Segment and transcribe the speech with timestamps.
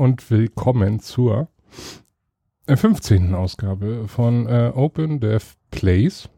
[0.00, 1.48] Und willkommen zur
[2.66, 3.34] 15.
[3.34, 6.30] Ausgabe von äh, Open Dev Plays.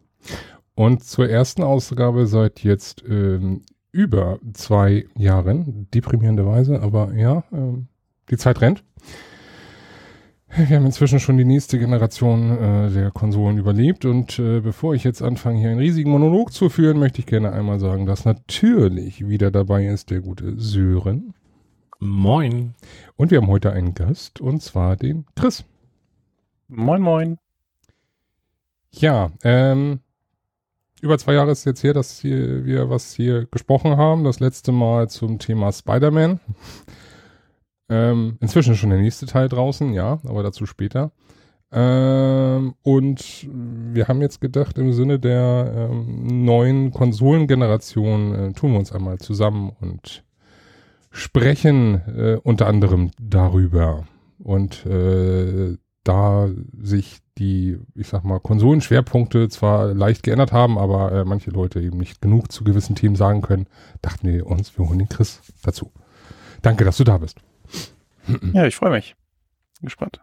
[0.75, 3.63] Und zur ersten Ausgabe seit jetzt ähm,
[3.93, 7.87] über zwei Jahren, deprimierenderweise, aber ja, ähm,
[8.31, 8.83] die Zeit rennt.
[10.49, 15.05] Wir haben inzwischen schon die nächste Generation äh, der Konsolen überlebt und äh, bevor ich
[15.05, 19.29] jetzt anfange, hier einen riesigen Monolog zu führen, möchte ich gerne einmal sagen, dass natürlich
[19.29, 21.35] wieder dabei ist der gute Sören.
[22.05, 22.75] Moin.
[23.15, 25.65] Und wir haben heute einen Gast, und zwar den Chris.
[26.67, 27.39] Moin, moin.
[28.91, 30.01] Ja, ähm,
[31.01, 34.25] über zwei Jahre ist jetzt her, dass hier, wir was hier gesprochen haben.
[34.25, 36.41] Das letzte Mal zum Thema Spider-Man.
[37.89, 41.13] ähm, inzwischen schon der nächste Teil draußen, ja, aber dazu später.
[41.71, 48.81] Ähm, und wir haben jetzt gedacht, im Sinne der ähm, neuen Konsolengeneration äh, tun wir
[48.81, 50.25] uns einmal zusammen und
[51.13, 54.05] sprechen äh, unter anderem darüber.
[54.39, 56.49] Und äh, da
[56.81, 61.99] sich die, ich sag mal, Konsolenschwerpunkte zwar leicht geändert haben, aber äh, manche Leute eben
[61.99, 63.67] nicht genug zu gewissen Themen sagen können,
[64.01, 65.93] dachten wir uns, wir holen den Chris dazu.
[66.61, 67.39] Danke, dass du da bist.
[68.53, 69.15] Ja, ich freue mich.
[69.81, 70.21] Bin gespannt.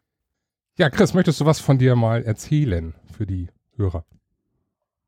[0.78, 4.06] Ja, Chris, möchtest du was von dir mal erzählen für die Hörer?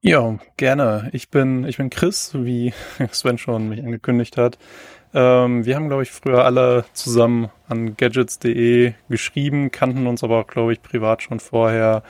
[0.01, 1.09] Ja, gerne.
[1.13, 2.73] Ich bin, ich bin Chris, wie
[3.11, 4.57] Sven schon mich angekündigt hat.
[5.13, 10.47] Ähm, wir haben, glaube ich, früher alle zusammen an gadgets.de geschrieben, kannten uns aber auch,
[10.47, 12.03] glaube ich, privat schon vorher.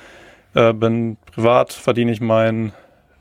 [0.53, 2.73] Äh, bin privat verdiene ich mein,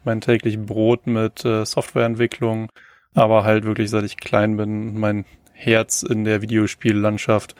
[0.04, 2.70] mein täglich Brot mit äh, Softwareentwicklung,
[3.14, 7.54] aber halt wirklich, seit ich klein bin, mein Herz in der Videospiellandschaft,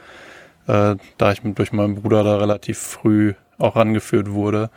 [0.67, 4.71] äh, da ich mit, durch meinen Bruder da relativ früh auch angeführt wurde.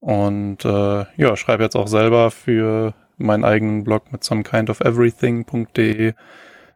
[0.00, 6.12] Und äh, ja, schreibe jetzt auch selber für meinen eigenen Blog mit somekindofeverything.de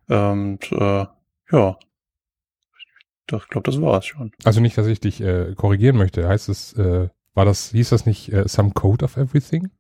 [0.09, 1.07] und äh,
[1.51, 1.79] ja,
[3.31, 4.33] ich glaube, das war es schon.
[4.45, 6.27] Also nicht, dass ich dich äh, korrigieren möchte.
[6.27, 9.71] Heißt es, äh, war das, hieß das nicht äh, Some Code of Everything?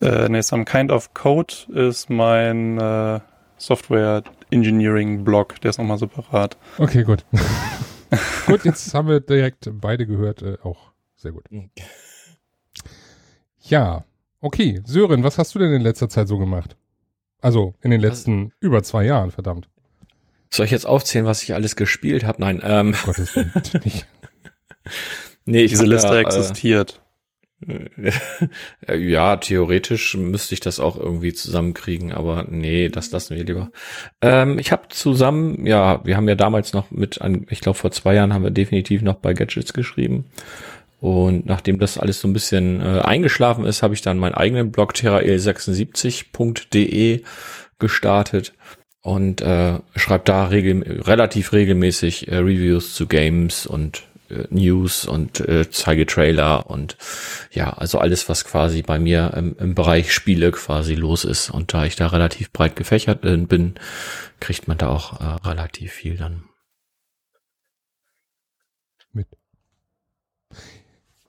[0.00, 3.20] Äh, nee, Some Kind of Code ist mein äh,
[3.56, 6.58] Software Engineering Blog, der ist nochmal separat.
[6.78, 7.24] Okay, gut.
[8.46, 11.44] gut, jetzt haben wir direkt beide gehört, äh, auch sehr gut.
[13.60, 14.04] Ja,
[14.40, 14.82] okay.
[14.84, 16.76] Sören, was hast du denn in letzter Zeit so gemacht?
[17.44, 19.68] Also in den letzten also, über zwei Jahren, verdammt.
[20.50, 22.40] Soll ich jetzt aufzählen, was ich alles gespielt habe?
[22.40, 22.94] Nein, ähm.
[23.04, 23.52] Gottes Willen,
[23.84, 24.06] nicht.
[25.44, 27.02] nee, ich Diese Liste da, existiert.
[27.68, 28.12] Äh,
[28.96, 33.70] ja, theoretisch müsste ich das auch irgendwie zusammenkriegen, aber nee, das lassen wir lieber.
[34.22, 38.14] Ähm, ich habe zusammen, ja, wir haben ja damals noch mit, ich glaube vor zwei
[38.14, 40.30] Jahren haben wir definitiv noch bei Gadgets geschrieben.
[41.04, 44.72] Und nachdem das alles so ein bisschen äh, eingeschlafen ist, habe ich dann meinen eigenen
[44.72, 47.22] Blog terrael76.de
[47.78, 48.54] gestartet
[49.02, 55.40] und äh, schreibe da regel relativ regelmäßig äh, Reviews zu Games und äh, News und
[55.40, 56.96] äh, zeige Trailer und
[57.52, 61.50] ja, also alles, was quasi bei mir im, im Bereich Spiele quasi los ist.
[61.50, 63.74] Und da ich da relativ breit gefächert äh, bin,
[64.40, 66.44] kriegt man da auch äh, relativ viel dann.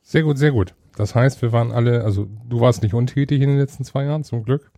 [0.07, 0.75] Sehr gut, sehr gut.
[0.95, 4.23] Das heißt, wir waren alle, also du warst nicht untätig in den letzten zwei Jahren,
[4.23, 4.71] zum Glück.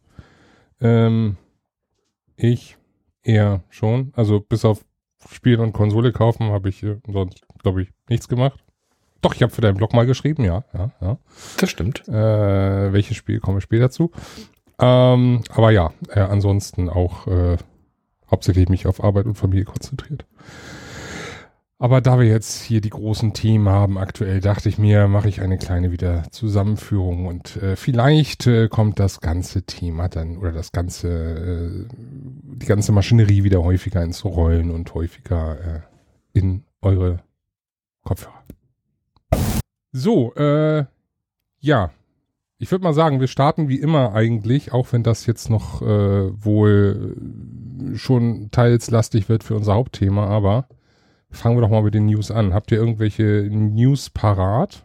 [0.79, 1.35] Ähm,
[2.37, 2.77] ich
[3.23, 4.13] eher schon.
[4.15, 4.85] Also bis auf
[5.29, 8.63] Spiel und Konsole kaufen habe ich äh, sonst, glaube ich, nichts gemacht.
[9.21, 11.17] Doch, ich habe für deinen Blog mal geschrieben, ja, ja, ja.
[11.59, 12.07] Das stimmt.
[12.07, 14.11] Äh, welches Spiel komme ich später zu?
[14.79, 17.57] Ähm, aber ja, äh, ansonsten auch äh,
[18.31, 20.25] hauptsächlich mich auf Arbeit und Familie konzentriert.
[21.79, 25.41] Aber da wir jetzt hier die großen Themen haben aktuell, dachte ich mir, mache ich
[25.41, 30.71] eine kleine wieder Zusammenführung und äh, vielleicht äh, kommt das ganze Thema dann oder das
[30.71, 35.81] ganze, äh, die ganze Maschinerie wieder häufiger ins Rollen und häufiger äh,
[36.33, 37.19] in eure
[38.03, 38.43] Kopfhörer.
[39.91, 40.85] So, äh,
[41.59, 41.91] ja,
[42.57, 45.85] ich würde mal sagen, wir starten wie immer eigentlich, auch wenn das jetzt noch äh,
[45.85, 47.15] wohl
[47.93, 50.67] schon teils lastig wird für unser Hauptthema, aber
[51.29, 52.53] Fangen wir doch mal mit den News an.
[52.53, 54.83] Habt ihr irgendwelche News parat?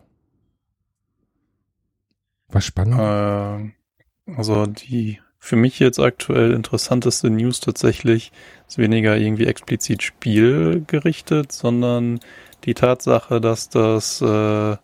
[2.48, 2.98] Was spannend?
[2.98, 8.30] Äh, also die für mich jetzt aktuell interessanteste News tatsächlich
[8.68, 12.20] ist weniger irgendwie explizit spielgerichtet, sondern
[12.62, 14.76] die Tatsache, dass das äh,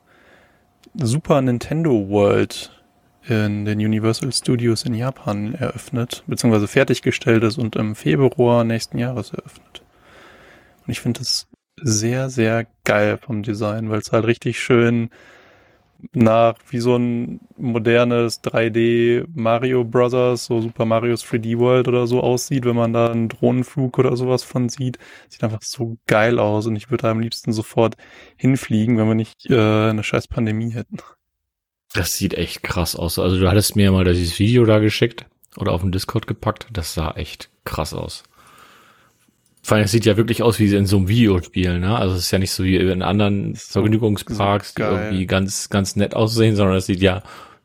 [0.94, 2.72] Super Nintendo World
[3.28, 9.32] in den Universal Studios in Japan eröffnet, beziehungsweise fertiggestellt ist und im Februar nächsten Jahres
[9.32, 9.84] eröffnet.
[10.88, 11.46] Und ich finde das
[11.76, 15.10] sehr, sehr geil vom Design, weil es halt richtig schön
[16.14, 22.22] nach wie so ein modernes 3D Mario Brothers, so Super Mario's 3D World oder so
[22.22, 24.98] aussieht, wenn man da einen Drohnenflug oder sowas von sieht.
[25.28, 27.98] Sieht einfach so geil aus und ich würde da am liebsten sofort
[28.36, 30.96] hinfliegen, wenn wir nicht äh, eine scheiß Pandemie hätten.
[31.92, 33.18] Das sieht echt krass aus.
[33.18, 35.26] Also du hattest mir mal dieses Video da geschickt
[35.58, 36.68] oder auf dem Discord gepackt.
[36.72, 38.24] Das sah echt krass aus.
[39.68, 41.94] Vor allem, es sieht ja wirklich aus wie in so einem Videospiel, ne?
[41.94, 45.94] Also es ist ja nicht so wie in anderen so, Vergnügungsparks, die irgendwie ganz, ganz
[45.94, 47.22] nett aussehen, sondern es sieht ja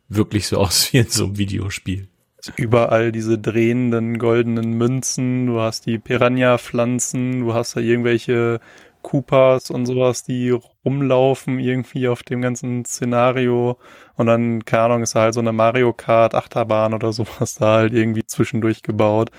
[0.10, 2.10] wirklich so aus wie in so einem Videospiel.
[2.58, 8.60] Überall diese drehenden goldenen Münzen, du hast die Piranha-Pflanzen, du hast da irgendwelche
[9.02, 10.50] Koopas und sowas, die
[10.84, 13.78] rumlaufen irgendwie auf dem ganzen Szenario
[14.16, 17.76] und dann, keine Ahnung, ist da halt so eine Mario Kart Achterbahn oder sowas da
[17.78, 19.32] halt irgendwie zwischendurch gebaut.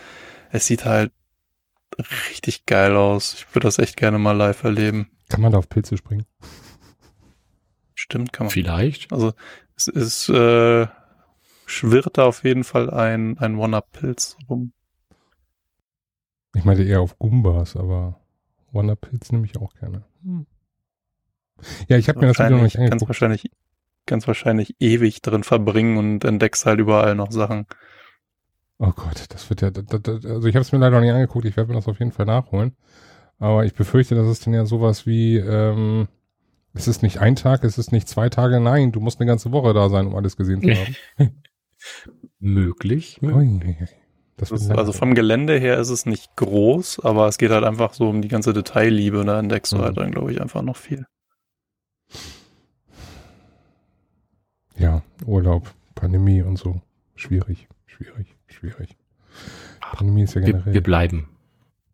[0.51, 1.13] Es sieht halt
[2.31, 3.35] richtig geil aus.
[3.35, 5.11] Ich würde das echt gerne mal live erleben.
[5.29, 6.27] Kann man da auf Pilze springen?
[7.95, 8.53] Stimmt, kann man.
[8.53, 9.13] Vielleicht.
[9.13, 9.33] Also
[9.77, 10.87] es ist äh,
[11.67, 14.73] schwirrt da auf jeden Fall ein, ein One-Up-Pilz rum.
[16.55, 18.21] Ich meinte eher auf Gumbas, aber
[18.73, 20.05] One-Up-Pilz nehme ich auch gerne.
[20.23, 20.47] Hm.
[21.89, 23.01] Ja, ich habe mir das Video noch nicht angeguckt.
[23.01, 23.51] Ganz wahrscheinlich,
[24.07, 27.67] ganz wahrscheinlich ewig drin verbringen und entdeckst halt überall noch Sachen.
[28.87, 31.15] Oh Gott, das wird ja, das, das, also ich habe es mir leider noch nicht
[31.15, 32.77] angeguckt, ich werde mir das auf jeden Fall nachholen.
[33.39, 36.07] Aber ich befürchte, dass es dann ja sowas wie, ähm,
[36.75, 39.53] es ist nicht ein Tag, es ist nicht zwei Tage, nein, du musst eine ganze
[39.53, 40.97] Woche da sein, um alles gesehen zu haben.
[42.39, 43.23] möglich.
[43.23, 43.77] möglich.
[44.37, 47.95] Das ist, also vom Gelände her ist es nicht groß, aber es geht halt einfach
[47.95, 49.83] so um die ganze Detailliebe, da entdeckst du mhm.
[49.83, 51.07] halt dann, glaube ich, einfach noch viel.
[54.77, 56.83] Ja, Urlaub, Pandemie und so.
[57.15, 58.34] Schwierig, schwierig
[58.65, 58.97] schwierig.
[59.93, 60.67] Pandemie ist ja generell.
[60.67, 61.29] Wir, wir bleiben.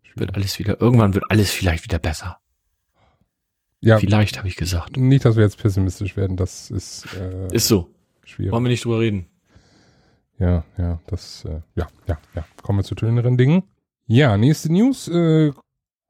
[0.03, 0.21] Schwierig.
[0.21, 2.39] Wird alles wieder, irgendwann wird alles vielleicht wieder besser.
[3.81, 3.99] Ja.
[3.99, 4.97] Vielleicht habe ich gesagt.
[4.97, 7.07] Nicht, dass wir jetzt pessimistisch werden, das ist.
[7.15, 7.91] Äh, ist so.
[8.25, 8.53] Schwierig.
[8.53, 9.27] Wollen wir nicht drüber reden.
[10.39, 12.45] Ja, ja, das, äh, ja, ja, ja.
[12.63, 13.63] Kommen wir zu schöneren Dingen.
[14.07, 15.53] Ja, nächste News äh,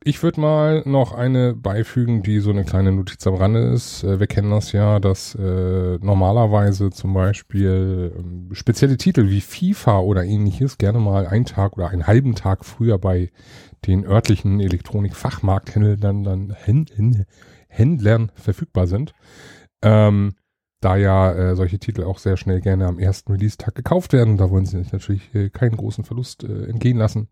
[0.02, 4.02] ich würde mal noch eine beifügen, die so eine kleine Notiz am Rande ist.
[4.02, 10.00] Äh, wir kennen das ja, dass äh, normalerweise zum Beispiel ähm, spezielle Titel wie FIFA
[10.00, 13.30] oder ähnliches gerne mal einen Tag oder einen halben Tag früher bei
[13.86, 16.56] den örtlichen Elektronikfachmarkthändlern dann
[17.68, 19.14] Händlern verfügbar sind.
[19.82, 20.34] Ähm,
[20.80, 24.50] da ja äh, solche Titel auch sehr schnell gerne am ersten Release-Tag gekauft werden, da
[24.50, 27.28] wollen sie natürlich äh, keinen großen Verlust äh, entgehen lassen.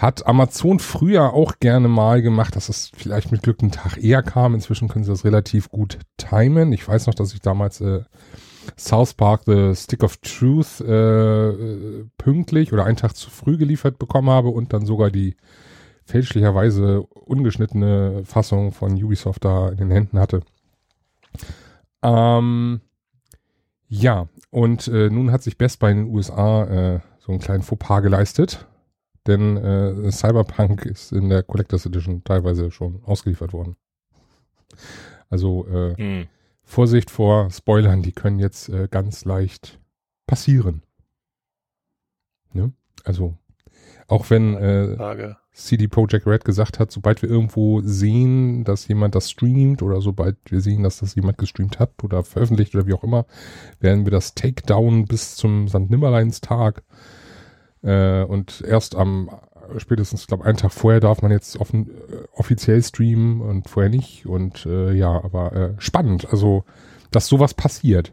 [0.00, 4.22] Hat Amazon früher auch gerne mal gemacht, dass es vielleicht mit Glück einen Tag eher
[4.22, 4.54] kam.
[4.54, 6.72] Inzwischen können sie das relativ gut timen.
[6.72, 8.04] Ich weiß noch, dass ich damals äh,
[8.78, 14.30] South Park The Stick of Truth äh, pünktlich oder einen Tag zu früh geliefert bekommen
[14.30, 15.36] habe und dann sogar die
[16.06, 20.40] fälschlicherweise ungeschnittene Fassung von Ubisoft da in den Händen hatte.
[22.02, 22.80] Ähm,
[23.86, 27.62] ja, und äh, nun hat sich Best Buy in den USA äh, so einen kleinen
[27.62, 28.66] Fauxpas geleistet
[29.26, 33.76] denn äh, Cyberpunk ist in der Collectors Edition teilweise schon ausgeliefert worden.
[35.28, 36.26] Also äh, hm.
[36.62, 39.80] Vorsicht vor Spoilern, die können jetzt äh, ganz leicht
[40.26, 40.82] passieren.
[42.52, 42.72] Ne?
[43.04, 43.36] Also
[44.06, 49.30] auch wenn äh, CD Projekt Red gesagt hat, sobald wir irgendwo sehen, dass jemand das
[49.30, 53.04] streamt oder sobald wir sehen, dass das jemand gestreamt hat oder veröffentlicht oder wie auch
[53.04, 53.26] immer,
[53.78, 55.90] werden wir das Takedown bis zum St.
[55.90, 56.82] Nimmerleinstag äh,
[57.82, 59.30] und erst am
[59.78, 64.26] spätestens, glaube einen Tag vorher darf man jetzt offen, äh, offiziell streamen und vorher nicht.
[64.26, 66.64] Und äh, ja, aber äh, spannend, also
[67.10, 68.12] dass sowas passiert.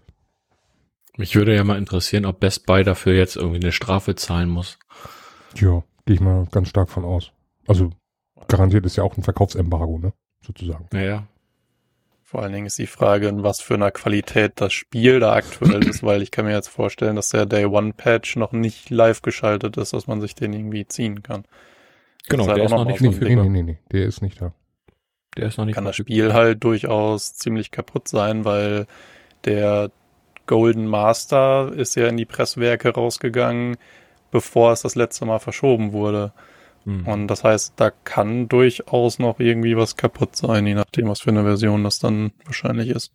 [1.18, 4.78] Mich würde ja mal interessieren, ob Best Buy dafür jetzt irgendwie eine Strafe zahlen muss.
[5.56, 7.32] Ja, gehe ich mal ganz stark von aus.
[7.68, 7.90] Also
[8.48, 10.14] garantiert ist ja auch ein Verkaufsembargo, ne?
[10.46, 10.88] Sozusagen.
[10.92, 11.28] Naja,
[12.28, 15.88] vor allen Dingen ist die Frage, in was für einer Qualität das Spiel da aktuell
[15.88, 19.22] ist, weil ich kann mir jetzt vorstellen, dass der Day One Patch noch nicht live
[19.22, 21.46] geschaltet ist, dass man sich den irgendwie ziehen kann.
[22.28, 24.52] Genau, der ist noch nicht nee, nee, nee, nee, der ist nicht da.
[25.38, 28.88] Der ist noch nicht Kann das Spiel halt durchaus ziemlich kaputt sein, weil
[29.46, 29.90] der
[30.48, 33.78] Golden Master ist ja in die Presswerke rausgegangen,
[34.32, 36.34] bevor es das letzte Mal verschoben wurde.
[36.88, 37.06] Mhm.
[37.06, 41.32] Und das heißt, da kann durchaus noch irgendwie was kaputt sein, je nachdem, was für
[41.32, 43.12] eine Version das dann wahrscheinlich ist.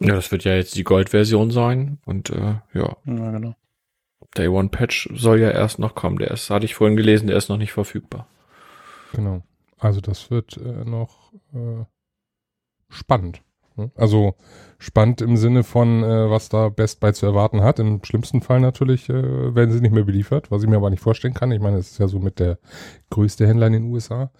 [0.00, 2.96] Ja, das wird ja jetzt die Gold-Version sein und äh, ja.
[3.04, 3.54] Ja, genau.
[4.34, 6.16] Day One Patch soll ja erst noch kommen.
[6.16, 8.26] Der ist, hatte ich vorhin gelesen, der ist noch nicht verfügbar.
[9.12, 9.42] Genau.
[9.78, 11.84] Also das wird äh, noch äh,
[12.88, 13.42] spannend.
[13.76, 13.90] Ne?
[13.94, 14.34] Also
[14.78, 17.78] spannend im Sinne von, äh, was da Best Buy zu erwarten hat.
[17.78, 21.02] Im schlimmsten Fall natürlich äh, werden sie nicht mehr beliefert, was ich mir aber nicht
[21.02, 21.50] vorstellen kann.
[21.52, 22.58] Ich meine, es ist ja so mit der
[23.10, 24.30] größte Händler in den USA.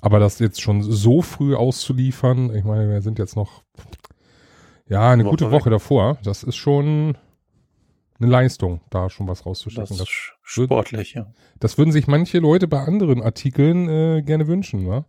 [0.00, 3.62] Aber das jetzt schon so früh auszuliefern, ich meine, wir sind jetzt noch
[4.88, 5.72] Ja, eine Woche gute Woche weg.
[5.72, 6.18] davor.
[6.24, 7.16] Das ist schon
[8.20, 9.96] eine Leistung, da schon was rauszuschicken.
[9.96, 11.26] Das, ist sportlich, ja.
[11.58, 15.04] Das würden sich manche Leute bei anderen Artikeln äh, gerne wünschen, wa?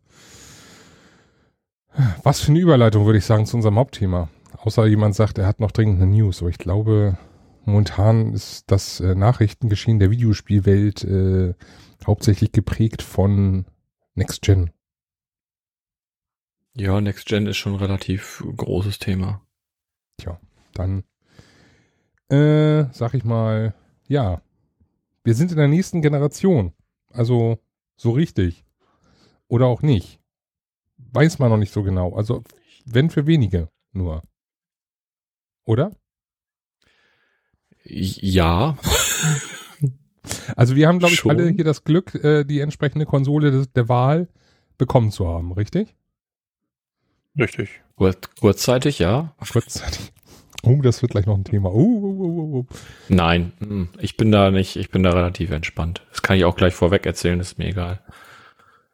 [2.24, 4.30] Was für eine Überleitung, würde ich sagen, zu unserem Hauptthema.
[4.58, 6.42] Außer jemand sagt, er hat noch dringend eine News.
[6.42, 7.18] Aber ich glaube,
[7.66, 11.54] momentan ist das äh, Nachrichtengeschehen der Videospielwelt äh,
[12.06, 13.66] hauptsächlich geprägt von
[14.16, 14.72] Next Gen.
[16.76, 19.42] Ja, Next Gen ist schon ein relativ großes Thema.
[20.18, 20.40] Tja,
[20.74, 21.04] dann
[22.30, 23.74] äh, sag ich mal,
[24.08, 24.42] ja,
[25.24, 26.74] wir sind in der nächsten Generation.
[27.12, 27.60] Also
[27.96, 28.66] so richtig.
[29.48, 30.20] Oder auch nicht.
[30.98, 32.16] Weiß man noch nicht so genau.
[32.16, 32.44] Also
[32.86, 34.24] wenn für wenige nur.
[35.66, 35.92] Oder?
[37.84, 38.78] Ja.
[40.56, 41.32] Also wir haben, glaube ich, Schon.
[41.32, 44.28] alle hier das Glück, äh, die entsprechende Konsole des, der Wahl
[44.78, 45.96] bekommen zu haben, richtig?
[47.38, 47.82] Richtig.
[47.96, 49.36] Kur kurzzeitig, ja.
[49.52, 50.12] Kurzzeitig.
[50.68, 51.70] Oh, das wird gleich noch ein Thema.
[51.70, 52.66] Oh, oh, oh.
[53.08, 56.02] Nein, hm, ich bin da nicht, ich bin da relativ entspannt.
[56.10, 58.02] Das kann ich auch gleich vorweg erzählen, ist mir egal.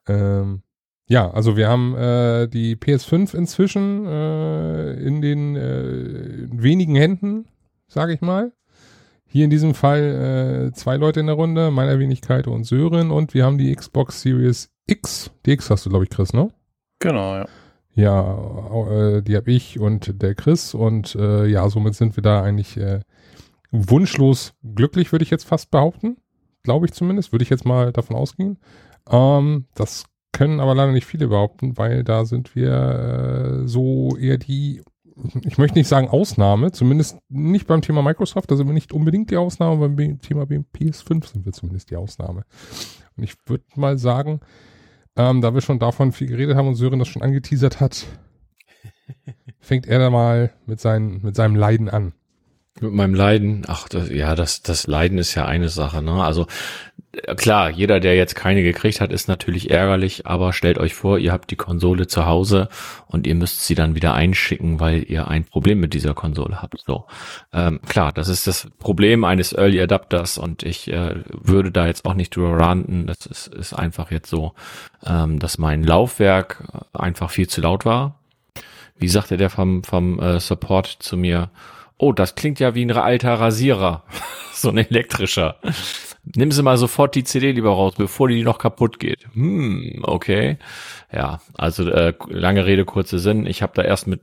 [0.05, 0.63] Ähm,
[1.11, 7.49] ja, also wir haben äh, die PS5 inzwischen äh, in den äh, wenigen Händen,
[7.89, 8.53] sage ich mal.
[9.25, 13.11] Hier in diesem Fall äh, zwei Leute in der Runde, meiner Wenigkeit und Sören.
[13.11, 15.31] Und wir haben die Xbox Series X.
[15.45, 16.49] Die X hast du, glaube ich, Chris, ne?
[16.99, 17.45] Genau, ja.
[17.93, 20.73] Ja, äh, die habe ich und der Chris.
[20.73, 22.79] Und äh, ja, somit sind wir da eigentlich
[23.69, 26.15] wunschlos glücklich, würde ich jetzt fast behaupten.
[26.63, 28.59] Glaube ich zumindest, würde ich jetzt mal davon ausgehen.
[29.09, 34.37] Ähm, das können aber leider nicht viele behaupten, weil da sind wir äh, so eher
[34.37, 34.81] die
[35.45, 39.29] ich möchte nicht sagen Ausnahme, zumindest nicht beim Thema Microsoft, da sind wir nicht unbedingt
[39.29, 42.43] die Ausnahme, beim Thema PS5 sind wir zumindest die Ausnahme.
[43.15, 44.39] Und ich würde mal sagen,
[45.15, 48.05] ähm, da wir schon davon viel geredet haben und Sören das schon angeteasert hat,
[49.59, 52.13] fängt er da mal mit, seinen, mit seinem Leiden an.
[52.79, 56.23] Mit meinem Leiden, ach, das, ja, das, das Leiden ist ja eine Sache, ne?
[56.23, 56.47] Also
[57.35, 61.31] klar, jeder, der jetzt keine gekriegt hat, ist natürlich ärgerlich, aber stellt euch vor, ihr
[61.31, 62.69] habt die Konsole zu Hause
[63.07, 66.81] und ihr müsst sie dann wieder einschicken, weil ihr ein Problem mit dieser Konsole habt.
[66.85, 67.05] So,
[67.53, 72.05] ähm, klar, das ist das Problem eines Early Adapters und ich äh, würde da jetzt
[72.05, 73.07] auch nicht drüber ranten.
[73.07, 74.53] Das ist, ist einfach jetzt so,
[75.05, 76.63] ähm, dass mein Laufwerk
[76.93, 78.15] einfach viel zu laut war.
[78.97, 81.49] Wie sagte der vom, vom äh, Support zu mir?
[81.97, 84.03] Oh, das klingt ja wie ein alter Rasierer.
[84.53, 85.57] so ein elektrischer.
[86.23, 89.27] Nimm sie mal sofort die CD lieber raus, bevor die noch kaputt geht.
[89.33, 90.57] Hm, okay.
[91.11, 93.45] Ja, also äh, lange Rede, kurze Sinn.
[93.47, 94.21] Ich habe da erst mit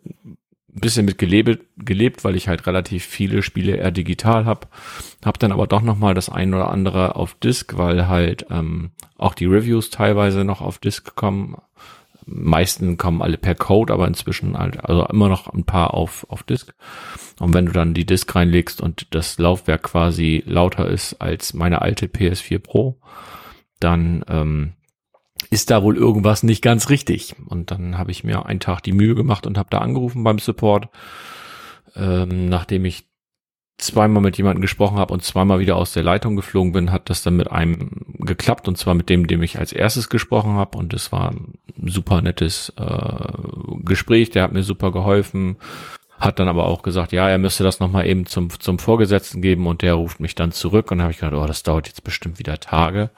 [0.78, 4.68] ein bisschen mit gelebt, gelebt, weil ich halt relativ viele Spiele eher digital habe.
[5.24, 8.90] Hab dann aber doch noch mal das ein oder andere auf Disk, weil halt ähm,
[9.16, 11.56] auch die Reviews teilweise noch auf Disk kommen.
[12.30, 16.42] Meisten kommen alle per Code, aber inzwischen halt, also immer noch ein paar auf, auf
[16.42, 16.74] Disk.
[17.40, 21.80] Und wenn du dann die Disk reinlegst und das Laufwerk quasi lauter ist als meine
[21.82, 23.00] alte PS4 Pro,
[23.80, 24.72] dann ähm,
[25.50, 27.36] ist da wohl irgendwas nicht ganz richtig.
[27.46, 30.38] Und dann habe ich mir einen Tag die Mühe gemacht und habe da angerufen beim
[30.38, 30.88] Support,
[31.96, 33.07] ähm, nachdem ich
[33.78, 37.22] zweimal mit jemandem gesprochen habe und zweimal wieder aus der Leitung geflogen bin, hat das
[37.22, 40.92] dann mit einem geklappt und zwar mit dem, dem ich als erstes gesprochen habe und
[40.92, 41.54] es war ein
[41.84, 43.32] super nettes äh,
[43.84, 45.56] Gespräch, der hat mir super geholfen,
[46.18, 49.68] hat dann aber auch gesagt, ja, er müsste das nochmal eben zum, zum Vorgesetzten geben
[49.68, 52.40] und der ruft mich dann zurück und habe ich gedacht, oh, das dauert jetzt bestimmt
[52.40, 53.10] wieder Tage.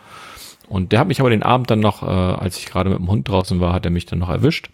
[0.68, 3.08] Und der hat mich aber den Abend dann noch, äh, als ich gerade mit dem
[3.08, 4.70] Hund draußen war, hat er mich dann noch erwischt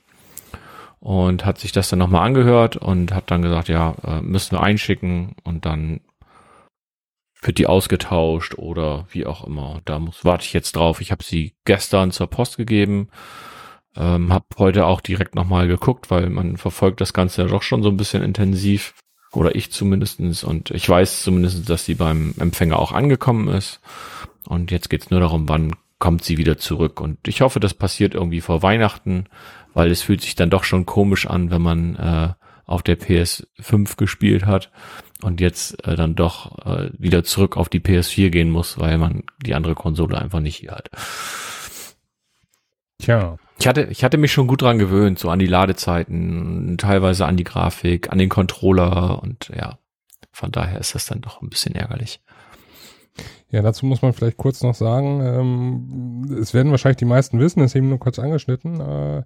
[1.06, 4.62] und hat sich das dann nochmal angehört und hat dann gesagt, ja, äh, müssen wir
[4.62, 6.00] einschicken und dann
[7.42, 9.80] wird die ausgetauscht oder wie auch immer.
[9.84, 11.00] Da muss, warte ich jetzt drauf.
[11.00, 13.08] Ich habe sie gestern zur Post gegeben
[13.96, 17.82] ähm, hab heute auch direkt nochmal geguckt, weil man verfolgt das Ganze ja doch schon
[17.82, 18.94] so ein bisschen intensiv.
[19.32, 23.80] Oder ich zumindestens Und ich weiß zumindest, dass sie beim Empfänger auch angekommen ist.
[24.46, 27.00] Und jetzt geht's nur darum, wann kommt sie wieder zurück.
[27.00, 29.26] Und ich hoffe, das passiert irgendwie vor Weihnachten,
[29.76, 32.32] weil es fühlt sich dann doch schon komisch an, wenn man äh,
[32.64, 34.70] auf der PS5 gespielt hat
[35.20, 39.24] und jetzt äh, dann doch äh, wieder zurück auf die PS4 gehen muss, weil man
[39.44, 40.88] die andere Konsole einfach nicht hier hat.
[42.98, 43.36] Tja.
[43.58, 47.36] Ich hatte, ich hatte mich schon gut dran gewöhnt, so an die Ladezeiten, teilweise an
[47.36, 49.78] die Grafik, an den Controller und ja,
[50.32, 52.22] von daher ist das dann doch ein bisschen ärgerlich.
[53.50, 57.60] Ja, dazu muss man vielleicht kurz noch sagen, ähm, es werden wahrscheinlich die meisten wissen,
[57.60, 58.80] das ist eben nur kurz angeschnitten.
[58.80, 59.22] Äh,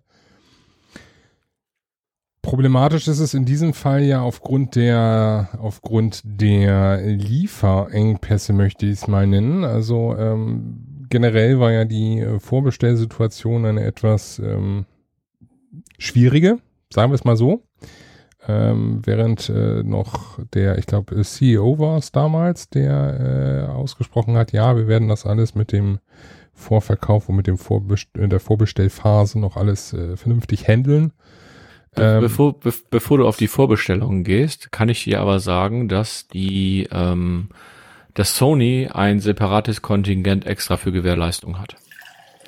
[2.42, 9.08] problematisch ist es in diesem Fall ja aufgrund der, aufgrund der Lieferengpässe, möchte ich es
[9.08, 9.64] mal nennen.
[9.64, 14.86] Also ähm, generell war ja die äh, Vorbestellsituation eine etwas ähm,
[15.98, 16.58] schwierige,
[16.92, 17.62] sagen wir es mal so.
[17.82, 17.86] Äh,
[18.48, 24.52] ähm, während äh, noch der, ich glaube, CEO war es damals, der äh, ausgesprochen hat,
[24.52, 25.98] ja, wir werden das alles mit dem
[26.52, 31.12] Vorverkauf und mit dem Vorbest in der Vorbestellphase noch alles äh, vernünftig handeln.
[31.96, 36.28] Ähm, bevor, be bevor du auf die Vorbestellungen gehst, kann ich dir aber sagen, dass
[36.28, 37.48] die, ähm,
[38.14, 41.76] dass Sony ein separates Kontingent extra für Gewährleistung hat.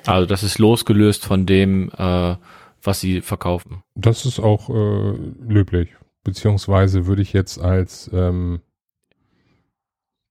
[0.05, 2.35] Also das ist losgelöst von dem, äh,
[2.81, 3.83] was sie verkaufen.
[3.95, 5.13] Das ist auch äh,
[5.47, 5.89] löblich.
[6.23, 8.61] Beziehungsweise würde ich jetzt als ähm,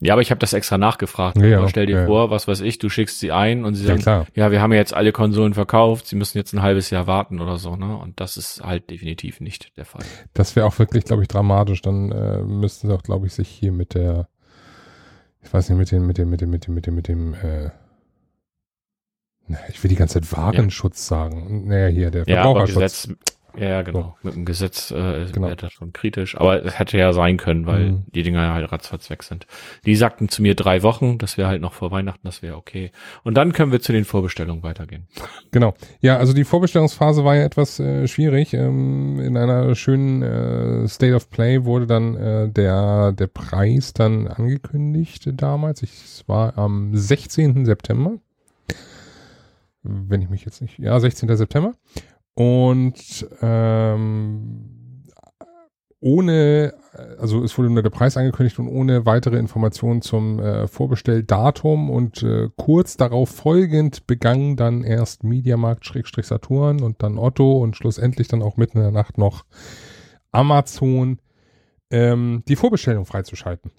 [0.05, 1.39] ja, aber ich habe das extra nachgefragt.
[1.39, 2.07] Ja, aber stell dir ja.
[2.07, 4.73] vor, was weiß ich, du schickst sie ein und sie sagen, ja, ja, wir haben
[4.73, 7.97] ja jetzt alle Konsolen verkauft, sie müssen jetzt ein halbes Jahr warten oder so, ne?
[7.97, 10.03] Und das ist halt definitiv nicht der Fall.
[10.35, 11.83] Das wäre auch wirklich, glaube ich, dramatisch.
[11.83, 14.29] Dann äh, müssten sie auch, glaube ich, sich hier mit der,
[15.41, 17.35] ich weiß nicht, mit dem, mit dem, mit dem, mit dem, mit dem, mit dem,
[17.35, 17.71] äh,
[19.69, 21.17] ich will die ganze Zeit Warenschutz ja.
[21.17, 21.69] sagen.
[21.69, 23.07] Naja, hier, der Verbraucherschutz.
[23.09, 23.15] Ja,
[23.57, 24.17] ja, genau.
[24.23, 24.29] So.
[24.29, 25.47] Mit dem Gesetz äh, genau.
[25.47, 26.37] wäre das schon kritisch.
[26.37, 28.05] Aber es hätte ja sein können, weil mhm.
[28.15, 29.47] die Dinger halt ratzfatz weg sind.
[29.85, 32.91] Die sagten zu mir drei Wochen, das wäre halt noch vor Weihnachten, das wäre okay.
[33.25, 35.07] Und dann können wir zu den Vorbestellungen weitergehen.
[35.51, 35.75] Genau.
[36.01, 38.55] Ja, also die Vorbestellungsphase war ja etwas äh, schwierig.
[38.55, 44.29] Ähm, in einer schönen äh, State of Play wurde dann äh, der, der Preis dann
[44.29, 45.83] angekündigt damals.
[45.83, 47.65] Ich, es war am 16.
[47.65, 48.19] September.
[49.83, 51.37] Wenn ich mich jetzt nicht, ja, 16.
[51.37, 51.73] September.
[52.35, 54.73] Und ähm,
[56.01, 56.75] ohne,
[57.19, 62.23] also es wurde nur der Preis angekündigt und ohne weitere Informationen zum äh, Vorbestelldatum und
[62.25, 68.27] äh, kurz darauf folgend begann dann erst Mediamarkt Schrägstrich Saturn und dann Otto und schlussendlich
[68.29, 69.45] dann auch mitten in der Nacht noch
[70.33, 71.19] Amazon
[71.91, 73.71] ähm, die Vorbestellung freizuschalten.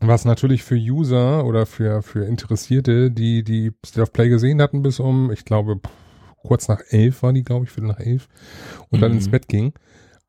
[0.00, 4.82] Was natürlich für User oder für, für Interessierte, die die State of Play gesehen hatten
[4.82, 5.80] bis um, ich glaube,
[6.44, 8.28] kurz nach elf war die, glaube ich, viertel nach elf
[8.90, 9.02] und mhm.
[9.02, 9.32] dann ins mhm.
[9.32, 9.72] Bett ging.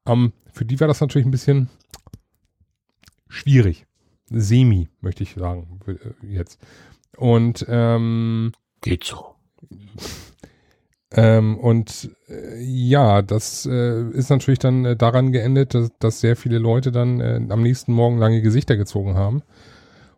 [0.08, 1.70] Ähm, für die war das natürlich ein bisschen
[3.28, 3.86] schwierig.
[4.30, 6.60] Semi, möchte ich sagen, äh, jetzt.
[7.18, 9.36] Und ähm, geht so.
[11.12, 16.36] Ähm, und äh, ja, das äh, ist natürlich dann äh, daran geendet, dass, dass, sehr
[16.36, 19.44] viele Leute dann äh, am nächsten Morgen lange Gesichter gezogen haben.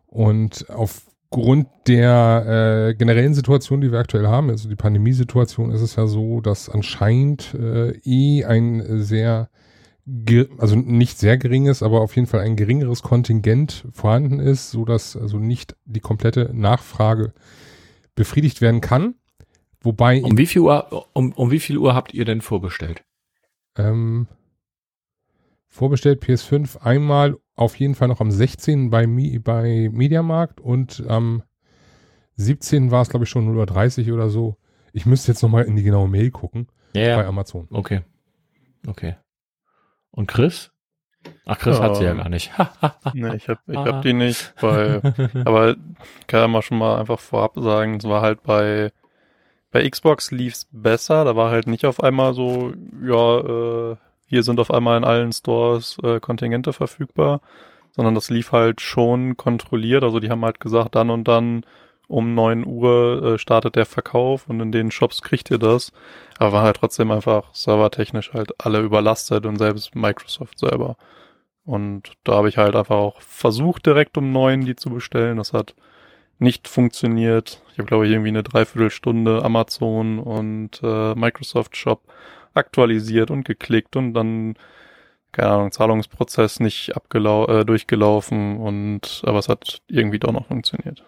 [0.06, 5.82] Und auf Grund der äh, generellen Situation, die wir aktuell haben, also die Pandemiesituation, ist
[5.82, 9.50] es ja so, dass anscheinend äh, eh ein sehr,
[10.56, 15.16] also nicht sehr geringes, aber auf jeden Fall ein geringeres Kontingent vorhanden ist, so dass
[15.16, 17.34] also nicht die komplette Nachfrage
[18.14, 19.14] befriedigt werden kann.
[19.80, 23.04] Wobei um wie viel Uhr um, um wie viel Uhr habt ihr denn vorbestellt?
[23.76, 24.26] Ähm,
[25.68, 28.90] vorbestellt PS5 einmal auf jeden Fall noch am 16.
[28.90, 29.06] bei,
[29.42, 31.42] bei Mediamarkt und am
[32.36, 32.92] 17.
[32.92, 34.56] war es, glaube ich, schon 0.30 Uhr oder so.
[34.92, 36.68] Ich müsste jetzt nochmal in die genaue Mail gucken.
[36.94, 37.66] Ja, bei Amazon.
[37.70, 38.02] Okay.
[38.86, 39.16] Okay.
[40.12, 40.70] Und Chris?
[41.46, 42.52] Ach, Chris ja, hat sie ja gar nicht.
[43.12, 45.02] nee, ich hab, ich hab die nicht, weil,
[45.44, 45.74] aber
[46.28, 48.92] kann ja mal schon mal einfach vorab sagen, es war halt bei,
[49.72, 53.40] bei Xbox lief's besser, da war halt nicht auf einmal so, ja,
[53.92, 53.96] äh,
[54.28, 57.40] hier sind auf einmal in allen Stores äh, Kontingente verfügbar,
[57.92, 60.04] sondern das lief halt schon kontrolliert.
[60.04, 61.64] Also die haben halt gesagt, dann und dann
[62.08, 65.92] um neun Uhr äh, startet der Verkauf und in den Shops kriegt ihr das.
[66.38, 70.96] Aber war halt trotzdem einfach servertechnisch halt alle überlastet und selbst Microsoft selber.
[71.64, 75.36] Und da habe ich halt einfach auch versucht, direkt um neun die zu bestellen.
[75.36, 75.74] Das hat
[76.38, 77.62] nicht funktioniert.
[77.72, 82.02] Ich habe, glaube ich, irgendwie eine Dreiviertelstunde Amazon und äh, Microsoft Shop
[82.58, 84.54] aktualisiert und geklickt und dann,
[85.32, 91.04] keine Ahnung, Zahlungsprozess nicht äh, durchgelaufen und aber es hat irgendwie doch noch funktioniert.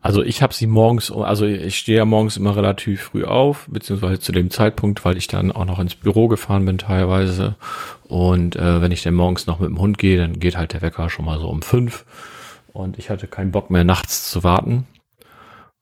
[0.00, 4.20] Also ich habe sie morgens, also ich stehe ja morgens immer relativ früh auf, beziehungsweise
[4.20, 7.56] zu dem Zeitpunkt, weil ich dann auch noch ins Büro gefahren bin teilweise.
[8.06, 10.82] Und äh, wenn ich dann morgens noch mit dem Hund gehe, dann geht halt der
[10.82, 12.04] Wecker schon mal so um fünf.
[12.72, 14.86] Und ich hatte keinen Bock mehr nachts zu warten.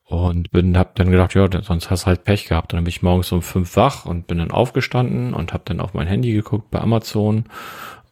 [0.08, 2.72] Und bin, hab dann gedacht, ja, sonst hast halt Pech gehabt.
[2.72, 5.94] dann bin ich morgens um fünf wach und bin dann aufgestanden und habe dann auf
[5.94, 7.46] mein Handy geguckt bei Amazon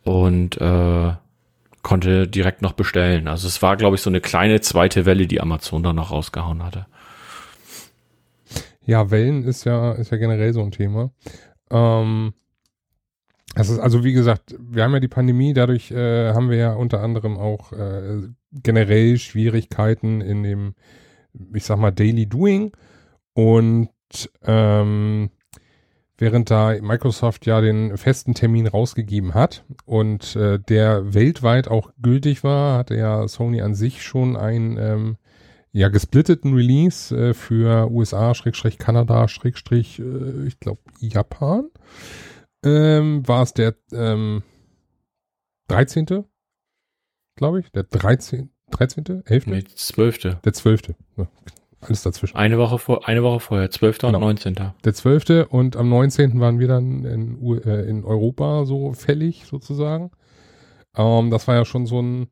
[0.02, 1.12] und äh,
[1.82, 3.28] konnte direkt noch bestellen.
[3.28, 6.64] Also es war, glaube ich, so eine kleine zweite Welle, die Amazon da noch rausgehauen
[6.64, 6.86] hatte.
[8.84, 11.12] Ja, Wellen ist ja, ist ja generell so ein Thema.
[11.70, 12.34] Ähm,
[13.54, 16.74] es ist also wie gesagt, wir haben ja die Pandemie, dadurch äh, haben wir ja
[16.74, 20.74] unter anderem auch äh, generell Schwierigkeiten in dem
[21.54, 22.72] ich sag mal, Daily Doing.
[23.34, 23.90] Und
[24.42, 25.30] ähm,
[26.16, 32.44] während da Microsoft ja den festen Termin rausgegeben hat und äh, der weltweit auch gültig
[32.44, 35.16] war, hatte ja Sony an sich schon einen ähm,
[35.72, 41.68] ja gesplitteten Release äh, für USA, Schrägstrich Kanada, Schrägstrich, äh, ich glaube Japan.
[42.64, 44.42] ähm, war es der ähm,
[45.68, 46.24] 13.
[47.36, 48.53] glaube ich, der 13.
[48.74, 49.22] 13.
[49.24, 49.46] 11.
[49.46, 50.18] Nee, 12.
[50.42, 50.94] Der 12.
[51.16, 51.26] Ja,
[51.80, 52.36] alles dazwischen.
[52.36, 53.98] Eine Woche vor, eine Woche vorher, 12.
[53.98, 54.18] Genau.
[54.18, 54.54] und 19.
[54.84, 55.46] Der 12.
[55.48, 56.40] und am 19.
[56.40, 60.10] waren wir dann in, äh, in Europa so fällig sozusagen.
[60.96, 62.28] Ähm, das war ja schon so ein,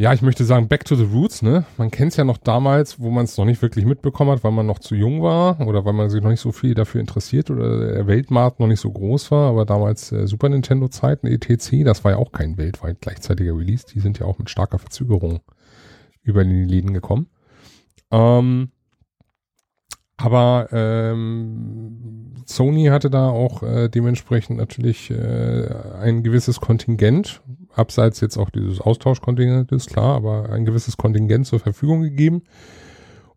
[0.00, 1.66] ja, ich möchte sagen, back to the roots, ne?
[1.76, 4.50] Man kennt es ja noch damals, wo man es noch nicht wirklich mitbekommen hat, weil
[4.50, 7.50] man noch zu jung war oder weil man sich noch nicht so viel dafür interessiert
[7.50, 11.84] oder der Weltmarkt noch nicht so groß war, aber damals äh, Super Nintendo Zeiten, ETC,
[11.84, 15.40] das war ja auch kein weltweit gleichzeitiger Release, die sind ja auch mit starker Verzögerung
[16.22, 17.26] über die Läden gekommen.
[18.10, 18.70] Ähm,
[20.16, 25.68] aber ähm, Sony hatte da auch äh, dementsprechend natürlich äh,
[26.00, 27.42] ein gewisses Kontingent,
[27.74, 32.42] abseits jetzt auch dieses Austauschkontingent ist klar, aber ein gewisses Kontingent zur Verfügung gegeben.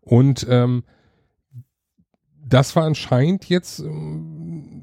[0.00, 0.84] Und ähm,
[2.46, 4.82] das war anscheinend jetzt ähm,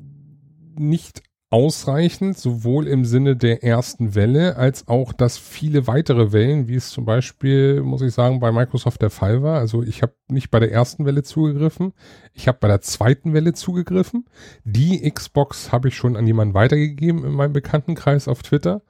[0.77, 6.75] nicht ausreichend, sowohl im Sinne der ersten Welle, als auch, dass viele weitere Wellen, wie
[6.75, 9.59] es zum Beispiel, muss ich sagen, bei Microsoft der Fall war.
[9.59, 11.91] Also ich habe nicht bei der ersten Welle zugegriffen,
[12.33, 14.25] ich habe bei der zweiten Welle zugegriffen.
[14.63, 18.81] Die Xbox habe ich schon an jemanden weitergegeben in meinem Bekanntenkreis auf Twitter.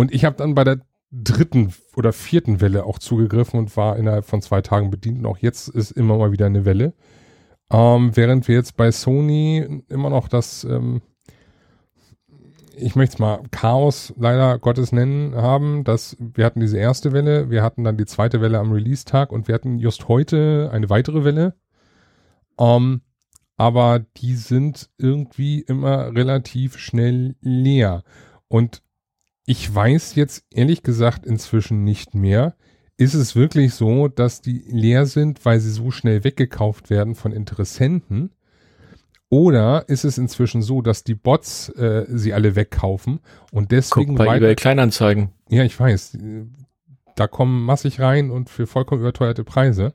[0.00, 0.80] Und ich habe dann bei der
[1.12, 5.18] dritten oder vierten Welle auch zugegriffen und war innerhalb von zwei Tagen bedient.
[5.18, 6.94] Und auch jetzt ist immer mal wieder eine Welle.
[7.70, 11.02] Ähm, während wir jetzt bei Sony immer noch das, ähm,
[12.74, 17.50] ich möchte es mal Chaos leider Gottes nennen haben, dass wir hatten diese erste Welle,
[17.50, 21.24] wir hatten dann die zweite Welle am Release-Tag und wir hatten just heute eine weitere
[21.24, 21.56] Welle.
[22.58, 23.02] Ähm,
[23.58, 28.02] aber die sind irgendwie immer relativ schnell leer.
[28.48, 28.82] Und
[29.50, 32.54] ich weiß jetzt ehrlich gesagt inzwischen nicht mehr,
[32.96, 37.32] ist es wirklich so, dass die leer sind, weil sie so schnell weggekauft werden von
[37.32, 38.30] Interessenten?
[39.28, 43.18] Oder ist es inzwischen so, dass die Bots äh, sie alle wegkaufen
[43.50, 45.30] und deswegen Guck bei eBay Kleinanzeigen.
[45.48, 46.16] ja, ich weiß.
[47.16, 49.94] Da kommen massig rein und für vollkommen überteuerte Preise.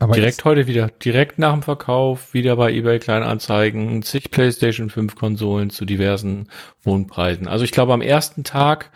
[0.00, 5.16] Aber Direkt heute wieder, direkt nach dem Verkauf, wieder bei eBay Kleinanzeigen, zig PlayStation 5
[5.16, 6.48] Konsolen zu diversen
[6.82, 7.48] Wohnpreisen.
[7.48, 8.92] Also ich glaube am ersten Tag,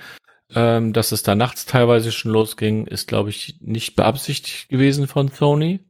[0.54, 5.28] ähm, dass es da nachts teilweise schon losging, ist glaube ich nicht beabsichtigt gewesen von
[5.28, 5.80] Sony.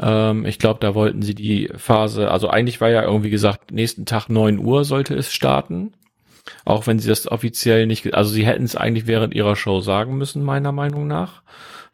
[0.00, 4.06] Ähm, ich glaube, da wollten sie die Phase, also eigentlich war ja irgendwie gesagt, nächsten
[4.06, 5.92] Tag 9 Uhr sollte es starten.
[6.64, 10.18] Auch wenn sie das offiziell nicht, also sie hätten es eigentlich während ihrer Show sagen
[10.18, 11.42] müssen, meiner Meinung nach.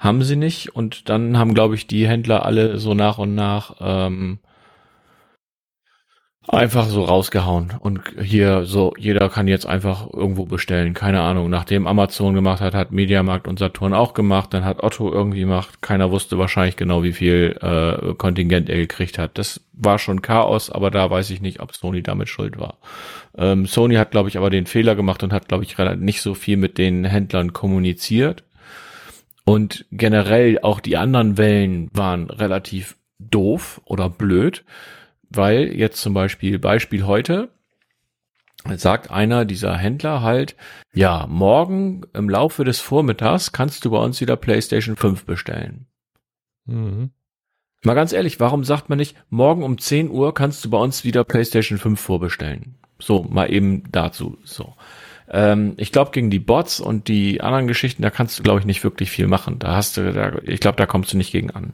[0.01, 0.75] Haben sie nicht.
[0.75, 4.39] Und dann haben, glaube ich, die Händler alle so nach und nach ähm,
[6.49, 7.75] einfach so rausgehauen.
[7.79, 10.95] Und hier so, jeder kann jetzt einfach irgendwo bestellen.
[10.95, 11.51] Keine Ahnung.
[11.51, 14.55] Nachdem Amazon gemacht hat, hat Mediamarkt und Saturn auch gemacht.
[14.55, 15.83] Dann hat Otto irgendwie gemacht.
[15.83, 19.37] Keiner wusste wahrscheinlich genau, wie viel äh, Kontingent er gekriegt hat.
[19.37, 22.79] Das war schon Chaos, aber da weiß ich nicht, ob Sony damit schuld war.
[23.37, 26.33] Ähm, Sony hat, glaube ich, aber den Fehler gemacht und hat, glaube ich, nicht so
[26.33, 28.45] viel mit den Händlern kommuniziert.
[29.51, 34.65] Und generell auch die anderen Wellen waren relativ doof oder blöd,
[35.29, 37.51] weil jetzt zum Beispiel Beispiel heute
[38.77, 40.55] sagt einer dieser Händler halt,
[40.93, 45.87] ja, morgen im Laufe des Vormittags kannst du bei uns wieder PlayStation 5 bestellen.
[46.67, 47.11] Mhm.
[47.83, 51.05] Mal ganz ehrlich, warum sagt man nicht, morgen um 10 Uhr kannst du bei uns
[51.05, 52.79] wieder PlayStation 5 vorbestellen?
[53.01, 54.75] So, mal eben dazu, so.
[55.31, 58.67] Ähm, ich glaube, gegen die Bots und die anderen Geschichten, da kannst du, glaube ich,
[58.67, 59.59] nicht wirklich viel machen.
[59.59, 61.73] Da hast du, da, ich glaube, da kommst du nicht gegen an.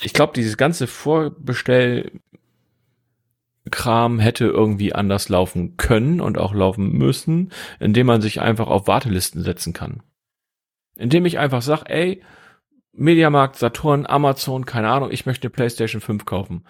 [0.00, 2.12] Ich glaube, dieses ganze Vorbestell
[3.70, 8.86] Kram hätte irgendwie anders laufen können und auch laufen müssen, indem man sich einfach auf
[8.86, 10.02] Wartelisten setzen kann.
[10.96, 12.22] Indem ich einfach sage, ey,
[12.92, 16.64] Mediamarkt, Saturn, Amazon, keine Ahnung, ich möchte eine PlayStation 5 kaufen.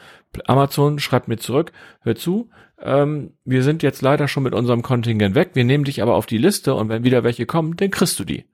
[0.46, 5.34] Amazon schreibt mir zurück, hör zu, ähm, wir sind jetzt leider schon mit unserem Kontingent
[5.34, 8.18] weg, wir nehmen dich aber auf die Liste und wenn wieder welche kommen, dann kriegst
[8.18, 8.44] du die.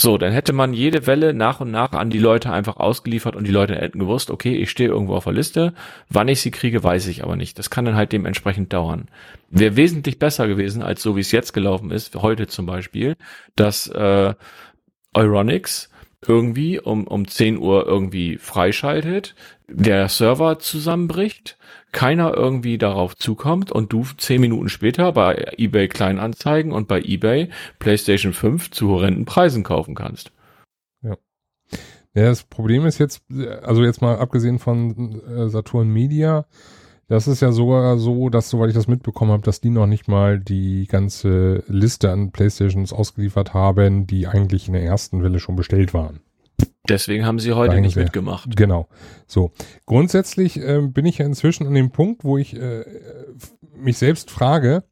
[0.00, 3.48] So, dann hätte man jede Welle nach und nach an die Leute einfach ausgeliefert und
[3.48, 5.74] die Leute hätten gewusst, okay, ich stehe irgendwo auf der Liste,
[6.08, 7.58] wann ich sie kriege, weiß ich aber nicht.
[7.58, 9.08] Das kann dann halt dementsprechend dauern.
[9.50, 13.16] Wäre wesentlich besser gewesen, als so wie es jetzt gelaufen ist, heute zum Beispiel,
[13.56, 14.34] dass äh,
[15.14, 15.90] Euronics
[16.26, 19.34] irgendwie um, um 10 Uhr irgendwie freischaltet,
[19.68, 21.58] der Server zusammenbricht,
[21.92, 27.50] keiner irgendwie darauf zukommt und du zehn Minuten später bei eBay Kleinanzeigen und bei eBay
[27.78, 30.32] PlayStation 5 zu horrenden Preisen kaufen kannst.
[32.14, 33.22] Ja, das Problem ist jetzt,
[33.62, 36.46] also jetzt mal abgesehen von äh, Saturn Media,
[37.08, 40.08] das ist ja sogar so, dass, soweit ich das mitbekommen habe, dass die noch nicht
[40.08, 45.56] mal die ganze Liste an Playstations ausgeliefert haben, die eigentlich in der ersten Welle schon
[45.56, 46.20] bestellt waren.
[46.88, 48.56] Deswegen haben sie heute Sagen nicht mitgemacht.
[48.56, 48.88] Genau.
[49.26, 49.52] So.
[49.86, 52.84] Grundsätzlich ähm, bin ich ja inzwischen an dem Punkt, wo ich äh,
[53.76, 54.84] mich selbst frage,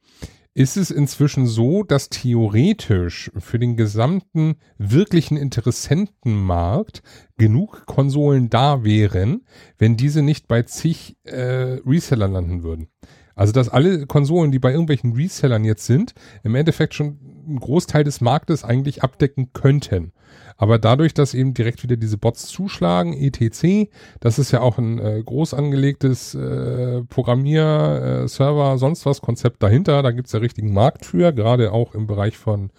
[0.57, 7.03] ist es inzwischen so, dass theoretisch für den gesamten wirklichen Interessentenmarkt
[7.37, 9.45] genug Konsolen da wären,
[9.77, 12.89] wenn diese nicht bei zig äh, Resellern landen würden?
[13.35, 18.03] Also dass alle Konsolen, die bei irgendwelchen Resellern jetzt sind, im Endeffekt schon einen Großteil
[18.03, 20.13] des Marktes eigentlich abdecken könnten.
[20.57, 23.91] Aber dadurch, dass eben direkt wieder diese Bots zuschlagen, etc.,
[24.21, 29.63] das ist ja auch ein äh, groß angelegtes äh, Programmier, äh, Server, sonst was Konzept
[29.63, 30.03] dahinter.
[30.03, 32.71] Da gibt's ja richtigen Markt für, gerade auch im Bereich von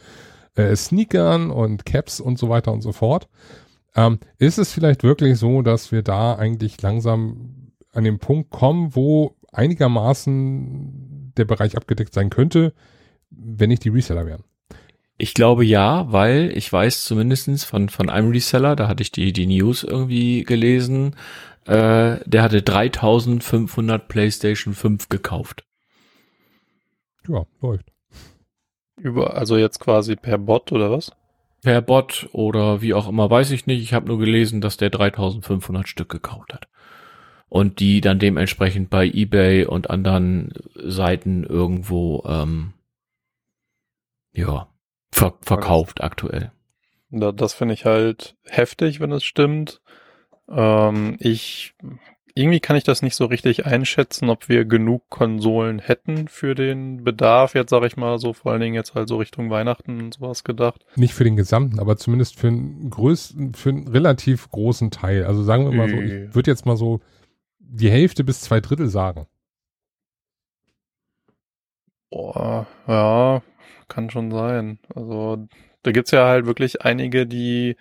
[0.56, 3.30] äh, Sneakern und Caps und so weiter und so fort.
[3.96, 8.96] Ähm, ist es vielleicht wirklich so, dass wir da eigentlich langsam an den Punkt kommen,
[8.96, 12.74] wo einigermaßen der Bereich abgedeckt sein könnte,
[13.30, 14.44] wenn nicht die Reseller wären?
[15.18, 19.34] Ich glaube ja, weil ich weiß zumindestens von, von einem Reseller, da hatte ich die,
[19.34, 21.16] die News irgendwie gelesen,
[21.66, 25.66] äh, der hatte 3500 PlayStation 5 gekauft.
[27.28, 27.92] Ja, läuft.
[28.96, 31.12] Über, also jetzt quasi per Bot oder was?
[31.64, 33.82] Per Bot oder wie auch immer, weiß ich nicht.
[33.82, 36.68] Ich habe nur gelesen, dass der 3500 Stück gekauft hat.
[37.50, 42.74] Und die dann dementsprechend bei eBay und anderen Seiten irgendwo, ähm,
[44.34, 44.68] ja,
[45.18, 46.52] ver verkauft aktuell.
[47.10, 49.82] Da, das finde ich halt heftig, wenn es stimmt.
[50.50, 51.74] Ähm, ich
[52.38, 57.04] irgendwie kann ich das nicht so richtig einschätzen, ob wir genug Konsolen hätten für den
[57.04, 57.56] Bedarf.
[57.56, 60.44] Jetzt sage ich mal so, vor allen Dingen jetzt halt so Richtung Weihnachten und sowas
[60.44, 60.86] gedacht.
[60.96, 65.26] Nicht für den gesamten, aber zumindest für einen größten, für einen relativ großen Teil.
[65.26, 67.02] Also sagen wir mal so, ich würde jetzt mal so
[67.58, 69.26] die Hälfte bis zwei Drittel sagen.
[72.12, 73.42] Boah, ja,
[73.88, 74.80] kann schon sein.
[74.94, 75.48] Also
[75.84, 77.76] da gibt's ja halt wirklich einige, die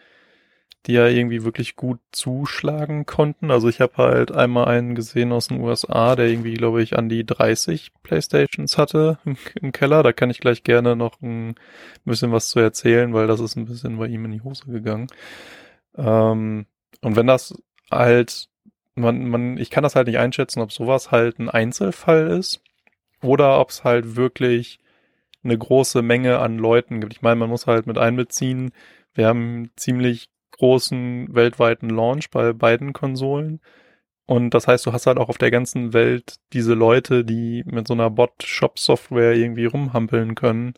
[0.86, 3.50] die ja irgendwie wirklich gut zuschlagen konnten.
[3.50, 7.08] Also ich habe halt einmal einen gesehen aus den USA, der irgendwie, glaube ich, an
[7.08, 10.02] die 30 Playstations hatte im, im, Keller.
[10.02, 11.56] Da kann ich gleich gerne noch ein
[12.04, 15.08] bisschen was zu erzählen, weil das ist ein bisschen bei ihm in die Hose gegangen.
[15.96, 16.66] Ähm,
[17.02, 18.48] und wenn das halt,
[18.94, 22.62] man, man, ich kann das halt nicht einschätzen, ob sowas halt ein Einzelfall ist
[23.22, 24.78] oder ob es halt wirklich
[25.46, 27.14] eine große Menge an Leuten gibt.
[27.14, 28.72] Ich meine, man muss halt mit einbeziehen,
[29.14, 33.60] wir haben ziemlich großen weltweiten Launch bei beiden Konsolen.
[34.26, 37.86] Und das heißt, du hast halt auch auf der ganzen Welt diese Leute, die mit
[37.86, 40.74] so einer Bot-Shop-Software irgendwie rumhampeln können.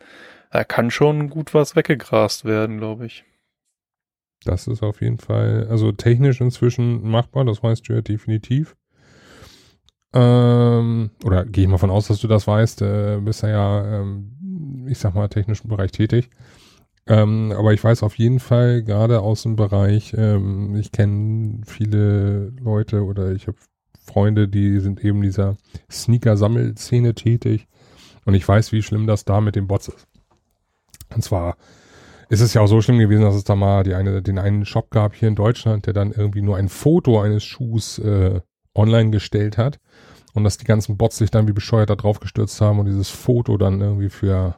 [0.50, 3.24] Da kann schon gut was weggegrast werden, glaube ich.
[4.44, 8.76] Das ist auf jeden Fall, also technisch inzwischen machbar, das weißt du ja definitiv.
[10.14, 14.87] Ähm, oder gehe ich mal von aus, dass du das weißt, äh, bist ja, ähm,
[14.88, 16.31] ich sag mal, technischen Bereich tätig.
[17.07, 22.53] Ähm, aber ich weiß auf jeden Fall, gerade aus dem Bereich, ähm, ich kenne viele
[22.61, 23.57] Leute oder ich habe
[24.05, 25.57] Freunde, die sind eben dieser
[25.90, 27.66] Sneaker-Sammelszene tätig.
[28.25, 30.07] Und ich weiß, wie schlimm das da mit den Bots ist.
[31.14, 31.57] Und zwar
[32.29, 34.66] ist es ja auch so schlimm gewesen, dass es da mal die eine, den einen
[34.66, 38.40] Shop gab hier in Deutschland, der dann irgendwie nur ein Foto eines Schuhs äh,
[38.74, 39.78] online gestellt hat.
[40.35, 43.09] Und dass die ganzen Bots sich dann wie bescheuert da drauf gestürzt haben und dieses
[43.09, 44.54] Foto dann irgendwie für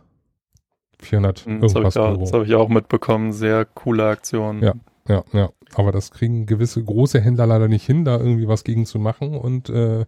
[1.00, 2.20] 400 Hm, Das habe irgendwas ich, auch- Euro.
[2.20, 3.32] das hab ich auch mitbekommen.
[3.32, 4.62] Sehr coole Aktion.
[4.62, 4.74] Ja.
[5.08, 5.48] Ja, ja.
[5.74, 9.36] Aber das kriegen gewisse große Händler leider nicht hin, da irgendwie was gegen zu machen.
[9.36, 10.04] Und äh,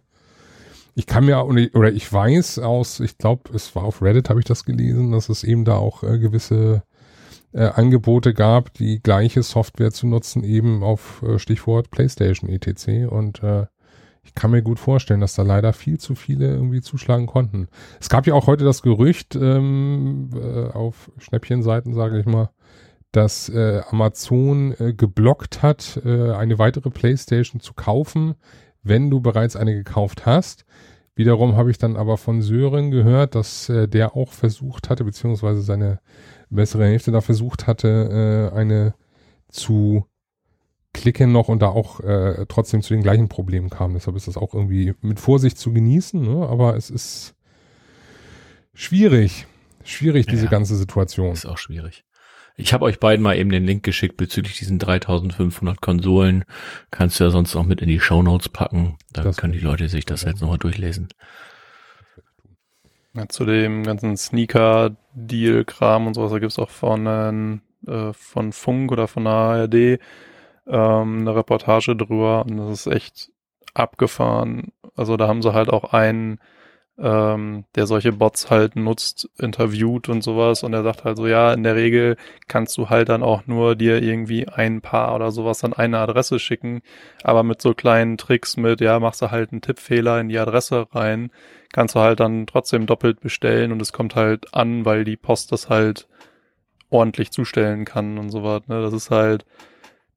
[0.95, 4.45] ich kann mir, oder ich weiß aus, ich glaube, es war auf Reddit, habe ich
[4.45, 6.83] das gelesen, dass es eben da auch äh, gewisse
[7.53, 13.09] äh, Angebote gab, die gleiche Software zu nutzen, eben auf äh, Stichwort PlayStation etc.
[13.11, 13.65] Und äh,
[14.23, 17.67] ich kann mir gut vorstellen, dass da leider viel zu viele irgendwie zuschlagen konnten.
[17.99, 22.49] Es gab ja auch heute das Gerücht ähm, äh, auf Schnäppchenseiten, sage ich mal,
[23.11, 28.35] dass äh, Amazon äh, geblockt hat, äh, eine weitere PlayStation zu kaufen,
[28.81, 30.65] wenn du bereits eine gekauft hast.
[31.15, 35.61] Wiederum habe ich dann aber von Sören gehört, dass äh, der auch versucht hatte, beziehungsweise
[35.61, 35.99] seine
[36.49, 38.95] bessere Hälfte da versucht hatte, äh, eine
[39.49, 40.05] zu
[40.93, 43.93] klicken noch und da auch äh, trotzdem zu den gleichen Problemen kam.
[43.93, 46.47] Deshalb ist das auch irgendwie mit Vorsicht zu genießen, ne?
[46.47, 47.35] aber es ist
[48.73, 49.47] schwierig,
[49.83, 50.51] schwierig diese Ja.
[50.51, 51.33] ganze Situation.
[51.33, 52.03] Ist auch schwierig.
[52.55, 56.45] Ich habe euch beiden mal eben den Link geschickt bezüglich diesen 3500 Konsolen.
[56.91, 58.97] Kannst du ja sonst auch mit in die Shownotes packen.
[59.11, 61.07] Da Das können die Leute sich das jetzt nochmal durchlesen.
[63.15, 69.07] Ja, zu dem ganzen Sneaker-Deal-Kram und sowas, da gibt's auch von, äh, von Funk oder
[69.07, 69.99] von der ARD
[70.67, 73.31] ähm, eine Reportage drüber und das ist echt
[73.73, 74.71] abgefahren.
[74.95, 76.39] Also da haben sie halt auch einen,
[76.97, 80.63] ähm, der solche Bots halt nutzt, interviewt und sowas.
[80.63, 83.75] Und er sagt halt so, ja, in der Regel kannst du halt dann auch nur
[83.75, 86.81] dir irgendwie ein Paar oder sowas an eine Adresse schicken.
[87.23, 90.87] Aber mit so kleinen Tricks mit, ja, machst du halt einen Tippfehler in die Adresse
[90.91, 91.31] rein,
[91.71, 95.51] kannst du halt dann trotzdem doppelt bestellen und es kommt halt an, weil die Post
[95.51, 96.07] das halt
[96.91, 98.61] ordentlich zustellen kann und sowas.
[98.67, 98.81] Ne?
[98.83, 99.45] Das ist halt,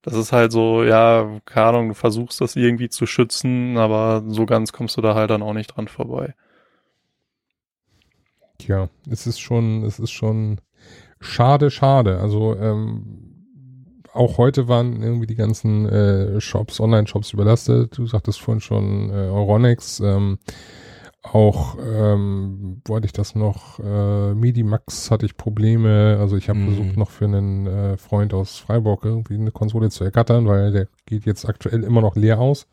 [0.07, 4.47] das ist halt so, ja, keine Ahnung, du versuchst das irgendwie zu schützen, aber so
[4.47, 6.35] ganz kommst du da halt dann auch nicht dran vorbei.
[8.59, 10.61] Tja, es ist schon, es ist schon
[11.19, 12.21] schade, schade.
[12.21, 13.47] Also ähm,
[14.13, 17.99] auch heute waren irgendwie die ganzen äh, Shops, Online-Shops überlastet.
[17.99, 19.99] Du sagtest vorhin schon äh, Euronics.
[19.99, 20.39] Ähm,
[21.33, 26.75] auch ähm, wollte ich das noch, äh, Midimax hatte ich Probleme, also ich habe mhm.
[26.75, 30.89] versucht noch für einen äh, Freund aus Freiburg irgendwie eine Konsole zu ergattern, weil der
[31.07, 32.67] geht jetzt aktuell immer noch leer aus.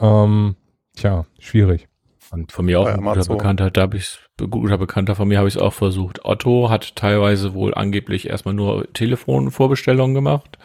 [0.00, 0.56] Ähm,
[0.96, 1.88] tja, schwierig.
[2.30, 5.48] Und von mir auch ein guter Bekannter, da habe ich guter Bekannter von mir habe
[5.48, 6.24] ich es auch versucht.
[6.24, 10.58] Otto hat teilweise wohl angeblich erstmal nur Telefonvorbestellungen gemacht.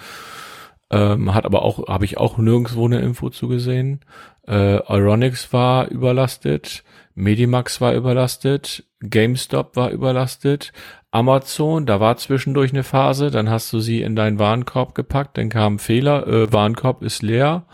[0.93, 4.01] Ähm, hat aber auch, habe ich auch nirgendwo eine Info zugesehen.
[4.47, 6.83] Äh, Ironics war überlastet,
[7.15, 10.71] Medimax war überlastet, GameStop war überlastet,
[11.09, 15.49] Amazon, da war zwischendurch eine Phase, dann hast du sie in deinen Warenkorb gepackt, dann
[15.49, 17.65] kam ein Fehler, äh, Warenkorb ist leer.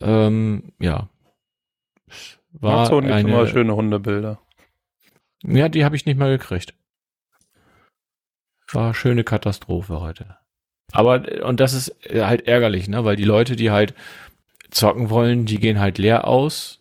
[0.00, 1.08] Ähm, ja,
[2.50, 4.40] war Amazon gibt eine, immer schöne Hundebilder.
[5.44, 6.74] Ja, die habe ich nicht mal gekriegt.
[8.72, 10.36] War schöne Katastrophe heute.
[10.96, 13.94] Aber, und das ist halt ärgerlich, ne, weil die Leute, die halt
[14.70, 16.80] zocken wollen, die gehen halt leer aus.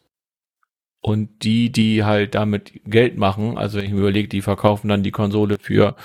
[1.02, 5.04] Und die, die halt damit Geld machen, also wenn ich mir überlege, die verkaufen dann
[5.04, 5.96] die Konsole für,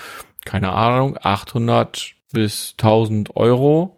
[0.44, 3.96] keine Ahnung, 800 bis 1000 Euro.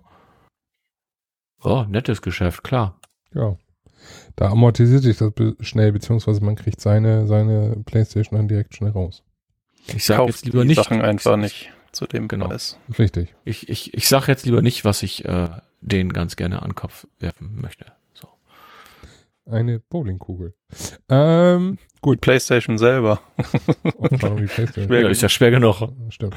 [1.65, 3.01] Oh, nettes Geschäft, klar.
[3.35, 3.57] Ja.
[4.37, 9.25] Da amortisiert sich das schnell, beziehungsweise man kriegt seine, seine Playstation dann direkt schnell raus.
[9.89, 10.77] Ich sage jetzt lieber nicht.
[10.77, 12.49] Sachen einfach nicht zu dem genau.
[12.49, 12.79] Preis.
[12.99, 13.35] Richtig.
[13.45, 15.49] Ich, ich, ich sage jetzt lieber nicht, was ich äh,
[15.81, 17.87] denen ganz gerne an den Kopf werfen möchte.
[18.15, 18.29] So.
[19.47, 20.55] Eine Bowlingkugel.
[21.09, 22.17] Ähm, gut.
[22.17, 23.21] Die Playstation selber.
[23.37, 24.93] die Playstation.
[24.93, 25.89] Ja, ist ja schwer genug.
[26.09, 26.35] Stimmt.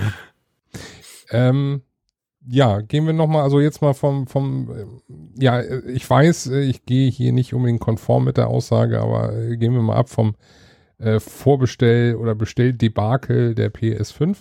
[1.32, 1.82] Ähm,
[2.48, 6.86] ja, gehen wir nochmal, also jetzt mal vom, vom, äh, ja, ich weiß, äh, ich
[6.86, 10.36] gehe hier nicht unbedingt konform mit der Aussage, aber äh, gehen wir mal ab vom
[11.00, 14.38] äh, Vorbestell- oder Bestelldebakel der PS5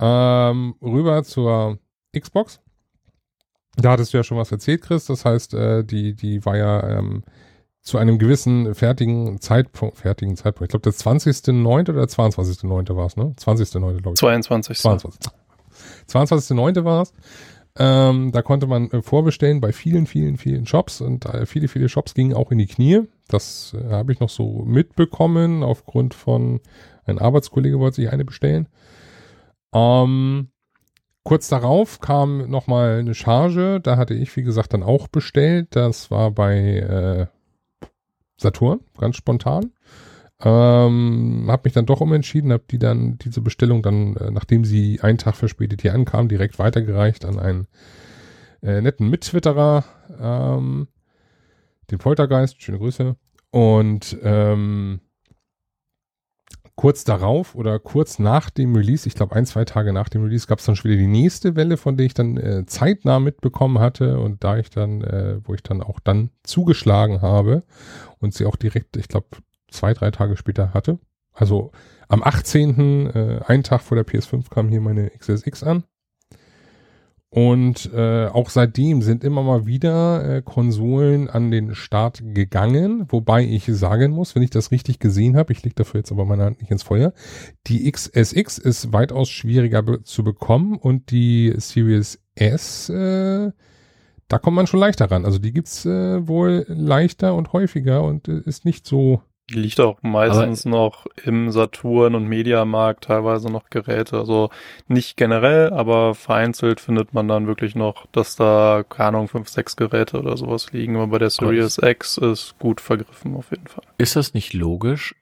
[0.00, 1.78] ähm, rüber zur
[2.18, 2.60] Xbox.
[3.76, 5.06] Da hattest du ja schon was erzählt, Chris.
[5.06, 7.24] Das heißt, äh, die, die war ja ähm,
[7.80, 11.90] zu einem gewissen fertigen Zeitpunkt, fertigen Zeitpunkt, ich glaube, der 20.09.
[11.90, 12.96] oder 22.09.
[12.96, 13.34] war es, ne?
[13.38, 14.00] 20.09.
[14.00, 14.18] glaube ich.
[14.20, 14.78] 22.
[14.78, 15.20] 22.
[16.08, 16.84] 22.09.
[16.84, 17.12] war es.
[17.76, 21.88] Ähm, da konnte man äh, vorbestellen bei vielen, vielen, vielen Shops und äh, viele, viele
[21.88, 23.02] Shops gingen auch in die Knie.
[23.26, 26.60] Das äh, habe ich noch so mitbekommen aufgrund von
[27.04, 28.68] ein Arbeitskollege wollte sich eine bestellen.
[29.74, 30.48] Ähm,
[31.24, 33.80] kurz darauf kam nochmal eine Charge.
[33.82, 35.68] Da hatte ich, wie gesagt, dann auch bestellt.
[35.76, 37.26] Das war bei äh,
[38.36, 39.72] Saturn, ganz spontan.
[40.40, 45.00] Ähm, habe mich dann doch umentschieden, habe die dann, diese Bestellung dann, äh, nachdem sie
[45.00, 47.66] einen Tag verspätet hier ankam, direkt weitergereicht an einen
[48.62, 49.84] äh, netten Mittwitterer,
[50.20, 50.88] ähm,
[51.90, 53.16] den Poltergeist, schöne Grüße.
[53.50, 55.00] Und ähm,
[56.76, 60.46] kurz darauf oder kurz nach dem Release, ich glaube ein, zwei Tage nach dem Release,
[60.46, 63.78] gab es dann schon wieder die nächste Welle, von der ich dann äh, zeitnah mitbekommen
[63.78, 67.62] hatte und da ich dann, äh, wo ich dann auch dann zugeschlagen habe
[68.18, 69.28] und sie auch direkt, ich glaube,
[69.70, 70.98] zwei, drei Tage später hatte.
[71.32, 71.72] Also
[72.08, 75.84] am 18., äh, einen Tag vor der PS5 kam hier meine XSX an.
[77.34, 83.42] Und äh, auch seitdem sind immer mal wieder äh, Konsolen an den Start gegangen, wobei
[83.42, 86.44] ich sagen muss, wenn ich das richtig gesehen habe, ich lege dafür jetzt aber meine
[86.44, 87.12] Hand nicht ins Feuer,
[87.66, 93.50] die XSX ist weitaus schwieriger be zu bekommen und die Series S, äh,
[94.28, 95.24] da kommt man schon leichter ran.
[95.24, 99.98] Also die gibt's äh, wohl leichter und häufiger und äh, ist nicht so Liegt auch
[100.00, 104.16] meistens aber noch im Saturn und Mediamarkt teilweise noch Geräte.
[104.16, 104.48] Also
[104.88, 109.76] nicht generell, aber vereinzelt findet man dann wirklich noch, dass da, keine Ahnung, fünf, sechs
[109.76, 110.96] Geräte oder sowas liegen.
[110.96, 113.84] Aber bei der Series X ist gut vergriffen auf jeden Fall.
[113.98, 115.14] Ist das nicht logisch?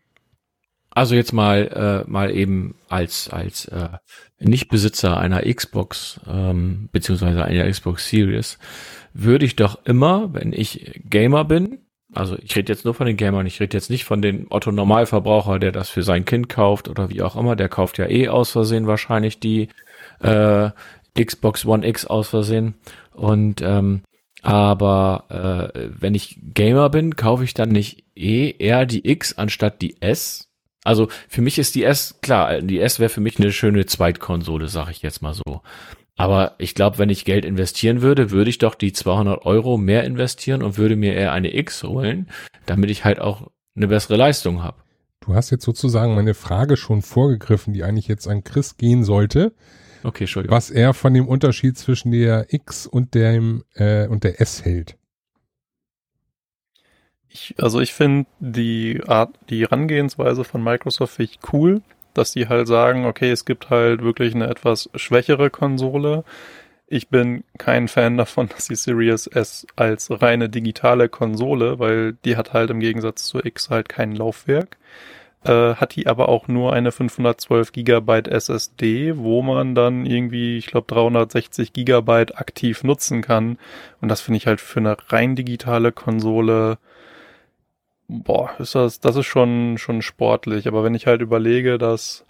[0.95, 3.89] Also jetzt mal, äh, mal eben als, als äh,
[4.39, 8.59] Nichtbesitzer einer Xbox, ähm, beziehungsweise einer Xbox Series,
[9.15, 11.79] würde ich doch immer, wenn ich Gamer bin,
[12.15, 14.71] also ich rede jetzt nur von den Gamern, ich rede jetzt nicht von den Otto
[14.73, 18.29] Normalverbraucher, der das für sein Kind kauft oder wie auch immer, der kauft ja eh
[18.29, 19.69] aus Versehen wahrscheinlich die
[20.21, 20.71] äh,
[21.19, 22.75] Xbox One X aus Versehen.
[23.13, 24.03] Und ähm,
[24.43, 29.81] Aber äh, wenn ich Gamer bin, kaufe ich dann nicht eh eher die X anstatt
[29.81, 30.49] die S.
[30.85, 34.67] Also für mich ist die S, klar, die S wäre für mich eine schöne Zweitkonsole,
[34.67, 35.63] sag ich jetzt mal so.
[36.17, 40.05] Aber ich glaube, wenn ich Geld investieren würde, würde ich doch die 200 Euro mehr
[40.05, 42.29] investieren und würde mir eher eine X holen,
[42.67, 44.83] damit ich halt auch eine bessere Leistung habe.
[45.21, 49.55] Du hast jetzt sozusagen meine Frage schon vorgegriffen, die eigentlich jetzt an Chris gehen sollte.
[50.03, 50.55] Okay, Entschuldigung.
[50.57, 54.99] Was er von dem Unterschied zwischen der X und dem äh, und der S hält.
[57.29, 61.81] Ich, also ich finde die Art, die Herangehensweise von Microsoft ich cool,
[62.15, 66.25] dass die halt sagen, okay, es gibt halt wirklich eine etwas schwächere Konsole.
[66.87, 72.37] Ich bin kein Fan davon, dass die Series S als reine digitale Konsole, weil die
[72.37, 74.77] hat halt im Gegensatz zur X halt kein Laufwerk
[75.45, 80.67] äh, hat die aber auch nur eine 512 Gigabyte SSD, wo man dann irgendwie, ich
[80.67, 83.59] glaube, 360 Gigabyte aktiv nutzen kann.
[84.01, 86.79] Und das finde ich halt für eine rein digitale Konsole,
[88.13, 90.69] boah, ist das, das ist schon, schon sportlich.
[90.69, 92.25] Aber wenn ich halt überlege, dass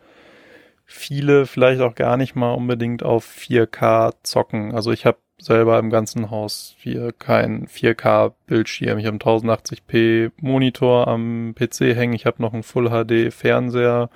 [0.85, 4.75] viele vielleicht auch gar nicht mal unbedingt auf 4K zocken.
[4.75, 8.99] Also ich habe selber im ganzen Haus hier kein 4K-Bildschirm.
[8.99, 12.13] Ich habe einen 1080p Monitor am PC hängen.
[12.13, 14.11] Ich habe noch einen Full HD Fernseher.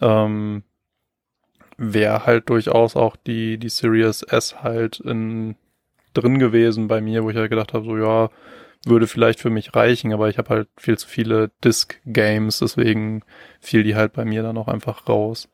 [0.00, 0.64] Ähm,
[1.76, 5.56] Wäre halt durchaus auch die, die Series S halt in,
[6.14, 8.28] drin gewesen bei mir, wo ich halt gedacht habe, so ja,
[8.84, 13.22] würde vielleicht für mich reichen, aber ich habe halt viel zu viele Disk-Games, deswegen
[13.60, 15.48] fiel die halt bei mir dann auch einfach raus.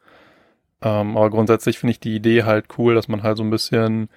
[0.83, 4.09] Ähm, aber grundsätzlich finde ich die Idee halt cool, dass man halt so ein bisschen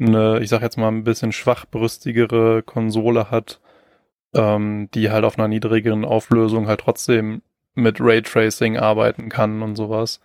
[0.00, 3.60] eine, ich sag jetzt mal, ein bisschen schwachbrüstigere Konsole hat,
[4.34, 7.42] ähm, die halt auf einer niedrigeren Auflösung halt trotzdem
[7.74, 10.20] mit Raytracing arbeiten kann und sowas.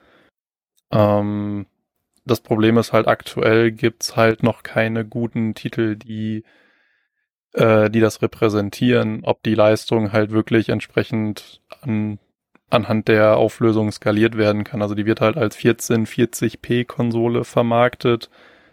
[0.92, 1.68] Ähm,
[2.26, 6.44] das Problem ist halt aktuell gibt's halt noch keine guten Titel, die
[7.54, 12.20] äh, die das repräsentieren, ob die Leistung halt wirklich entsprechend an,
[12.70, 14.82] anhand der Auflösung skaliert werden kann.
[14.82, 18.30] Also die wird halt als 1440p Konsole vermarktet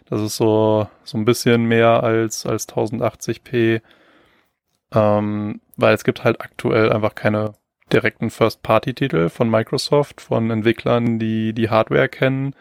[0.09, 3.81] das ist so, so ein bisschen mehr als, als 1080p.
[4.93, 7.53] Ähm, weil es gibt halt aktuell einfach keine
[7.91, 12.55] direkten First-Party-Titel von Microsoft, von Entwicklern, die die Hardware kennen.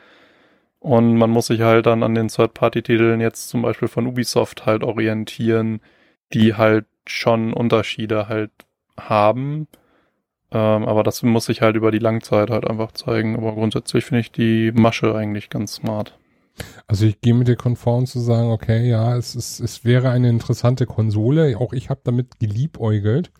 [0.80, 4.82] Und man muss sich halt dann an den Third-Party-Titeln jetzt zum Beispiel von Ubisoft halt
[4.84, 5.80] orientieren,
[6.32, 8.50] die halt schon Unterschiede halt
[8.98, 9.68] haben.
[10.50, 13.36] Ähm, aber das muss sich halt über die Langzeit halt einfach zeigen.
[13.36, 16.18] Aber grundsätzlich finde ich die Masche eigentlich ganz smart.
[16.86, 20.28] Also ich gehe mit dir konform zu sagen, okay, ja, es, ist, es wäre eine
[20.28, 21.58] interessante Konsole.
[21.58, 23.30] Auch ich habe damit geliebäugelt.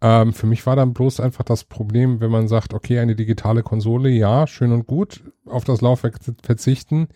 [0.00, 3.62] Ähm, für mich war dann bloß einfach das Problem, wenn man sagt, okay, eine digitale
[3.62, 7.08] Konsole, ja, schön und gut, auf das Laufwerk verzichten,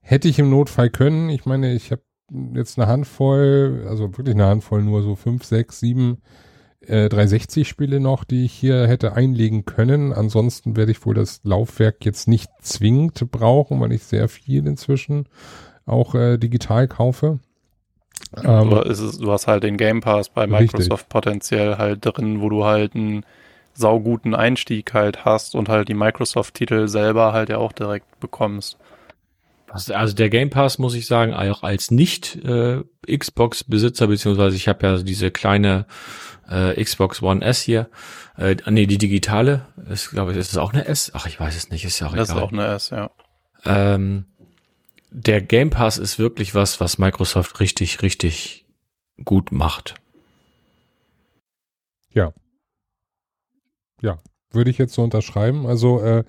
[0.00, 1.30] hätte ich im Notfall können.
[1.30, 2.02] Ich meine, ich habe
[2.54, 6.18] jetzt eine Handvoll, also wirklich eine Handvoll, nur so fünf, sechs, sieben
[6.80, 10.12] äh, 360-Spiele noch, die ich hier hätte einlegen können.
[10.12, 15.28] Ansonsten werde ich wohl das Laufwerk jetzt nicht zwingend brauchen, weil ich sehr viel inzwischen
[15.84, 17.38] auch äh, digital kaufe.
[18.42, 21.08] Ähm, du, es, du hast halt den Game Pass bei Microsoft richtig.
[21.08, 23.24] potenziell halt drin, wo du halt einen
[23.74, 28.78] sauguten Einstieg halt hast und halt die Microsoft-Titel selber halt ja auch direkt bekommst.
[29.90, 34.86] Also der Game Pass muss ich sagen, auch als nicht äh, Xbox-Besitzer, beziehungsweise ich habe
[34.86, 35.86] ja diese kleine
[36.48, 37.88] äh, Xbox One S hier.
[38.36, 39.66] Äh, nee, die digitale.
[39.88, 41.10] Ist, glaube ich, ist es auch eine S?
[41.14, 42.42] Ach, ich weiß es nicht, ist ja auch das egal.
[42.42, 43.10] Das ist auch eine S, ja.
[43.64, 44.26] Ähm,
[45.10, 48.66] der Game Pass ist wirklich was, was Microsoft richtig, richtig
[49.24, 49.94] gut macht.
[52.12, 52.32] Ja.
[54.02, 55.66] Ja, würde ich jetzt so unterschreiben.
[55.66, 56.24] Also äh,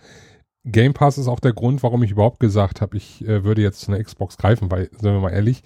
[0.71, 3.87] Game Pass ist auch der Grund, warum ich überhaupt gesagt habe, ich äh, würde jetzt
[3.87, 5.63] eine Xbox greifen, weil, sind wir mal ehrlich,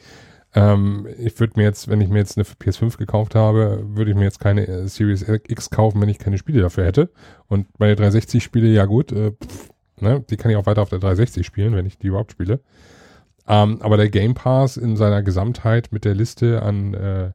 [0.53, 4.17] ähm, ich würde mir jetzt, wenn ich mir jetzt eine PS5 gekauft habe, würde ich
[4.17, 7.09] mir jetzt keine äh, Series X kaufen, wenn ich keine Spiele dafür hätte.
[7.47, 10.99] Und meine 360-Spiele, ja gut, äh, pff, ne, die kann ich auch weiter auf der
[10.99, 12.59] 360 spielen, wenn ich die überhaupt spiele.
[13.47, 17.31] Ähm, aber der Game Pass in seiner Gesamtheit mit der Liste an, äh,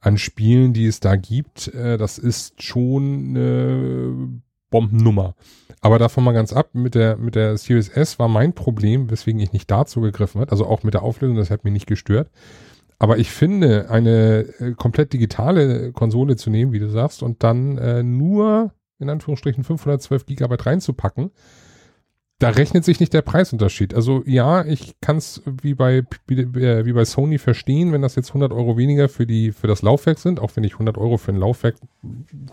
[0.00, 4.40] an Spielen, die es da gibt, äh, das ist schon eine
[4.70, 5.34] Bombennummer.
[5.80, 9.40] Aber davon mal ganz ab, mit der, mit der Series S war mein Problem, weswegen
[9.40, 12.30] ich nicht dazu gegriffen habe, also auch mit der Auflösung, das hat mich nicht gestört.
[12.98, 17.78] Aber ich finde, eine äh, komplett digitale Konsole zu nehmen, wie du sagst, und dann
[17.78, 21.30] äh, nur in Anführungsstrichen 512 Gigabyte reinzupacken,
[22.40, 23.94] da rechnet sich nicht der Preisunterschied.
[23.94, 28.30] Also ja, ich kann es wie bei äh, wie bei Sony verstehen, wenn das jetzt
[28.30, 31.32] 100 Euro weniger für die für das Laufwerk sind, auch wenn ich 100 Euro für
[31.32, 31.76] ein Laufwerk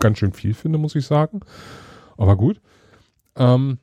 [0.00, 1.40] ganz schön viel finde, muss ich sagen.
[2.16, 2.60] Aber gut.
[3.36, 3.78] Ähm,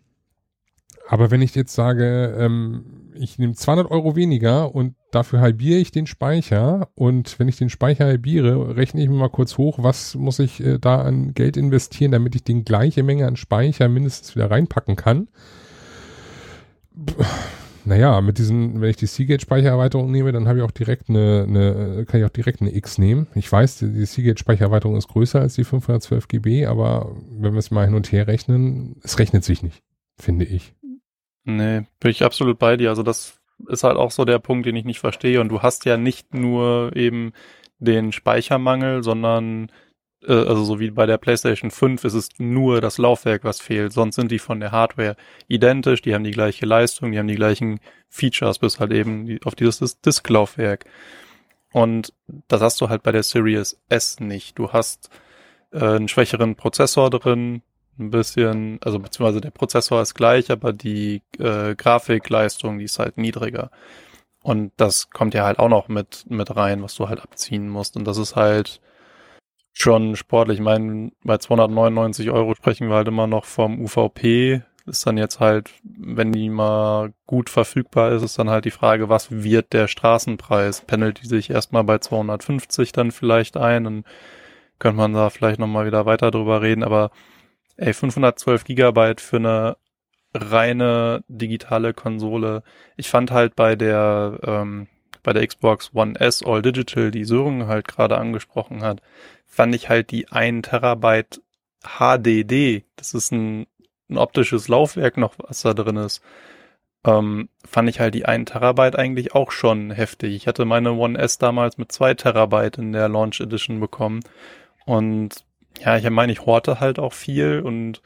[1.07, 5.91] aber wenn ich jetzt sage, ähm, ich nehme 200 Euro weniger und dafür halbiere ich
[5.91, 10.15] den Speicher und wenn ich den Speicher halbiere, rechne ich mir mal kurz hoch, was
[10.15, 14.35] muss ich äh, da an Geld investieren, damit ich die gleiche Menge an Speicher mindestens
[14.35, 15.27] wieder reinpacken kann.
[17.85, 22.05] Naja, mit diesen, wenn ich die Seagate-Speichererweiterung nehme, dann habe ich auch direkt eine, eine,
[22.05, 23.27] kann ich auch direkt eine X nehmen.
[23.35, 27.71] Ich weiß, die, die Seagate-Speichererweiterung ist größer als die 512 GB, aber wenn wir es
[27.71, 29.83] mal hin und her rechnen, es rechnet sich nicht,
[30.17, 30.73] finde ich.
[31.43, 32.89] Nee, bin ich absolut bei dir.
[32.89, 35.41] Also das ist halt auch so der Punkt, den ich nicht verstehe.
[35.41, 37.33] Und du hast ja nicht nur eben
[37.79, 39.71] den Speichermangel, sondern
[40.27, 43.93] äh, also so wie bei der PlayStation 5 ist es nur das Laufwerk, was fehlt.
[43.93, 45.15] Sonst sind die von der Hardware
[45.47, 49.55] identisch, die haben die gleiche Leistung, die haben die gleichen Features, bis halt eben auf
[49.55, 50.85] dieses Disk-Laufwerk.
[51.71, 52.13] Und
[52.47, 54.59] das hast du halt bei der Series S nicht.
[54.59, 55.09] Du hast
[55.71, 57.63] äh, einen schwächeren Prozessor drin,
[57.99, 63.17] ein bisschen, also beziehungsweise der Prozessor ist gleich, aber die äh, Grafikleistung, die ist halt
[63.17, 63.71] niedriger.
[64.41, 67.95] Und das kommt ja halt auch noch mit, mit rein, was du halt abziehen musst.
[67.95, 68.81] Und das ist halt
[69.73, 70.59] schon sportlich.
[70.59, 74.61] Ich meine, bei 299 Euro sprechen wir halt immer noch vom UVP.
[74.85, 79.09] Ist dann jetzt halt, wenn die mal gut verfügbar ist, ist dann halt die Frage,
[79.09, 80.81] was wird der Straßenpreis?
[80.81, 83.83] Pendelt die sich erstmal bei 250 dann vielleicht ein?
[83.85, 84.03] Dann
[84.79, 87.11] könnte man da vielleicht nochmal wieder weiter drüber reden, aber
[87.77, 89.77] Ey, 512 Gigabyte für eine
[90.33, 92.63] reine digitale Konsole.
[92.97, 94.87] Ich fand halt bei der ähm,
[95.23, 99.01] bei der Xbox One S All Digital, die Sören halt gerade angesprochen hat,
[99.45, 101.41] fand ich halt die 1 Terabyte
[101.83, 103.65] HDD, das ist ein,
[104.09, 106.21] ein optisches Laufwerk noch, was da drin ist,
[107.05, 110.35] ähm, fand ich halt die 1 Terabyte eigentlich auch schon heftig.
[110.35, 114.21] Ich hatte meine One S damals mit 2 Terabyte in der Launch Edition bekommen
[114.85, 115.45] und
[115.79, 118.01] ja, ich meine, ich horte halt auch viel und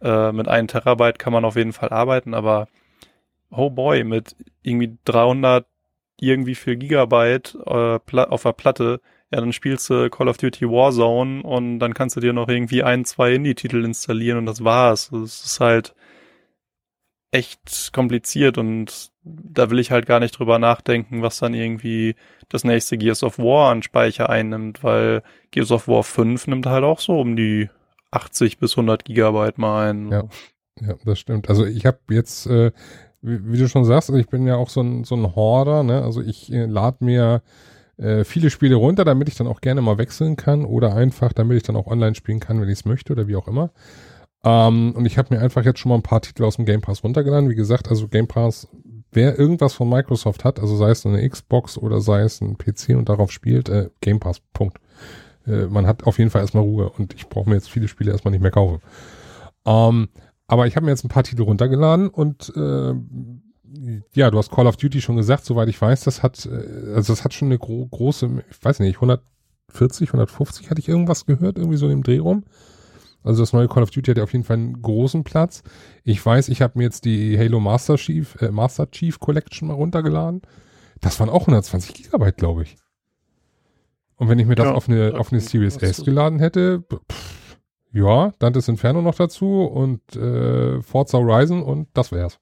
[0.00, 2.68] äh, mit einem Terabyte kann man auf jeden Fall arbeiten, aber
[3.50, 5.66] oh boy, mit irgendwie 300
[6.28, 9.00] irgendwie viel Gigabyte äh, auf der Platte,
[9.32, 12.82] ja, dann spielst du Call of Duty Warzone und dann kannst du dir noch irgendwie
[12.82, 15.10] ein, zwei Indie-Titel installieren und das war's.
[15.10, 15.94] Das ist halt
[17.32, 22.14] echt kompliziert und da will ich halt gar nicht drüber nachdenken, was dann irgendwie
[22.48, 26.84] das nächste Gears of War an Speicher einnimmt, weil Gears of War 5 nimmt halt
[26.84, 27.70] auch so um die
[28.12, 30.12] 80 bis 100 Gigabyte mal ein.
[30.12, 30.24] Ja,
[30.80, 31.48] ja das stimmt.
[31.48, 32.70] Also ich habe jetzt, äh,
[33.24, 36.02] wie, wie, du schon sagst, ich bin ja auch so ein, so ein Horder, ne?
[36.02, 37.42] Also ich äh, lade mir
[37.96, 41.56] äh, viele Spiele runter, damit ich dann auch gerne mal wechseln kann oder einfach, damit
[41.56, 43.70] ich dann auch online spielen kann, wenn ich es möchte oder wie auch immer.
[44.44, 46.82] Ähm, und ich habe mir einfach jetzt schon mal ein paar Titel aus dem Game
[46.82, 47.48] Pass runtergeladen.
[47.48, 48.68] Wie gesagt, also Game Pass,
[49.10, 52.90] wer irgendwas von Microsoft hat, also sei es eine Xbox oder sei es ein PC
[52.90, 54.78] und darauf spielt, äh, Game Pass, Punkt.
[55.46, 58.12] Äh, man hat auf jeden Fall erstmal Ruhe und ich brauche mir jetzt viele Spiele
[58.12, 58.82] erstmal nicht mehr kaufen.
[59.64, 60.08] Ähm,
[60.54, 62.94] aber ich habe mir jetzt ein paar Titel runtergeladen und äh,
[64.12, 67.12] ja, du hast Call of Duty schon gesagt, soweit ich weiß, das hat, äh, also
[67.12, 71.58] das hat schon eine gro große, ich weiß nicht, 140, 150 hatte ich irgendwas gehört,
[71.58, 72.44] irgendwie so im Dreh rum.
[73.24, 75.64] Also das neue Call of Duty hat ja auf jeden Fall einen großen Platz.
[76.04, 79.74] Ich weiß, ich habe mir jetzt die Halo Master Chief, äh, Master Chief Collection mal
[79.74, 80.42] runtergeladen.
[81.00, 82.76] Das waren auch 120 Gigabyte, glaube ich.
[84.14, 87.43] Und wenn ich mir das ja, auf eine, auf eine Series S geladen hätte, pff,
[87.94, 92.40] ja, Dantes Inferno noch dazu und äh, Forza Horizon und das wär's.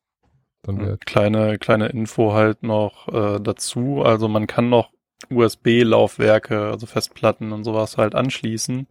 [0.62, 4.02] Dann wär kleine, kleine Info halt noch äh, dazu.
[4.02, 4.90] Also man kann noch
[5.28, 8.86] USB-Laufwerke, also Festplatten und sowas halt anschließen.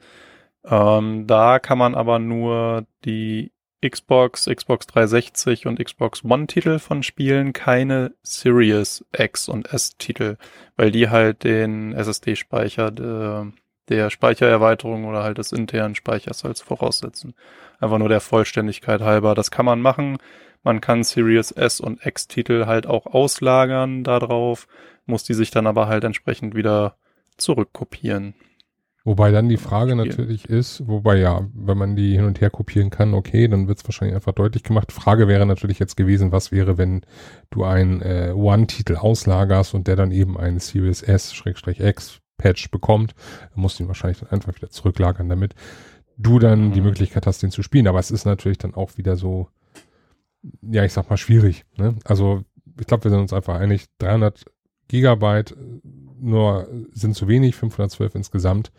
[0.65, 3.51] Ähm, da kann man aber nur die
[3.83, 10.37] Xbox, Xbox 360 und Xbox One Titel von spielen, keine Series X und S Titel,
[10.75, 12.91] weil die halt den SSD-Speicher
[13.89, 17.33] der, Speichererweiterung oder halt des internen Speichers als voraussetzen.
[17.79, 19.35] Einfach nur der Vollständigkeit halber.
[19.35, 20.17] Das kann man machen.
[20.63, 24.67] Man kann Series S und X Titel halt auch auslagern darauf,
[25.05, 26.95] muss die sich dann aber halt entsprechend wieder
[27.37, 28.35] zurückkopieren.
[29.03, 32.91] Wobei dann die Frage natürlich ist, wobei ja, wenn man die hin und her kopieren
[32.91, 34.91] kann, okay, dann wird es wahrscheinlich einfach deutlich gemacht.
[34.91, 37.01] Frage wäre natürlich jetzt gewesen, was wäre, wenn
[37.49, 41.01] du einen äh, One-Titel auslagerst und der dann eben einen Series
[42.41, 43.13] S-X-Patch bekommt,
[43.55, 45.55] musst du ihn wahrscheinlich dann einfach wieder zurücklagern, damit
[46.17, 46.73] du dann mhm.
[46.73, 47.87] die Möglichkeit hast, den zu spielen.
[47.87, 49.49] Aber es ist natürlich dann auch wieder so,
[50.61, 51.65] ja, ich sag mal, schwierig.
[51.77, 51.95] Ne?
[52.03, 52.43] Also
[52.79, 54.45] ich glaube, wir sind uns einfach einig, 300
[54.87, 55.55] Gigabyte
[56.19, 58.71] nur sind zu wenig, 512 insgesamt.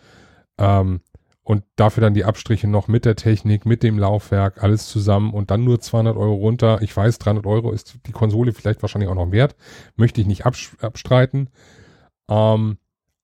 [0.58, 1.00] Ähm,
[1.44, 5.50] und dafür dann die Abstriche noch mit der Technik, mit dem Laufwerk, alles zusammen und
[5.50, 6.80] dann nur 200 Euro runter.
[6.82, 9.56] Ich weiß, 300 Euro ist die Konsole vielleicht wahrscheinlich auch noch wert.
[9.96, 11.50] Möchte ich nicht abstreiten.
[12.28, 12.78] Ähm,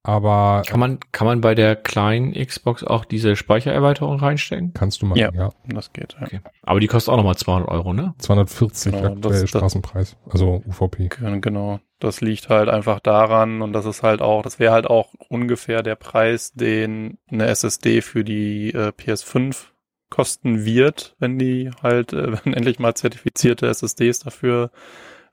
[0.04, 4.72] Aber Kann man, kann man bei der kleinen Xbox auch diese Speichererweiterung reinstecken?
[4.72, 5.30] kannst du machen, Ja.
[5.34, 5.50] ja.
[5.66, 6.26] Das geht, ja.
[6.26, 6.40] Okay.
[6.62, 8.14] Aber die kostet auch nochmal 200 Euro, ne?
[8.18, 11.08] 240 Genau, aktuell das- Straßenpreis, also UVP.
[11.08, 11.80] Gen- Genau.
[11.98, 15.82] Das liegt halt einfach daran und das ist halt auch, das wäre halt auch ungefähr
[15.82, 19.66] der Preis, den eine SSD für die äh, PS5
[20.08, 24.70] kosten wird, wenn die halt, äh, wenn endlich mal zertifizierte SSDs dafür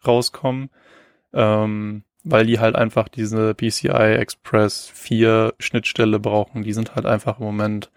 [0.05, 0.69] rauskommen.
[1.33, 6.63] Ähm, weil die halt einfach diese PCI Express 4 Schnittstelle brauchen.
[6.63, 7.91] Die sind halt einfach im Moment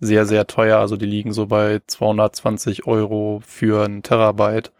[0.00, 0.78] sehr, sehr teuer.
[0.78, 4.72] Also die liegen so bei 220 Euro für ein Terabyte.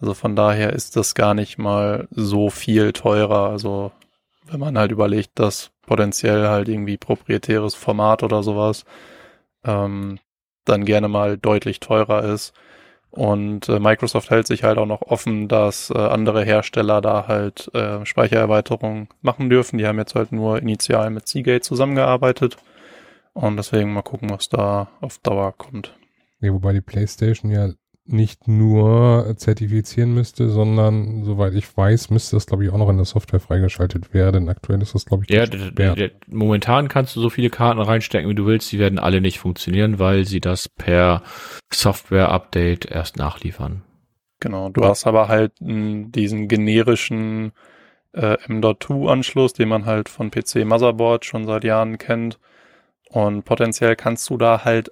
[0.00, 3.50] Also von daher ist das gar nicht mal so viel teurer.
[3.50, 3.92] Also
[4.46, 8.86] wenn man halt überlegt, dass potenziell halt irgendwie proprietäres Format oder sowas
[9.64, 10.18] ähm,
[10.64, 12.54] dann gerne mal deutlich teurer ist.
[13.10, 17.72] Und äh, Microsoft hält sich halt auch noch offen, dass äh, andere Hersteller da halt
[17.74, 19.78] äh, Speichererweiterungen machen dürfen.
[19.78, 22.58] Die haben jetzt halt nur initial mit Seagate zusammengearbeitet.
[23.32, 25.96] Und deswegen mal gucken, was da auf Dauer kommt.
[26.40, 27.70] Nee, wobei die PlayStation ja
[28.10, 32.96] nicht nur zertifizieren müsste, sondern soweit ich weiß, müsste das glaube ich auch noch in
[32.96, 34.48] der Software freigeschaltet werden.
[34.48, 35.98] Aktuell ist das glaube ich Ja, nicht d- d- gesperrt.
[35.98, 38.70] d- momentan kannst du so viele Karten reinstecken, wie du willst.
[38.72, 41.22] Die werden alle nicht funktionieren, weil sie das per
[41.72, 43.82] Software-Update erst nachliefern.
[44.40, 47.52] Genau, du hast aber halt mh, diesen generischen
[48.12, 52.38] äh, M.2-Anschluss, den man halt von PC-Motherboard schon seit Jahren kennt.
[53.10, 54.90] Und potenziell kannst du da halt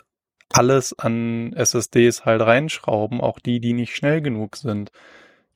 [0.53, 4.91] alles an SSDs halt reinschrauben, auch die, die nicht schnell genug sind.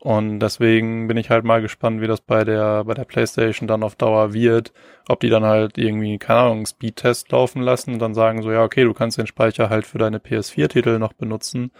[0.02, 3.82] Und deswegen bin ich halt mal gespannt, wie das bei der, bei der PlayStation dann
[3.82, 4.72] auf Dauer wird.
[5.08, 8.64] Ob die dann halt irgendwie, keine Ahnung, Speedtest laufen lassen und dann sagen so, ja,
[8.64, 11.70] okay, du kannst den Speicher halt für deine PS4-Titel noch benutzen.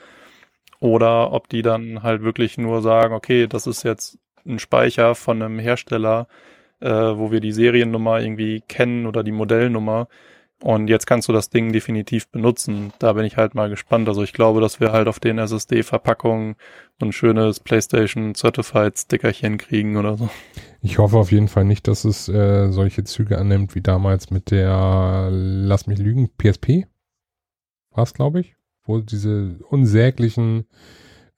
[0.81, 5.43] Oder ob die dann halt wirklich nur sagen, okay, das ist jetzt ein Speicher von
[5.43, 6.29] einem Hersteller,
[6.81, 10.09] äh, wo wir die Seriennummer irgendwie kennen oder die Modellnummer.
[10.63, 12.93] Und jetzt kannst du das Ding definitiv benutzen.
[12.99, 14.09] Da bin ich halt mal gespannt.
[14.09, 16.57] Also ich glaube, dass wir halt auf den SSD-Verpackungen
[16.99, 20.29] so ein schönes PlayStation Certified Stickerchen kriegen oder so.
[20.83, 24.51] Ich hoffe auf jeden Fall nicht, dass es äh, solche Züge annimmt wie damals mit
[24.51, 26.87] der, lass mich lügen, PSP.
[27.93, 30.67] War es, glaube ich, wo diese unsäglichen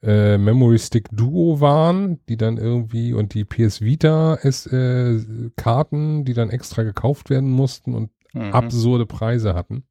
[0.01, 5.17] äh, Memory Stick Duo waren, die dann irgendwie und die PS Vita es, äh,
[5.55, 8.51] Karten, die dann extra gekauft werden mussten und Mhm.
[8.53, 9.83] absurde Preise hatten.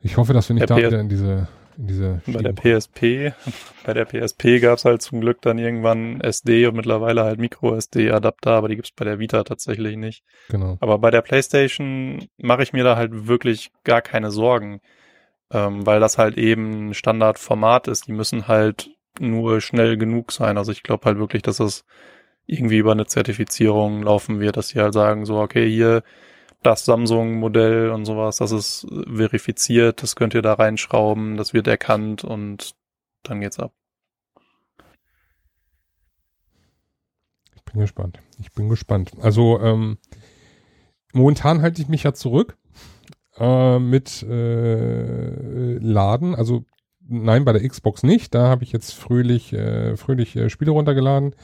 [0.00, 2.52] Ich hoffe, dass wir nicht Der da PS wieder in diese, in diese Bei der
[2.52, 3.32] PSP,
[3.84, 8.68] bei der PSP gab's halt zum Glück dann irgendwann SD und mittlerweile halt Micro-SD-Adapter, aber
[8.68, 10.22] die gibt's bei der Vita tatsächlich nicht.
[10.50, 10.78] Genau.
[10.80, 14.80] Aber bei der PlayStation mache ich mir da halt wirklich gar keine Sorgen,
[15.50, 18.06] ähm, weil das halt eben ein Standardformat ist.
[18.06, 20.58] Die müssen halt nur schnell genug sein.
[20.58, 21.84] Also ich glaube halt wirklich, dass das
[22.46, 26.02] irgendwie über eine Zertifizierung laufen wird, dass sie halt sagen, so, okay, hier
[26.62, 32.24] das Samsung-Modell und sowas, das ist verifiziert, das könnt ihr da reinschrauben, das wird erkannt
[32.24, 32.74] und
[33.22, 33.72] dann geht's ab.
[37.54, 38.20] Ich bin gespannt.
[38.40, 39.12] Ich bin gespannt.
[39.20, 39.98] Also ähm,
[41.12, 42.56] momentan halte ich mich ja zurück
[43.36, 46.34] äh, mit äh, Laden.
[46.34, 46.64] Also
[47.06, 48.34] nein, bei der Xbox nicht.
[48.34, 51.34] Da habe ich jetzt fröhlich, äh, fröhlich äh, Spiele runtergeladen.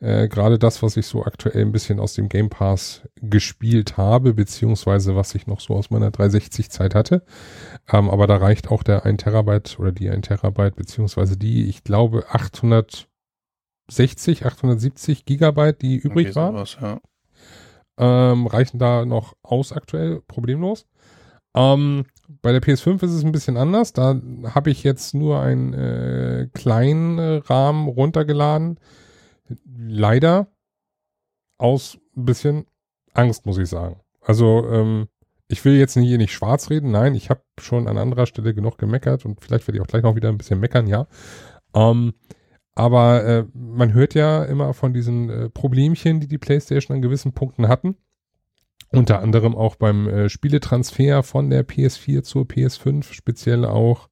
[0.00, 4.34] Äh, Gerade das, was ich so aktuell ein bisschen aus dem Game Pass gespielt habe,
[4.34, 7.22] beziehungsweise was ich noch so aus meiner 360-Zeit hatte.
[7.90, 11.82] Ähm, aber da reicht auch der 1 Terabyte oder die 1 Terabyte, beziehungsweise die, ich
[11.82, 17.00] glaube, 860, 870 Gigabyte, die übrig waren sowas, ja.
[17.98, 20.86] ähm, reichen da noch aus aktuell, problemlos.
[21.56, 22.04] Ähm,
[22.42, 23.92] bei der PS5 ist es ein bisschen anders.
[23.92, 24.20] Da
[24.54, 28.78] habe ich jetzt nur einen äh, kleinen Rahmen runtergeladen.
[29.64, 30.48] Leider
[31.58, 32.66] aus ein bisschen
[33.14, 34.00] Angst, muss ich sagen.
[34.20, 35.08] Also ähm,
[35.48, 36.90] ich will jetzt hier nicht schwarz reden.
[36.90, 40.02] Nein, ich habe schon an anderer Stelle genug gemeckert und vielleicht werde ich auch gleich
[40.02, 41.06] noch wieder ein bisschen meckern, ja.
[41.74, 42.14] Ähm,
[42.74, 47.32] aber äh, man hört ja immer von diesen äh, Problemchen, die die PlayStation an gewissen
[47.32, 47.96] Punkten hatten.
[48.90, 54.08] Unter anderem auch beim äh, Spieletransfer von der PS4 zur PS5, speziell auch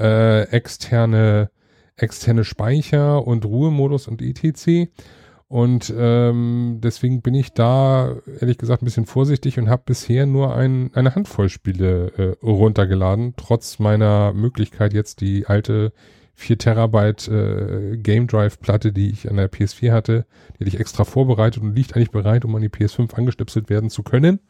[0.00, 1.50] äh, externe,
[1.96, 4.90] externe Speicher und Ruhemodus und etc.
[5.48, 10.56] Und ähm, deswegen bin ich da ehrlich gesagt ein bisschen vorsichtig und habe bisher nur
[10.56, 15.92] ein, eine Handvoll Spiele äh, runtergeladen, trotz meiner Möglichkeit jetzt die alte
[16.34, 20.80] 4 Terabyte äh, Game Drive Platte, die ich an der PS4 hatte, die hatte ich
[20.80, 24.40] extra vorbereitet und liegt eigentlich bereit, um an die PS5 angestöpselt werden zu können.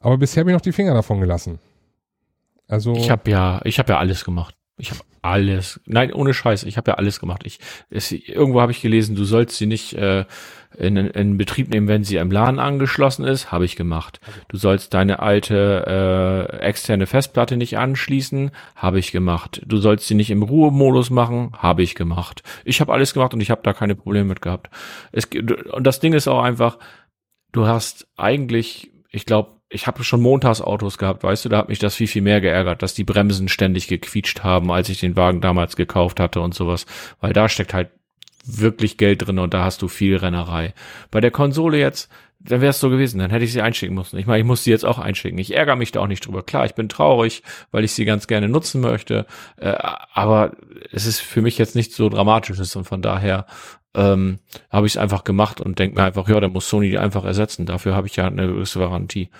[0.00, 1.58] Aber bisher habe ich noch die Finger davon gelassen.
[2.66, 4.56] Also Ich habe ja, ich habe ja alles gemacht.
[4.80, 5.80] Ich habe alles.
[5.84, 6.64] Nein, ohne Scheiß.
[6.64, 7.42] Ich habe ja alles gemacht.
[7.44, 7.58] Ich
[7.90, 10.24] es, irgendwo habe ich gelesen, du sollst sie nicht äh,
[10.76, 13.52] in, in Betrieb nehmen, wenn sie im LAN angeschlossen ist.
[13.52, 14.20] Habe ich gemacht.
[14.48, 18.50] Du sollst deine alte äh, externe Festplatte nicht anschließen.
[18.74, 19.60] Habe ich gemacht.
[19.66, 21.52] Du sollst sie nicht im Ruhemodus machen.
[21.58, 22.42] Habe ich gemacht.
[22.64, 24.70] Ich habe alles gemacht und ich habe da keine Probleme mit gehabt.
[25.12, 26.78] Es, und das Ding ist auch einfach,
[27.52, 31.78] du hast eigentlich, ich glaube, ich habe schon Montagsautos gehabt, weißt du, da hat mich
[31.78, 35.40] das viel, viel mehr geärgert, dass die Bremsen ständig gequietscht haben, als ich den Wagen
[35.40, 36.86] damals gekauft hatte und sowas.
[37.20, 37.90] Weil da steckt halt
[38.44, 40.74] wirklich Geld drin und da hast du viel Rennerei.
[41.10, 42.10] Bei der Konsole jetzt,
[42.40, 44.18] dann wäre es so gewesen, dann hätte ich sie einschicken müssen.
[44.18, 45.38] Ich meine, ich muss sie jetzt auch einschicken.
[45.38, 46.42] Ich ärgere mich da auch nicht drüber.
[46.42, 49.74] Klar, ich bin traurig, weil ich sie ganz gerne nutzen möchte, äh,
[50.14, 50.52] aber
[50.90, 53.46] es ist für mich jetzt nicht so dramatisches und von daher
[53.94, 54.38] ähm,
[54.70, 57.24] habe ich es einfach gemacht und denke mir einfach, ja, dann muss Sony die einfach
[57.24, 57.66] ersetzen.
[57.66, 59.30] Dafür habe ich ja eine gewisse Garantie.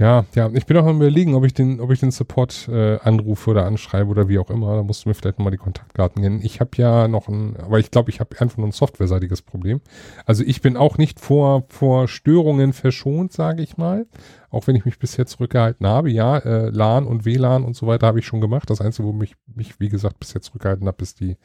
[0.00, 2.98] Ja, ja, ich bin auch am überlegen, ob ich den, ob ich den Support äh,
[3.00, 4.76] anrufe oder anschreibe oder wie auch immer.
[4.76, 6.40] Da musst du mir vielleicht nochmal die Kontaktdaten nennen.
[6.42, 9.82] Ich habe ja noch ein, aber ich glaube, ich habe einfach nur ein softwareseitiges Problem.
[10.24, 14.06] Also ich bin auch nicht vor, vor Störungen verschont, sage ich mal.
[14.48, 16.10] Auch wenn ich mich bisher zurückgehalten habe.
[16.10, 18.70] Ja, äh, LAN und WLAN und so weiter habe ich schon gemacht.
[18.70, 21.36] Das Einzige, wo mich, mich wie gesagt, bisher zurückgehalten habe, ist die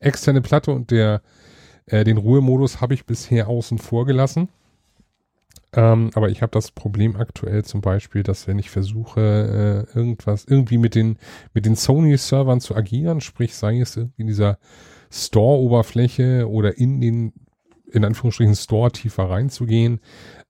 [0.00, 1.20] externe Platte und der,
[1.84, 4.48] äh, den Ruhemodus habe ich bisher außen vor gelassen.
[5.74, 10.44] Ähm, aber ich habe das Problem aktuell zum Beispiel, dass wenn ich versuche, äh, irgendwas,
[10.46, 11.18] irgendwie mit den,
[11.52, 14.58] mit den Sony-Servern zu agieren, sprich sei es in dieser
[15.10, 17.32] Store-Oberfläche oder in den,
[17.90, 20.00] in Anführungsstrichen Store tiefer reinzugehen,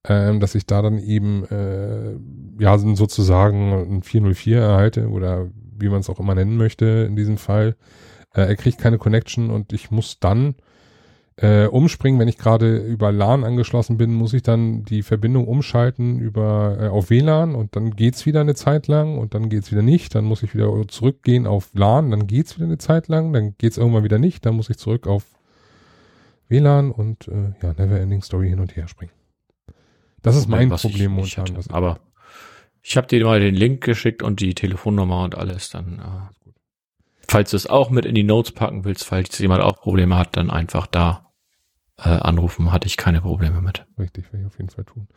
[0.05, 2.17] ähm, dass ich da dann eben, äh,
[2.61, 7.39] ja, sozusagen ein 404 erhalte oder wie man es auch immer nennen möchte in diesem
[7.39, 7.77] Fall.
[8.35, 10.55] Äh, er kriegt keine Connection und ich muss dann
[11.41, 12.19] äh, umspringen.
[12.19, 16.89] Wenn ich gerade über LAN angeschlossen bin, muss ich dann die Verbindung umschalten über äh,
[16.89, 20.15] auf WLAN und dann geht's wieder eine Zeit lang und dann geht's wieder nicht.
[20.15, 23.79] Dann muss ich wieder zurückgehen auf LAN, dann geht's wieder eine Zeit lang, dann geht's
[23.79, 24.45] irgendwann wieder nicht.
[24.47, 25.25] Dann muss ich zurück auf
[26.49, 29.13] WLAN und äh, ja, Neverending Story hin und her springen.
[30.23, 31.57] Das ist mein Was Problem momentan.
[31.57, 32.01] Hatte, aber
[32.83, 35.71] ich habe dir mal den Link geschickt und die Telefonnummer und alles.
[35.71, 36.51] Dann, äh,
[37.29, 40.37] falls du es auch mit in die Notes packen willst, falls jemand auch Probleme hat,
[40.37, 41.28] dann einfach da
[41.99, 43.87] äh, anrufen, hatte ich keine Probleme mit.
[43.99, 45.09] Richtig, werde ich auf jeden Fall tun.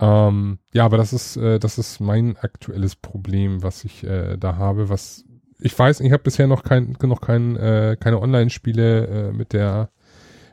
[0.00, 4.56] Ähm, ja, aber das ist, äh, das ist mein aktuelles Problem, was ich äh, da
[4.56, 5.24] habe, was
[5.58, 9.90] ich weiß, ich habe bisher noch kein, noch kein, äh, keine Online-Spiele äh, mit der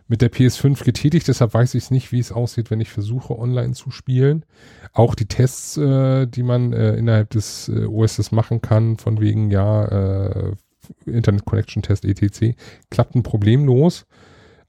[0.08, 3.38] mit der PS5 getätigt, deshalb weiß ich es nicht, wie es aussieht, wenn ich versuche,
[3.40, 4.46] online zu spielen.
[4.92, 9.50] Auch die Tests, äh, die man äh, innerhalb des äh, OSs machen kann, von wegen,
[9.50, 10.52] ja, äh,
[11.06, 12.56] Internet Connection Test etc.,
[12.92, 14.06] klappten problemlos.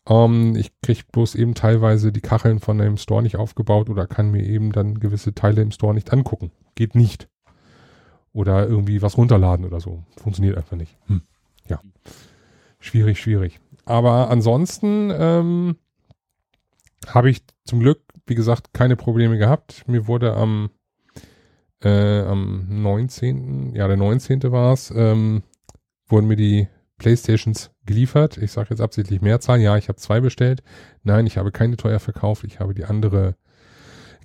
[0.09, 4.31] Ähm, ich kriege bloß eben teilweise die Kacheln von dem Store nicht aufgebaut oder kann
[4.31, 6.51] mir eben dann gewisse Teile im Store nicht angucken.
[6.75, 7.29] Geht nicht.
[8.33, 10.03] Oder irgendwie was runterladen oder so.
[10.17, 10.97] Funktioniert einfach nicht.
[11.07, 11.23] Hm.
[11.69, 11.81] Ja.
[12.81, 13.61] Schwierig, schwierig.
[13.87, 15.77] Aber ansonsten ähm,
[17.07, 19.85] habe ich zum Glück, wie gesagt, keine Probleme gehabt.
[19.87, 20.71] Mir wurde am,
[21.83, 24.43] äh, am 19., ja, der 19.
[24.51, 25.43] war es, ähm,
[26.09, 26.69] wurden mir die
[26.99, 28.39] Playstations geliefert.
[28.39, 29.61] Ich sage jetzt absichtlich Mehrzahl.
[29.61, 30.63] Ja, ich habe zwei bestellt.
[31.03, 32.45] Nein, ich habe keine teuer verkauft.
[32.45, 33.37] Ich habe die andere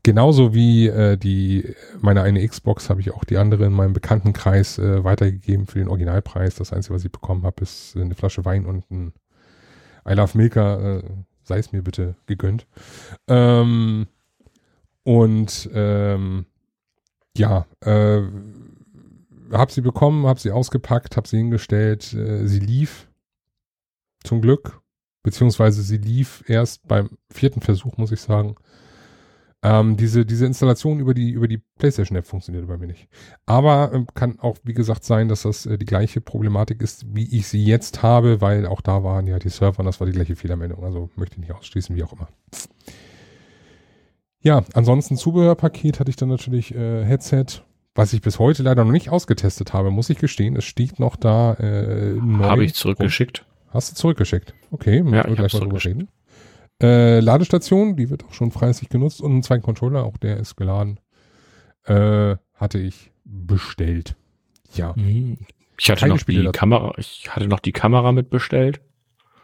[0.04, 4.78] genauso wie äh, die meine eine Xbox habe ich auch die andere in meinem Bekanntenkreis
[4.78, 6.56] äh, weitergegeben für den Originalpreis.
[6.56, 9.14] Das Einzige, was ich bekommen habe, ist eine Flasche Wein und ein
[10.08, 10.98] I Love Milka.
[10.98, 11.04] Äh,
[11.50, 12.68] sei es mir bitte gegönnt.
[13.28, 14.08] Ähm,
[15.04, 16.46] und ähm,
[17.36, 18.22] ja, äh,
[19.52, 22.14] habe sie bekommen, habe sie ausgepackt, habe sie hingestellt.
[22.14, 23.10] Äh, sie lief
[24.24, 24.82] zum Glück,
[25.24, 28.56] beziehungsweise sie lief erst beim vierten Versuch, muss ich sagen.
[29.62, 33.10] Ähm, diese, diese Installation über die, über die PlayStation App funktioniert bei mir nicht.
[33.46, 37.36] Aber ähm, kann auch, wie gesagt, sein, dass das äh, die gleiche Problematik ist, wie
[37.38, 40.14] ich sie jetzt habe, weil auch da waren ja die Server und das war die
[40.14, 40.82] gleiche Fehlermeldung.
[40.84, 42.30] Also möchte ich nicht ausschließen, wie auch immer.
[44.42, 47.62] Ja, ansonsten Zubehörpaket hatte ich dann natürlich äh, Headset,
[48.00, 50.56] was ich bis heute leider noch nicht ausgetestet habe, muss ich gestehen.
[50.56, 51.56] Es steht noch da.
[51.56, 53.46] Äh, habe ich zurückgeschickt.
[53.72, 54.54] Hast du zurückgeschickt?
[54.72, 56.08] Okay, ja, wir gleich mal drüber reden.
[56.82, 60.56] Äh, Ladestation, die wird auch schon fleißig genutzt und einen zweiten Controller, auch der ist
[60.56, 61.02] geladen.
[61.84, 64.16] Äh, hatte ich bestellt.
[64.74, 64.94] Ja.
[64.96, 65.38] Mhm.
[65.78, 66.58] Ich hatte Keine noch Spiele die dazu.
[66.58, 68.80] Kamera, ich hatte noch die Kamera mitbestellt.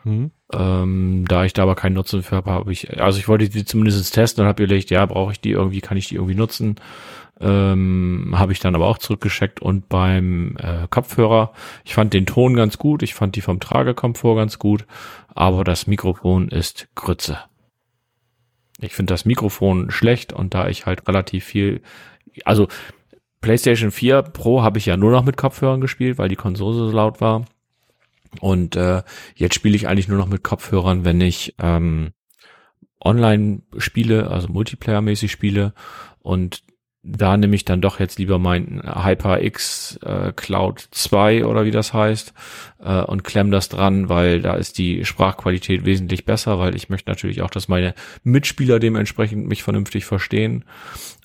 [0.06, 0.32] Mhm.
[0.54, 3.66] Ähm, da ich da aber keinen Nutzen für habe, habe ich, also ich wollte die
[3.66, 6.76] zumindest testen und habe überlegt, ja, brauche ich die irgendwie, kann ich die irgendwie nutzen?
[7.40, 11.52] Ähm, habe ich dann aber auch zurückgeschickt und beim äh, Kopfhörer,
[11.84, 14.86] ich fand den Ton ganz gut, ich fand die vom Tragekomfort ganz gut,
[15.34, 17.40] aber das Mikrofon ist Grütze.
[18.80, 21.82] Ich finde das Mikrofon schlecht und da ich halt relativ viel,
[22.44, 22.68] also
[23.42, 26.92] PlayStation 4 Pro habe ich ja nur noch mit Kopfhörern gespielt, weil die Konsole so
[26.92, 27.46] laut war.
[28.42, 29.04] Und äh,
[29.36, 32.12] jetzt spiele ich eigentlich nur noch mit Kopfhörern, wenn ich ähm,
[33.00, 35.74] online spiele, also Multiplayer-mäßig spiele.
[36.20, 36.64] Und
[37.06, 41.94] da nehme ich dann doch jetzt lieber mein HyperX äh, Cloud 2 oder wie das
[41.94, 42.34] heißt
[42.84, 47.10] äh, und klemm das dran, weil da ist die Sprachqualität wesentlich besser, weil ich möchte
[47.12, 47.94] natürlich auch, dass meine
[48.24, 50.66] Mitspieler dementsprechend mich vernünftig verstehen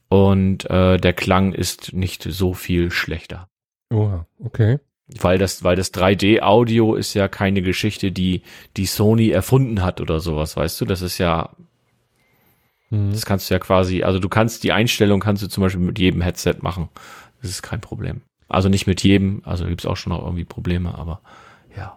[0.09, 3.49] und äh, der Klang ist nicht so viel schlechter.
[3.91, 4.79] Oh, okay.
[5.19, 8.43] Weil das, weil das 3D-Audio ist ja keine Geschichte, die
[8.77, 10.85] die Sony erfunden hat oder sowas, weißt du?
[10.85, 11.51] Das ist ja
[12.91, 13.13] Mhm.
[13.13, 15.99] Das kannst du ja quasi, also du kannst die Einstellung kannst du zum Beispiel mit
[15.99, 16.89] jedem Headset machen.
[17.41, 18.21] Das ist kein Problem.
[18.49, 21.21] Also nicht mit jedem, also gibt's auch schon noch irgendwie Probleme, aber
[21.77, 21.97] ja.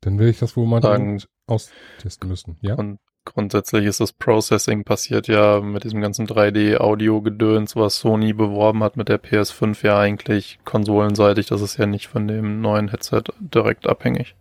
[0.00, 2.74] Dann will ich das wohl mal Sagen, austesten müssen, ja?
[2.74, 8.96] Und grundsätzlich ist das Processing passiert ja mit diesem ganzen 3D-Audio-Gedöns, was Sony beworben hat
[8.96, 11.46] mit der PS5 ja eigentlich konsolenseitig.
[11.46, 14.34] Das ist ja nicht von dem neuen Headset direkt abhängig.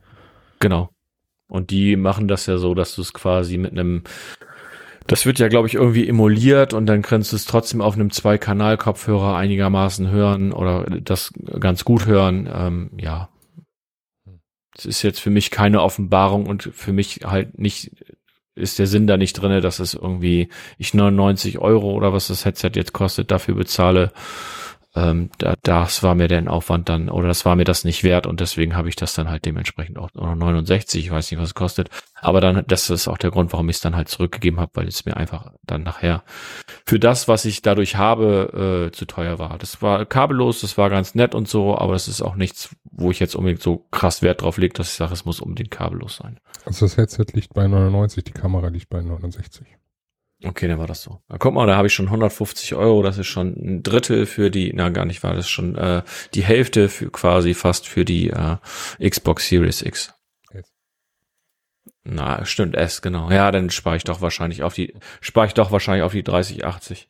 [0.60, 0.90] Genau.
[1.48, 4.04] Und die machen das ja so, dass du es quasi mit einem
[5.08, 8.10] das wird ja, glaube ich, irgendwie emuliert und dann kannst du es trotzdem auf einem
[8.10, 12.50] Zwei-Kanal-Kopfhörer einigermaßen hören oder das ganz gut hören.
[12.52, 13.30] Ähm, ja.
[14.78, 17.92] Es ist jetzt für mich keine Offenbarung und für mich halt nicht,
[18.56, 22.44] ist der Sinn da nicht drinne, dass es irgendwie ich 99 Euro oder was das
[22.44, 24.12] Headset jetzt kostet, dafür bezahle
[24.96, 28.26] ähm, da, das war mir der Aufwand dann, oder das war mir das nicht wert
[28.28, 31.50] und deswegen habe ich das dann halt dementsprechend auch, oder 69, ich weiß nicht, was
[31.50, 31.90] es kostet.
[32.22, 34.88] Aber dann, das ist auch der Grund, warum ich es dann halt zurückgegeben habe, weil
[34.88, 36.24] es mir einfach dann nachher
[36.86, 39.58] für das, was ich dadurch habe, äh, zu teuer war.
[39.58, 43.12] Das war kabellos, das war ganz nett und so, aber das ist auch nichts, wo
[43.12, 46.16] ich jetzt unbedingt so krass Wert drauf lege, dass ich sage, es muss unbedingt kabellos
[46.16, 46.40] sein.
[46.66, 49.68] Also das Headset liegt bei 99, die Kamera liegt bei 69.
[50.44, 51.22] Okay, dann war das so.
[51.30, 53.02] Na, guck mal, da habe ich schon 150 Euro.
[53.02, 56.44] Das ist schon ein Drittel für die, na gar nicht war das schon äh, die
[56.44, 58.58] Hälfte für quasi fast für die äh,
[59.00, 60.14] Xbox Series X.
[62.08, 63.32] Na, stimmt, S, genau.
[63.32, 67.10] Ja, dann spare ich doch wahrscheinlich auf die, spare ich doch wahrscheinlich auf die 3080.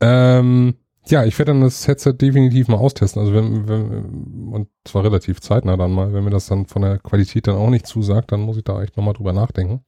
[0.00, 0.74] Ähm,
[1.06, 3.20] ja, ich werde dann das Headset definitiv mal austesten.
[3.20, 6.98] Also wenn, wenn, und zwar relativ zeitnah dann mal, wenn mir das dann von der
[6.98, 9.84] Qualität dann auch nicht zusagt, dann muss ich da echt nochmal drüber nachdenken.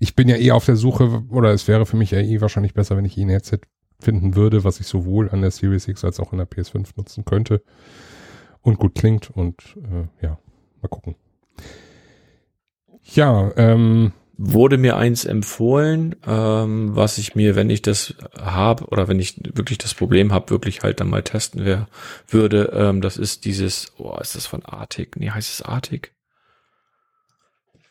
[0.00, 2.74] Ich bin ja eh auf der Suche, oder es wäre für mich ja eh wahrscheinlich
[2.74, 3.60] besser, wenn ich eh ein Headset
[4.00, 7.24] finden würde, was ich sowohl an der Series X als auch an der PS5 nutzen
[7.24, 7.62] könnte
[8.60, 10.38] und gut klingt und äh, ja,
[10.80, 11.14] mal gucken.
[13.02, 19.08] Ja, ähm, wurde mir eins empfohlen, ähm, was ich mir, wenn ich das habe oder
[19.08, 21.88] wenn ich wirklich das Problem habe, wirklich halt dann mal testen wär,
[22.28, 22.72] würde.
[22.74, 25.16] Ähm, das ist dieses, oh, ist das von Arctic?
[25.16, 26.12] Nee, heißt es Arctic?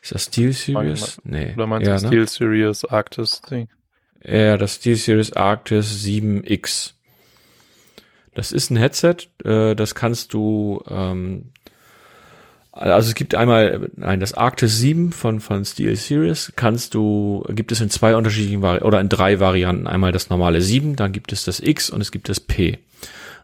[0.02, 1.20] Ist das Steel Series?
[1.24, 1.52] Nee.
[1.54, 2.08] Oder meinst ja, du ne?
[2.08, 3.68] Steel Series Arctis Ding?
[4.24, 6.94] Ja, das Steel Series Arctis 7X.
[8.34, 11.52] Das ist ein Headset, äh, das kannst du, ähm,
[12.72, 17.70] also es gibt einmal, nein, das Arctis 7 von, von Steel Series kannst du, gibt
[17.70, 19.86] es in zwei unterschiedlichen, Vari oder in drei Varianten.
[19.86, 22.78] Einmal das normale 7, dann gibt es das X und es gibt das P.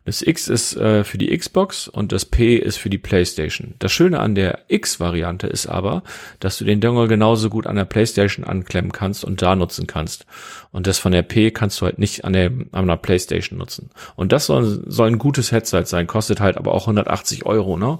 [0.08, 3.74] Das X ist äh, für die Xbox und das P ist für die PlayStation.
[3.78, 6.02] Das Schöne an der X-Variante ist aber,
[6.40, 10.24] dass du den Dongle genauso gut an der PlayStation anklemmen kannst und da nutzen kannst.
[10.72, 13.90] Und das von der P kannst du halt nicht an der, an der PlayStation nutzen.
[14.16, 17.98] Und das soll, soll ein gutes Headset sein, kostet halt aber auch 180 Euro, ne?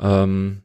[0.00, 0.62] Ähm,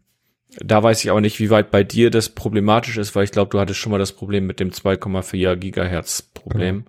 [0.57, 3.49] da weiß ich aber nicht, wie weit bei dir das problematisch ist, weil ich glaube,
[3.49, 6.75] du hattest schon mal das Problem mit dem 2,4 Gigahertz Problem.
[6.75, 6.85] Mhm.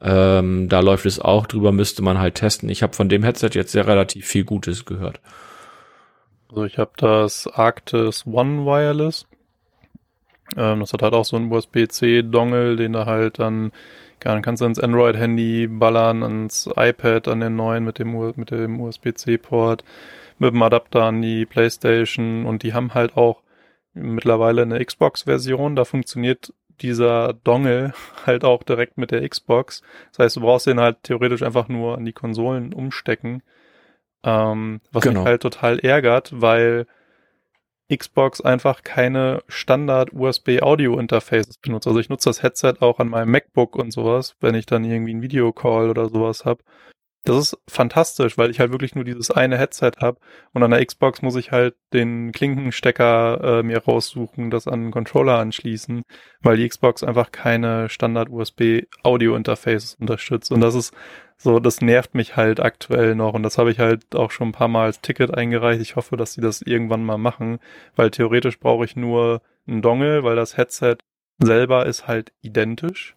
[0.00, 2.68] Ähm, da läuft es auch drüber, müsste man halt testen.
[2.68, 5.20] Ich habe von dem Headset jetzt sehr relativ viel Gutes gehört.
[6.48, 9.26] Also ich habe das Arctis One Wireless.
[10.56, 13.72] Ähm, das hat halt auch so einen USB-C-Dongle, den du halt dann,
[14.20, 18.80] dann kannst du ins Android-Handy ballern, ans iPad, an den neuen mit dem, mit dem
[18.80, 19.84] USB-C-Port,
[20.38, 23.42] mit dem Adapter an die Playstation und die haben halt auch
[23.94, 25.76] mittlerweile eine Xbox-Version.
[25.76, 26.52] Da funktioniert
[26.82, 27.92] dieser Dongle
[28.26, 29.82] halt auch direkt mit der Xbox.
[30.10, 33.42] Das heißt, du brauchst den halt theoretisch einfach nur an die Konsolen umstecken.
[34.24, 35.20] Ähm, was genau.
[35.20, 36.86] mich halt total ärgert, weil
[37.94, 41.86] Xbox einfach keine Standard USB Audio Interfaces benutzt.
[41.86, 45.12] Also ich nutze das Headset auch an meinem MacBook und sowas, wenn ich dann irgendwie
[45.12, 46.62] einen Videocall oder sowas habe.
[47.28, 50.18] Das ist fantastisch, weil ich halt wirklich nur dieses eine Headset habe
[50.52, 54.90] und an der Xbox muss ich halt den Klinkenstecker äh, mir raussuchen, das an den
[54.90, 56.02] Controller anschließen,
[56.40, 60.94] weil die Xbox einfach keine Standard USB Audio Interfaces unterstützt und das ist
[61.36, 64.52] so, das nervt mich halt aktuell noch und das habe ich halt auch schon ein
[64.52, 65.80] paar Mal als Ticket eingereicht.
[65.80, 67.60] Ich hoffe, dass sie das irgendwann mal machen,
[67.94, 70.96] weil theoretisch brauche ich nur einen Dongle, weil das Headset
[71.38, 73.14] selber ist halt identisch.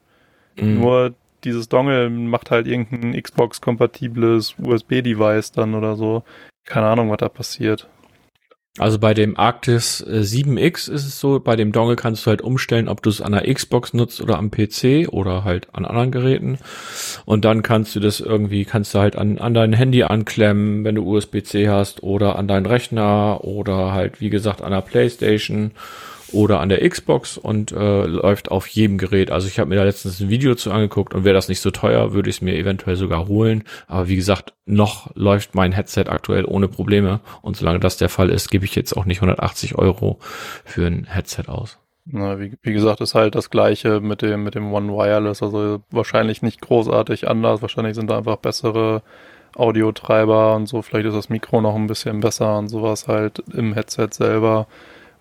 [0.55, 0.79] Mhm.
[0.79, 6.23] Nur dieses Dongle macht halt irgendein Xbox-kompatibles USB-Device dann oder so.
[6.65, 7.87] Keine Ahnung, was da passiert.
[8.77, 12.87] Also bei dem Arctis 7X ist es so, bei dem Dongle kannst du halt umstellen,
[12.87, 16.57] ob du es an der Xbox nutzt oder am PC oder halt an anderen Geräten.
[17.25, 20.95] Und dann kannst du das irgendwie, kannst du halt an, an dein Handy anklemmen, wenn
[20.95, 25.71] du USB-C hast oder an deinen Rechner oder halt, wie gesagt, an der Playstation
[26.33, 29.31] oder an der Xbox und äh, läuft auf jedem Gerät.
[29.31, 31.71] Also ich habe mir da letztens ein Video zu angeguckt und wäre das nicht so
[31.71, 33.63] teuer, würde ich es mir eventuell sogar holen.
[33.87, 38.29] Aber wie gesagt, noch läuft mein Headset aktuell ohne Probleme und solange das der Fall
[38.29, 40.19] ist, gebe ich jetzt auch nicht 180 Euro
[40.65, 41.77] für ein Headset aus.
[42.05, 45.81] Na, wie, wie gesagt, ist halt das gleiche mit dem, mit dem One Wireless, also
[45.91, 49.03] wahrscheinlich nicht großartig anders, wahrscheinlich sind da einfach bessere
[49.55, 53.73] Audiotreiber und so, vielleicht ist das Mikro noch ein bisschen besser und sowas halt im
[53.73, 54.67] Headset selber.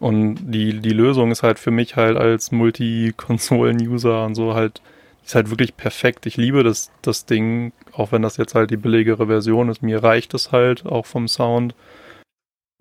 [0.01, 4.81] Und die, die Lösung ist halt für mich halt als Multi-Konsolen-User und so halt,
[5.25, 6.25] ist halt wirklich perfekt.
[6.25, 9.83] Ich liebe das, das Ding, auch wenn das jetzt halt die billigere Version ist.
[9.83, 11.75] Mir reicht es halt auch vom Sound.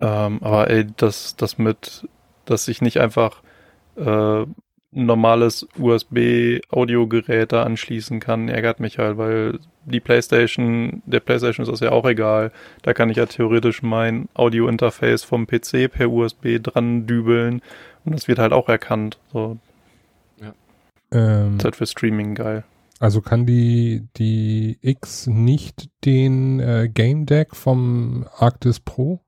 [0.00, 2.08] Ähm, aber ey, das, das mit,
[2.46, 3.42] dass ich nicht einfach
[3.96, 4.46] äh,
[4.92, 11.80] normales USB-Audiogerät da anschließen kann, ärgert mich halt, weil die PlayStation, der PlayStation ist das
[11.80, 12.50] ja auch egal.
[12.82, 17.62] Da kann ich ja theoretisch mein Audio-Interface vom PC per USB dran dübeln
[18.04, 19.18] und das wird halt auch erkannt.
[19.32, 19.58] So.
[20.40, 20.54] Ja.
[21.12, 22.64] Ähm, das ist halt für Streaming geil.
[22.98, 29.20] Also kann die, die X nicht den äh, Game Deck vom Arctis Pro?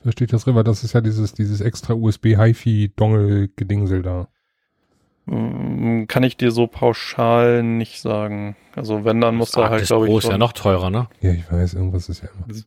[0.00, 0.62] Versteht das rüber?
[0.62, 4.28] Das ist ja dieses, dieses extra USB HiFi Dongle Gedingsel da.
[5.26, 8.56] Mm, kann ich dir so pauschal nicht sagen.
[8.74, 10.10] Also wenn, dann muss da halt, glaube ich.
[10.10, 11.08] Pro ist ja noch teurer, ne?
[11.20, 12.62] Ja, ich weiß, irgendwas ist ja immer.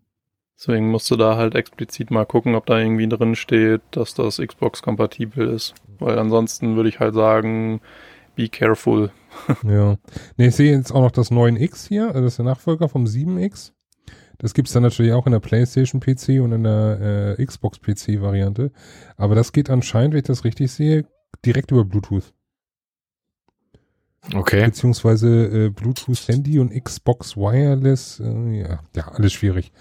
[0.58, 4.40] Deswegen musst du da halt explizit mal gucken, ob da irgendwie drin steht, dass das
[4.40, 5.74] Xbox-kompatibel ist.
[6.00, 7.80] Weil ansonsten würde ich halt sagen,
[8.36, 9.12] be careful.
[9.64, 9.96] ja.
[10.36, 13.06] Ne, ich sehe jetzt auch noch das 9X hier, also das ist der Nachfolger vom
[13.06, 13.72] 7X.
[14.38, 18.22] Das gibt's dann natürlich auch in der PlayStation PC und in der äh, Xbox PC
[18.22, 18.72] Variante.
[19.16, 21.06] Aber das geht anscheinend, wenn ich das richtig sehe,
[21.46, 22.34] direkt über Bluetooth.
[24.34, 24.66] Okay.
[24.66, 28.20] Beziehungsweise äh, Bluetooth Handy und Xbox Wireless.
[28.20, 29.72] Äh, ja, ja, alles schwierig.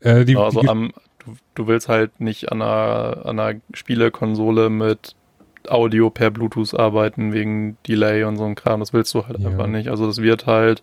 [0.00, 4.70] Äh, die, also die, am, du, du, willst halt nicht an einer, an einer Spielekonsole
[4.70, 5.14] mit
[5.68, 8.80] Audio per Bluetooth arbeiten wegen Delay und so ein Kram.
[8.80, 9.48] Das willst du halt ja.
[9.48, 9.88] einfach nicht.
[9.88, 10.82] Also das wird halt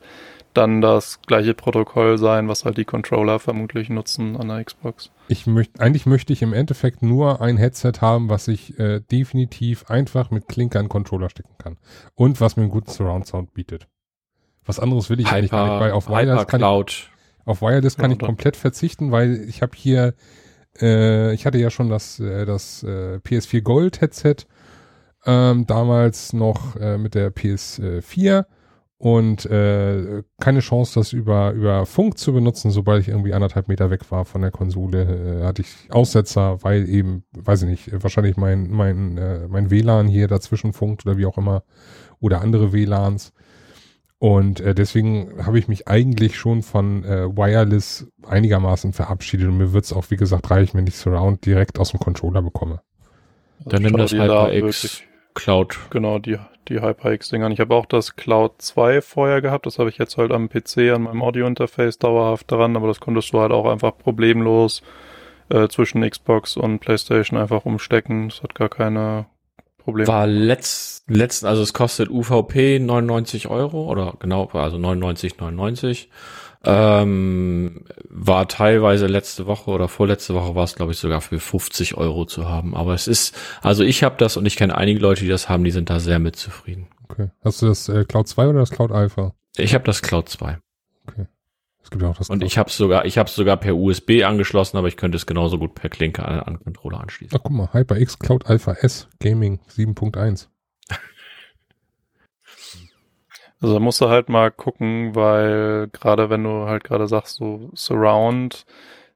[0.54, 5.12] dann das gleiche Protokoll sein, was halt die Controller vermutlich nutzen an der Xbox.
[5.28, 9.90] Ich möchte, eigentlich möchte ich im Endeffekt nur ein Headset haben, was ich äh, definitiv
[9.90, 11.78] einfach mit Klinke an Controller stecken kann.
[12.16, 13.88] Und was mir einen guten Surround Sound bietet.
[14.66, 17.10] Was anderes will ich Hyper, nicht, weil auf Wireless kann ich,
[17.46, 20.14] auf Wireless kann ja, ich komplett verzichten, weil ich habe hier,
[20.80, 24.36] äh, ich hatte ja schon das, äh, das äh, PS4 Gold Headset,
[25.26, 28.46] ähm, damals noch äh, mit der PS4
[29.04, 32.72] und äh, keine Chance, das über, über Funk zu benutzen.
[32.72, 36.88] Sobald ich irgendwie anderthalb Meter weg war von der Konsole, äh, hatte ich Aussetzer, weil
[36.88, 41.26] eben, weiß ich nicht, wahrscheinlich mein, mein, äh, mein WLAN hier dazwischen funkt oder wie
[41.26, 41.64] auch immer
[42.22, 43.34] oder andere WLANs.
[44.20, 49.74] Und äh, deswegen habe ich mich eigentlich schon von äh, Wireless einigermaßen verabschiedet und mir
[49.74, 52.80] wird es auch, wie gesagt, reichen, wenn ich Surround direkt aus dem Controller bekomme.
[53.66, 55.02] Dann nimm das HyperX
[55.34, 55.78] Cloud.
[55.90, 56.38] Genau, die
[56.70, 57.50] die HyperX-Dinger.
[57.52, 59.66] Ich habe auch das Cloud 2 vorher gehabt.
[59.66, 62.76] Das habe ich jetzt halt am PC, an meinem Audio-Interface dauerhaft dran.
[62.76, 64.82] Aber das konntest du halt auch einfach problemlos
[65.50, 68.30] äh, zwischen Xbox und PlayStation einfach umstecken.
[68.30, 69.26] Das hat gar keine
[69.84, 70.08] Probleme.
[70.08, 75.36] War letzt, letzt, also es kostet UVP 99 Euro oder genau, also 99,99.
[75.40, 76.10] 99.
[76.66, 81.98] Ähm, war teilweise letzte Woche oder vorletzte Woche war es, glaube ich, sogar für 50
[81.98, 82.76] Euro zu haben.
[82.76, 85.64] Aber es ist, also ich habe das und ich kenne einige Leute, die das haben,
[85.64, 86.88] die sind da sehr mit zufrieden.
[87.10, 87.30] Okay.
[87.44, 89.34] Hast du das äh, Cloud 2 oder das Cloud Alpha?
[89.58, 90.58] Ich habe das Cloud 2.
[91.08, 91.28] Okay.
[91.84, 94.78] Es gibt ja auch das und ich habe sogar, ich habe sogar per USB angeschlossen,
[94.78, 97.38] aber ich könnte es genauso gut per Klinke an, an Controller anschließen.
[97.38, 100.48] Ach guck mal, HyperX Cloud Alpha S Gaming 7.1.
[103.64, 107.70] Also da musst du halt mal gucken, weil gerade wenn du halt gerade sagst, so
[107.74, 108.66] Surround,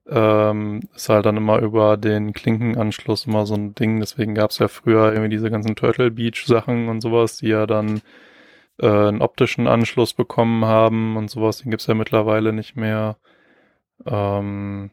[0.08, 4.00] ähm, ist halt dann immer über den Klinkenanschluss immer so ein Ding.
[4.00, 7.68] Deswegen gab es ja früher irgendwie diese ganzen Turtle Beach Sachen und sowas, die ja
[7.68, 8.02] dann
[8.80, 11.60] äh, einen optischen Anschluss bekommen haben und sowas.
[11.60, 13.18] Den gibt's ja mittlerweile nicht mehr.
[14.06, 14.92] Ähm,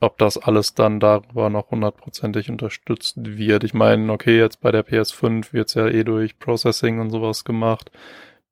[0.00, 3.64] ob das alles dann darüber noch hundertprozentig unterstützt wird.
[3.64, 7.90] Ich meine, okay, jetzt bei der PS5 wird's ja eh durch Processing und sowas gemacht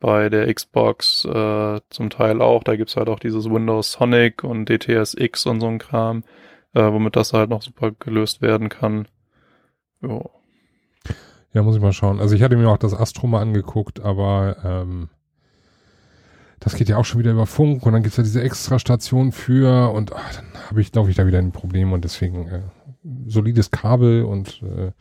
[0.01, 2.63] bei der Xbox äh, zum Teil auch.
[2.63, 6.25] Da gibt's halt auch dieses Windows Sonic und DTS X und so ein Kram,
[6.75, 9.09] äh, womit das halt noch super gelöst werden kann.
[10.01, 10.31] Jo.
[11.53, 12.21] Ja, muss ich mal schauen.
[12.21, 15.09] Also ich hatte mir auch das Astro mal angeguckt, aber ähm,
[16.79, 20.13] geht ja auch schon wieder über Funk und dann gibt's ja diese Extrastation für und
[20.13, 22.61] ach, dann habe ich, glaube ich, da wieder ein Problem und deswegen äh,
[23.27, 24.93] solides Kabel und äh,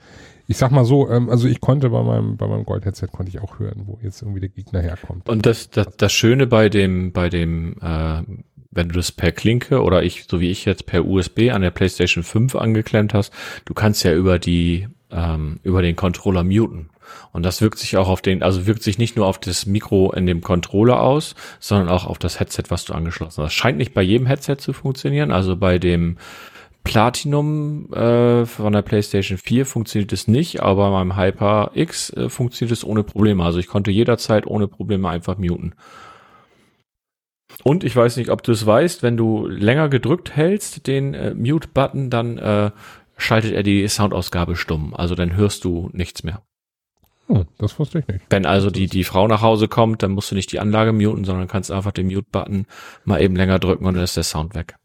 [0.48, 3.42] ich sag mal so, ähm, also ich konnte bei meinem, bei meinem Gold-Headset konnte ich
[3.42, 5.28] auch hören, wo jetzt irgendwie der Gegner herkommt.
[5.28, 8.22] Und das, das, das Schöne bei dem, bei dem, äh,
[8.72, 11.72] wenn du das per Klinke oder ich, so wie ich jetzt per USB an der
[11.72, 13.34] PlayStation 5 angeklemmt hast,
[13.66, 16.90] du kannst ja über die, ähm, über den Controller muten.
[17.32, 20.12] Und das wirkt sich auch auf den, also wirkt sich nicht nur auf das Mikro
[20.12, 23.48] in dem Controller aus, sondern auch auf das Headset, was du angeschlossen hast.
[23.48, 25.32] Das scheint nicht bei jedem Headset zu funktionieren.
[25.32, 26.18] Also bei dem
[26.88, 32.72] Platinum äh, von der PlayStation 4 funktioniert es nicht, aber beim Hyper X äh, funktioniert
[32.72, 33.44] es ohne Probleme.
[33.44, 35.76] Also ich konnte jederzeit ohne Probleme einfach muten.
[37.64, 41.34] Und ich weiß nicht, ob du es weißt, wenn du länger gedrückt hältst, den äh,
[41.34, 42.72] Mute-Button, dann äh,
[43.18, 44.94] schaltet er die Soundausgabe stumm.
[44.94, 46.42] Also dann hörst du nichts mehr.
[47.28, 48.26] Hm, das wusste ich nicht.
[48.30, 51.26] Wenn also die, die Frau nach Hause kommt, dann musst du nicht die Anlage muten,
[51.26, 52.66] sondern kannst einfach den Mute-Button
[53.04, 54.76] mal eben länger drücken und dann ist der Sound weg.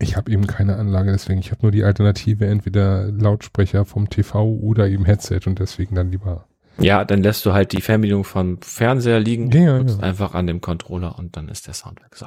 [0.00, 4.44] Ich habe eben keine Anlage, deswegen ich habe nur die Alternative, entweder Lautsprecher vom TV
[4.44, 6.46] oder eben Headset und deswegen dann lieber.
[6.80, 9.98] Ja, dann lässt du halt die Fernbedienung vom Fernseher liegen, Ja, ja.
[9.98, 12.14] einfach an dem Controller und dann ist der Sound weg.
[12.14, 12.26] So.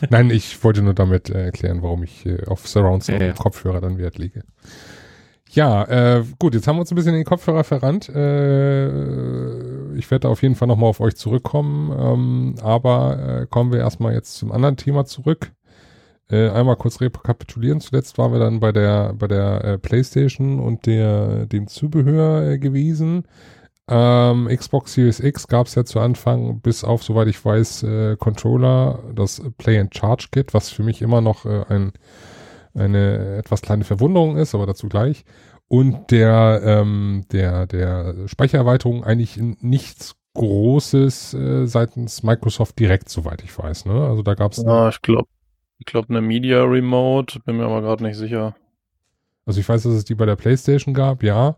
[0.10, 3.80] Nein, ich wollte nur damit äh, erklären, warum ich äh, auf Surround Sound Ja, Kopfhörer
[3.80, 4.42] dann Wert lege.
[5.52, 5.84] Ja,
[6.18, 8.10] äh, gut, jetzt haben wir uns ein bisschen in den Kopfhörer verrannt.
[8.10, 13.80] Äh, ich werde auf jeden Fall nochmal auf euch zurückkommen, ähm, aber äh, kommen wir
[13.80, 15.52] erstmal jetzt zum anderen Thema zurück.
[16.30, 17.80] Äh, einmal kurz rekapitulieren.
[17.80, 22.58] Zuletzt waren wir dann bei der bei der äh, PlayStation und der dem Zubehör äh,
[22.58, 23.24] gewesen.
[23.88, 28.16] Ähm, Xbox Series X gab es ja zu Anfang, bis auf, soweit ich weiß, äh,
[28.16, 31.92] Controller, das Play and Charge Kit, was für mich immer noch äh, ein,
[32.74, 35.24] eine etwas kleine Verwunderung ist, aber dazu gleich.
[35.66, 43.86] Und der, ähm, der, der Speichererweiterung eigentlich nichts Großes seitens Microsoft direkt, soweit ich weiß.
[43.86, 43.94] Ne?
[43.94, 45.26] Also da gab es Ja, ich glaube,
[45.80, 48.54] ich glaube eine Media Remote, bin mir aber gerade nicht sicher.
[49.46, 51.56] Also ich weiß, dass es die bei der PlayStation gab, ja.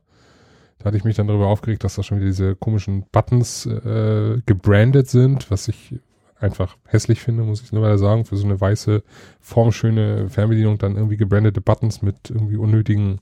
[0.78, 4.40] Da hatte ich mich dann darüber aufgeregt, dass da schon wieder diese komischen Buttons äh,
[4.46, 5.94] gebrandet sind, was ich
[6.38, 9.02] einfach hässlich finde, muss ich nur mal sagen, für so eine weiße,
[9.40, 13.18] formschöne Fernbedienung dann irgendwie gebrandete Buttons mit irgendwie unnötigen,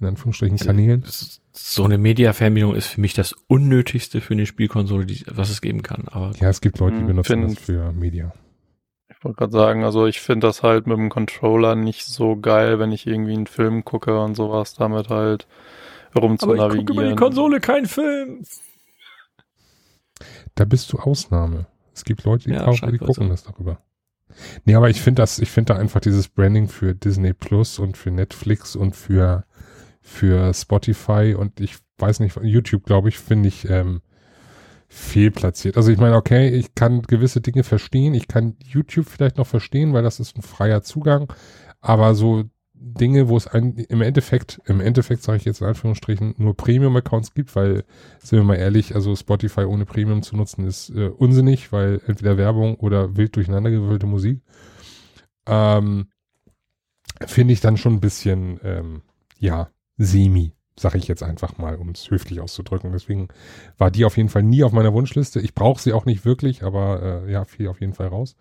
[0.00, 1.02] in Anführungsstrichen, Kanälen.
[1.02, 5.60] Das- So eine Media-Fernbedienung ist für mich das Unnötigste für eine Spielkonsole, die, was es
[5.60, 6.04] geben kann.
[6.08, 8.32] Aber Ja, es gibt Leute, die Hm, benutzen das für Media.
[9.20, 12.78] Ich wollte gerade sagen, also ich finde das halt mit dem Controller nicht so geil,
[12.78, 15.46] wenn ich irgendwie einen Film gucke und sowas damit halt
[16.16, 17.60] rum zu navigieren.
[17.60, 18.44] kein Film.
[20.54, 21.66] Da bist du Ausnahme.
[21.94, 23.28] Es gibt Leute, die, Ja, kaufen, die gucken so.
[23.28, 23.82] das darüber.
[24.64, 27.98] Nee, aber ich finde das, ich finde da einfach dieses Branding für Disney Plus und
[27.98, 29.44] für Netflix und für,
[30.00, 34.00] für Spotify und ich weiß nicht, YouTube, glaube ich, finde ich ähm,
[34.92, 35.76] fehlplatziert.
[35.76, 39.92] Also ich meine, okay, ich kann gewisse Dinge verstehen, ich kann YouTube vielleicht noch verstehen,
[39.92, 41.32] weil das ist ein freier Zugang,
[41.80, 46.34] aber so Dinge, wo es ein, im Endeffekt, im Endeffekt sage ich jetzt in Anführungsstrichen,
[46.38, 47.84] nur Premium-Accounts gibt, weil,
[48.18, 52.36] sind wir mal ehrlich, also Spotify ohne Premium zu nutzen ist äh, unsinnig, weil entweder
[52.36, 54.40] Werbung oder wild durcheinandergewürfelte Musik,
[55.46, 56.08] ähm,
[57.26, 59.02] finde ich dann schon ein bisschen, ähm,
[59.38, 62.92] ja, semi, sage ich jetzt einfach mal, um es höflich auszudrücken.
[62.92, 63.28] Deswegen
[63.78, 65.40] war die auf jeden Fall nie auf meiner Wunschliste.
[65.40, 68.36] Ich brauche sie auch nicht wirklich, aber äh, ja, fiel auf jeden Fall raus.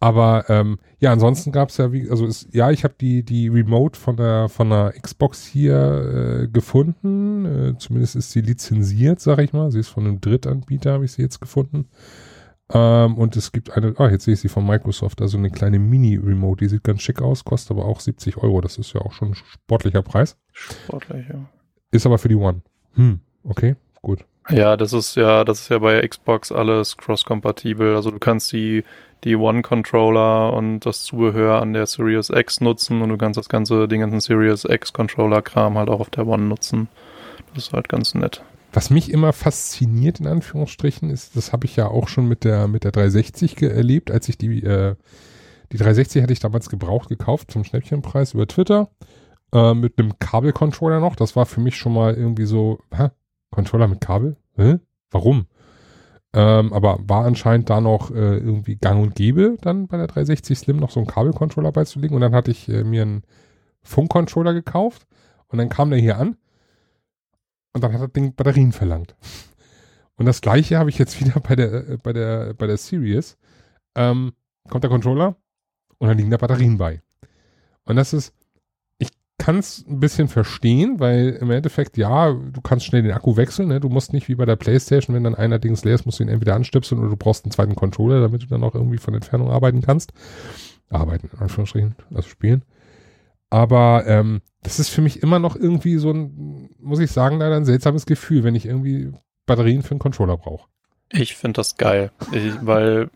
[0.00, 3.48] Aber ähm, ja, ansonsten gab es ja, wie, also ist, ja, ich habe die die
[3.48, 7.44] Remote von der von der Xbox hier äh, gefunden.
[7.44, 9.72] Äh, zumindest ist sie lizenziert, sag ich mal.
[9.72, 11.88] Sie ist von einem Drittanbieter, habe ich sie jetzt gefunden.
[12.70, 15.78] Ähm, und es gibt eine, ah, jetzt sehe ich sie von Microsoft, also eine kleine
[15.78, 18.60] Mini-Remote, die sieht ganz schick aus, kostet aber auch 70 Euro.
[18.60, 20.36] Das ist ja auch schon ein sportlicher Preis.
[20.52, 21.48] Sportlich, ja.
[21.90, 22.60] Ist aber für die One.
[22.94, 24.24] Hm, okay, gut.
[24.50, 27.94] Ja, das ist ja, das ist ja bei Xbox alles cross-kompatibel.
[27.94, 28.82] Also du kannst die,
[29.24, 33.88] die One-Controller und das Zubehör an der Series X nutzen und du kannst das ganze,
[33.88, 36.88] den ganzen Series X-Controller-Kram halt auch auf der One nutzen.
[37.54, 38.42] Das ist halt ganz nett.
[38.72, 42.68] Was mich immer fasziniert, in Anführungsstrichen, ist, das habe ich ja auch schon mit der,
[42.68, 44.94] mit der 360 ge- erlebt, als ich die, äh,
[45.72, 48.90] die 360 hatte ich damals gebraucht gekauft zum Schnäppchenpreis über Twitter,
[49.54, 51.16] äh, mit einem Kabelcontroller noch.
[51.16, 53.08] Das war für mich schon mal irgendwie so, hä?
[53.50, 54.36] Controller mit Kabel?
[54.56, 54.78] Hä?
[55.10, 55.46] Warum?
[56.34, 60.58] Ähm, aber war anscheinend da noch äh, irgendwie gang und gäbe, dann bei der 360
[60.58, 62.14] Slim noch so einen Kabelcontroller beizulegen.
[62.14, 63.22] Und dann hatte ich äh, mir einen
[63.82, 65.06] Funkcontroller gekauft
[65.46, 66.36] und dann kam der hier an
[67.78, 69.14] und dann hat das Ding Batterien verlangt.
[70.16, 73.36] Und das gleiche habe ich jetzt wieder bei der, bei der, bei der Series.
[73.94, 74.32] Ähm,
[74.68, 75.36] kommt der Controller
[75.98, 77.02] und dann liegen da Batterien bei.
[77.84, 78.34] Und das ist,
[78.98, 83.36] ich kann es ein bisschen verstehen, weil im Endeffekt, ja, du kannst schnell den Akku
[83.36, 83.68] wechseln.
[83.68, 83.78] Ne?
[83.78, 86.24] Du musst nicht wie bei der Playstation, wenn dann einer Dings leer ist, musst du
[86.24, 89.14] ihn entweder anstöpseln oder du brauchst einen zweiten Controller, damit du dann auch irgendwie von
[89.14, 90.12] Entfernung arbeiten kannst.
[90.90, 92.64] Arbeiten, in Anführungsstrichen, also spielen.
[93.50, 97.56] Aber ähm, das ist für mich immer noch irgendwie so ein, muss ich sagen, leider
[97.56, 99.12] ein seltsames Gefühl, wenn ich irgendwie
[99.46, 100.68] Batterien für einen Controller brauche.
[101.10, 103.08] Ich finde das geil, ich, weil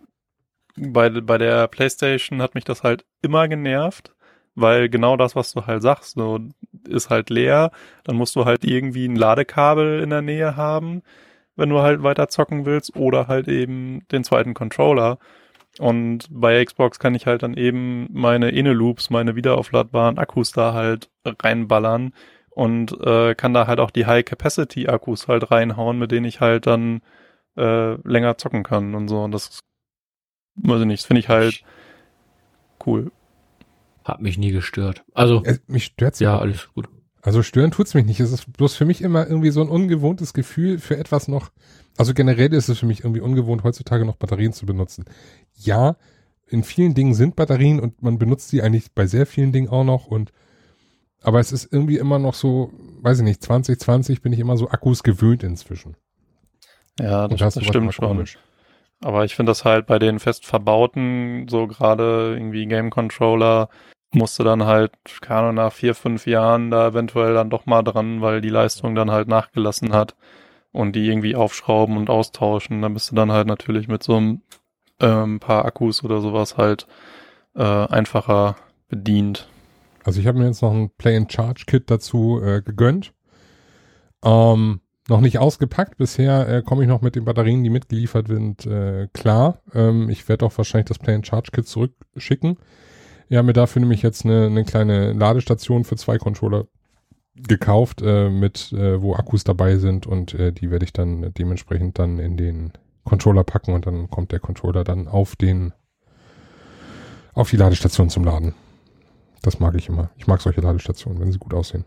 [0.77, 4.15] bei, bei der PlayStation hat mich das halt immer genervt,
[4.55, 6.41] weil genau das, was du halt sagst, so
[6.89, 7.71] ist halt leer,
[8.05, 11.03] dann musst du halt irgendwie ein Ladekabel in der Nähe haben,
[11.57, 15.19] wenn du halt weiter zocken willst, oder halt eben den zweiten Controller.
[15.79, 21.11] Und bei Xbox kann ich halt dann eben meine Inne-Loops, meine wiederaufladbaren Akkus da halt
[21.25, 22.13] reinballern
[22.51, 27.01] und äh, kann da halt auch die High-Capacity-Akkus halt reinhauen, mit denen ich halt dann
[27.57, 29.23] äh, länger zocken kann und so.
[29.23, 29.61] Und das,
[30.57, 31.65] weiß ich nicht, das finde ich halt
[32.87, 33.11] cool.
[34.05, 35.05] Hat mich nie gestört.
[35.15, 36.89] Also, Äh, mich stört's ja, alles gut.
[37.23, 38.21] Also stören tut's mich nicht.
[38.21, 41.51] Es ist bloß für mich immer irgendwie so ein ungewohntes Gefühl für etwas noch.
[41.97, 45.05] Also generell ist es für mich irgendwie ungewohnt, heutzutage noch Batterien zu benutzen.
[45.55, 45.97] Ja,
[46.47, 49.85] in vielen Dingen sind Batterien und man benutzt die eigentlich bei sehr vielen Dingen auch
[49.85, 50.33] noch und
[51.25, 54.69] aber es ist irgendwie immer noch so, weiß ich nicht, 2020 bin ich immer so
[54.69, 55.97] Akkus gewöhnt inzwischen.
[56.99, 58.09] Ja, das, das stimmt schon.
[58.09, 58.39] komisch.
[59.01, 63.69] Aber ich finde das halt bei den fest verbauten, so gerade irgendwie Game Controller,
[64.13, 68.21] musste dann halt, keine Ahnung, nach vier, fünf Jahren da eventuell dann doch mal dran,
[68.21, 70.17] weil die Leistung dann halt nachgelassen hat
[70.73, 72.83] und die irgendwie aufschrauben und austauschen.
[72.83, 74.43] Dann bist du dann halt natürlich mit so einem
[75.01, 76.87] ähm, paar Akkus oder sowas halt
[77.55, 78.57] äh, einfacher
[78.89, 79.49] bedient.
[80.05, 83.13] Also ich habe mir jetzt noch ein Play-and-Charge-Kit dazu äh, gegönnt.
[84.25, 85.97] Ähm, noch nicht ausgepackt.
[85.97, 89.61] Bisher äh, komme ich noch mit den Batterien, die mitgeliefert sind, äh, klar.
[89.75, 92.59] Ähm, ich werde auch wahrscheinlich das Play-and-Charge-Kit zurückschicken.
[93.29, 96.67] Wir haben mir dafür nämlich jetzt eine, eine kleine Ladestation für zwei Controller
[97.35, 101.99] gekauft, äh, mit äh, wo Akkus dabei sind und äh, die werde ich dann dementsprechend
[101.99, 102.73] dann in den
[103.05, 105.73] Controller packen und dann kommt der Controller dann auf den
[107.35, 108.55] auf die Ladestation zum Laden.
[109.41, 110.11] Das mag ich immer.
[110.19, 111.85] Ich mag solche Ladestationen, wenn sie gut aussehen.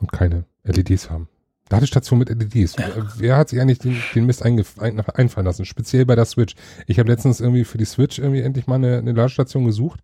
[0.00, 1.28] Und keine LEDs haben.
[1.70, 2.76] Ladestation mit LEDs.
[3.18, 5.64] Wer- hat sich eigentlich den, den Mist ein, einfallen lassen?
[5.64, 6.54] Speziell bei der Switch.
[6.86, 10.00] Ich habe letztens irgendwie für die Switch irgendwie endlich mal eine, eine Ladestation gesucht.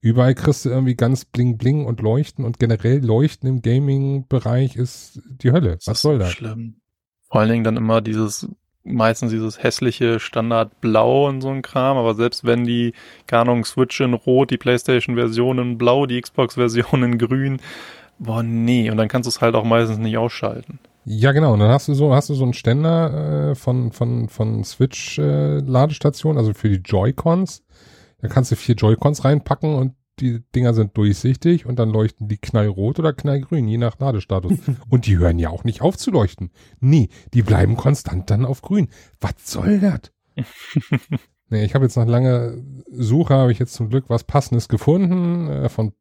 [0.00, 5.20] Überall kriegst du irgendwie ganz bling bling und leuchten und generell leuchten im Gaming-Bereich ist
[5.26, 5.76] die Hölle.
[5.76, 6.32] Das Was soll so das?
[6.32, 6.76] Schlimm.
[7.28, 8.48] Vor allen Dingen dann immer dieses,
[8.82, 12.94] meistens dieses hässliche Standard-Blau und so ein Kram, aber selbst wenn die,
[13.26, 17.60] keine Ahnung, Switch in Rot, die Playstation-Version in Blau, die Xbox-Version in Grün,
[18.18, 20.78] boah, nee, und dann kannst du es halt auch meistens nicht ausschalten.
[21.04, 21.54] Ja, genau.
[21.54, 25.18] Und dann hast du so, hast du so einen Ständer äh, von, von, von Switch
[25.18, 27.62] äh, also für die Joy-Cons.
[28.22, 32.38] Da kannst du vier Joy-Cons reinpacken und die Dinger sind durchsichtig und dann leuchten die
[32.38, 34.52] knallrot oder knallgrün, je nach Ladestatus.
[34.90, 36.50] und die hören ja auch nicht auf zu leuchten.
[36.80, 38.88] Nee, die bleiben konstant dann auf grün.
[39.20, 40.12] Was soll das?
[41.48, 42.54] nee, ich habe jetzt nach langer
[42.90, 45.48] Suche, habe ich jetzt zum Glück was Passendes gefunden.
[45.48, 45.92] Äh, von,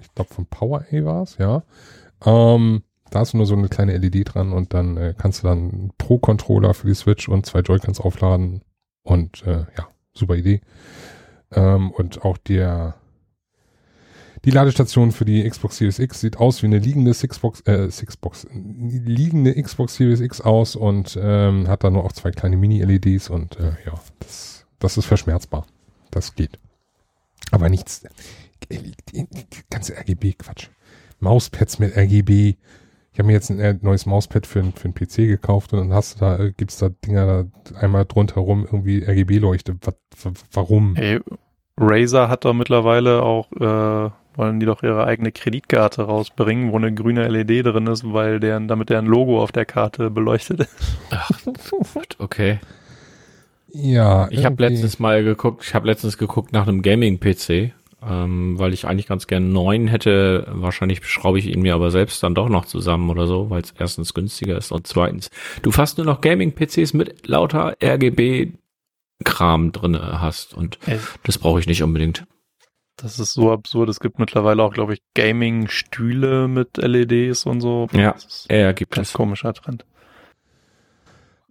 [0.00, 1.62] ich glaube von PowerA war es, ja.
[2.24, 5.48] Ähm, da hast du nur so eine kleine LED dran und dann äh, kannst du
[5.48, 8.62] dann pro Controller für die Switch und zwei Joy-Cons aufladen.
[9.02, 10.60] Und äh, ja, super Idee.
[11.52, 12.94] Ähm, und auch der
[14.46, 18.46] die Ladestation für die Xbox Series X sieht aus wie eine liegende Xbox, äh, Xbox,
[18.52, 23.58] liegende Xbox Series X aus und ähm, hat da nur auch zwei kleine Mini-LEDs und
[23.58, 25.66] äh, ja, das, das ist verschmerzbar.
[26.10, 26.58] Das geht.
[27.50, 28.02] Aber nichts,
[29.68, 30.68] ganze RGB-Quatsch.
[31.18, 32.56] Mauspads mit RGB.
[33.12, 35.92] Ich habe mir jetzt ein äh, neues Mauspad für, für einen PC gekauft und dann
[35.92, 39.74] hast du da, äh, gibt's da Dinger da einmal drunter rum irgendwie RGB-Leuchte.
[39.82, 39.92] Wa-
[40.22, 40.94] wa- Warum?
[40.96, 41.20] Hey,
[41.76, 46.94] Razer hat doch mittlerweile auch, äh, wollen die doch ihre eigene Kreditkarte rausbringen, wo eine
[46.94, 50.94] grüne LED drin ist, weil deren, damit deren Logo auf der Karte beleuchtet ist.
[51.94, 52.60] Gut, okay.
[53.72, 58.72] Ja, Ich habe letztens mal geguckt, ich habe letztens geguckt nach einem Gaming-PC, ähm, weil
[58.72, 60.46] ich eigentlich ganz gern neuen hätte.
[60.50, 63.72] Wahrscheinlich schraube ich ihn mir aber selbst dann doch noch zusammen oder so, weil es
[63.78, 65.30] erstens günstiger ist und zweitens,
[65.62, 71.66] du fast nur noch Gaming-PCs mit lauter RGB-Kram drinne hast und Ey, das brauche ich
[71.66, 72.24] nicht unbedingt.
[72.96, 73.88] das ist so absurd.
[73.88, 77.88] Es gibt mittlerweile auch, glaube ich, Gaming-Stühle mit LEDs und so.
[77.92, 79.14] Ja, Das ist Ja, gibt ein ganz es.
[79.14, 79.84] komischer Trend.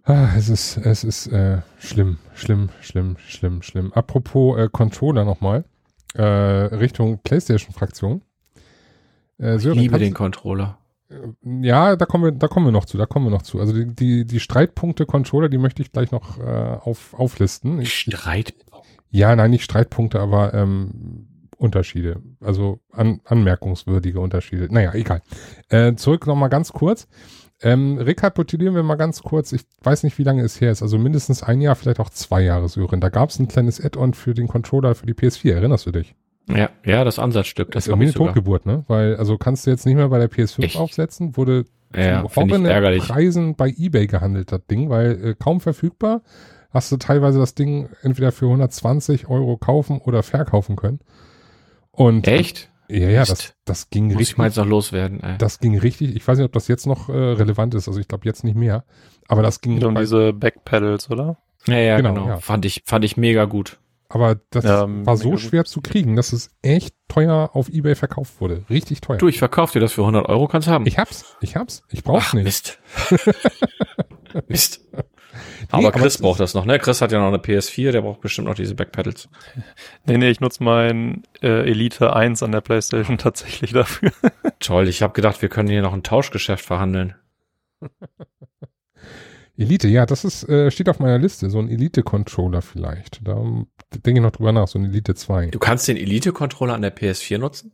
[0.04, 3.92] Ah, es ist, es ist äh, schlimm, schlimm, schlimm, schlimm, schlimm.
[3.92, 5.64] Apropos äh, Controller nochmal,
[6.14, 8.22] äh, Richtung PlayStation-Fraktion.
[9.38, 10.78] Äh, Ich liebe den Controller.
[11.42, 13.58] Ja, da kommen wir, da kommen wir noch zu, da kommen wir noch zu.
[13.58, 17.80] Also die, die, die Streitpunkte Controller, die möchte ich gleich noch äh, auf, auflisten.
[17.80, 18.54] Ich, Streit.
[19.10, 21.26] ja, nein, nicht Streitpunkte, aber ähm,
[21.56, 22.22] Unterschiede.
[22.40, 24.68] Also an, anmerkungswürdige Unterschiede.
[24.72, 25.20] Naja, egal.
[25.68, 27.08] Äh, zurück nochmal ganz kurz.
[27.62, 29.52] Ähm, rekapitulieren wir mal ganz kurz.
[29.52, 30.82] Ich weiß nicht, wie lange es her ist.
[30.82, 33.00] Also mindestens ein Jahr, vielleicht auch zwei Jahre, Sören.
[33.00, 35.52] Da gab es ein kleines Add-on für den Controller für die PS4.
[35.54, 36.14] Erinnerst du dich?
[36.48, 37.70] Ja, ja, das Ansatzstück.
[37.72, 38.84] Das ist irgendwie eine Totgeburt, ne?
[38.88, 40.76] Weil, also kannst du jetzt nicht mehr bei der PS5 Echt?
[40.76, 42.64] aufsetzen, wurde ja, horrenden
[43.00, 46.22] Preisen bei Ebay gehandelt, das Ding, weil äh, kaum verfügbar.
[46.70, 51.00] Hast du teilweise das Ding entweder für 120 Euro kaufen oder verkaufen können.
[51.90, 52.70] Und Echt?
[52.90, 54.32] Ja, ja, das, das ging Muss richtig.
[54.32, 55.22] Ich mal jetzt noch loswerden.
[55.22, 55.38] Ey.
[55.38, 56.16] Das ging richtig.
[56.16, 57.88] Ich weiß nicht, ob das jetzt noch äh, relevant ist.
[57.88, 58.84] Also ich glaube jetzt nicht mehr.
[59.28, 59.82] Aber das ging.
[59.84, 61.38] Um diese Backpedals, oder?
[61.66, 62.14] Ja, ja, genau.
[62.14, 62.26] genau.
[62.26, 62.36] Ja.
[62.38, 63.78] Fand ich, fand ich mega gut.
[64.08, 65.68] Aber das ja, war so schwer gut.
[65.68, 68.64] zu kriegen, dass es echt teuer auf Ebay verkauft wurde.
[68.68, 69.18] Richtig teuer.
[69.18, 70.84] Du, ich verkauf dir das für 100 Euro, kannst haben.
[70.86, 71.84] Ich hab's, ich hab's.
[71.90, 72.44] Ich brauch's Ach, nicht.
[72.44, 72.78] Mist.
[74.48, 74.80] Mist.
[75.70, 76.78] Aber nee, Chris aber braucht das noch, ne?
[76.78, 79.28] Chris hat ja noch eine PS4, der braucht bestimmt noch diese Backpedals.
[80.06, 84.12] Nee, nee, ich nutze mein äh, Elite 1 an der Playstation tatsächlich dafür.
[84.60, 87.14] Toll, ich habe gedacht, wir können hier noch ein Tauschgeschäft verhandeln.
[89.56, 93.20] Elite, ja, das ist, äh, steht auf meiner Liste, so ein Elite-Controller vielleicht.
[93.26, 93.34] Da
[94.04, 95.48] denke ich noch drüber nach, so ein Elite 2.
[95.48, 97.72] Du kannst den Elite-Controller an der PS4 nutzen?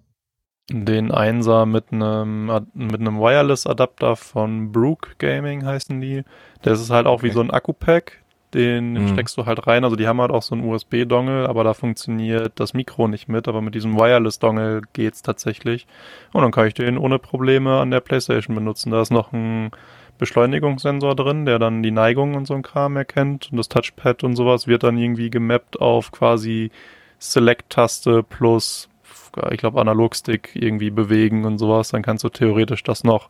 [0.69, 6.25] Den Einser mit einem mit einem Wireless-Adapter von Brook Gaming heißen die.
[6.63, 7.27] Das ist halt auch okay.
[7.27, 8.23] wie so ein Akku-Pack.
[8.53, 9.09] Den mhm.
[9.09, 9.85] steckst du halt rein.
[9.85, 13.47] Also die haben halt auch so einen USB-Dongle, aber da funktioniert das Mikro nicht mit.
[13.47, 15.87] Aber mit diesem Wireless-Dongle geht's tatsächlich.
[16.33, 18.91] Und dann kann ich den ohne Probleme an der PlayStation benutzen.
[18.91, 19.71] Da ist noch ein
[20.19, 23.51] Beschleunigungssensor drin, der dann die Neigung und so ein Kram erkennt.
[23.53, 26.71] Und das Touchpad und sowas wird dann irgendwie gemappt auf quasi
[27.19, 28.89] Select-Taste plus
[29.51, 33.29] ich glaube, Analogstick irgendwie bewegen und sowas, dann kannst du theoretisch das noch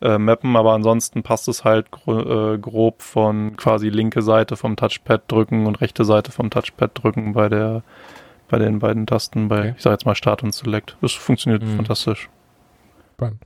[0.00, 4.76] äh, mappen, aber ansonsten passt es halt gro äh, grob von quasi linke Seite vom
[4.76, 7.82] Touchpad drücken und rechte Seite vom Touchpad drücken bei der
[8.48, 9.74] bei den beiden Tasten bei, okay.
[9.76, 10.96] ich sag jetzt mal Start und Select.
[11.00, 11.76] Das funktioniert mhm.
[11.76, 12.28] fantastisch.
[13.14, 13.42] Spannend.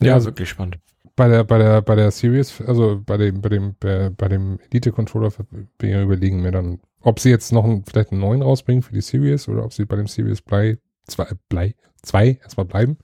[0.00, 0.78] Ja, ja also wirklich spannend.
[1.16, 4.60] Bei der, bei der, bei der Series, also bei dem, bei dem, bei, bei dem
[4.70, 5.32] Elite-Controller
[5.78, 8.92] bin ich überlegen mir dann ob sie jetzt noch einen, vielleicht einen neuen rausbringen für
[8.92, 12.98] die Series oder ob sie bei dem Series Blei 2 Blei 2 erstmal bleiben.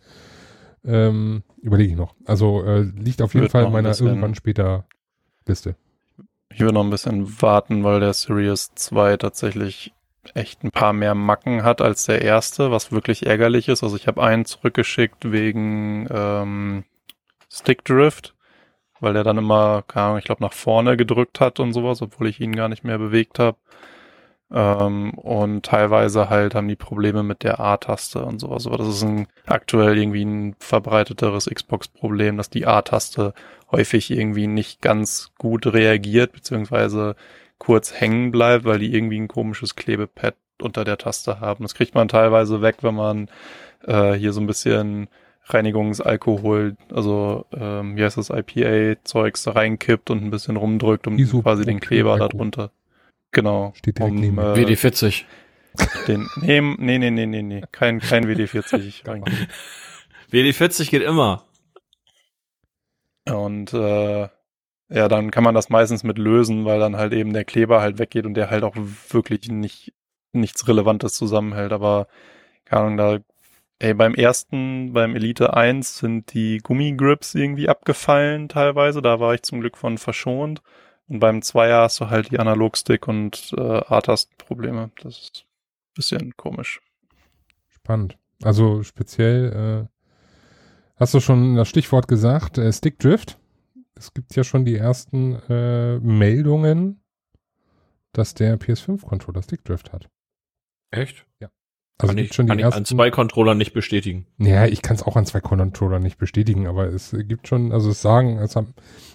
[0.85, 2.15] Ähm, überlege ich noch.
[2.27, 4.87] Also äh, liegt auf jeden Fall in meiner irgendwann später
[5.47, 5.77] Liste.
[6.51, 9.93] Ich würde noch ein bisschen warten, weil der Series 2 tatsächlich
[10.35, 13.83] echt ein paar mehr Macken hat als der erste, was wirklich ärgerlich ist.
[13.83, 16.85] Also ich habe einen zurückgeschickt wegen ähm,
[17.51, 18.35] Stick Drift
[19.05, 22.29] weil der dann immer, keine Ahnung, ich glaube, nach vorne gedrückt hat und sowas, obwohl
[22.29, 23.59] ich ihn gar nicht mehr bewegt habe.
[24.51, 28.67] Ähm, und teilweise halt haben die Probleme mit der A-Taste und sowas.
[28.67, 33.35] Aber das ist ein, aktuell irgendwie ein verbreiteteres Xbox-Problem, dass die A-Taste
[33.71, 37.17] häufig irgendwie nicht ganz gut reagiert, beziehungsweise
[37.59, 41.65] kurz hängen bleibt, weil die irgendwie ein komisches Klebepad unter der Taste haben.
[41.65, 43.29] Das kriegt man teilweise weg, wenn man
[43.87, 45.09] äh, hier so ein bisschen
[45.47, 51.43] Reinigungsalkohol, also ähm, wie heißt das, IPA-Zeugs da reinkippt und ein bisschen rumdrückt, um Iso
[51.43, 52.71] quasi den Kleber da drunter.
[53.33, 53.73] Genau.
[53.77, 55.25] Steht direkt um, neben äh, WD40.
[56.07, 59.03] Den, nee, nee, nee, nee, nee, nee, kein, kein WD40
[60.31, 61.45] WD40 geht immer.
[63.27, 64.29] Und äh,
[64.89, 67.99] ja, dann kann man das meistens mit lösen, weil dann halt eben der Kleber halt
[67.99, 69.93] weggeht und der halt auch wirklich nicht
[70.33, 71.73] nichts Relevantes zusammenhält.
[71.73, 72.07] Aber
[72.65, 73.19] keine Ahnung, da
[73.85, 79.03] Ey, beim ersten, beim Elite 1 sind die Gummigrips irgendwie abgefallen teilweise.
[79.03, 80.63] Da war ich zum Glück von verschont.
[81.07, 84.91] Und beim Zweier hast du halt die Analogstick und äh, A-Tastenprobleme.
[85.03, 86.81] Das ist ein bisschen komisch.
[87.69, 88.17] Spannend.
[88.43, 89.99] Also speziell, äh,
[90.97, 93.39] hast du schon das Stichwort gesagt, äh, Stickdrift.
[93.97, 97.03] Es gibt ja schon die ersten äh, Meldungen,
[98.13, 100.09] dass der PS5-Controller Stickdrift hat.
[100.91, 101.27] Echt?
[101.39, 101.51] Ja.
[101.99, 104.27] Also kann ich, schon die kann ersten, ich an zwei Controllern nicht bestätigen.
[104.39, 107.91] Ja, ich kann es auch an zwei Controllern nicht bestätigen, aber es gibt schon, also
[107.91, 108.75] es sagen, es haben,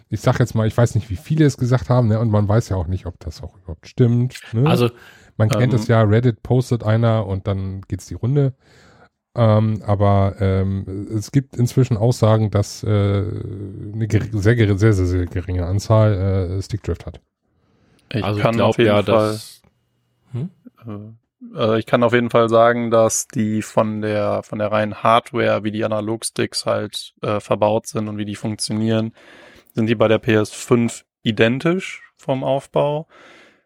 [0.10, 2.48] ich sag jetzt mal, ich weiß nicht, wie viele es gesagt haben, ne, und man
[2.48, 4.40] weiß ja auch nicht, ob das auch überhaupt stimmt.
[4.54, 4.70] Ne?
[4.70, 4.90] Also
[5.36, 8.54] man kennt ähm, es ja, Reddit postet einer und dann geht's die Runde.
[9.36, 15.66] Ähm, aber ähm, es gibt inzwischen Aussagen, dass äh, eine sehr, sehr, sehr, sehr geringe
[15.66, 17.22] Anzahl äh, Stickdrift hat.
[18.12, 19.04] Ich also kann auf jeden ja, Fall.
[19.04, 19.62] Dass,
[20.32, 20.50] hm?
[20.86, 25.04] äh, äh, ich kann auf jeden Fall sagen, dass die von der von der reinen
[25.04, 29.14] Hardware, wie die Analogsticks halt äh, verbaut sind und wie die funktionieren,
[29.74, 33.08] sind die bei der PS5 identisch vom Aufbau.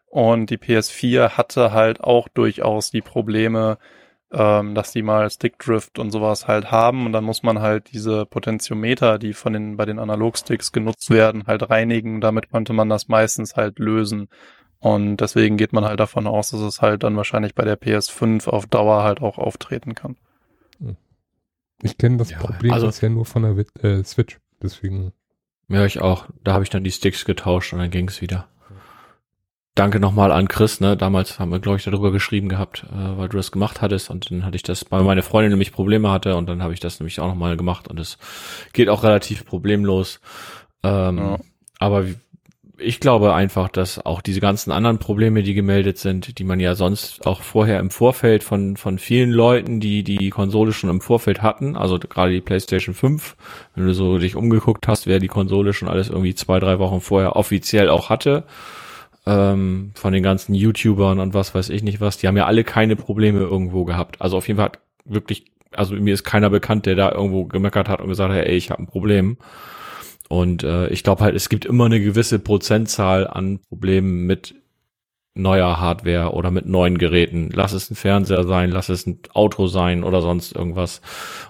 [0.06, 3.78] Und die PS4 hatte halt auch durchaus die Probleme,
[4.32, 7.06] ähm, dass die mal Stickdrift und sowas halt haben.
[7.06, 11.46] Und dann muss man halt diese Potentiometer, die von den bei den Analogsticks genutzt werden,
[11.48, 12.20] halt reinigen.
[12.20, 14.28] Damit konnte man das meistens halt lösen.
[14.84, 18.46] Und deswegen geht man halt davon aus, dass es halt dann wahrscheinlich bei der PS5
[18.48, 20.16] auf Dauer halt auch auftreten kann.
[21.82, 24.38] Ich kenne das Ja, Problem also- bisher nur von der äh, Switch.
[24.62, 25.12] Deswegen.
[25.68, 26.26] Ja, ich auch.
[26.42, 28.46] Da habe ich dann die Sticks getauscht und dann ging's wieder.
[29.74, 30.96] Danke nochmal an Chris, ne?
[30.98, 34.30] Damals haben wir, glaube ich, darüber geschrieben gehabt, äh, weil du das gemacht hattest und
[34.30, 37.00] dann hatte ich das, weil meine Freundin nämlich Probleme hatte und dann habe ich das
[37.00, 38.18] nämlich auch nochmal gemacht und es
[38.74, 40.20] geht auch relativ problemlos.
[40.82, 41.38] Ähm, Ja.
[41.80, 42.16] Aber wie-
[42.78, 46.74] ich glaube einfach, dass auch diese ganzen anderen Probleme, die gemeldet sind, die man ja
[46.74, 51.40] sonst auch vorher im Vorfeld von, von vielen Leuten, die die Konsole schon im Vorfeld
[51.40, 53.36] hatten, also gerade die PlayStation 5,
[53.74, 57.00] wenn du so dich umgeguckt hast, wer die Konsole schon alles irgendwie zwei, drei Wochen
[57.00, 58.44] vorher offiziell auch hatte,
[59.26, 62.64] ähm, von den ganzen YouTubern und was weiß ich nicht was, die haben ja alle
[62.64, 64.20] keine Probleme irgendwo gehabt.
[64.20, 67.88] Also auf jeden Fall hat wirklich, also mir ist keiner bekannt, der da irgendwo gemeckert
[67.88, 69.36] hat und gesagt hat, ey, ich habe ein Problem.
[70.34, 74.56] Und äh, ich glaube halt, es gibt immer eine gewisse Prozentzahl an Problemen mit
[75.34, 77.50] neuer Hardware oder mit neuen Geräten.
[77.52, 81.02] Lass es ein Fernseher sein, lass es ein Auto sein oder sonst irgendwas.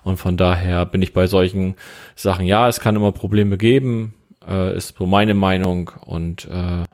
[0.03, 1.77] Und von daher bin ich bei solchen
[2.15, 4.13] Sachen, ja, es kann immer Probleme geben,
[4.47, 6.85] äh, ist so meine Meinung und äh,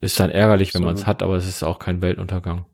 [0.00, 2.66] ist dann ärgerlich, wenn man es hat, aber es ist auch kein Weltuntergang.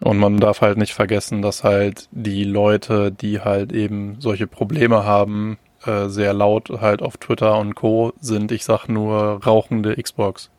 [0.00, 5.02] Und man darf halt nicht vergessen, dass halt die Leute, die halt eben solche Probleme
[5.02, 8.12] haben, äh, sehr laut halt auf Twitter und Co.
[8.20, 8.52] sind.
[8.52, 10.50] Ich sag nur rauchende Xbox.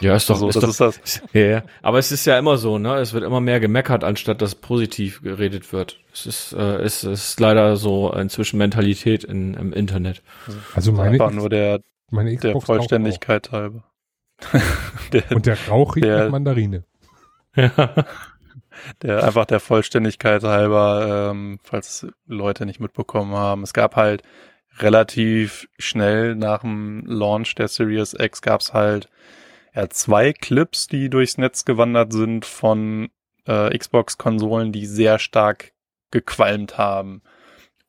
[0.00, 1.22] Ja, ist doch, Also, ist das doch ist das.
[1.32, 1.62] Ja, ja.
[1.82, 2.96] aber es ist ja immer so, ne?
[2.96, 5.98] Es wird immer mehr gemeckert, anstatt dass positiv geredet wird.
[6.12, 10.22] Es ist, äh, es ist leider so inzwischen Mentalität in, im Internet.
[10.74, 11.80] Also meine, Einfach nur der,
[12.10, 13.82] meine der Xbox Vollständigkeit halber.
[15.12, 15.24] der.
[15.34, 16.84] Und der Rauch riecht der- nach Mandarine.
[19.02, 23.62] der einfach der Vollständigkeit halber, ähm, falls Leute nicht mitbekommen haben.
[23.62, 24.22] Es gab halt
[24.82, 29.08] relativ schnell nach dem Launch der Series X gab's halt
[29.74, 33.10] ja, zwei Clips, die durchs Netz gewandert sind von
[33.46, 35.72] äh, Xbox-Konsolen, die sehr stark
[36.10, 37.22] gequalmt haben.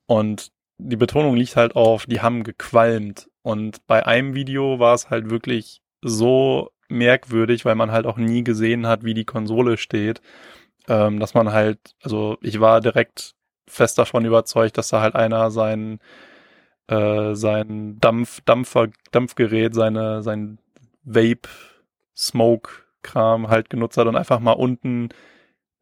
[0.05, 3.29] Und die Betonung liegt halt auf, die haben gequalmt.
[3.41, 8.43] Und bei einem Video war es halt wirklich so merkwürdig, weil man halt auch nie
[8.43, 10.21] gesehen hat, wie die Konsole steht,
[10.87, 13.35] ähm, dass man halt, also ich war direkt
[13.67, 15.99] fest davon überzeugt, dass da halt einer sein
[16.89, 20.59] äh, sein Dampf Dampfer Dampfgerät, seine sein
[21.03, 21.49] Vape
[22.15, 22.71] Smoke
[23.03, 25.09] Kram halt genutzt hat und einfach mal unten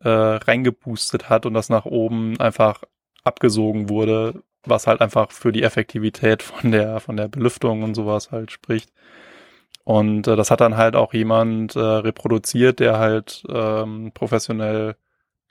[0.02, 2.84] äh, reingepustet hat und das nach oben einfach
[3.24, 8.32] abgesogen wurde, was halt einfach für die Effektivität von der von der Belüftung und sowas
[8.32, 8.92] halt spricht.
[9.84, 14.98] Und äh, das hat dann halt auch jemand äh, reproduziert, der halt ähm, professionell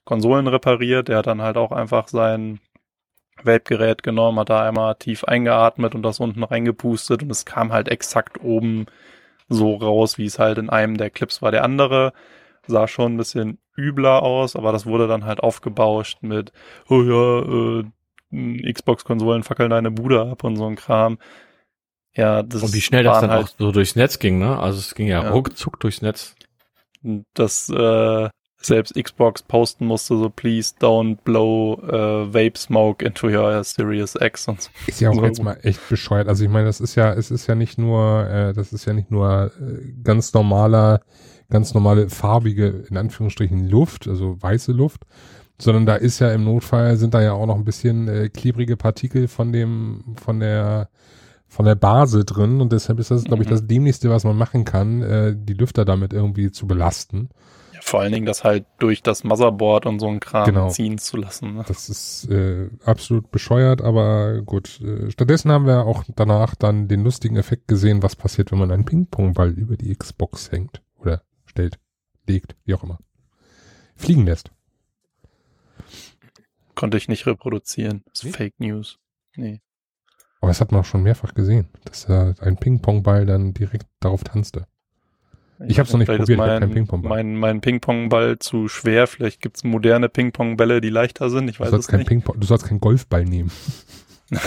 [0.05, 1.09] Konsolen repariert.
[1.09, 2.61] Der hat dann halt auch einfach sein
[3.43, 7.89] Vape-Gerät genommen, hat da einmal tief eingeatmet und das unten reingepustet und es kam halt
[7.89, 8.87] exakt oben
[9.49, 11.53] so raus, wie es halt in einem der Clips war.
[11.53, 12.13] Der andere
[12.67, 16.53] sah schon ein bisschen übler aus, aber das wurde dann halt aufgebauscht mit,
[16.89, 17.81] oh ja,
[18.33, 21.19] äh, Xbox-Konsolen fackeln deine Bude ab und so ein Kram.
[22.17, 24.59] Ja, das Und wie schnell das dann auch so durchs Netz ging, ne?
[24.59, 25.31] Also es ging ja, Ja.
[25.31, 26.35] ruckzuck durchs Netz.
[27.35, 28.29] dass äh,
[28.67, 34.49] selbst Xbox posten musste, so please don't blow äh, vape smoke into your Series X
[34.49, 34.71] und so.
[34.87, 35.25] Ist ja auch So.
[35.25, 36.29] jetzt mal echt bescheuert.
[36.29, 38.93] Also ich meine, das ist ja, es ist ja nicht nur, äh, das ist ja
[38.93, 41.01] nicht nur äh, ganz normaler,
[41.51, 45.03] ganz normale farbige, in Anführungsstrichen, Luft, also weiße Luft,
[45.59, 48.77] sondern da ist ja im Notfall sind da ja auch noch ein bisschen äh, klebrige
[48.77, 50.89] Partikel von dem, von der,
[51.49, 53.53] von der Base drin und deshalb ist das, glaube ich, Mhm.
[53.53, 57.29] das dämlichste, was man machen kann, äh, die Lüfter damit irgendwie zu belasten.
[57.81, 60.69] Vor allen Dingen das halt durch das Motherboard und so ein Kram Genau.
[60.69, 61.55] ziehen zu lassen.
[61.55, 61.65] Ne?
[61.67, 64.81] Das ist äh, absolut bescheuert, aber gut.
[64.81, 68.71] Äh, stattdessen haben wir auch danach dann den lustigen Effekt gesehen, was passiert, wenn man
[68.71, 71.79] einen Ping-Pong-Ball über die Xbox hängt oder stellt,
[72.27, 72.99] legt, wie auch immer.
[73.95, 74.51] Fliegen lässt.
[76.75, 78.05] Konnte ich nicht reproduzieren.
[78.13, 78.37] Das ist?
[78.37, 78.99] Fake News.
[79.37, 79.61] Nee.
[80.41, 84.23] Aber das hat man auch schon mehrfach gesehen, dass äh, ein Ping-Pong-Ball dann direkt darauf
[84.25, 84.67] tanzte.
[85.67, 87.09] Ich hab's noch nicht Vielleicht ist probiert, ich mein, keinen Ping-Pong-Ball.
[87.09, 89.07] Mein, mein Ping-Pong-Ball zu schwer.
[89.07, 91.49] Vielleicht gibt's moderne Ping-Pong-Bälle, die leichter sind.
[91.49, 92.11] Ich Du weiß sollst, es nicht.
[92.11, 93.51] Du sollst keinen Golfball nehmen.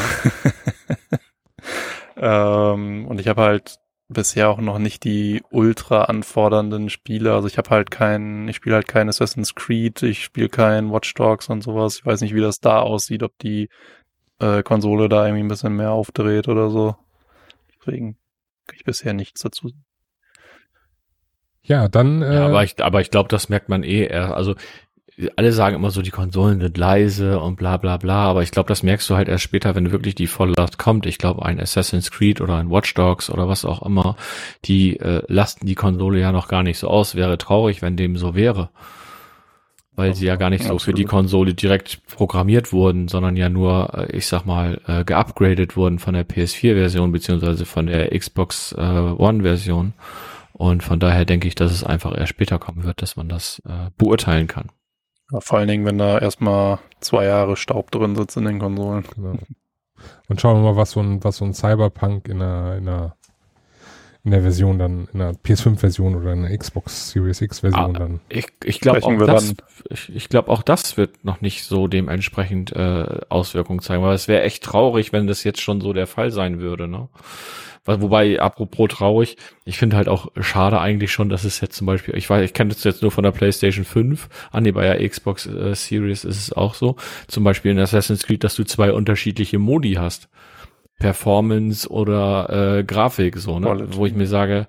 [2.18, 7.34] ähm, und ich habe halt bisher auch noch nicht die ultra anfordernden Spiele.
[7.34, 11.14] Also ich habe halt kein, ich spiele halt kein Assassin's Creed, ich spiele kein Watch
[11.14, 11.98] Dogs und sowas.
[12.00, 13.70] Ich weiß nicht, wie das da aussieht, ob die
[14.40, 16.96] äh, Konsole da irgendwie ein bisschen mehr aufdreht oder so.
[17.80, 18.18] Deswegen
[18.66, 19.72] kann ich bisher nichts dazu.
[21.64, 24.36] Ja, dann äh, Ja, aber ich, aber ich glaube, das merkt man eh eher.
[24.36, 24.56] Also
[25.36, 28.68] alle sagen immer so, die Konsolen sind leise und bla bla bla, aber ich glaube,
[28.68, 31.06] das merkst du halt erst später, wenn wirklich die Volllast kommt.
[31.06, 34.16] Ich glaube, ein Assassin's Creed oder ein Watch Dogs oder was auch immer,
[34.66, 37.16] die äh, lasten die Konsole ja noch gar nicht so aus.
[37.16, 38.70] Wäre traurig, wenn dem so wäre.
[39.96, 43.94] Weil sie ja gar nicht so für die Konsole direkt programmiert wurden, sondern ja nur,
[43.94, 48.80] äh, ich sag mal, äh, geupgradet wurden von der PS4-Version beziehungsweise von der Xbox äh,
[48.82, 49.94] One-Version.
[50.54, 53.62] Und von daher denke ich, dass es einfach erst später kommen wird, dass man das
[53.66, 54.72] äh, beurteilen kann.
[55.32, 59.06] Ja, vor allen Dingen, wenn da erstmal zwei Jahre Staub drin sitzt in den Konsolen.
[59.16, 59.38] Genau.
[60.28, 63.16] Und schauen wir mal, was so ein, was so ein Cyberpunk in einer, in einer,
[64.24, 68.20] in der Version dann, in einer PS5-Version oder in einer Xbox Series X-Version ah, dann.
[68.30, 69.56] Ich, ich glaube auch, das,
[69.90, 74.28] ich, ich glaube auch das wird noch nicht so dementsprechend äh, Auswirkungen zeigen, weil es
[74.28, 77.08] wäre echt traurig, wenn das jetzt schon so der Fall sein würde, ne?
[77.86, 82.16] Wobei, apropos traurig, ich finde halt auch schade eigentlich schon, dass es jetzt zum Beispiel,
[82.16, 85.08] ich weiß, ich kenne das jetzt nur von der PlayStation 5, an die bei der
[85.08, 86.98] Xbox äh, Series ist es auch so,
[87.28, 90.30] zum Beispiel in Assassin's Creed, dass du zwei unterschiedliche Modi hast.
[91.00, 93.68] Performance oder äh, Grafik, so, ne?
[93.68, 93.96] Quality.
[93.96, 94.68] Wo ich mir sage,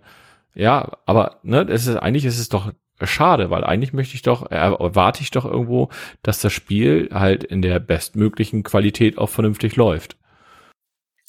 [0.55, 2.73] ja, aber ne, es ist eigentlich ist es doch
[3.03, 5.89] schade, weil eigentlich möchte ich doch, erwarte ich doch irgendwo,
[6.23, 10.16] dass das Spiel halt in der bestmöglichen Qualität auch vernünftig läuft.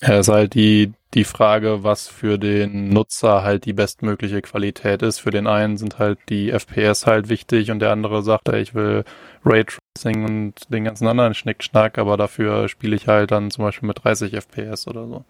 [0.03, 5.19] Ja, ist halt die, die Frage, was für den Nutzer halt die bestmögliche Qualität ist.
[5.19, 9.03] Für den einen sind halt die FPS halt wichtig und der andere sagt, ich will
[9.45, 14.03] Raytracing und den ganzen anderen Schnickschnack, aber dafür spiele ich halt dann zum Beispiel mit
[14.03, 15.23] 30 FPS oder so.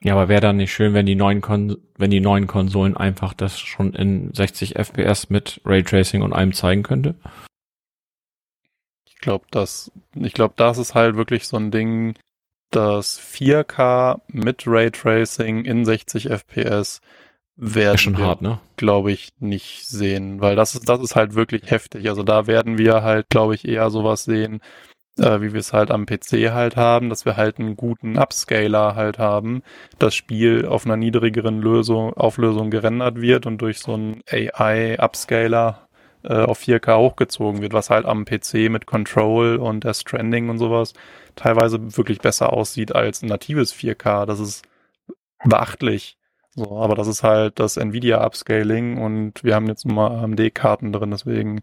[0.00, 3.34] Ja, aber wäre dann nicht schön, wenn die neuen Kon wenn die neuen Konsolen einfach
[3.34, 7.16] das schon in 60 FPS mit Raytracing und allem zeigen könnte?
[9.06, 12.14] Ich glaube, das, ich glaube, das ist halt wirklich so ein Ding,
[12.70, 17.00] das 4K mit Raytracing in 60 FPS
[17.56, 18.60] werden schon wir, hart, ne?
[18.76, 22.08] glaube ich, nicht sehen, weil das ist, das ist halt wirklich heftig.
[22.08, 24.60] Also da werden wir halt, glaube ich, eher sowas sehen,
[25.18, 28.94] äh, wie wir es halt am PC halt haben, dass wir halt einen guten Upscaler
[28.94, 29.62] halt haben,
[29.98, 35.87] das Spiel auf einer niedrigeren Lösung, Auflösung gerendert wird und durch so einen AI-Upscaler
[36.28, 40.58] äh, auf 4K hochgezogen wird, was halt am PC mit Control und der Stranding und
[40.58, 40.92] sowas
[41.36, 44.26] teilweise wirklich besser aussieht als ein natives 4K.
[44.26, 44.64] Das ist
[45.44, 46.18] beachtlich.
[46.54, 50.92] So, aber das ist halt das Nvidia Upscaling und wir haben jetzt nun mal AMD-Karten
[50.92, 51.62] drin, deswegen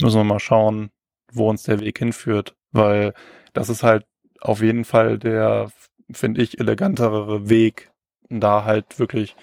[0.00, 0.90] müssen wir mal schauen,
[1.32, 3.12] wo uns der Weg hinführt, weil
[3.52, 4.06] das ist halt
[4.40, 5.70] auf jeden Fall der,
[6.10, 7.90] finde ich, elegantere Weg,
[8.30, 9.36] da halt wirklich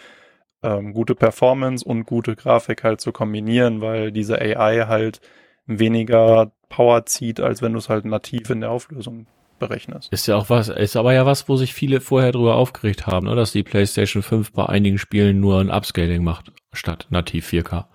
[0.63, 5.21] ähm, gute Performance und gute Grafik halt zu kombinieren, weil diese AI halt
[5.65, 9.27] weniger Power zieht, als wenn du es halt nativ in der Auflösung
[9.59, 10.11] berechnest.
[10.11, 13.27] Ist ja auch was, ist aber ja was, wo sich viele vorher drüber aufgeregt haben,
[13.27, 13.35] ne?
[13.35, 17.85] dass die PlayStation 5 bei einigen Spielen nur ein Upscaling macht, statt nativ 4K.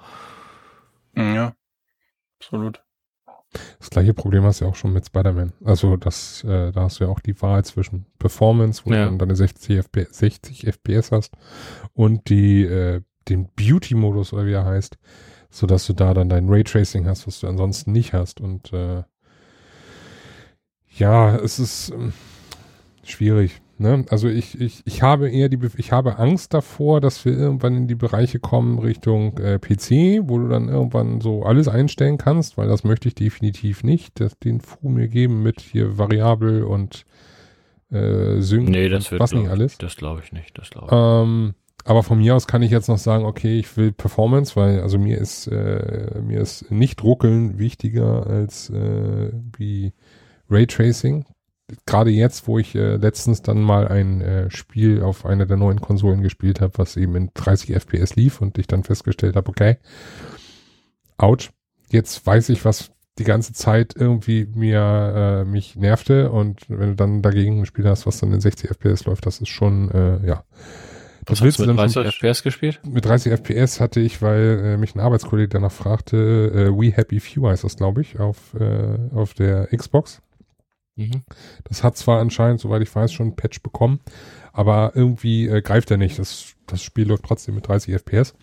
[1.16, 1.54] Ja,
[2.40, 2.82] absolut.
[3.78, 5.52] Das gleiche Problem hast du ja auch schon mit Spider-Man.
[5.64, 9.04] Also das, äh, da hast du ja auch die Wahl zwischen Performance, wo ja.
[9.04, 11.34] du dann deine 60 FPS, 60 FPS hast
[11.92, 14.96] und die, äh, den Beauty-Modus oder wie er heißt,
[15.50, 19.02] so dass du da dann dein Raytracing hast, was du ansonsten nicht hast und äh,
[20.96, 22.12] ja, es ist ähm,
[23.02, 23.60] schwierig.
[23.82, 24.04] Ne?
[24.10, 27.88] Also ich, ich, ich habe eher die, ich habe Angst davor, dass wir irgendwann in
[27.88, 32.68] die Bereiche kommen Richtung äh, PC, wo du dann irgendwann so alles einstellen kannst, weil
[32.68, 37.04] das möchte ich definitiv nicht, dass den Fu mir geben mit hier variabel und
[37.90, 38.68] äh, Sync.
[38.68, 39.78] Nee, das wird was nicht alles.
[39.78, 40.56] Das glaube ich nicht.
[40.56, 40.92] Das glaube ich.
[40.96, 41.54] Ähm,
[41.84, 44.96] aber von mir aus kann ich jetzt noch sagen, okay, ich will Performance, weil also
[44.96, 49.92] mir ist äh, mir ist nicht ruckeln wichtiger als äh, wie
[50.48, 51.24] Raytracing.
[51.86, 55.80] Gerade jetzt, wo ich äh, letztens dann mal ein äh, Spiel auf einer der neuen
[55.80, 59.78] Konsolen gespielt habe, was eben in 30 FPS lief und ich dann festgestellt habe, okay,
[61.18, 61.50] ouch,
[61.90, 66.96] jetzt weiß ich, was die ganze Zeit irgendwie mir äh, mich nervte und wenn du
[66.96, 70.26] dann dagegen ein Spiel hast, was dann in 60 FPS läuft, das ist schon, äh,
[70.26, 70.44] ja.
[71.26, 72.80] Was hast du mit 30 FPS gespielt?
[72.84, 77.20] Mit 30 FPS hatte ich, weil äh, mich ein Arbeitskollege danach fragte, äh, We Happy
[77.20, 80.20] Few heißt das, glaube ich, auf, äh, auf der Xbox.
[80.96, 81.22] Mhm.
[81.64, 84.00] Das hat zwar anscheinend, soweit ich weiß, schon ein Patch bekommen,
[84.52, 86.18] aber irgendwie äh, greift er nicht.
[86.18, 88.34] Das, das Spiel läuft trotzdem mit 30 FPS.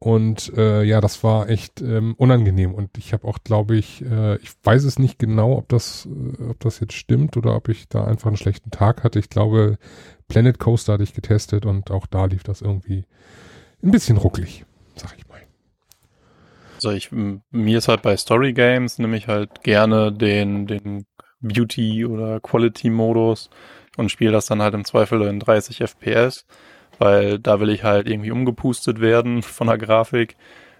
[0.00, 2.72] Und äh, ja, das war echt ähm, unangenehm.
[2.72, 6.44] Und ich habe auch, glaube ich, äh, ich weiß es nicht genau, ob das, äh,
[6.50, 9.18] ob das jetzt stimmt oder ob ich da einfach einen schlechten Tag hatte.
[9.18, 9.76] Ich glaube,
[10.28, 13.06] Planet Coaster hatte ich getestet und auch da lief das irgendwie
[13.82, 14.64] ein bisschen rucklig,
[14.94, 15.40] sag ich mal.
[16.76, 21.06] Also ich, mir ist halt bei Story Games nehme ich halt gerne den, den
[21.40, 23.50] Beauty- oder Quality-Modus
[23.96, 26.46] und spiele das dann halt im Zweifel in 30 FPS,
[26.98, 30.36] weil da will ich halt irgendwie umgepustet werden von der Grafik.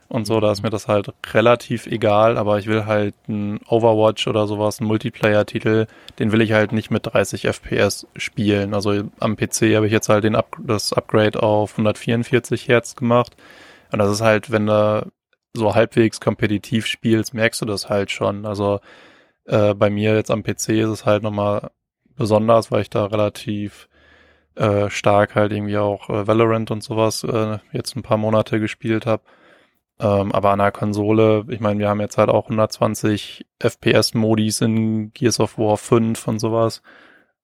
[0.08, 4.26] und so, da ist mir das halt relativ egal, aber ich will halt ein Overwatch
[4.26, 5.86] oder sowas, ein Multiplayer-Titel,
[6.18, 8.74] den will ich halt nicht mit 30 FPS spielen.
[8.74, 13.36] Also am PC habe ich jetzt halt den Up das Upgrade auf 144 Hertz gemacht.
[13.92, 15.06] Und das ist halt, wenn du
[15.54, 18.46] so halbwegs kompetitiv spielst, merkst du das halt schon.
[18.46, 18.80] Also
[19.48, 21.70] äh, bei mir jetzt am PC ist es halt nochmal
[22.16, 23.88] besonders, weil ich da relativ
[24.54, 29.06] äh, stark halt irgendwie auch äh, Valorant und sowas äh, jetzt ein paar Monate gespielt
[29.06, 29.22] habe.
[30.00, 35.12] Ähm, aber an der Konsole, ich meine, wir haben jetzt halt auch 120 FPS-Modis in
[35.12, 36.82] Gears of War 5 und sowas.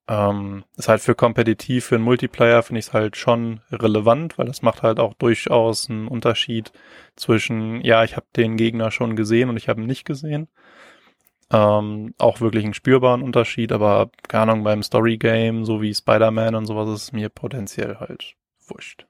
[0.07, 4.47] Ähm, ist halt für kompetitiv, für einen Multiplayer finde ich es halt schon relevant, weil
[4.47, 6.73] das macht halt auch durchaus einen Unterschied
[7.17, 10.49] zwischen, ja, ich habe den Gegner schon gesehen und ich habe ihn nicht gesehen.
[11.51, 16.67] Ähm, auch wirklich einen spürbaren Unterschied, aber keine Ahnung, beim Story-Game, so wie Spider-Man und
[16.67, 18.35] sowas, ist mir potenziell halt
[18.67, 19.07] wurscht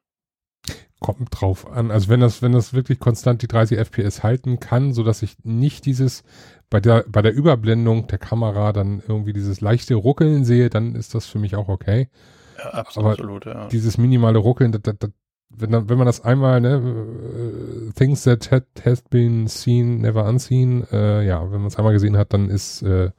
[1.05, 1.90] kommt drauf an.
[1.90, 5.36] Also wenn das, wenn das wirklich konstant die 30 FPS halten kann, so dass ich
[5.43, 6.23] nicht dieses
[6.70, 11.15] bei der bei der Überblendung der Kamera dann irgendwie dieses leichte Ruckeln sehe, dann ist
[11.15, 12.09] das für mich auch okay.
[12.56, 13.69] Ja, absolut, Aber ja.
[13.69, 15.11] Dieses minimale Ruckeln, das, das, das,
[15.56, 20.86] wenn, wenn man das einmal, ne, uh, things that had, has been seen, never unseen,
[20.93, 23.10] äh, ja, wenn man es einmal gesehen hat, dann ist, äh,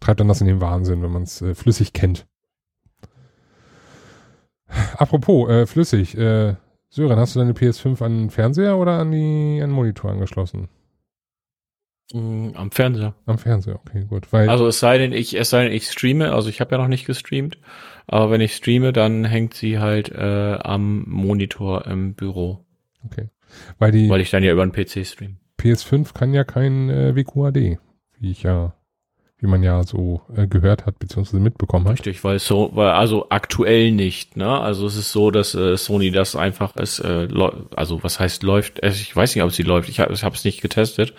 [0.00, 2.26] treibt dann das in den Wahnsinn, wenn man es äh, flüssig kennt.
[4.96, 6.54] Apropos, äh, flüssig, äh,
[6.88, 10.68] Sören, hast du deine PS5 an den Fernseher oder an, die, an den Monitor angeschlossen?
[12.12, 13.14] Mm, am Fernseher.
[13.26, 14.32] Am Fernseher, okay, gut.
[14.32, 16.78] Weil also es sei denn, ich, es sei denn, ich streame, also ich habe ja
[16.78, 17.58] noch nicht gestreamt,
[18.06, 22.64] aber wenn ich streame, dann hängt sie halt äh, am Monitor im Büro.
[23.04, 23.28] Okay.
[23.78, 25.36] Weil die Weil ich dann ja über den PC stream.
[25.60, 27.78] PS5 kann ja kein äh, WQAD,
[28.18, 28.74] wie ich ja
[29.42, 31.94] wie man ja so äh, gehört hat beziehungsweise mitbekommen hat.
[31.94, 34.48] Richtig, weil so, weil also aktuell nicht, ne?
[34.48, 37.26] Also es ist so, dass äh, Sony das einfach ist, äh,
[37.74, 38.82] also was heißt läuft?
[38.84, 39.88] Ich weiß nicht, ob sie läuft.
[39.88, 41.12] Ich habe es nicht getestet.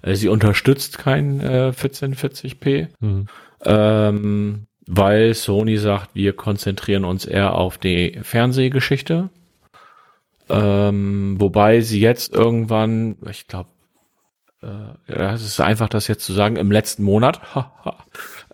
[0.00, 3.26] Äh, sie unterstützt kein äh, 1440p, mhm.
[3.66, 9.28] ähm, weil Sony sagt, wir konzentrieren uns eher auf die Fernsehgeschichte.
[10.48, 13.68] Ähm, wobei sie jetzt irgendwann, ich glaube
[15.08, 17.40] ja, es ist einfach, das jetzt zu sagen, im letzten Monat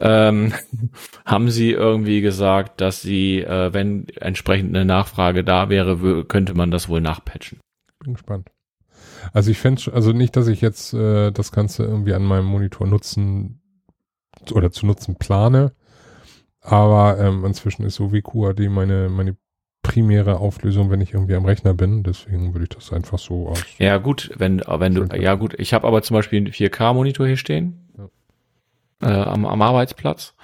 [0.00, 0.52] ähm,
[1.24, 6.70] haben sie irgendwie gesagt, dass sie, äh, wenn entsprechend eine Nachfrage da wäre, könnte man
[6.70, 7.60] das wohl nachpatchen.
[8.00, 8.50] Bin gespannt.
[9.32, 12.86] Also ich fände, also nicht, dass ich jetzt äh, das Ganze irgendwie an meinem Monitor
[12.86, 13.60] nutzen
[14.52, 15.72] oder zu nutzen plane,
[16.60, 19.36] aber ähm, inzwischen ist so wie QAD meine, meine
[19.82, 22.02] primäre Auflösung, wenn ich irgendwie am Rechner bin.
[22.02, 23.64] Deswegen würde ich das einfach so aus.
[23.78, 27.36] Ja gut, wenn wenn du ja gut, ich habe aber zum Beispiel einen 4K-Monitor hier
[27.36, 29.08] stehen ja.
[29.08, 30.34] äh, am, am Arbeitsplatz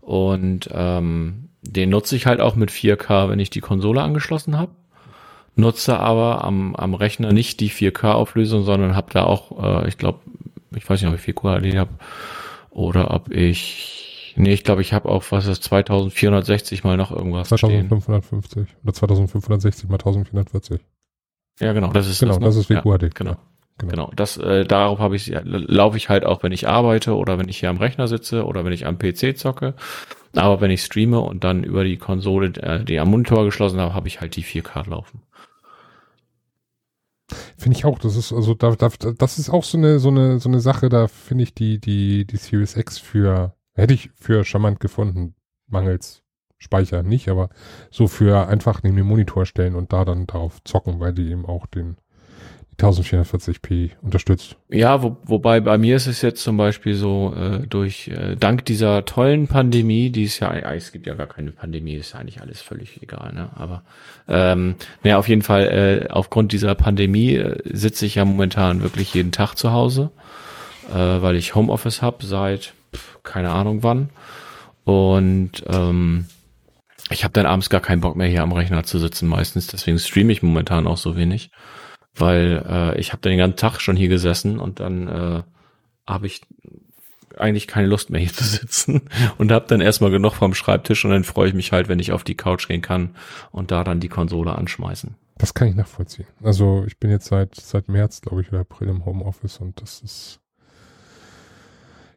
[0.00, 4.72] und ähm, den nutze ich halt auch mit 4K, wenn ich die Konsole angeschlossen habe.
[5.56, 10.20] Nutze aber am, am Rechner nicht die 4K-Auflösung, sondern habe da auch, äh, ich glaube,
[10.74, 11.92] ich weiß nicht, ob ich 4K habe
[12.70, 14.03] oder ob ich
[14.36, 18.76] Nee, ich glaube, ich habe auch, was ist 2460 mal noch irgendwas 2550 stehen.
[18.82, 20.80] oder 2560 mal 1440.
[21.60, 22.46] Ja, genau, das ist genau, das, ne?
[22.46, 23.02] das ist WQAD.
[23.02, 23.36] Ja, genau.
[23.78, 23.90] Genau.
[23.90, 24.12] genau.
[24.14, 27.58] Das, äh, darauf habe ich, laufe ich halt auch, wenn ich arbeite oder wenn ich
[27.58, 29.74] hier am Rechner sitze oder wenn ich am PC zocke.
[30.36, 33.94] Aber wenn ich streame und dann über die Konsole, äh, die am Monitor geschlossen habe,
[33.94, 35.22] habe ich halt die 4K laufen.
[37.56, 37.98] Finde ich auch.
[37.98, 40.88] Das ist also da, da, das ist auch so eine so eine so eine Sache.
[40.88, 45.34] Da finde ich die die die Series X für Hätte ich für charmant gefunden,
[45.68, 46.22] mangels
[46.58, 47.50] Speicher nicht, aber
[47.90, 51.44] so für einfach neben den Monitor stellen und da dann darauf zocken, weil die eben
[51.44, 51.96] auch den
[52.78, 54.56] 1440p unterstützt.
[54.68, 58.64] Ja, wo, wobei bei mir ist es jetzt zum Beispiel so, äh, durch äh, dank
[58.64, 62.40] dieser tollen Pandemie, die ist ja, es gibt ja gar keine Pandemie, ist ja eigentlich
[62.40, 63.50] alles völlig egal, ne?
[63.54, 63.84] Aber
[64.26, 69.14] ähm, naja, auf jeden Fall, äh, aufgrund dieser Pandemie äh, sitze ich ja momentan wirklich
[69.14, 70.10] jeden Tag zu Hause,
[70.90, 72.74] äh, weil ich Homeoffice habe seit
[73.22, 74.10] keine Ahnung wann.
[74.84, 76.26] Und ähm,
[77.10, 79.66] ich habe dann abends gar keinen Bock mehr hier am Rechner zu sitzen meistens.
[79.66, 81.50] Deswegen streame ich momentan auch so wenig,
[82.14, 85.42] weil äh, ich habe dann den ganzen Tag schon hier gesessen und dann äh,
[86.06, 86.42] habe ich
[87.36, 89.02] eigentlich keine Lust mehr hier zu sitzen
[89.38, 92.12] und habe dann erstmal genug vom Schreibtisch und dann freue ich mich halt, wenn ich
[92.12, 93.16] auf die Couch gehen kann
[93.50, 95.16] und da dann die Konsole anschmeißen.
[95.36, 96.26] Das kann ich nachvollziehen.
[96.42, 100.00] Also ich bin jetzt seit seit März, glaube ich, oder April im Homeoffice und das
[100.00, 100.40] ist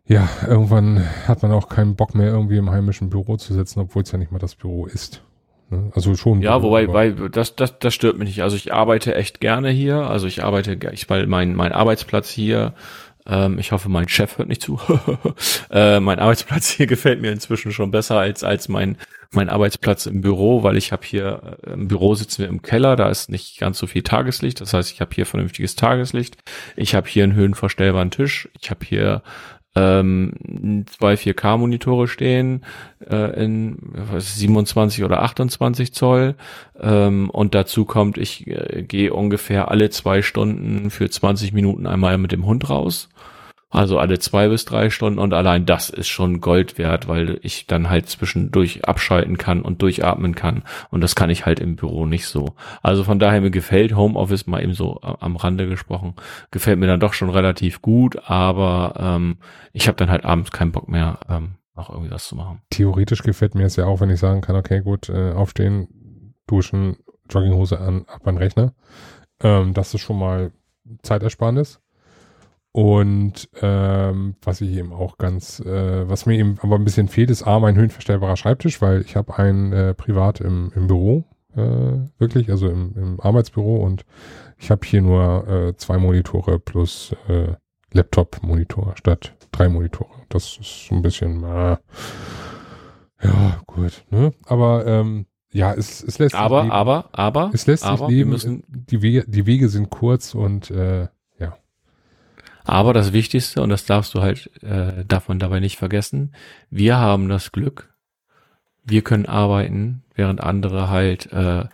[0.07, 4.03] ja, irgendwann hat man auch keinen Bock mehr, irgendwie im heimischen Büro zu sitzen, obwohl
[4.03, 5.21] es ja nicht mal das Büro ist.
[5.69, 5.91] Ne?
[5.93, 6.41] Also schon.
[6.41, 8.41] Ja, Büro, wobei, weil das, das, das stört mich nicht.
[8.41, 10.09] Also ich arbeite echt gerne hier.
[10.09, 12.73] Also ich arbeite, ich, weil mein, mein Arbeitsplatz hier
[13.29, 14.79] Ähm, ich hoffe, mein Chef hört nicht zu.
[15.69, 18.97] äh, mein Arbeitsplatz hier gefällt mir inzwischen schon besser als als mein
[19.31, 22.95] mein Arbeitsplatz im Büro, weil ich habe hier äh, im Büro sitzen wir im Keller,
[22.95, 24.61] da ist nicht ganz so viel Tageslicht.
[24.61, 26.37] Das heißt, ich habe hier vernünftiges Tageslicht.
[26.77, 28.47] Ich habe hier einen höhenverstellbaren Tisch.
[28.61, 29.21] Ich habe hier
[29.77, 32.63] ähm, zwei 4K-Monitore stehen
[33.09, 33.77] äh, in
[34.11, 36.35] was, 27 oder 28 Zoll.
[36.79, 42.17] Ähm, und dazu kommt, ich äh, gehe ungefähr alle zwei Stunden für 20 Minuten einmal
[42.17, 43.09] mit dem Hund raus
[43.69, 47.67] also alle zwei bis drei Stunden und allein das ist schon Gold wert, weil ich
[47.67, 50.63] dann halt zwischendurch abschalten kann und durchatmen kann.
[50.89, 52.55] Und das kann ich halt im Büro nicht so.
[52.81, 56.15] Also von daher mir gefällt Homeoffice mal eben so am Rande gesprochen,
[56.49, 59.37] gefällt mir dann doch schon relativ gut, aber ähm,
[59.73, 62.61] ich habe dann halt abends keinen Bock mehr, ähm, noch irgendwie was zu machen.
[62.69, 65.87] Theoretisch gefällt mir es ja auch, wenn ich sagen kann, okay, gut, äh, aufstehen,
[66.47, 66.97] duschen,
[67.29, 68.73] Jogginghose an, ab an Rechner.
[69.41, 70.51] Ähm, das ist schon mal
[71.03, 71.81] Zeitersparnis.
[72.71, 77.31] Und ähm, was ich eben auch ganz, äh, was mir eben aber ein bisschen fehlt,
[77.31, 81.23] ist A, mein höhenverstellbarer Schreibtisch, weil ich habe einen äh, privat im, im Büro,
[81.55, 81.61] äh,
[82.19, 84.05] wirklich, also im, im Arbeitsbüro und
[84.59, 87.53] ich habe hier nur äh, zwei Monitore plus äh,
[87.93, 90.09] Laptop-Monitor statt drei Monitore.
[90.29, 91.77] Das ist so ein bisschen, äh,
[93.23, 94.33] ja, gut, ne?
[94.45, 96.71] Aber ähm, ja, es, es lässt aber, sich leben.
[96.71, 98.63] Aber, aber, es lässt aber, sich leben.
[98.67, 101.07] die, Wege, die Wege sind kurz und äh,
[102.67, 106.33] aber das Wichtigste, und das darfst du halt äh, davon dabei nicht vergessen,
[106.69, 107.93] wir haben das Glück,
[108.83, 111.65] wir können arbeiten, während andere halt äh,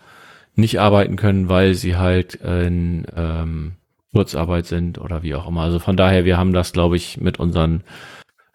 [0.56, 3.74] nicht arbeiten können, weil sie halt in ähm,
[4.14, 5.62] Kurzarbeit sind oder wie auch immer.
[5.62, 7.84] Also von daher, wir haben das, glaube ich, mit unseren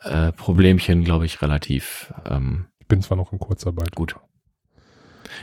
[0.02, 2.14] äh, Problemchen, glaube ich, relativ.
[2.24, 3.96] Ähm, ich bin zwar noch in Kurzarbeit.
[3.96, 4.14] Gut.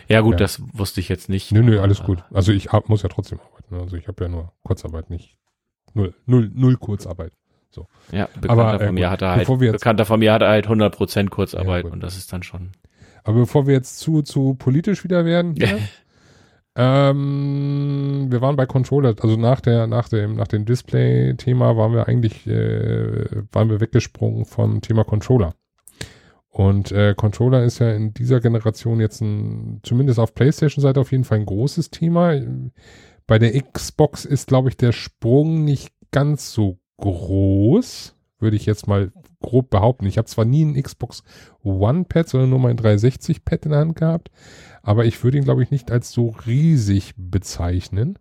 [0.08, 0.40] Ja gut, ja.
[0.40, 1.52] das wusste ich jetzt nicht.
[1.52, 2.24] Nö, nö, alles gut.
[2.32, 3.76] Also ich hab, muss ja trotzdem arbeiten.
[3.76, 5.38] Also ich habe ja nur Kurzarbeit, nicht
[5.96, 7.32] Null, null, null Kurzarbeit.
[7.72, 7.88] So.
[8.12, 11.86] Ja, Bekannter Aber, äh, von mir hatte halt, Bekannter von mir hatte halt 100% Kurzarbeit
[11.86, 12.70] ja, und das ist dann schon.
[13.24, 15.80] Aber bevor wir jetzt zu, zu politisch wieder werden, hier,
[16.76, 22.08] ähm, wir waren bei Controller, also nach der, nach dem, nach dem Display-Thema waren wir
[22.08, 25.56] eigentlich, äh, waren wir weggesprungen vom Thema Controller.
[26.50, 31.26] Und äh, Controller ist ja in dieser Generation jetzt ein, zumindest auf PlayStation-Seite auf jeden
[31.26, 32.34] Fall ein großes Thema.
[33.28, 38.88] Bei der Xbox ist, glaube ich, der Sprung nicht ganz so groß, würde ich jetzt
[38.88, 39.12] mal
[39.42, 40.06] grob behaupten.
[40.06, 41.24] Ich habe zwar nie ein Xbox
[41.64, 44.30] One-Pad, sondern nur mein 360-Pad in der Hand gehabt,
[44.84, 48.20] aber ich würde ihn, glaube ich, nicht als so riesig bezeichnen.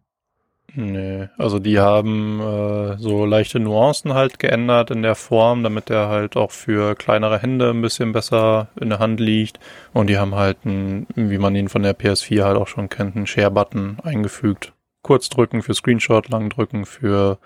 [0.76, 6.08] Nee, also die haben äh, so leichte Nuancen halt geändert in der Form, damit er
[6.08, 9.60] halt auch für kleinere Hände ein bisschen besser in der Hand liegt.
[9.92, 13.14] Und die haben halt, ein, wie man ihn von der PS4 halt auch schon kennt,
[13.14, 14.73] einen Share-Button eingefügt
[15.04, 17.38] kurz drücken für Screenshot, lang drücken für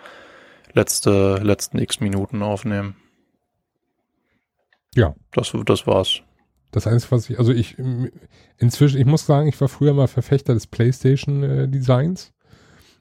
[0.72, 2.96] letzte, letzten x Minuten aufnehmen.
[4.94, 5.14] Ja.
[5.32, 6.22] Das, das war's.
[6.70, 7.76] Das Einzige, was ich, also ich,
[8.58, 12.32] inzwischen, ich muss sagen, ich war früher mal Verfechter des PlayStation-Designs.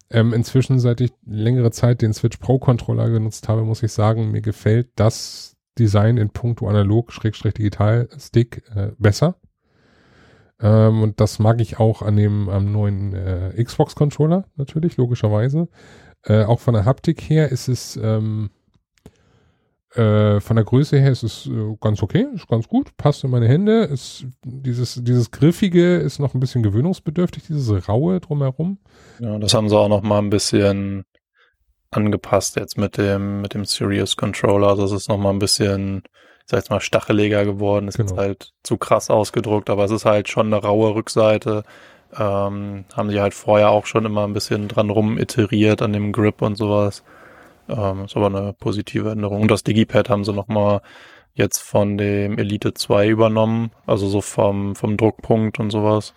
[0.10, 3.92] Äh, ähm, inzwischen, seit ich längere Zeit den Switch Pro Controller genutzt habe, muss ich
[3.92, 9.36] sagen, mir gefällt das Design in puncto analog, Schrägstrich digital Stick äh, besser.
[10.60, 15.68] Ähm, und das mag ich auch an dem am neuen äh, Xbox-Controller natürlich, logischerweise.
[16.24, 18.50] Äh, auch von der Haptik her ist es ähm,
[19.98, 23.32] äh, von der Größe her ist es äh, ganz okay, ist ganz gut, passt in
[23.32, 23.84] meine Hände.
[23.84, 28.80] Ist, dieses, dieses Griffige ist noch ein bisschen gewöhnungsbedürftig, dieses Raue drumherum.
[29.20, 31.06] Ja, das haben sie auch noch mal ein bisschen
[31.90, 34.76] angepasst jetzt mit dem, mit dem Serious Controller.
[34.76, 36.04] Das ist noch mal ein bisschen
[36.50, 37.88] sag ich mal, stacheliger geworden.
[37.88, 38.10] Ist genau.
[38.10, 41.64] jetzt halt zu krass ausgedruckt, aber es ist halt schon eine raue Rückseite.
[42.18, 46.14] Ähm, haben sie halt vorher auch schon immer ein bisschen dran rum iteriert an dem
[46.14, 47.04] Grip und sowas.
[47.68, 49.42] Ähm, ist aber eine positive Änderung.
[49.42, 50.82] Und das Digipad haben sie nochmal
[51.34, 56.14] jetzt von dem Elite 2 übernommen, also so vom, vom Druckpunkt und sowas.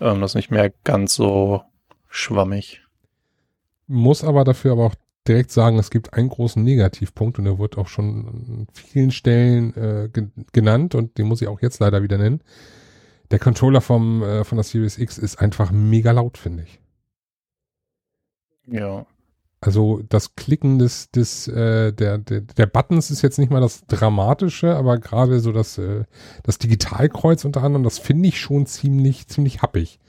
[0.00, 1.62] Ähm, das ist nicht mehr ganz so
[2.08, 2.80] schwammig.
[3.88, 4.94] Muss aber dafür aber auch
[5.26, 9.74] direkt sagen, es gibt einen großen Negativpunkt und der wird auch schon an vielen Stellen
[9.76, 12.42] äh, ge genannt und den muss ich auch jetzt leider wieder nennen.
[13.30, 16.80] Der Controller vom, äh, von der Series X ist einfach mega laut, finde ich.
[18.66, 19.06] Ja.
[19.60, 23.86] Also das Klicken des, des äh, der, der, der Buttons ist jetzt nicht mal das
[23.86, 26.04] Dramatische, aber gerade so das, äh,
[26.42, 30.00] das Digitalkreuz unter anderem, das finde ich schon ziemlich, ziemlich happig.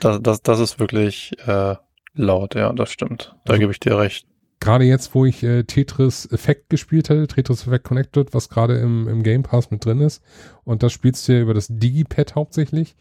[0.00, 1.76] Das, das, das ist wirklich äh,
[2.12, 3.34] laut, ja, das stimmt.
[3.46, 4.26] Da also, gebe ich dir recht
[4.60, 9.08] gerade jetzt, wo ich äh, Tetris Effect gespielt hatte, Tetris Effect Connected, was gerade im,
[9.08, 10.22] im Game Pass mit drin ist,
[10.64, 12.96] und das spielst du ja über das Digipad hauptsächlich,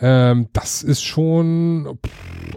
[0.00, 1.98] Ähm, das ist schon,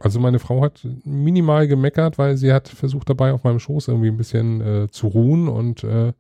[0.02, 4.08] also meine Frau hat minimal gemeckert, weil sie hat versucht dabei auf meinem Schoß irgendwie
[4.08, 6.14] ein bisschen äh, zu ruhen und äh,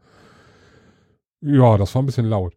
[1.41, 2.53] ja, das war ein bisschen laut.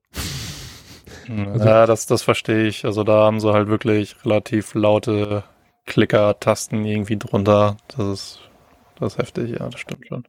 [1.29, 2.85] Also, ja, das, das verstehe ich.
[2.85, 5.45] Also da haben sie halt wirklich relativ laute
[5.87, 7.77] Klicker-Tasten irgendwie drunter.
[7.97, 8.39] Das ist,
[8.99, 10.25] das ist heftig, ja, das stimmt schon.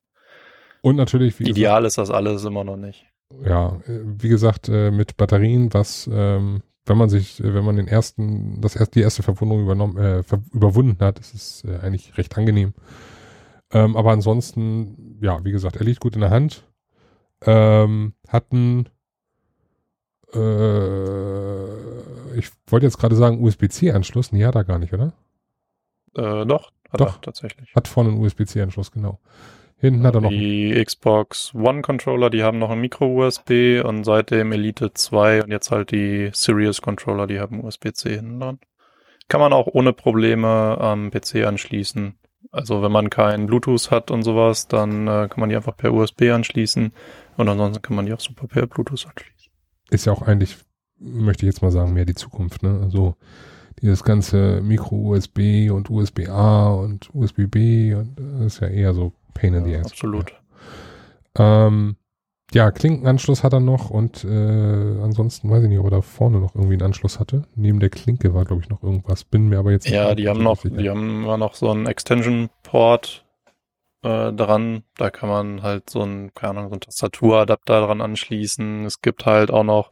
[0.81, 3.05] Und natürlich, wie Ideal gesagt, ist das alles immer noch nicht.
[3.43, 7.75] Ja, äh, wie gesagt, äh, mit Batterien, was, ähm, wenn man sich, äh, wenn man
[7.75, 10.23] den ersten, das erste, die erste Verwundung übernommen, äh,
[10.53, 12.73] überwunden hat, ist es eigentlich recht angenehm.
[13.71, 16.65] Ähm, aber ansonsten, ja, wie gesagt, er liegt gut in der Hand.
[17.41, 18.89] Ähm, hatten,
[20.33, 25.13] äh, ich wollte jetzt gerade sagen USB-C-Anschluss, nee, hat er gar nicht, oder?
[26.15, 27.73] Äh, doch, hat doch, er tatsächlich.
[27.75, 29.19] Hat vorne einen USB-C-Anschluss, genau.
[29.77, 30.29] Hinten hat er noch.
[30.29, 35.71] Die Xbox One Controller, die haben noch ein Micro-USB und seitdem Elite 2 und jetzt
[35.71, 38.59] halt die Sirius Controller, die haben USB-C hinten dran.
[39.29, 42.15] Kann man auch ohne Probleme am PC anschließen.
[42.51, 45.93] Also wenn man kein Bluetooth hat und sowas, dann äh, kann man die einfach per
[45.93, 46.91] USB anschließen
[47.37, 49.51] und ansonsten kann man die auch super per Bluetooth anschließen.
[49.91, 50.57] Ist ja auch eigentlich,
[50.97, 52.81] möchte ich jetzt mal sagen, mehr die Zukunft, ne?
[52.83, 53.15] Also
[53.81, 59.65] dieses ganze Micro-USB und USB-A und USB-B und das ist ja eher so Pain in
[59.65, 59.91] the Ass.
[59.91, 60.33] Absolut.
[61.37, 61.67] Ja.
[61.67, 61.95] Ähm,
[62.51, 66.39] ja, Klinkenanschluss hat er noch und äh, ansonsten weiß ich nicht, ob er da vorne
[66.39, 67.43] noch irgendwie einen Anschluss hatte.
[67.55, 69.23] Neben der Klinke war, glaube ich, noch irgendwas.
[69.23, 73.23] Bin mir aber jetzt Ja, die haben noch, die haben immer noch so einen Extension-Port
[74.01, 74.83] äh, dran.
[74.97, 78.85] Da kann man halt so einen, keine Ahnung, so einen Tastaturadapter dran anschließen.
[78.85, 79.91] Es gibt halt auch noch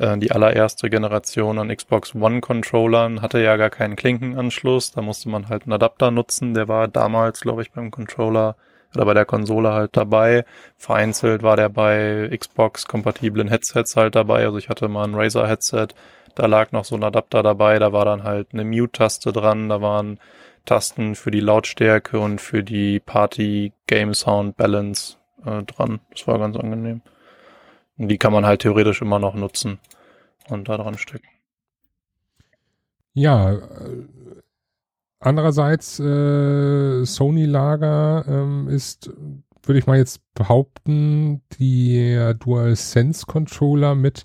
[0.00, 4.92] äh, die allererste Generation an Xbox One Controllern hatte ja gar keinen Klinkenanschluss.
[4.92, 6.54] Da musste man halt einen Adapter nutzen.
[6.54, 8.56] Der war damals, glaube ich, beim Controller
[8.94, 10.44] oder bei der Konsole halt dabei.
[10.78, 14.44] Vereinzelt war der bei Xbox kompatiblen Headsets halt dabei.
[14.46, 15.88] Also ich hatte mal ein Razer Headset.
[16.34, 17.78] Da lag noch so ein Adapter dabei.
[17.78, 19.68] Da war dann halt eine Mute-Taste dran.
[19.68, 20.18] Da waren
[20.64, 26.00] Tasten für die Lautstärke und für die Party Game Sound Balance äh, dran.
[26.10, 27.02] Das war ganz angenehm.
[28.00, 29.78] Und die kann man halt theoretisch immer noch nutzen
[30.48, 31.28] und da dran stecken.
[33.12, 34.06] Ja, äh,
[35.18, 39.10] andererseits äh, Sony-Lager ähm, ist,
[39.62, 44.24] würde ich mal jetzt behaupten, die DualSense-Controller mit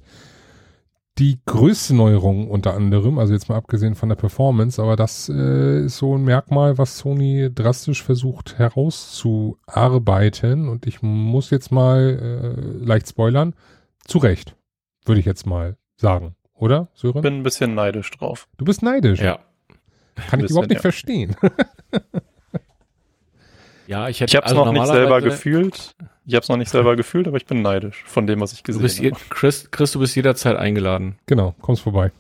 [1.17, 5.85] die größte Neuerung unter anderem, also jetzt mal abgesehen von der Performance, aber das äh,
[5.85, 12.59] ist so ein Merkmal, was Sony drastisch versucht herauszuarbeiten und ich muss jetzt mal äh,
[12.85, 13.55] leicht spoilern,
[14.03, 14.57] zu Recht,
[15.05, 17.21] würde ich jetzt mal sagen, oder Sören?
[17.21, 18.49] Bin ein bisschen neidisch drauf.
[18.57, 19.21] Du bist neidisch?
[19.21, 19.39] Ja.
[20.29, 20.81] Kann ich überhaupt nicht ja.
[20.81, 21.35] verstehen.
[23.87, 25.95] ja, ich hätte Ich habe es also noch nicht selber gefühlt.
[26.25, 28.63] Ich habe es noch nicht selber gefühlt, aber ich bin neidisch von dem, was ich
[28.63, 29.21] gesehen habe.
[29.29, 31.17] Chris, Chris, du bist jederzeit eingeladen.
[31.27, 32.11] Genau, kommst vorbei.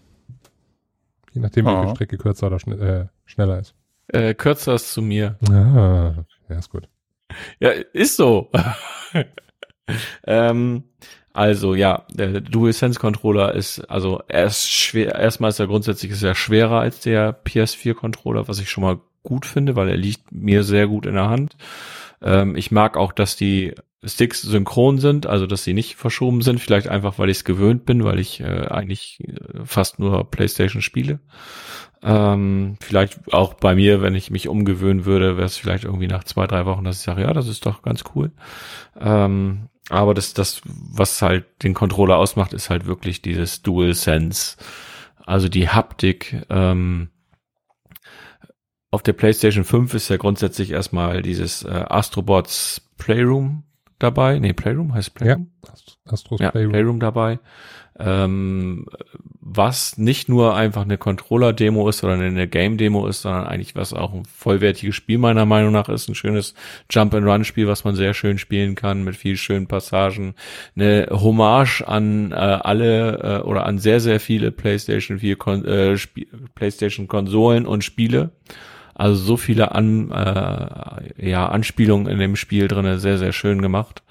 [1.33, 1.95] Je nachdem, welche ah.
[1.95, 3.73] Strecke kürzer oder schn äh, schneller ist.
[4.07, 5.37] Äh, kürzer ist zu mir.
[5.49, 6.13] Ah,
[6.49, 6.87] ja, ist gut.
[7.59, 8.51] Ja, ist so.
[10.27, 10.83] ähm,
[11.33, 16.35] also ja, der DualSense Controller ist, also er ist schwer, erstmal ist er grundsätzlich sehr
[16.35, 20.63] schwerer als der PS4 Controller, was ich schon mal gut finde, weil er liegt mir
[20.63, 21.57] sehr gut in der Hand.
[22.21, 23.73] Ähm, ich mag auch, dass die
[24.03, 27.85] Sticks synchron sind, also dass sie nicht verschoben sind, vielleicht einfach, weil ich es gewöhnt
[27.85, 31.19] bin, weil ich äh, eigentlich äh, fast nur PlayStation spiele.
[32.03, 36.23] Ähm, vielleicht auch bei mir, wenn ich mich umgewöhnen würde, wäre es vielleicht irgendwie nach
[36.23, 38.31] zwei, drei Wochen, dass ich sage, ja, das ist doch ganz cool.
[38.99, 44.57] Ähm, aber das, das, was halt den Controller ausmacht, ist halt wirklich dieses Dual Sense.
[45.25, 47.09] Also die Haptik, ähm,
[48.95, 53.63] auf der PlayStation 5 ist ja grundsätzlich erstmal dieses äh, Astrobots Playroom
[53.99, 54.39] dabei.
[54.39, 55.51] Nee, Playroom heißt Playroom?
[55.65, 55.73] Ja,
[56.05, 56.71] Astros ja, Playroom.
[56.71, 57.39] Playroom dabei.
[57.99, 58.85] Ähm,
[59.41, 64.13] was nicht nur einfach eine Controller-Demo ist oder eine Game-Demo ist, sondern eigentlich was auch
[64.13, 66.07] ein vollwertiges Spiel meiner Meinung nach ist.
[66.07, 66.53] Ein schönes
[66.89, 70.35] Jump-and-Run-Spiel, was man sehr schön spielen kann mit viel schönen Passagen.
[70.77, 75.97] Eine Hommage an äh, alle äh, oder an sehr, sehr viele PlayStation 4 Kon äh,
[76.55, 78.31] PlayStation-Konsolen und Spiele.
[78.95, 84.01] Also so viele An, äh, ja, Anspielungen in dem Spiel drinne, sehr, sehr schön gemacht.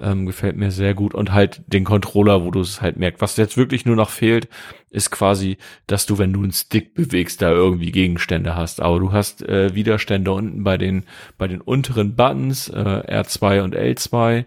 [0.00, 1.14] Ähm, gefällt mir sehr gut.
[1.14, 3.22] Und halt den Controller, wo du es halt merkst.
[3.22, 4.48] Was jetzt wirklich nur noch fehlt,
[4.90, 5.56] ist quasi,
[5.86, 8.82] dass du, wenn du einen Stick bewegst, da irgendwie Gegenstände hast.
[8.82, 11.04] Aber du hast äh, Widerstände unten bei den,
[11.38, 14.44] bei den unteren Buttons, äh, R2 und L2.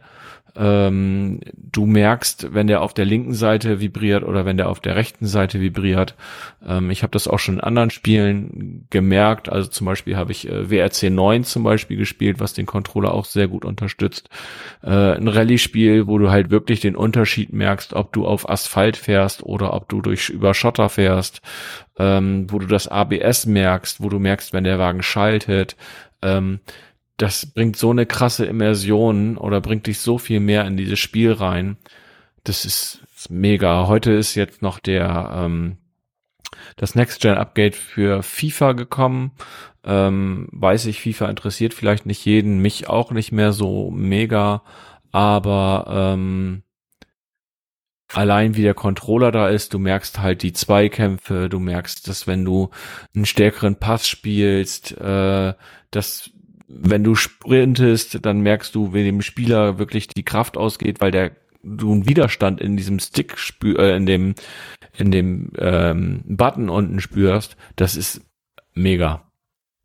[0.58, 4.96] Ähm, du merkst, wenn der auf der linken Seite vibriert oder wenn der auf der
[4.96, 6.16] rechten Seite vibriert.
[6.66, 9.50] Ähm, ich habe das auch schon in anderen Spielen gemerkt.
[9.50, 13.26] Also zum Beispiel habe ich äh, WRC 9 zum Beispiel gespielt, was den Controller auch
[13.26, 14.30] sehr gut unterstützt.
[14.82, 19.44] Äh, ein Rallye-Spiel, wo du halt wirklich den Unterschied merkst, ob du auf Asphalt fährst
[19.44, 21.42] oder ob du durch über Schotter fährst,
[22.00, 25.76] ähm, wo du das ABS merkst, wo du merkst, wenn der Wagen schaltet.
[26.22, 26.60] Ähm,
[27.18, 31.32] das bringt so eine krasse Immersion oder bringt dich so viel mehr in dieses Spiel
[31.32, 31.78] rein.
[32.44, 33.88] Das ist, ist mega.
[33.88, 35.78] Heute ist jetzt noch der ähm,
[36.76, 39.32] das Next-Gen-Update für FIFA gekommen.
[39.84, 44.64] Ähm, weiß ich, FIFA interessiert vielleicht nicht jeden, mich auch nicht mehr so mega,
[45.12, 46.64] aber ähm,
[48.12, 52.44] allein wie der Controller da ist, du merkst halt die Zweikämpfe, du merkst, dass wenn
[52.44, 52.70] du
[53.16, 55.54] einen stärkeren Pass spielst, äh,
[55.92, 56.32] dass
[56.68, 61.32] wenn du sprintest, dann merkst du, wie dem Spieler wirklich die Kraft ausgeht, weil der
[61.64, 64.36] du einen Widerstand in diesem Stick spür, äh, in dem
[64.98, 67.58] in dem ähm, Button unten spürst.
[67.76, 68.22] Das ist
[68.74, 69.24] mega.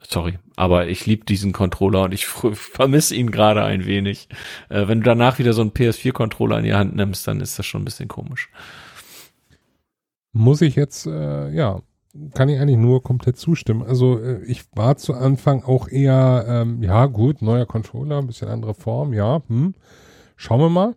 [0.02, 4.28] Sorry, aber ich liebe diesen Controller und ich vermisse ihn gerade ein wenig.
[4.68, 7.66] Äh, wenn du danach wieder so einen PS4-Controller in die Hand nimmst, dann ist das
[7.66, 8.50] schon ein bisschen komisch.
[10.32, 11.82] Muss ich jetzt, äh, ja,
[12.34, 13.82] kann ich eigentlich nur komplett zustimmen.
[13.82, 18.48] Also äh, ich war zu Anfang auch eher, ähm, ja gut, neuer Controller, ein bisschen
[18.48, 19.74] andere Form, ja, hm,
[20.36, 20.94] schauen wir mal.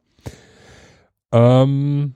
[1.32, 2.16] Ähm,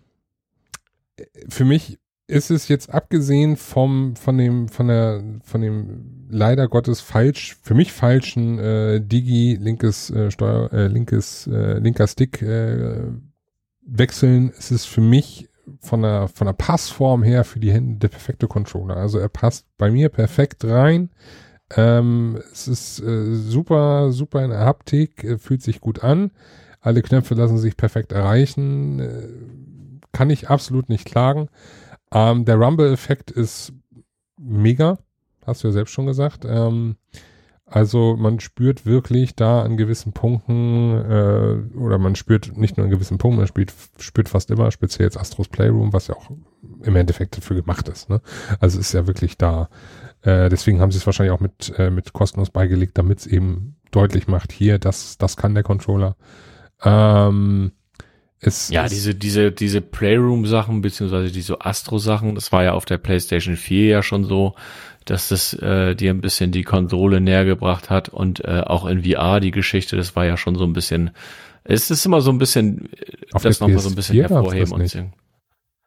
[1.49, 6.99] für mich ist es jetzt abgesehen vom, von dem, von der, von dem leider Gottes
[6.99, 13.11] falsch, für mich falschen äh, Digi linkes äh, Steuer, äh, linkes, äh, linker Stick äh,
[13.81, 15.46] wechseln, ist es für mich
[15.79, 18.97] von der, von der Passform her für die Hände der perfekte Controller.
[18.97, 21.09] Also er passt bei mir perfekt rein.
[21.75, 26.31] Ähm, es ist äh, super, super in der Haptik, äh, fühlt sich gut an.
[26.79, 28.99] Alle Knöpfe lassen sich perfekt erreichen.
[28.99, 29.27] Äh,
[30.13, 31.49] kann ich absolut nicht klagen.
[32.11, 33.73] Ähm, der Rumble-Effekt ist
[34.37, 34.97] mega.
[35.45, 36.45] Hast du ja selbst schon gesagt.
[36.45, 36.95] Ähm,
[37.69, 42.91] also man spürt wirklich da an gewissen Punkten, äh, oder man spürt nicht nur an
[42.91, 46.31] gewissen Punkten, man spürt, spürt fast immer, speziell jetzt Astros Playroom, was ja auch
[46.83, 48.09] im Endeffekt dafür gemacht ist.
[48.09, 48.21] Ne?
[48.59, 49.69] Also ist ja wirklich da.
[50.21, 53.75] Äh, deswegen haben sie es wahrscheinlich auch mit, äh, mit kostenlos beigelegt, damit es eben
[53.91, 56.15] deutlich macht, hier, das, das kann der Controller.
[56.83, 57.73] Ähm,
[58.39, 62.97] es, ja, es diese, diese, diese Playroom-Sachen, beziehungsweise diese Astro-Sachen, das war ja auf der
[62.97, 64.55] PlayStation 4 ja schon so,
[65.09, 69.03] dass das äh, dir ein bisschen die Konsole näher gebracht hat und äh, auch in
[69.03, 71.11] VR die Geschichte, das war ja schon so ein bisschen,
[71.63, 74.87] es ist immer so ein bisschen, äh, auf das nochmal so ein bisschen hervorheben und
[74.87, 75.13] singen.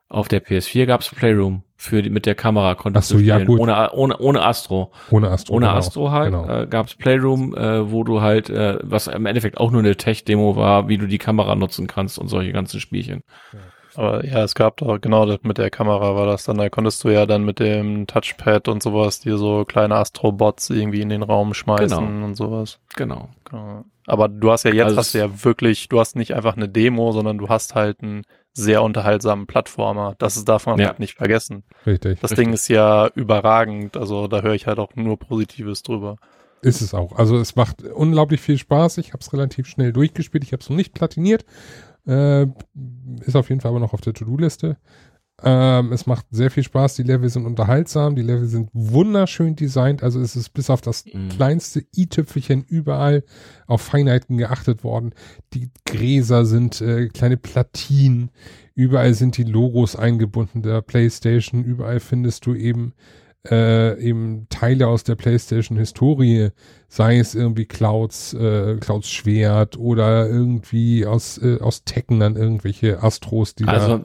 [0.09, 3.45] Auf der PS4 gab's Playroom für die, mit der Kamera konntest so, du spielen, ja,
[3.45, 3.61] gut.
[3.61, 4.91] ohne ohne ohne Astro.
[5.11, 5.55] Ohne Astro.
[5.55, 5.79] Ohne genau.
[5.79, 6.63] Astro halt genau.
[6.63, 10.25] äh, gab's Playroom, äh, wo du halt äh, was im Endeffekt auch nur eine Tech
[10.25, 13.23] Demo war, wie du die Kamera nutzen kannst und solche ganzen Spielchen.
[13.53, 13.61] Ja.
[14.01, 17.05] Aber ja, es gab doch genau das mit der Kamera war das dann, da konntest
[17.05, 21.23] du ja dann mit dem Touchpad und sowas dir so kleine Astrobots irgendwie in den
[21.23, 22.25] Raum schmeißen genau.
[22.25, 22.79] und sowas.
[22.97, 23.29] Genau.
[23.45, 23.85] genau.
[24.07, 26.67] Aber du hast ja jetzt also hast du ja wirklich, du hast nicht einfach eine
[26.67, 28.23] Demo, sondern du hast halt einen
[28.55, 30.15] sehr unterhaltsamen Plattformer.
[30.17, 30.87] Das darf man ja.
[30.87, 31.63] halt nicht vergessen.
[31.87, 32.21] Richtig.
[32.21, 32.47] Das richtig.
[32.47, 36.17] Ding ist ja überragend, also da höre ich halt auch nur Positives drüber.
[36.63, 37.17] Ist es auch.
[37.17, 38.99] Also es macht unglaublich viel Spaß.
[38.99, 40.45] Ich habe es relativ schnell durchgespielt.
[40.45, 41.45] Ich habe es noch nicht platiniert.
[42.11, 42.49] Äh,
[43.25, 44.77] ist auf jeden Fall aber noch auf der To-Do-Liste.
[45.43, 46.97] Ähm, es macht sehr viel Spaß.
[46.97, 48.17] Die Level sind unterhaltsam.
[48.17, 50.03] Die Level sind wunderschön designt.
[50.03, 51.29] Also es ist bis auf das mhm.
[51.31, 53.23] kleinste i-Tüpfelchen überall
[53.67, 55.15] auf Feinheiten geachtet worden.
[55.55, 58.31] Die Gräser sind äh, kleine Platinen.
[58.75, 61.65] Überall sind die Logos eingebunden der PlayStation.
[61.65, 62.93] Überall findest du eben
[63.49, 66.51] äh, eben Teile aus der PlayStation-Historie,
[66.89, 73.03] sei es irgendwie Clouds, äh, Clouds Schwert oder irgendwie aus, äh, aus Tekken dann irgendwelche
[73.03, 74.05] Astros, die also, da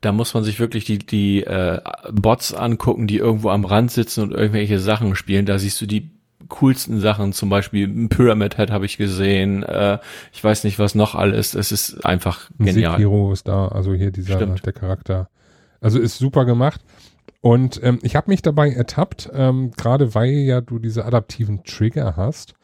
[0.00, 1.80] da muss man sich wirklich die, die äh,
[2.12, 5.44] Bots angucken, die irgendwo am Rand sitzen und irgendwelche Sachen spielen.
[5.44, 6.10] Da siehst du die
[6.48, 9.64] coolsten Sachen, zum Beispiel Pyramid Head habe ich gesehen.
[9.64, 9.98] Äh,
[10.32, 11.54] ich weiß nicht, was noch alles.
[11.54, 12.92] Es ist einfach genial.
[12.92, 14.64] Sekiro ist da, also hier dieser Stimmt.
[14.64, 15.28] der Charakter.
[15.80, 16.80] Also ist super gemacht.
[17.40, 22.16] Und ähm, ich habe mich dabei ertappt, ähm, gerade weil ja du diese adaptiven Trigger
[22.16, 22.54] hast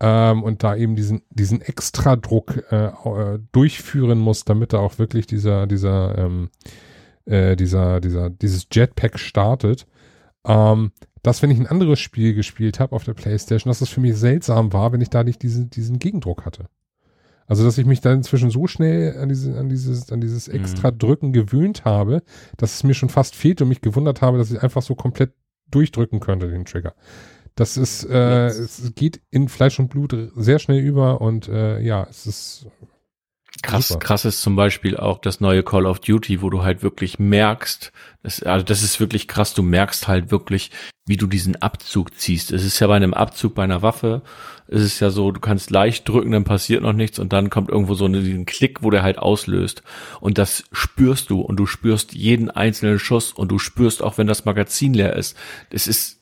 [0.00, 5.26] ähm, und da eben diesen, diesen Extradruck äh, äh, durchführen musst, damit da auch wirklich
[5.26, 6.50] dieser, dieser, ähm,
[7.24, 9.86] äh, dieser, dieser, dieses Jetpack startet.
[10.44, 10.92] Ähm,
[11.22, 14.16] dass, wenn ich ein anderes Spiel gespielt habe auf der Playstation, dass es für mich
[14.16, 16.68] seltsam war, wenn ich da nicht diesen, diesen Gegendruck hatte.
[17.46, 20.54] Also, dass ich mich da inzwischen so schnell an, diese, an dieses, an dieses mhm.
[20.56, 22.22] extra Drücken gewöhnt habe,
[22.56, 25.32] dass es mir schon fast fehlt und mich gewundert habe, dass ich einfach so komplett
[25.70, 26.94] durchdrücken könnte, den Trigger.
[27.54, 32.06] Das ist, äh, es geht in Fleisch und Blut sehr schnell über und äh, ja,
[32.10, 32.66] es ist
[33.62, 37.18] Krass, krass ist zum Beispiel auch das neue Call of Duty, wo du halt wirklich
[37.18, 37.92] merkst,
[38.22, 40.70] das, also das ist wirklich krass, du merkst halt wirklich,
[41.06, 42.52] wie du diesen Abzug ziehst.
[42.52, 44.22] Es ist ja bei einem Abzug bei einer Waffe,
[44.68, 47.70] es ist ja so, du kannst leicht drücken, dann passiert noch nichts und dann kommt
[47.70, 49.82] irgendwo so ein Klick, wo der halt auslöst.
[50.20, 54.26] Und das spürst du und du spürst jeden einzelnen Schuss und du spürst auch, wenn
[54.26, 55.36] das Magazin leer ist.
[55.70, 56.20] Das ist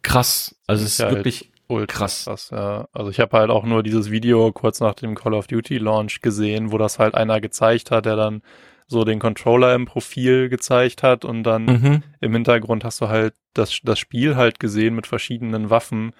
[0.00, 0.56] krass.
[0.66, 2.24] Also es ist ja, wirklich ultra krass.
[2.24, 2.88] krass ja.
[2.92, 6.20] Also ich habe halt auch nur dieses Video kurz nach dem Call of Duty Launch
[6.20, 8.42] gesehen, wo das halt einer gezeigt hat, der dann
[8.86, 12.02] so den Controller im Profil gezeigt hat und dann mhm.
[12.20, 16.12] im Hintergrund hast du halt das, das Spiel halt gesehen mit verschiedenen Waffen.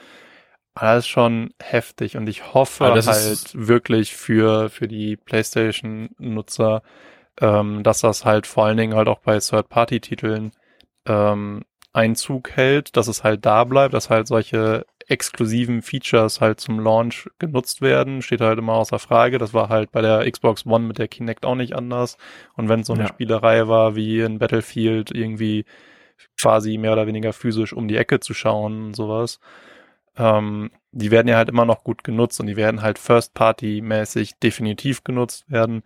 [0.75, 6.83] Alles schon heftig und ich hoffe halt wirklich für, für die PlayStation-Nutzer,
[7.41, 10.53] ähm, dass das halt vor allen Dingen halt auch bei Third-Party-Titeln
[11.07, 16.81] ähm, Einzug hält, dass es halt da bleibt, dass halt solche exklusiven Features halt zum
[16.81, 19.39] Launch genutzt werden, steht halt immer außer Frage.
[19.39, 22.17] Das war halt bei der Xbox One mit der Kinect auch nicht anders.
[22.57, 23.09] Und wenn es so eine ja.
[23.09, 25.65] Spielerei war wie in Battlefield irgendwie
[26.41, 29.41] quasi mehr oder weniger physisch um die Ecke zu schauen und sowas,
[30.17, 35.05] ähm, die werden ja halt immer noch gut genutzt und die werden halt First-Party-mäßig definitiv
[35.05, 35.83] genutzt werden.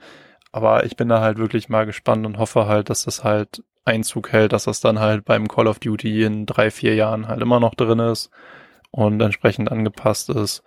[0.53, 4.33] Aber ich bin da halt wirklich mal gespannt und hoffe halt, dass das halt Einzug
[4.33, 7.61] hält, dass das dann halt beim Call of Duty in drei, vier Jahren halt immer
[7.61, 8.31] noch drin ist
[8.91, 10.63] und entsprechend angepasst ist.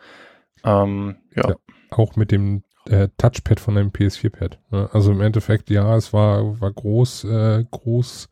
[0.64, 1.50] Ähm, ja.
[1.50, 1.56] ja.
[1.92, 4.60] Auch mit dem äh, Touchpad von einem PS4-Pad.
[4.72, 4.90] Ne?
[4.94, 8.30] Also im Endeffekt, ja, es war, war groß, äh, groß,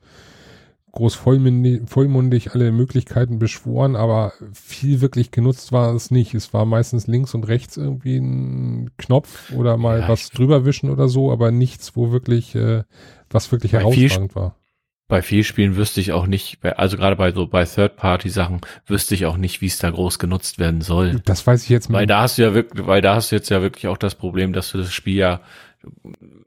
[0.92, 6.34] groß vollmundig, vollmundig alle Möglichkeiten beschworen, aber viel wirklich genutzt war es nicht.
[6.34, 10.90] Es war meistens links und rechts irgendwie ein Knopf oder mal ja, was drüber wischen
[10.90, 12.84] oder so, aber nichts, wo wirklich, äh,
[13.30, 14.56] was wirklich herausragend war
[15.08, 19.26] bei viel Spielen wüsste ich auch nicht, also gerade bei so bei Third-Party-Sachen wüsste ich
[19.26, 21.22] auch nicht, wie es da groß genutzt werden soll.
[21.24, 22.00] Das weiß ich jetzt mal.
[22.00, 24.16] Weil da hast du ja wirklich, weil da hast du jetzt ja wirklich auch das
[24.16, 25.42] Problem, dass du das Spiel ja,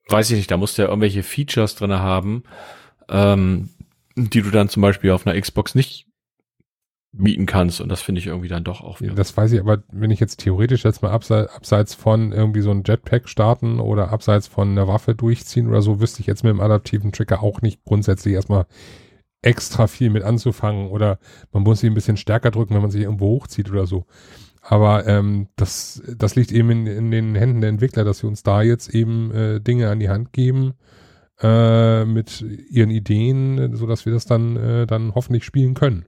[0.09, 2.43] weiß ich nicht, da musst du ja irgendwelche Features drinne haben,
[3.09, 3.71] ähm,
[4.15, 6.07] die du dann zum Beispiel auf einer Xbox nicht
[7.13, 7.81] bieten kannst.
[7.81, 9.01] Und das finde ich irgendwie dann doch auch.
[9.01, 12.61] Ja, das weiß ich, aber wenn ich jetzt theoretisch jetzt mal abseits, abseits von irgendwie
[12.61, 16.45] so ein Jetpack starten oder abseits von einer Waffe durchziehen oder so, wüsste ich jetzt
[16.45, 18.67] mit dem adaptiven Trigger auch nicht grundsätzlich erstmal
[19.43, 21.19] extra viel mit anzufangen oder
[21.53, 24.07] man muss sich ein bisschen stärker drücken, wenn man sich irgendwo hochzieht oder so.
[24.63, 28.43] Aber ähm, das, das liegt eben in, in den Händen der Entwickler, dass sie uns
[28.43, 30.75] da jetzt eben äh, Dinge an die Hand geben
[31.41, 36.05] äh, mit ihren Ideen, so dass wir das dann, äh, dann hoffentlich spielen können.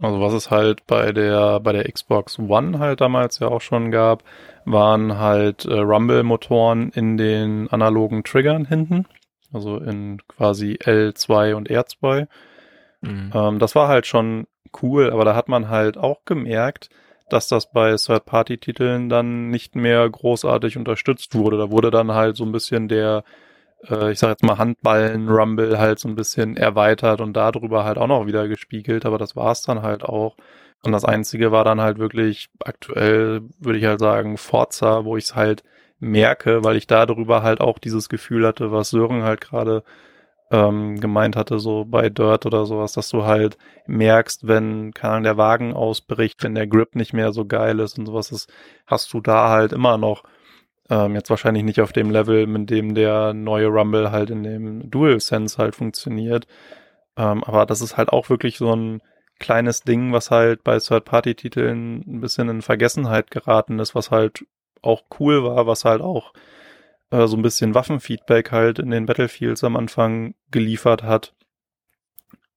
[0.00, 3.90] Also was es halt bei der bei der Xbox One halt damals ja auch schon
[3.90, 4.22] gab,
[4.64, 9.06] waren halt äh, Rumble-Motoren in den analogen Triggern hinten,
[9.52, 12.26] also in quasi L2 und R2.
[13.02, 13.30] Mhm.
[13.34, 14.46] Ähm, das war halt schon
[14.82, 16.88] cool, aber da hat man halt auch gemerkt,
[17.28, 21.58] dass das bei Third-Party-Titeln dann nicht mehr großartig unterstützt wurde.
[21.58, 23.24] Da wurde dann halt so ein bisschen der
[23.88, 28.06] äh, ich sag jetzt mal Handballen-Rumble halt so ein bisschen erweitert und darüber halt auch
[28.06, 30.36] noch wieder gespiegelt, aber das war's dann halt auch.
[30.82, 35.24] Und das Einzige war dann halt wirklich aktuell, würde ich halt sagen, Forza, wo ich
[35.24, 35.64] es halt
[36.00, 39.82] merke, weil ich darüber halt auch dieses Gefühl hatte, was Sören halt gerade
[40.50, 43.56] ähm, gemeint hatte, so bei Dirt oder sowas, dass du halt
[43.86, 47.98] merkst, wenn, keine Ahnung, der Wagen ausbricht, wenn der Grip nicht mehr so geil ist
[47.98, 48.46] und sowas, das
[48.86, 50.22] hast du da halt immer noch.
[50.90, 54.90] Ähm, jetzt wahrscheinlich nicht auf dem Level, mit dem der neue Rumble halt in dem
[54.90, 56.46] DualSense halt funktioniert.
[57.16, 59.00] Ähm, aber das ist halt auch wirklich so ein
[59.38, 64.46] kleines Ding, was halt bei Third-Party-Titeln ein bisschen in Vergessenheit geraten ist, was halt
[64.82, 66.32] auch cool war, was halt auch
[67.10, 71.34] äh, so ein bisschen Waffenfeedback halt in den Battlefields am Anfang geliefert hat.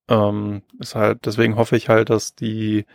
[0.09, 2.85] Ähm, ist halt, deswegen hoffe ich halt, dass die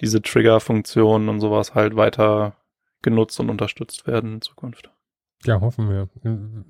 [0.00, 2.56] diese Trigger-Funktionen und sowas halt weiter
[3.02, 4.90] genutzt und unterstützt werden in Zukunft.
[5.44, 6.08] Ja, hoffen wir.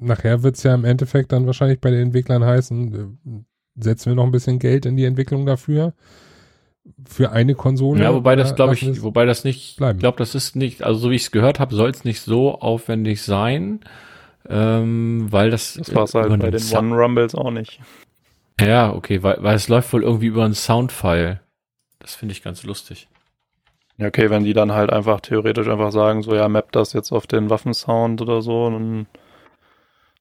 [0.00, 4.16] Nachher wird es ja im Endeffekt dann wahrscheinlich bei den Entwicklern heißen, äh, setzen wir
[4.16, 5.94] noch ein bisschen Geld in die Entwicklung dafür.
[7.06, 8.02] Für eine Konsole.
[8.02, 11.10] Ja, wobei das glaube ich, wobei das nicht, ich glaube, das ist nicht, also so
[11.10, 13.80] wie ich es gehört habe, soll es nicht so aufwendig sein,
[14.48, 15.74] ähm, weil das.
[15.74, 17.78] Das war es halt bei den One Rumbles auch nicht.
[18.60, 21.40] Ja, okay, weil, weil es läuft wohl irgendwie über einen Soundfile.
[22.00, 23.08] Das finde ich ganz lustig.
[23.98, 27.12] Ja, okay, wenn die dann halt einfach theoretisch einfach sagen, so ja, map das jetzt
[27.12, 29.06] auf den Waffensound oder so, dann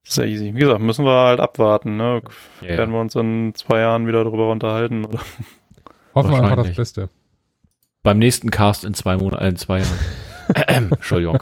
[0.04, 0.54] ist ja easy.
[0.54, 2.22] Wie gesagt, müssen wir halt abwarten, ne?
[2.62, 2.78] Yeah.
[2.78, 5.20] Werden wir uns in zwei Jahren wieder darüber unterhalten, oder?
[6.16, 7.10] Hoffen wir einfach das Beste.
[8.04, 10.00] Beim nächsten Cast in zwei Monaten, in zwei Jahren.
[10.92, 11.42] Entschuldigung.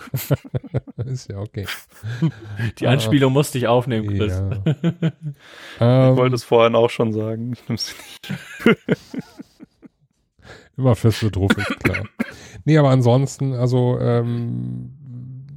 [1.06, 1.66] ist ja okay.
[2.80, 4.42] Die Anspielung musste ich aufnehmen, Chris.
[5.80, 6.12] Ja.
[6.12, 7.58] ich wollte es vorhin auch schon sagen.
[10.80, 12.06] Immer feste Druck, ist klar.
[12.64, 14.94] nee, aber ansonsten, also ähm,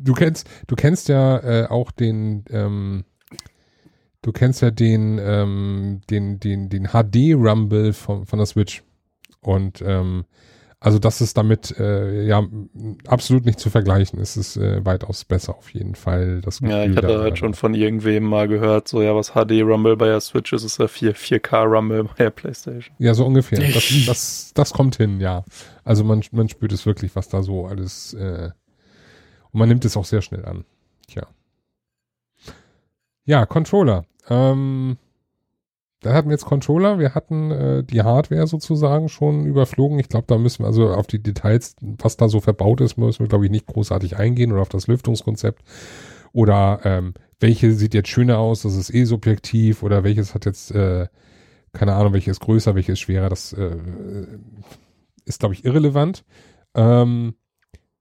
[0.02, 3.04] du kennst, du kennst ja äh, auch den, ähm,
[4.22, 8.82] du kennst ja den, ähm, den, den, den HD Rumble von, von der Switch.
[9.40, 10.24] Und ähm,
[10.82, 12.42] also das ist damit äh, ja
[13.06, 14.20] absolut nicht zu vergleichen.
[14.20, 16.40] Es ist äh, weitaus besser auf jeden Fall.
[16.40, 19.62] Das Gefühl ja, ich hatte halt schon von irgendwem mal gehört, so ja, was HD
[19.62, 22.94] Rumble bei der Switch ist, ist ja 4, 4K Rumble bei der PlayStation.
[22.98, 23.60] Ja, so ungefähr.
[23.72, 25.44] Das, das, das kommt hin, ja.
[25.84, 28.50] Also man, man spürt es wirklich, was da so alles äh,
[29.52, 30.64] und man nimmt es auch sehr schnell an.
[31.06, 31.28] Tja.
[33.24, 34.04] Ja, Controller.
[34.28, 34.96] Ähm,
[36.02, 39.98] dann hatten wir jetzt Controller, wir hatten äh, die Hardware sozusagen schon überflogen.
[40.00, 43.20] Ich glaube, da müssen wir also auf die Details, was da so verbaut ist, müssen
[43.20, 45.62] wir, glaube ich, nicht großartig eingehen oder auf das Lüftungskonzept.
[46.32, 50.72] Oder ähm, welche sieht jetzt schöner aus, das ist eh subjektiv oder welches hat jetzt,
[50.72, 51.06] äh,
[51.72, 53.76] keine Ahnung, welches größer, welches schwerer, das äh,
[55.24, 56.24] ist, glaube ich, irrelevant.
[56.74, 57.34] Ähm,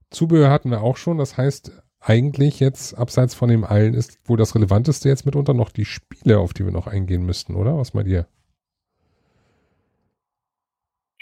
[0.10, 1.72] Zubehör hatten wir auch schon, das heißt,
[2.02, 6.40] eigentlich jetzt, abseits von dem allen, ist wohl das Relevanteste jetzt mitunter noch die Spiele,
[6.40, 7.78] auf die wir noch eingehen müssten, oder?
[7.78, 8.28] Was meint ihr?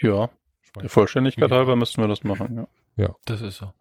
[0.00, 0.30] Ja,
[0.80, 2.68] der Vollständigkeit halber müssten wir das machen, ja.
[2.96, 3.14] Ja.
[3.26, 3.72] Das ist so.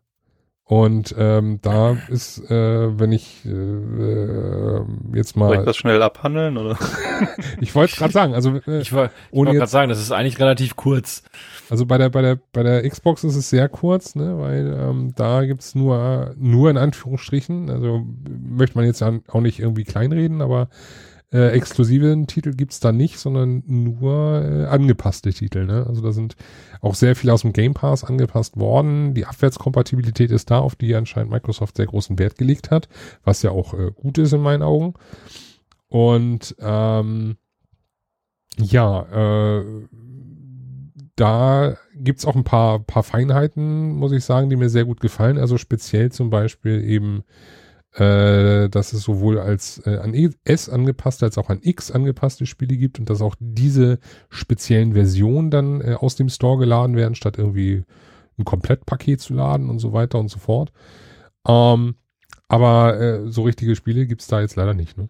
[0.69, 4.85] Und ähm, da ist, äh, wenn ich äh, äh,
[5.15, 5.47] jetzt mal.
[5.47, 6.77] Soll ich das schnell abhandeln oder?
[7.59, 11.23] ich wollte gerade sagen, also äh, ich wollte gerade sagen, das ist eigentlich relativ kurz.
[11.71, 15.11] Also bei der bei der bei der Xbox ist es sehr kurz, ne, weil ähm,
[15.15, 20.69] da gibt's nur nur in Anführungsstrichen, also möchte man jetzt auch nicht irgendwie kleinreden, aber
[21.31, 25.65] äh, exklusiven Titel gibt's da nicht, sondern nur äh, angepasste Titel.
[25.65, 25.85] Ne?
[25.87, 26.35] Also da sind
[26.81, 29.13] auch sehr viel aus dem Game Pass angepasst worden.
[29.13, 32.89] Die Abwärtskompatibilität ist da, auf die anscheinend Microsoft sehr großen Wert gelegt hat,
[33.23, 34.95] was ja auch äh, gut ist in meinen Augen.
[35.87, 37.37] Und ähm,
[38.57, 39.65] ja, äh,
[41.15, 45.37] da gibt's auch ein paar, paar Feinheiten, muss ich sagen, die mir sehr gut gefallen.
[45.37, 47.23] Also speziell zum Beispiel eben
[47.93, 50.13] äh, dass es sowohl als äh, an
[50.43, 53.99] S angepasste als auch an X angepasste Spiele gibt und dass auch diese
[54.29, 57.83] speziellen Versionen dann äh, aus dem Store geladen werden, statt irgendwie
[58.37, 60.71] ein Komplettpaket zu laden und so weiter und so fort.
[61.47, 61.95] Ähm,
[62.47, 65.09] aber äh, so richtige Spiele gibt's da jetzt leider nicht, ne?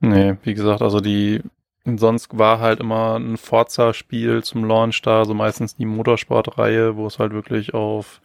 [0.00, 1.42] Nee, wie gesagt, also die
[1.84, 7.18] sonst war halt immer ein Forza-Spiel zum Launch da, so meistens die Motorsport-Reihe, wo es
[7.18, 8.20] halt wirklich auf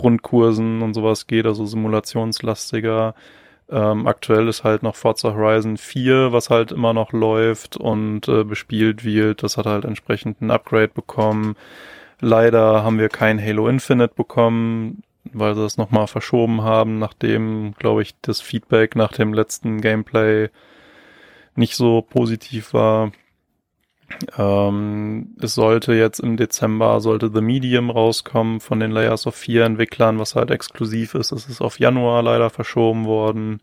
[0.00, 3.14] Grundkursen und sowas geht, also simulationslastiger.
[3.68, 8.44] Ähm, aktuell ist halt noch Forza Horizon 4, was halt immer noch läuft und äh,
[8.44, 9.42] bespielt wird.
[9.42, 11.54] Das hat halt entsprechend ein Upgrade bekommen.
[12.20, 18.02] Leider haben wir kein Halo Infinite bekommen, weil sie das nochmal verschoben haben, nachdem, glaube
[18.02, 20.48] ich, das Feedback nach dem letzten Gameplay
[21.56, 23.12] nicht so positiv war.
[24.36, 29.64] Ähm, es sollte jetzt im Dezember, sollte The Medium rauskommen von den Layers of 4
[29.64, 31.32] Entwicklern, was halt exklusiv ist.
[31.32, 33.60] Es ist auf Januar leider verschoben worden.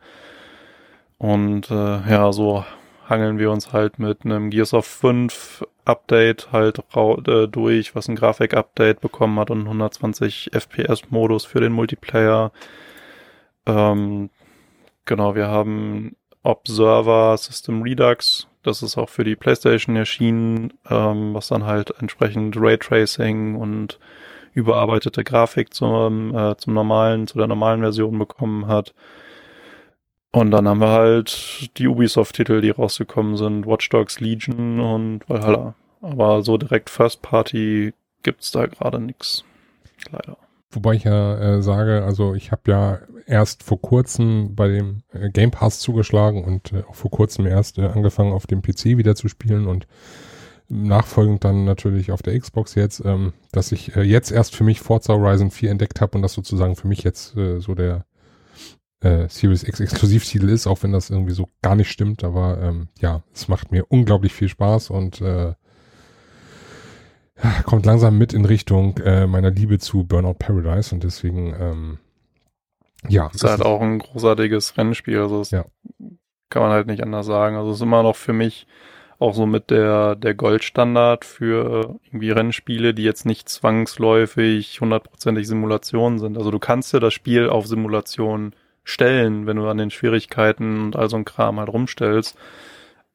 [1.18, 2.66] Und äh, ja, so
[3.08, 8.16] hangeln wir uns halt mit einem Gears of 5 Update halt äh, durch, was ein
[8.16, 12.52] Grafik-Update bekommen hat und 120 FPS-Modus für den Multiplayer.
[13.66, 14.30] Ähm,
[15.06, 21.48] genau, wir haben Observer System Redux das ist auch für die PlayStation erschienen, ähm, was
[21.48, 24.00] dann halt entsprechend Raytracing und
[24.54, 28.94] überarbeitete Grafik zum, äh, zum normalen, zu der normalen Version bekommen hat.
[30.32, 35.74] Und dann haben wir halt die Ubisoft-Titel, die rausgekommen sind, Watch Dogs Legion und Valhalla.
[36.02, 39.44] Aber so direkt First Party gibt's da gerade nix.
[40.12, 40.38] Leider.
[40.70, 45.30] Wobei ich ja äh, sage, also ich habe ja erst vor kurzem bei dem äh,
[45.30, 49.16] Game Pass zugeschlagen und äh, auch vor kurzem erst äh, angefangen auf dem PC wieder
[49.16, 49.88] zu spielen und
[50.70, 54.82] nachfolgend dann natürlich auf der Xbox jetzt, ähm, dass ich äh, jetzt erst für mich
[54.82, 58.06] Forza Horizon 4 entdeckt habe und das sozusagen für mich jetzt äh, so der
[59.00, 62.90] äh, Series X Exklusivtitel ist, auch wenn das irgendwie so gar nicht stimmt, aber ähm,
[63.00, 65.54] ja, es macht mir unglaublich viel Spaß und äh,
[67.66, 72.00] kommt langsam mit in Richtung äh, meiner Liebe zu Burnout Paradise und deswegen, ähm,
[73.08, 73.30] ja.
[73.34, 75.66] Ist halt auch ein großartiges Rennspiel, also das ja.
[76.50, 77.56] kann man halt nicht anders sagen.
[77.56, 78.68] Also es ist immer noch für mich
[79.20, 86.20] auch so mit der, der Goldstandard für irgendwie Rennspiele, die jetzt nicht zwangsläufig hundertprozentig Simulationen
[86.20, 86.38] sind.
[86.38, 88.54] Also du kannst dir das Spiel auf Simulation
[88.84, 92.38] stellen, wenn du an den Schwierigkeiten und all so ein Kram halt rumstellst.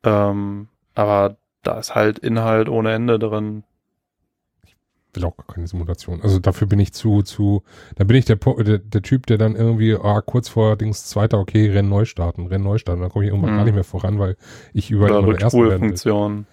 [0.03, 3.62] Ähm, aber da ist halt Inhalt ohne Ende drin
[5.14, 6.22] will auch gar keine Simulation.
[6.22, 7.62] Also dafür bin ich zu, zu,
[7.97, 11.39] da bin ich der, der, der Typ, der dann irgendwie, ah, kurz vor Dings zweiter,
[11.39, 13.56] okay, Rennen neu starten, Rennen neu starten, dann komme ich irgendwann mhm.
[13.59, 14.36] gar nicht mehr voran, weil
[14.72, 16.47] ich überall Oder Rückspulfunktion.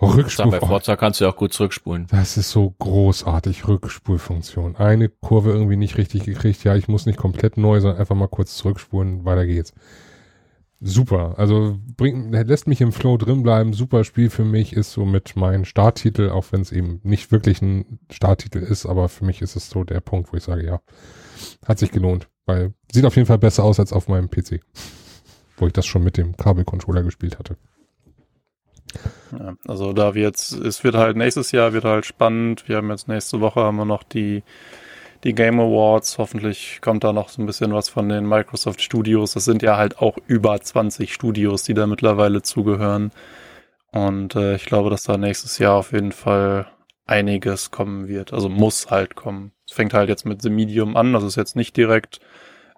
[0.00, 0.50] Oh Rückspul.
[0.50, 2.08] Bei Forza kannst du ja auch gut zurückspulen.
[2.10, 4.76] Das ist so großartig, Rückspulfunktion.
[4.76, 6.64] Eine Kurve irgendwie nicht richtig gekriegt.
[6.64, 9.24] Ja, ich muss nicht komplett neu, sondern einfach mal kurz zurückspulen.
[9.24, 9.72] Weiter geht's.
[10.86, 11.38] Super.
[11.38, 13.72] Also bringt, lässt mich im Flow drin bleiben.
[13.72, 17.62] Super Spiel für mich ist so mit meinem Starttitel, auch wenn es eben nicht wirklich
[17.62, 20.80] ein Starttitel ist, aber für mich ist es so der Punkt, wo ich sage, ja,
[21.66, 22.28] hat sich gelohnt.
[22.44, 24.60] Weil sieht auf jeden Fall besser aus als auf meinem PC.
[25.56, 27.56] Wo ich das schon mit dem Kabelcontroller gespielt hatte.
[29.32, 32.68] Ja, also da wird's, es wird halt nächstes Jahr wird halt spannend.
[32.68, 34.42] Wir haben jetzt nächste Woche haben wir noch die,
[35.24, 36.18] die Game Awards.
[36.18, 39.32] Hoffentlich kommt da noch so ein bisschen was von den Microsoft Studios.
[39.32, 43.10] Das sind ja halt auch über 20 Studios, die da mittlerweile zugehören.
[43.90, 46.66] Und äh, ich glaube, dass da nächstes Jahr auf jeden Fall
[47.06, 48.32] einiges kommen wird.
[48.32, 49.52] Also muss halt kommen.
[49.66, 51.12] Es fängt halt jetzt mit The Medium an.
[51.12, 52.20] Das ist jetzt nicht direkt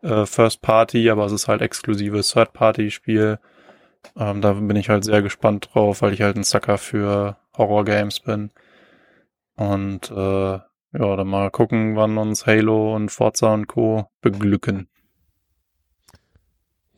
[0.03, 3.39] äh, First Party, aber es ist halt exklusives Third Party Spiel.
[4.17, 8.21] Ähm, da bin ich halt sehr gespannt drauf, weil ich halt ein Sucker für Horror-Games
[8.21, 8.51] bin.
[9.57, 10.59] Und äh,
[10.99, 14.07] ja, dann mal gucken, wann uns Halo und Forza und Co.
[14.21, 14.89] beglücken.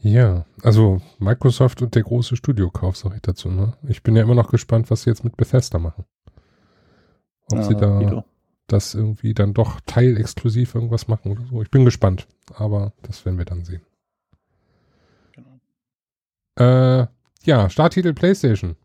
[0.01, 3.51] Ja, also Microsoft und der große Studiokauf, sag ich dazu.
[3.51, 3.77] Ne?
[3.89, 6.05] Ich bin ja immer noch gespannt, was sie jetzt mit Bethesda machen.
[7.51, 8.25] Ob Ja, sie da Guido.
[8.69, 11.63] das irgendwie dann doch teilexklusiv irgendwas machen oder so.
[11.63, 13.83] Ich bin gespannt, aber das werden wir dann sehen.
[15.33, 15.59] Genau.
[17.03, 17.07] Äh,
[17.43, 18.77] ja, Starttitel PlayStation.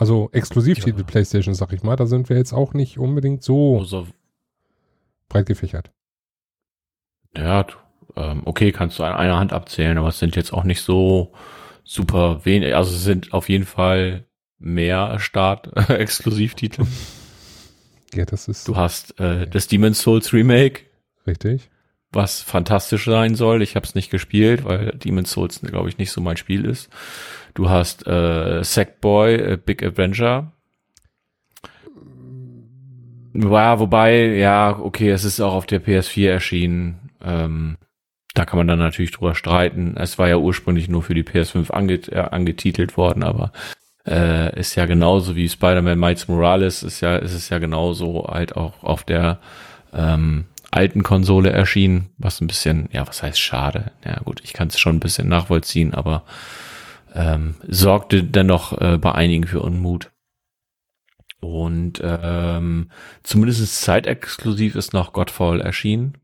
[0.00, 1.04] Also Exklusivtitel Ja.
[1.04, 1.94] PlayStation, sag ich mal.
[1.96, 4.06] Da sind wir jetzt auch nicht unbedingt so Also,
[5.28, 5.90] breit gefächert.
[7.36, 7.66] ja,
[8.16, 11.32] ähm, okay, kannst du an einer Hand abzählen, aber es sind jetzt auch nicht so
[11.84, 12.74] super wenig.
[12.74, 14.24] Also es sind auf jeden Fall
[14.58, 16.84] mehr Start-Exklusivtitel.
[18.12, 20.80] Ja, das ist Du hast äh, das Demon's Souls Remake,
[21.28, 21.70] richtig.
[22.10, 23.62] was fantastisch sein soll.
[23.62, 26.90] Ich habe es nicht gespielt, weil Demon's Souls, glaube ich, nicht so mein Spiel ist.
[27.60, 30.50] Du hast äh, Sackboy, äh, Big Adventure.
[33.34, 37.10] Ja, wobei, ja, okay, es ist auch auf der PS4 erschienen.
[37.22, 37.76] Ähm,
[38.32, 39.94] da kann man dann natürlich drüber streiten.
[39.98, 43.52] Es war ja ursprünglich nur für die PS5 ange äh, angetitelt worden, aber
[44.06, 48.56] äh, ist ja genauso wie Spider-Man Miles Morales, ist ja, ist es ja genauso halt
[48.56, 49.38] auch auf der
[49.92, 53.92] ähm, alten Konsole erschienen, was ein bisschen, ja, was heißt schade?
[54.02, 56.24] Ja gut, ich kann es schon ein bisschen nachvollziehen, aber
[57.14, 60.10] ähm, sorgte dennoch äh, bei einigen für Unmut.
[61.40, 62.90] Und ähm,
[63.22, 66.18] zumindest zeitexklusiv ist noch Godfall erschienen.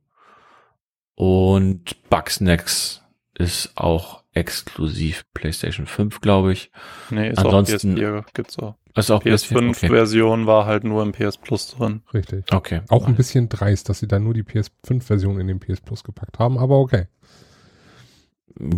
[1.15, 3.03] Und Bugsnax
[3.35, 6.71] ist auch exklusiv PlayStation 5, glaube ich.
[7.11, 8.75] Nee, ist Ansonsten- auch PS4, gibt's auch.
[8.95, 9.33] Ist auch Okay.
[9.35, 12.03] PS5-Version war halt nur im PS Plus drin.
[12.15, 12.45] Richtig.
[12.53, 12.81] okay.
[12.89, 16.39] Auch ein bisschen dreist, dass sie dann nur die PS5-Version in den PS Plus gepackt
[16.39, 17.07] haben, aber okay.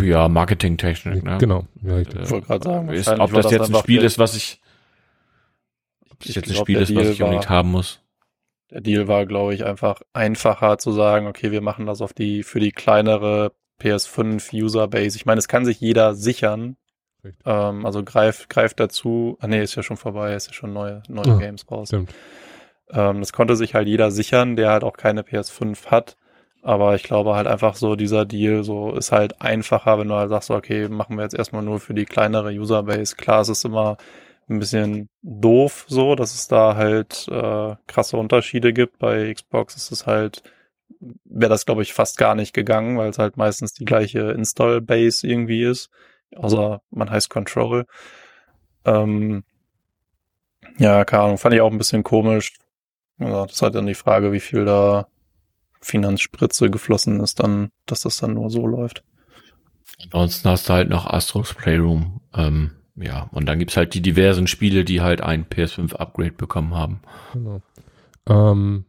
[0.03, 1.39] Ja, Marketingtechnik, ne?
[1.39, 1.67] Genau.
[1.83, 1.99] Ja.
[2.01, 4.61] Ich wollte gerade sagen, ist, ob war das jetzt ein Spiel ist, was ich,
[6.11, 8.01] ob das Ich jetzt ein glaub, Spiel der ist, was ich unbedingt war- haben muss.
[8.71, 12.43] Der Deal war, glaube ich, einfach einfacher zu sagen, okay, wir machen das auf die,
[12.43, 15.17] für die kleinere PS5 Userbase.
[15.17, 16.77] Ich meine, es kann sich jeder sichern.
[17.47, 19.39] Ähm, also greift, greift dazu.
[19.41, 21.89] Ah, nee, ist ja schon vorbei, ist ja schon neue, neue Ah, Games raus.
[21.89, 22.13] Stimmt.
[22.91, 26.17] Ähm, das konnte sich halt jeder sichern, der halt auch keine PS5 hat.
[26.63, 30.31] Aber ich glaube halt einfach so, dieser Deal so ist halt einfacher, wenn du halt
[30.31, 33.17] sagst, okay, machen wir jetzt erstmal nur für die kleinere Userbase.
[33.17, 33.97] Klar, es ist immer
[34.49, 38.99] ein bisschen doof so, dass es da halt äh, krasse Unterschiede gibt.
[38.99, 40.43] Bei Xbox ist es halt,
[41.25, 45.27] wäre das glaube ich fast gar nicht gegangen, weil es halt meistens die gleiche Install-Base
[45.27, 45.91] irgendwie ist.
[46.37, 47.87] Außer man heißt Control.
[48.85, 49.45] Ähm,
[50.79, 52.55] ja, keine Ahnung, fand ich auch ein bisschen komisch.
[53.19, 55.09] Ja, das ist halt dann die Frage, wie viel da
[55.81, 59.05] Finanzspritze geflossen ist, dann, dass das dann nur so läuft.
[60.05, 62.21] Ansonsten hast du halt noch Astro's Playroom.
[62.35, 67.01] Ähm, ja, und dann gibt's halt die diversen Spiele, die halt ein PS5-Upgrade bekommen haben.
[67.33, 67.63] Genau.
[68.29, 68.85] Ähm,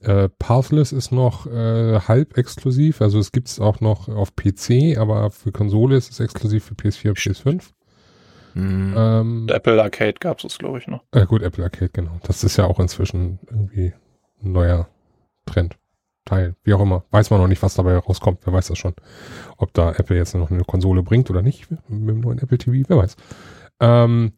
[0.00, 5.30] äh, Pathless ist noch äh, halb exklusiv, also es gibt's auch noch auf PC, aber
[5.30, 7.62] für Konsole ist es exklusiv für PS4 und PS5.
[8.54, 8.94] Hm.
[8.96, 11.02] Ähm, Apple Arcade gab es, glaube ich, noch.
[11.12, 12.18] äh, gut, Apple Arcade, genau.
[12.24, 13.92] Das ist ja auch inzwischen irgendwie
[14.42, 14.88] ein neuer
[15.48, 15.76] Trend.
[16.24, 17.04] Teil, wie auch immer.
[17.10, 18.40] Weiß man noch nicht, was dabei rauskommt.
[18.44, 18.94] Wer weiß das schon.
[19.56, 22.86] Ob da Apple jetzt noch eine Konsole bringt oder nicht mit dem neuen Apple TV,
[22.88, 23.16] wer weiß.
[23.80, 24.32] Ähm,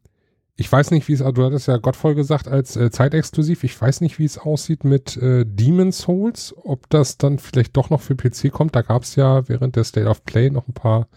[0.56, 3.64] ich weiß nicht, wie es, du hattest ja Godfall gesagt als äh, zeitexklusiv.
[3.64, 6.54] Ich weiß nicht, wie es aussieht mit äh, Demon's Souls.
[6.62, 8.76] Ob das dann vielleicht doch noch für PC kommt.
[8.76, 11.08] Da gab es ja während der State of Play noch ein paar.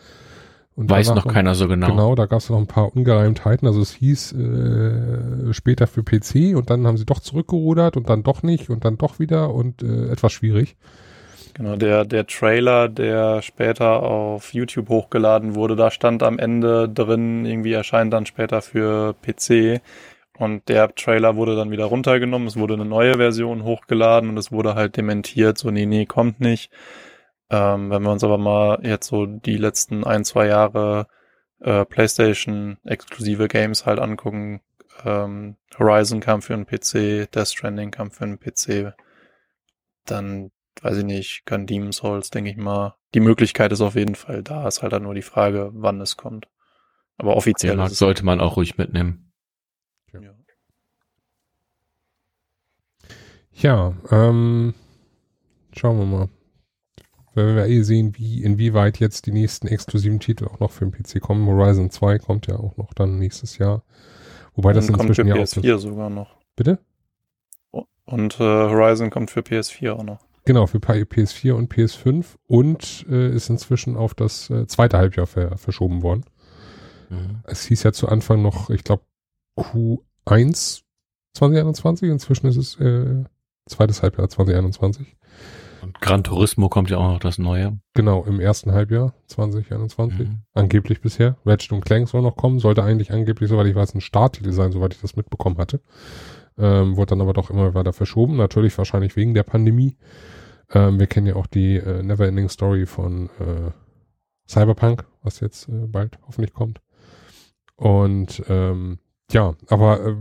[0.76, 1.88] Und Weiß noch keiner so genau.
[1.88, 3.68] Genau, da gab es noch ein paar Ungereimtheiten.
[3.68, 8.24] Also es hieß äh, später für PC und dann haben sie doch zurückgerudert und dann
[8.24, 10.76] doch nicht und dann doch wieder und äh, etwas schwierig.
[11.54, 17.45] Genau, der, der Trailer, der später auf YouTube hochgeladen wurde, da stand am Ende drin,
[17.45, 19.80] irgendwie erscheint dann später für PC.
[20.40, 24.52] Und der Trailer wurde dann wieder runtergenommen, es wurde eine neue Version hochgeladen und es
[24.52, 26.72] wurde halt dementiert, so nee, nee, kommt nicht.
[27.53, 31.05] Ähm, wenn wir uns aber mal jetzt so die letzten ein, zwei Jahre
[31.59, 34.61] äh, PlayStation exklusive Games halt angucken,
[35.05, 38.95] ähm, Horizon kam für einen PC, Death Stranding kam für einen PC,
[40.05, 40.49] dann
[40.81, 42.95] weiß ich nicht, kann Demon's Souls, denke ich mal.
[43.13, 46.17] Die Möglichkeit ist auf jeden Fall da, ist halt dann nur die Frage, wann es
[46.17, 46.47] kommt.
[47.17, 49.31] Aber offiziell Den sollte man auch ruhig mitnehmen.
[50.11, 50.21] Ja,
[53.51, 54.73] ja ähm,
[55.71, 56.30] schauen wir mal.
[57.35, 60.91] Wenn wir eh sehen, wie, inwieweit jetzt die nächsten exklusiven Titel auch noch für den
[60.91, 61.47] PC kommen.
[61.47, 63.84] Horizon 2 kommt ja auch noch dann nächstes Jahr.
[64.55, 66.35] Wobei das inzwischen kommt für PS4 sogar noch.
[66.55, 66.80] Bitte?
[68.05, 70.19] Und äh, Horizon kommt für PS4 auch noch.
[70.45, 75.57] Genau, für PS4 und PS5 und äh, ist inzwischen auf das äh, zweite Halbjahr ver
[75.57, 76.26] verschoben worden.
[77.10, 77.39] Mhm.
[77.45, 79.03] Es hieß ja zu Anfang noch, ich glaube,
[79.57, 80.81] Q1
[81.34, 83.23] 2021, inzwischen ist es äh,
[83.68, 85.15] zweites Halbjahr 2021.
[85.84, 87.77] Und Gran Turismo kommt ja auch noch das neue.
[87.93, 90.19] Genau, im ersten Halbjahr 2021.
[90.19, 90.39] Mhm.
[90.53, 91.35] Angeblich bisher.
[91.45, 92.60] Ratchet und Clank soll noch kommen.
[92.60, 95.81] Sollte eigentlich angeblich, soweit ich weiß, ein Starttitel sein, soweit ich das mitbekommen hatte.
[96.57, 98.38] Ähm, wurde dann aber doch immer weiter verschoben.
[98.38, 99.97] Natürlich wahrscheinlich wegen der Pandemie.
[100.72, 103.72] Ähm, wir kennen ja auch die äh, Neverending Story von äh,
[104.47, 106.80] Cyberpunk, was jetzt äh, bald hoffentlich kommt.
[107.76, 108.99] Und ähm,
[109.31, 110.15] ja, aber äh,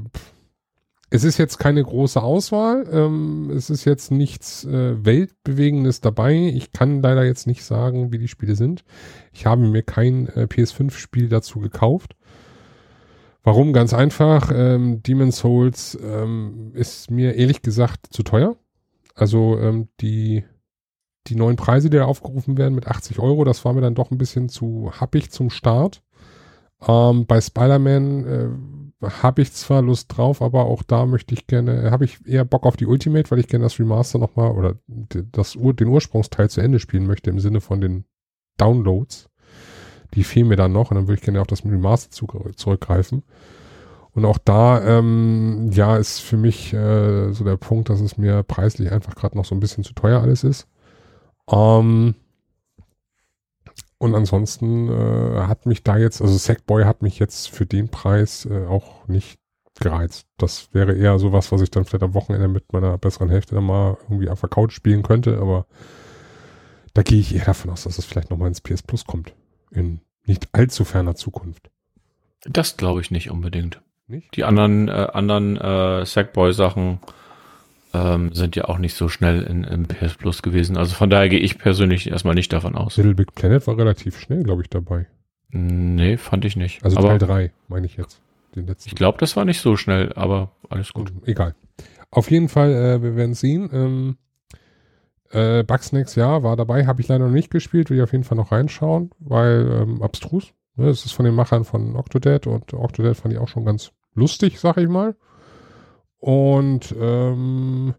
[1.15, 2.89] es ist jetzt keine große Auswahl.
[2.91, 6.35] Ähm, es ist jetzt nichts äh, Weltbewegendes dabei.
[6.55, 8.83] Ich kann leider jetzt nicht sagen, wie die Spiele sind.
[9.31, 12.17] Ich habe mir kein äh, PS5-Spiel dazu gekauft.
[13.43, 13.75] Warum?
[13.75, 14.51] Ganz einfach.
[14.55, 18.57] Ähm, Demon's Souls ähm, ist mir ehrlich gesagt zu teuer.
[19.15, 20.45] Also ähm, die,
[21.27, 24.11] die neuen Preise, die da aufgerufen werden mit 80 Euro, das war mir dann doch
[24.11, 26.03] ein bisschen zu happig zum Start.
[26.89, 28.49] Ähm, bei Spider-Man äh,
[29.03, 32.65] habe ich zwar Lust drauf, aber auch da möchte ich gerne, habe ich eher Bock
[32.65, 36.79] auf die Ultimate, weil ich gerne das Remaster nochmal oder das, den Ursprungsteil zu Ende
[36.79, 38.05] spielen möchte im Sinne von den
[38.59, 39.29] Downloads.
[40.15, 42.11] Die fehlen mir dann noch und dann würde ich gerne auf das Remaster
[42.57, 43.23] zurückgreifen.
[44.15, 48.43] Und auch da, ähm, ja, ist für mich äh, so der Punkt, dass es mir
[48.43, 50.69] preislich einfach gerade noch so ein bisschen zu teuer alles ist.
[51.51, 52.15] Ähm,
[54.03, 58.49] und ansonsten äh, hat mich da jetzt, also Sackboy hat mich jetzt für den Preis
[58.51, 59.39] äh, auch nicht
[59.79, 60.27] gereizt.
[60.39, 63.63] Das wäre eher sowas, was ich dann vielleicht am Wochenende mit meiner besseren Hälfte dann
[63.63, 65.67] mal irgendwie auf der Couch spielen könnte, aber
[66.95, 69.35] da gehe ich eher davon aus, dass es vielleicht nochmal ins PS Plus kommt.
[69.71, 71.71] In nicht allzu ferner Zukunft.
[72.43, 73.83] Das glaube ich nicht unbedingt.
[74.09, 74.35] Nicht?
[74.35, 76.99] Die anderen, äh, anderen äh, Sackboy-Sachen
[77.93, 80.77] ähm, sind ja auch nicht so schnell in, in PS Plus gewesen.
[80.77, 82.97] Also von daher gehe ich persönlich erstmal nicht davon aus.
[82.97, 85.07] Little Big Planet war relativ schnell, glaube ich, dabei.
[85.51, 86.85] Nee, fand ich nicht.
[86.85, 88.21] Also aber Teil 3, meine ich jetzt.
[88.57, 88.89] Den letzten.
[88.89, 91.13] Ich glaube, das war nicht so schnell, aber alles gut.
[91.25, 91.55] Egal.
[92.11, 93.71] Auf jeden Fall, äh, wir werden sehen.
[93.73, 94.17] Ähm,
[95.31, 98.25] äh, Bugsnacks, ja, war dabei, habe ich leider noch nicht gespielt, will ich auf jeden
[98.25, 100.53] Fall noch reinschauen, weil ähm, abstrus.
[100.77, 103.93] Ne, es ist von den Machern von Octodad und Octodad fand ich auch schon ganz
[104.15, 105.17] lustig, sag ich mal.
[106.23, 107.95] Und ähm,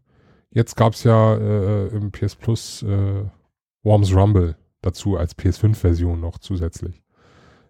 [0.50, 3.26] jetzt gab es ja äh, im PS Plus äh,
[3.84, 7.04] Worms Rumble dazu als PS5-Version noch zusätzlich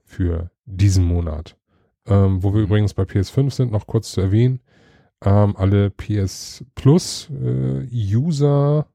[0.06, 1.58] für diesen Monat.
[2.06, 2.66] Ähm, wo wir mhm.
[2.66, 4.60] übrigens bei PS5 sind, noch kurz zu erwähnen,
[5.26, 8.86] ähm, alle PS Plus äh, User,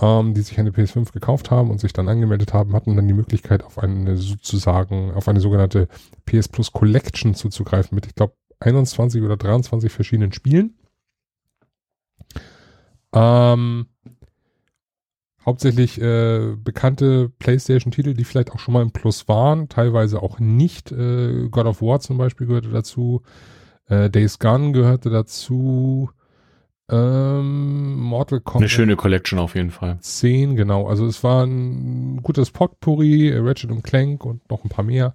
[0.00, 3.12] ähm, die sich eine PS5 gekauft haben und sich dann angemeldet haben, hatten dann die
[3.12, 5.88] Möglichkeit auf eine sozusagen, auf eine sogenannte
[6.24, 10.74] PS Plus Collection zuzugreifen mit, ich glaube, 21 oder 23 verschiedenen Spielen.
[13.12, 13.86] Ähm,
[15.44, 20.92] hauptsächlich äh, bekannte PlayStation-Titel, die vielleicht auch schon mal im Plus waren, teilweise auch nicht.
[20.92, 23.22] Äh, God of War zum Beispiel gehörte dazu.
[23.86, 26.10] Äh, Days Gone gehörte dazu.
[26.90, 28.62] Ähm, Mortal Kombat.
[28.62, 29.98] Eine schöne Collection auf jeden Fall.
[30.00, 30.88] 10, genau.
[30.88, 35.14] Also es war ein gutes Potpourri, Ratchet und Clank und noch ein paar mehr.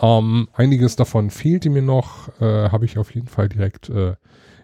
[0.00, 4.14] Ähm, einiges davon fehlte mir noch, äh, habe ich auf jeden Fall direkt äh,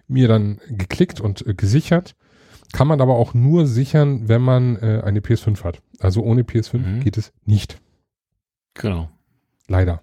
[0.07, 2.15] mir dann geklickt und äh, gesichert.
[2.73, 5.81] Kann man aber auch nur sichern, wenn man äh, eine PS5 hat.
[6.01, 7.01] Also ohne PS5 mhm.
[7.01, 7.81] geht es nicht.
[8.75, 9.09] Genau.
[9.69, 10.03] Leider.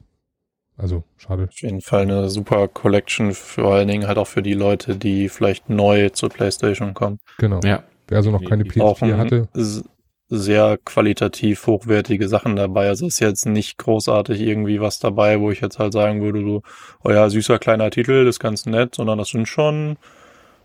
[0.78, 1.44] Also schade.
[1.44, 5.30] Auf jeden Fall eine super Collection, vor allen Dingen halt auch für die Leute, die
[5.30, 7.20] vielleicht neu zur PlayStation kommen.
[7.38, 7.60] Genau.
[7.64, 7.84] Ja.
[8.08, 9.48] Wer also noch keine PS4 hatte
[10.34, 12.88] sehr qualitativ hochwertige Sachen dabei.
[12.88, 16.64] Also ist jetzt nicht großartig irgendwie was dabei, wo ich jetzt halt sagen würde, so,
[17.04, 19.98] oh ja, süßer kleiner Titel, das ist ganz nett, sondern das sind schon,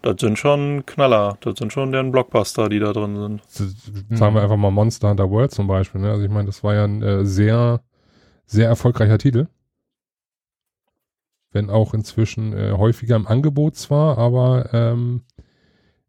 [0.03, 1.37] das sind schon Knaller.
[1.41, 3.43] Das sind schon deren Blockbuster, die da drin sind.
[4.17, 6.01] Sagen wir einfach mal Monster Hunter World zum Beispiel.
[6.01, 6.13] Ne?
[6.13, 7.81] Also ich meine, das war ja ein äh, sehr,
[8.47, 9.49] sehr erfolgreicher Titel.
[11.51, 15.23] Wenn auch inzwischen äh, häufiger im Angebot zwar, aber ähm,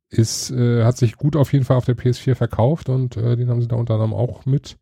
[0.10, 3.50] ist, äh, hat sich gut auf jeden Fall auf der PS4 verkauft und äh, den
[3.50, 4.78] haben sie da unter anderem auch mit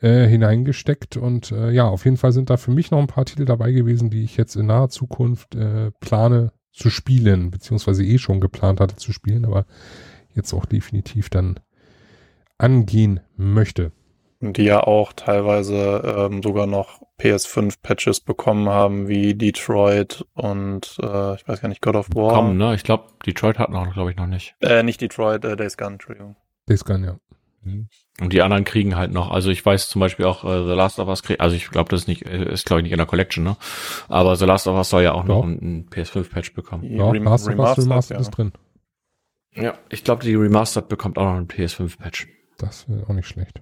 [0.00, 1.16] äh, hineingesteckt.
[1.16, 3.72] Und äh, ja, auf jeden Fall sind da für mich noch ein paar Titel dabei
[3.72, 8.80] gewesen, die ich jetzt in naher Zukunft äh, plane zu spielen, beziehungsweise eh schon geplant
[8.80, 9.66] hatte zu spielen, aber
[10.34, 11.58] jetzt auch definitiv dann
[12.58, 13.92] angehen möchte.
[14.42, 21.46] Die ja auch teilweise ähm, sogar noch PS5-Patches bekommen haben, wie Detroit und äh, ich
[21.46, 22.32] weiß gar nicht, God of War.
[22.34, 22.74] Komm, ne?
[22.74, 24.54] Ich glaube, Detroit hat noch, glaube ich, noch nicht.
[24.60, 26.36] Äh, nicht Detroit, äh, Days Gone, Entschuldigung.
[26.66, 27.16] Days Gone, ja.
[28.22, 30.98] Und die anderen kriegen halt noch, also ich weiß zum Beispiel auch äh, The Last
[30.98, 32.98] of Us kriegt, also ich glaube, das ist nicht, äh, ist glaube ich nicht in
[32.98, 33.58] der Collection, ne?
[34.08, 35.34] Aber The Last of Us soll ja auch Ja.
[35.34, 36.84] noch einen, PS5-Patch bekommen.
[36.84, 38.20] Ja, Rem- hast du was Remastered, Remastered ja.
[38.22, 38.52] ist drin.
[39.52, 42.28] Ja, ich glaube, die Remastered bekommt auch noch einen PS5-Patch.
[42.56, 43.60] Das wäre auch nicht schlecht.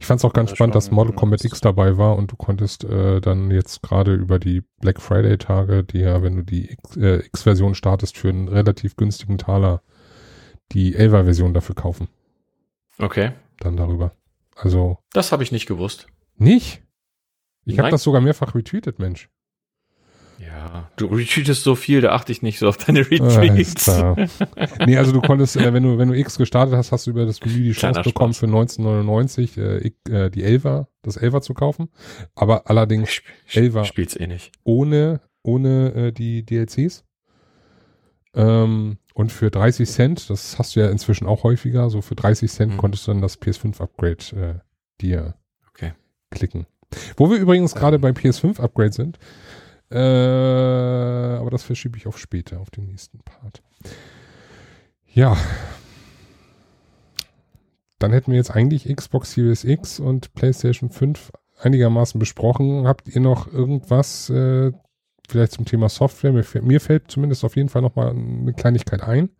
[0.00, 1.20] Ich fand es auch ganz Das spannend, dass Model nice.
[1.20, 5.38] Combat X dabei war und du konntest äh, dann jetzt gerade über die Black Friday
[5.38, 9.82] Tage, die ja, wenn du die äh, X-Version startest, für einen relativ günstigen Taler
[10.72, 12.08] die 11er Version dafür kaufen.
[12.98, 13.32] Okay.
[13.58, 14.12] Dann darüber.
[14.56, 16.06] Also Das habe ich nicht gewusst.
[16.36, 16.82] nicht?
[17.64, 19.28] Ich habe das sogar mehrfach retweetet, Mensch.
[20.60, 23.86] Ja, du retweetest so viel, da achte ich nicht so auf deine Retweets.
[24.86, 27.24] nee, also du konntest, äh, wenn du wenn du X gestartet hast, hast du über
[27.24, 29.76] das Menü die Chance bekommen, für 1999 äh,
[30.10, 31.88] äh, die 11er, das 11er zu kaufen.
[32.34, 33.84] Aber allerdings Ich Elfer.
[33.84, 34.52] spiel's eh nicht.
[34.64, 37.04] ohne, ohne äh, die DLCs.
[38.34, 42.50] Ähm, und für 30 Cent, das hast du ja inzwischen auch häufiger, so für 30
[42.50, 42.76] Cent Mhm.
[42.76, 44.54] konntest du dann das PS5-Upgrade äh,
[45.00, 45.34] dir
[45.70, 45.92] Okay.
[46.30, 46.66] klicken.
[47.16, 49.18] Wo wir übrigens gerade beim PS5-Upgrade sind,
[49.90, 53.62] äh, aber das verschiebe ich auf später, auf den nächsten Part.
[55.12, 55.36] Ja.
[57.98, 62.86] Dann hätten wir jetzt eigentlich Xbox Series X und PlayStation 5 einigermaßen besprochen.
[62.86, 64.72] Habt ihr noch irgendwas äh,
[65.28, 66.32] vielleicht zum Thema Software?
[66.32, 69.30] Mir, mir fällt zumindest auf jeden Fall noch mal eine Kleinigkeit ein.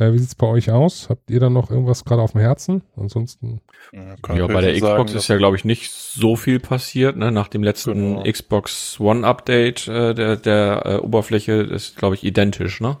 [0.00, 1.08] Äh, wie sieht's bei euch aus?
[1.10, 2.82] Habt ihr da noch irgendwas gerade auf dem Herzen?
[2.96, 3.60] Ansonsten
[3.92, 7.30] Ja, Ja, bei der Xbox sagen, ist ja, glaube ich, nicht so viel passiert, ne?
[7.30, 8.22] Nach dem letzten Genau.
[8.22, 12.96] Xbox One Update äh, der, der äh, Oberfläche ist, glaube ich, identisch, ne?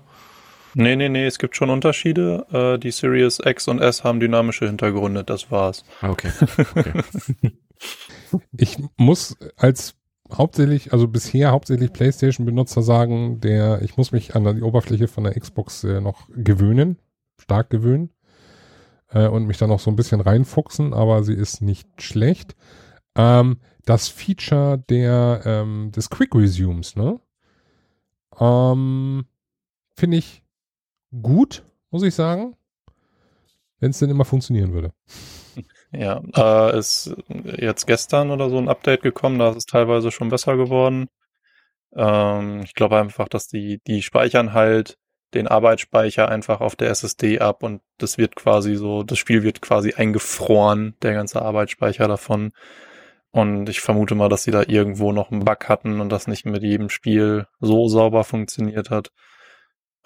[0.74, 2.46] Nee, nee, nee, es gibt schon Unterschiede.
[2.52, 5.84] Äh, die Series X und S haben dynamische Hintergründe, das war's.
[6.00, 6.30] Ah, Okay.
[6.74, 7.02] okay.
[8.56, 9.96] Ich muss als
[10.32, 15.38] hauptsächlich, also bisher hauptsächlich PlayStation-Benutzer sagen, der, ich muss mich an die Oberfläche von der
[15.38, 16.98] Xbox äh, noch gewöhnen,
[17.38, 18.10] stark gewöhnen
[19.10, 22.56] äh, und mich dann noch so ein bisschen reinfuchsen, aber sie ist nicht schlecht.
[23.16, 27.20] Ähm, das Feature der ähm, des Quick Resumes, ne?
[28.38, 29.24] Ähm,
[29.96, 30.42] Finde ich
[31.22, 32.56] gut, muss ich sagen,
[33.80, 34.92] wenn es denn immer funktionieren würde.
[35.92, 37.14] Ja, äh, ist
[37.58, 41.08] jetzt gestern oder so ein Update gekommen, da ist es teilweise schon besser geworden.
[41.96, 44.98] Ähm, ich glaube einfach, dass die, die speichern halt
[45.34, 49.62] den Arbeitsspeicher einfach auf der SSD ab und das wird quasi so, das Spiel wird
[49.62, 52.52] quasi eingefroren, der ganze Arbeitsspeicher davon.
[53.32, 56.46] Und ich vermute mal, dass sie da irgendwo noch einen Bug hatten und das nicht
[56.46, 59.10] mit jedem Spiel so sauber funktioniert hat.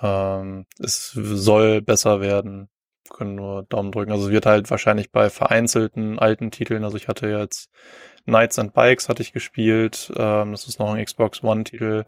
[0.00, 2.68] Ähm, es soll besser werden
[3.10, 4.12] können nur Daumen drücken.
[4.12, 7.70] Also es wird halt wahrscheinlich bei vereinzelten alten Titeln, also ich hatte jetzt
[8.24, 12.04] Knights and Bikes hatte ich gespielt, ähm, das ist noch ein Xbox One-Titel.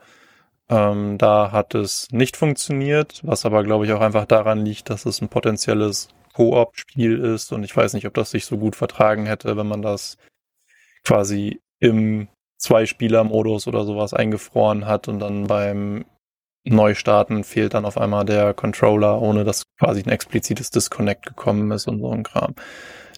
[0.68, 5.06] Ähm, da hat es nicht funktioniert, was aber glaube ich auch einfach daran liegt, dass
[5.06, 9.27] es ein potenzielles Koop-Spiel ist und ich weiß nicht, ob das sich so gut vertragen
[9.27, 10.18] hätte, wenn man das
[11.05, 12.28] quasi im
[12.59, 16.05] Zwei-Spieler-Modus oder sowas eingefroren hat und dann beim
[16.70, 21.86] Neustarten fehlt dann auf einmal der Controller, ohne dass quasi ein explizites Disconnect gekommen ist
[21.86, 22.55] und so ein Kram.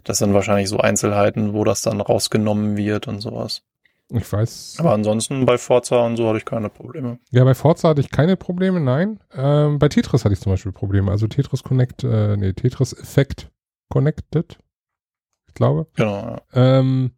[0.05, 3.63] Das sind wahrscheinlich so Einzelheiten, wo das dann rausgenommen wird und sowas.
[4.11, 4.77] Ich weiß.
[4.79, 7.19] Aber ansonsten bei Forza und so hatte ich keine Probleme.
[7.31, 9.21] Ja, bei Forza hatte ich keine Probleme, nein.
[9.35, 11.11] Ähm, bei Tetris hatte ich zum Beispiel Probleme.
[11.11, 13.51] Also Tetris Connect, äh, nee, Tetris Effect
[13.91, 14.59] Connected,
[15.47, 15.89] ich glaube.
[15.95, 16.37] Genau.
[16.55, 16.79] Ja.
[16.79, 17.13] Ähm,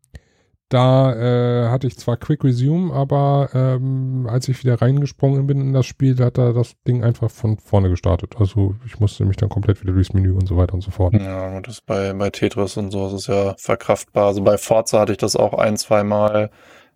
[0.70, 5.72] da äh, hatte ich zwar Quick Resume, aber ähm, als ich wieder reingesprungen bin in
[5.72, 8.36] das Spiel, hat er das Ding einfach von vorne gestartet.
[8.38, 11.12] Also ich musste mich dann komplett wieder durchs Menü und so weiter und so fort.
[11.14, 14.28] Ja, und das bei, bei Tetris und so ist es ja verkraftbar.
[14.28, 16.50] Also bei Forza hatte ich das auch ein, zwei Mal.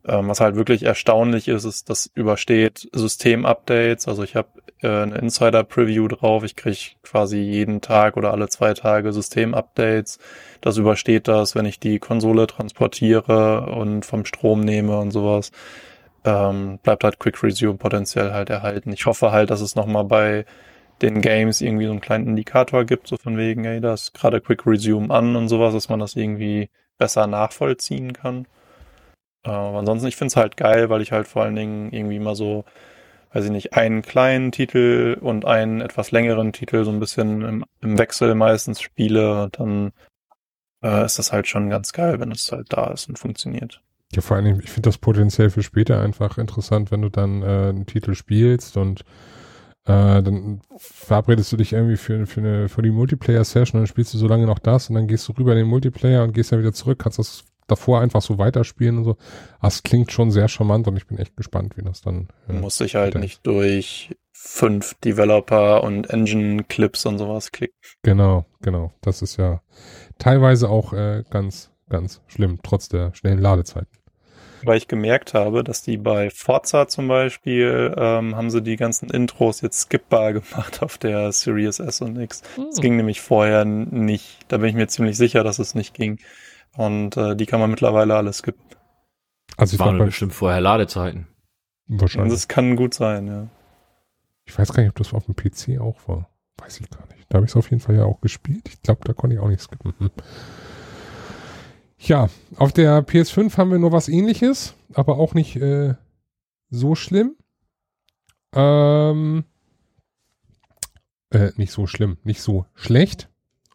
[0.07, 4.07] Ähm, was halt wirklich erstaunlich ist, ist, das übersteht System-Updates.
[4.07, 4.49] Also ich habe
[4.83, 6.45] äh, eine Insider-Preview drauf.
[6.45, 10.19] Ich kriege quasi jeden Tag oder alle zwei Tage System-Updates.
[10.61, 15.53] Das übersteht das, wenn ich die Konsole transportiere und vom Strom nehme und sowas.
[16.25, 18.93] Ähm, bleibt halt Quick Resume potenziell halt erhalten.
[18.93, 20.45] Ich hoffe halt, dass es nochmal bei
[21.03, 24.41] den Games irgendwie so einen kleinen Indikator gibt, so von wegen, ey, da ist gerade
[24.41, 28.47] Quick Resume an und sowas, dass man das irgendwie besser nachvollziehen kann.
[29.45, 32.35] Äh, ansonsten, ich finde es halt geil, weil ich halt vor allen Dingen irgendwie mal
[32.35, 32.65] so,
[33.33, 37.65] weiß ich nicht, einen kleinen Titel und einen etwas längeren Titel so ein bisschen im,
[37.81, 39.49] im Wechsel meistens spiele.
[39.53, 39.93] Dann
[40.83, 43.81] äh, ist das halt schon ganz geil, wenn es halt da ist und funktioniert.
[44.15, 47.43] Ja, vor allen Dingen, ich finde das potenziell für später einfach interessant, wenn du dann
[47.43, 49.01] äh, einen Titel spielst und
[49.87, 54.15] äh, dann verabredest du dich irgendwie für, für, eine, für die Multiplayer-Session und dann spielst
[54.15, 56.53] du so lange noch das und dann gehst du rüber in den Multiplayer und gehst
[56.53, 59.16] dann wieder zurück, kannst das davor einfach so weiterspielen und so.
[59.61, 62.28] Das klingt schon sehr charmant und ich bin echt gespannt, wie das dann.
[62.49, 67.77] Äh, Muss ich halt nicht durch fünf Developer und Engine-Clips und sowas klicken.
[68.03, 68.93] Genau, genau.
[69.01, 69.62] Das ist ja
[70.19, 73.89] teilweise auch äh, ganz, ganz schlimm, trotz der schnellen Ladezeiten.
[74.65, 79.11] Weil ich gemerkt habe, dass die bei Forza zum Beispiel, ähm, haben sie die ganzen
[79.11, 82.43] Intros jetzt skippbar gemacht auf der Series S und X.
[82.57, 82.82] Es hm.
[82.82, 84.39] ging nämlich vorher nicht.
[84.49, 86.19] Da bin ich mir ziemlich sicher, dass es nicht ging.
[86.77, 88.65] Und äh, die kann man mittlerweile alles skippen.
[89.57, 91.29] Also es waren bestimmt vorher Ladezeiten.
[91.87, 92.33] Wahrscheinlich.
[92.33, 93.49] Das kann gut sein, ja.
[94.47, 96.29] Ich weiß gar nicht, ob das auf dem PC auch war.
[96.59, 97.27] Weiß ich gar nicht.
[97.29, 98.69] Da habe ich es auf jeden Fall ja auch gespielt.
[98.69, 99.95] Ich glaube, da konnte ich auch nicht skippen.
[99.99, 100.11] Hm.
[101.99, 105.95] Ja, auf der PS5 haben wir nur was ähnliches, aber auch nicht äh,
[106.69, 107.37] so schlimm.
[108.55, 109.45] Ähm,
[111.31, 113.31] äh, nicht so schlimm, nicht so schlecht.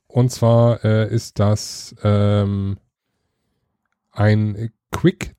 [0.08, 2.78] Und zwar äh, ist das ähm,
[4.20, 5.36] ein Quick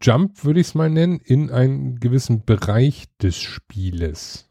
[0.00, 4.48] Jump, würde ich es mal nennen, in einen gewissen Bereich des Spieles.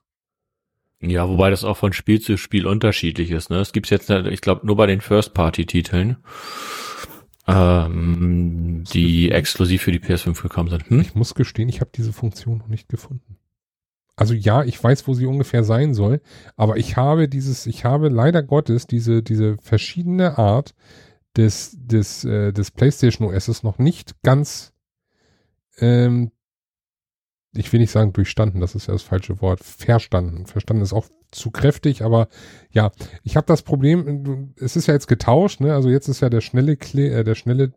[1.01, 3.49] Ja, wobei das auch von Spiel zu Spiel unterschiedlich ist.
[3.49, 3.57] Ne?
[3.57, 6.18] Es gibt jetzt, ich glaube, nur bei den First-Party-Titeln
[7.47, 10.89] ähm, die exklusiv für die PS5 gekommen sind.
[10.89, 10.99] Hm?
[11.01, 13.38] Ich muss gestehen, ich habe diese Funktion noch nicht gefunden.
[14.15, 16.22] Also ja, ich weiß, wo sie ungefähr sein soll,
[16.57, 20.76] aber ich habe dieses, ich habe leider Gottes diese, diese verschiedene Art
[21.40, 24.74] des, des, äh, des PlayStation OS noch nicht ganz
[25.78, 26.32] ähm,
[27.53, 30.45] ich will nicht sagen durchstanden, das ist ja das falsche Wort, verstanden.
[30.45, 32.28] Verstanden ist auch zu kräftig, aber
[32.72, 32.91] ja,
[33.24, 35.74] ich habe das Problem, es ist ja jetzt getauscht, ne?
[35.74, 37.74] Also jetzt ist ja der schnelle Kle äh, der schnelle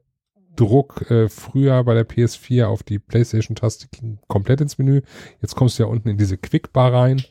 [0.57, 3.89] Druck äh, früher bei der PS4 auf die PlayStation-Taste
[4.29, 5.01] komplett ins Menü.
[5.41, 7.23] Jetzt kommst du ja unten in diese Quickbar rein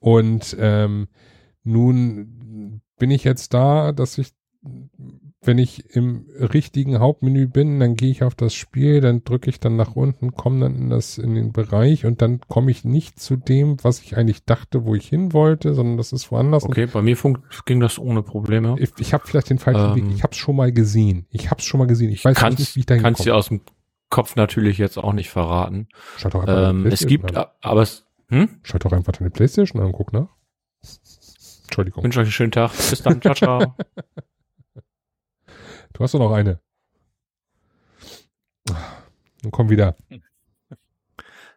[0.00, 1.06] und ähm,
[1.62, 4.32] nun bin ich jetzt da, dass ich
[5.46, 9.60] wenn ich im richtigen Hauptmenü bin, dann gehe ich auf das Spiel, dann drücke ich
[9.60, 13.20] dann nach unten, komme dann in das in den Bereich und dann komme ich nicht
[13.20, 16.64] zu dem, was ich eigentlich dachte, wo ich hin wollte, sondern das ist woanders.
[16.64, 17.16] Okay, bei mir
[17.64, 18.76] ging das ohne Probleme.
[18.78, 20.16] Ich, ich habe vielleicht den falschen ähm, Weg.
[20.16, 21.26] Ich habe es schon mal gesehen.
[21.30, 22.10] Ich habe es schon mal gesehen.
[22.10, 23.60] Ich weiß kannst, nicht, wie ich dahin Kannst du aus dem
[24.10, 25.88] Kopf natürlich jetzt auch nicht verraten.
[26.16, 27.46] Schaut doch einfach ähm, es gibt, an.
[27.60, 28.48] aber es, hm?
[28.62, 30.28] Schaut doch einfach deine Playstation an und guck nach.
[31.64, 32.00] Entschuldigung.
[32.00, 32.70] Ich wünsche euch einen schönen Tag.
[32.72, 33.20] Bis dann.
[33.20, 33.74] Ciao, ciao.
[35.96, 36.60] Du hast doch noch eine.
[38.66, 39.96] Dann komm wieder.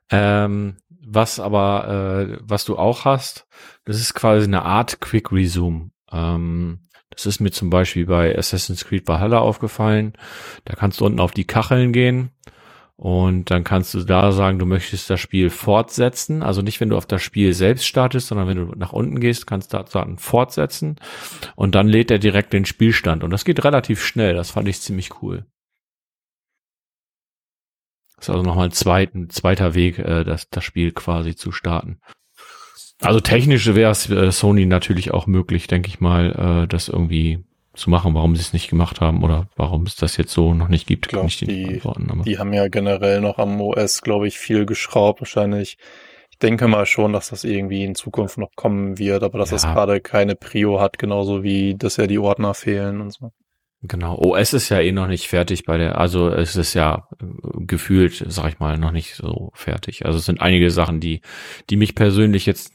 [0.10, 3.48] Ähm, was aber, äh, was du auch hast,
[3.84, 5.92] das ist quasi eine Art Quick Resume.
[6.10, 10.14] Ähm, das ist mir zum Beispiel bei Assassin's Creed Valhalla aufgefallen.
[10.64, 12.32] Da kannst du unten auf die Kacheln gehen
[13.00, 16.44] und dann kannst du da sagen, du möchtest das Spiel fortsetzen.
[16.44, 19.48] Also nicht, wenn du auf das Spiel selbst startest, sondern wenn du nach unten gehst,
[19.48, 20.98] kannst du da sagen, fortsetzen.
[21.56, 23.24] Und dann lädt er direkt den Spielstand.
[23.24, 24.34] Und das geht relativ schnell.
[24.36, 25.46] Das fand ich ziemlich cool.
[28.18, 32.02] Das ist also nochmal ein zweiten, zweiter Weg, äh, das, das Spiel quasi zu starten.
[33.00, 37.46] Also technisch wäre es äh, Sony natürlich auch möglich, denke ich mal, äh, das irgendwie
[37.80, 40.68] zu machen, warum sie es nicht gemacht haben oder warum es das jetzt so noch
[40.68, 42.12] nicht gibt, glaub, kann ich dir die, nicht beantworten.
[42.12, 42.24] Aber.
[42.24, 45.22] Die haben ja generell noch am OS, glaube ich, viel geschraubt.
[45.22, 45.78] Wahrscheinlich,
[46.30, 49.56] ich denke mal schon, dass das irgendwie in Zukunft noch kommen wird, aber dass ja.
[49.56, 53.32] das gerade keine Prio hat, genauso wie, dass ja die Ordner fehlen und so.
[53.82, 57.26] Genau, OS ist ja eh noch nicht fertig bei der, also es ist ja äh,
[57.60, 60.06] gefühlt, sag ich mal, noch nicht so fertig.
[60.06, 61.22] Also es sind einige Sachen, die,
[61.70, 62.74] die mich persönlich jetzt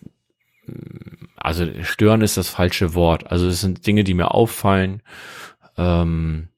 [1.37, 3.31] also stören ist das falsche Wort.
[3.31, 5.03] Also es sind Dinge, die mir auffallen,
[5.77, 6.49] ähm,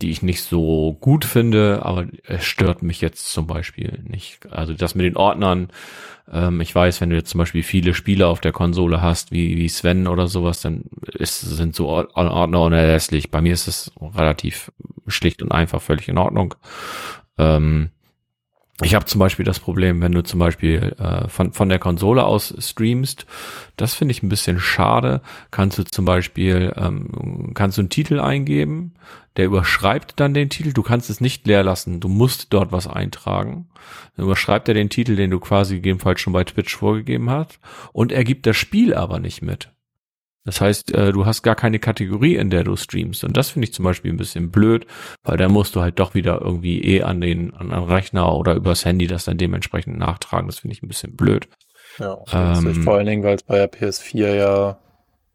[0.00, 4.50] die ich nicht so gut finde, aber es stört mich jetzt zum Beispiel nicht.
[4.50, 5.68] Also das mit den Ordnern,
[6.32, 9.56] ähm, ich weiß, wenn du jetzt zum Beispiel viele Spiele auf der Konsole hast, wie,
[9.56, 13.30] wie Sven oder sowas, dann ist, sind so Ordner unerlässlich.
[13.30, 14.72] Bei mir ist es relativ
[15.06, 16.54] schlicht und einfach völlig in Ordnung.
[17.36, 17.90] Ähm,
[18.82, 22.24] ich habe zum Beispiel das Problem, wenn du zum Beispiel äh, von, von der Konsole
[22.24, 23.26] aus streamst,
[23.76, 25.20] das finde ich ein bisschen schade.
[25.50, 28.94] Kannst du zum Beispiel, ähm, kannst du einen Titel eingeben,
[29.36, 30.72] der überschreibt dann den Titel.
[30.72, 32.00] Du kannst es nicht leer lassen.
[32.00, 33.68] Du musst dort was eintragen.
[34.16, 37.60] Dann überschreibt er den Titel, den du quasi gegebenenfalls schon bei Twitch vorgegeben hast.
[37.92, 39.70] Und er gibt das Spiel aber nicht mit.
[40.44, 43.24] Das heißt, äh, du hast gar keine Kategorie, in der du streamst.
[43.24, 44.86] Und das finde ich zum Beispiel ein bisschen blöd,
[45.22, 48.54] weil da musst du halt doch wieder irgendwie eh an den, an den Rechner oder
[48.54, 50.46] übers Handy das dann dementsprechend nachtragen.
[50.46, 51.48] Das finde ich ein bisschen blöd.
[51.98, 54.78] Ja, ähm, vor allen Dingen, weil es bei der PS4 ja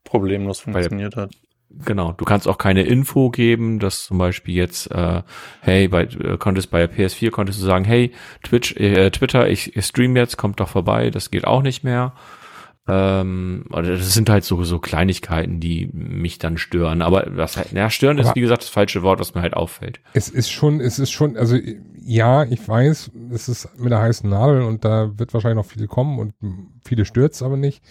[0.04, 1.32] problemlos funktioniert hat.
[1.70, 5.24] Genau, du kannst auch keine Info geben, dass zum Beispiel jetzt, äh,
[5.62, 8.12] hey, bei, äh, konntest bei der PS4 konntest du sagen, hey,
[8.44, 12.14] Twitch, äh, Twitter, ich, ich stream jetzt, kommt doch vorbei, das geht auch nicht mehr.
[12.88, 17.02] Ähm, das sind halt so, so Kleinigkeiten, die mich dann stören.
[17.02, 19.56] Aber was halt, ja, stören Aber ist, wie gesagt, das falsche Wort, was mir halt
[19.56, 20.00] auffällt.
[20.14, 21.58] Es ist schon, es ist schon, also
[21.98, 25.88] ja, ich weiß, es ist mit der heißen Nadel und da wird wahrscheinlich noch viel
[25.88, 26.34] kommen und
[26.86, 27.82] viele stört's aber nicht.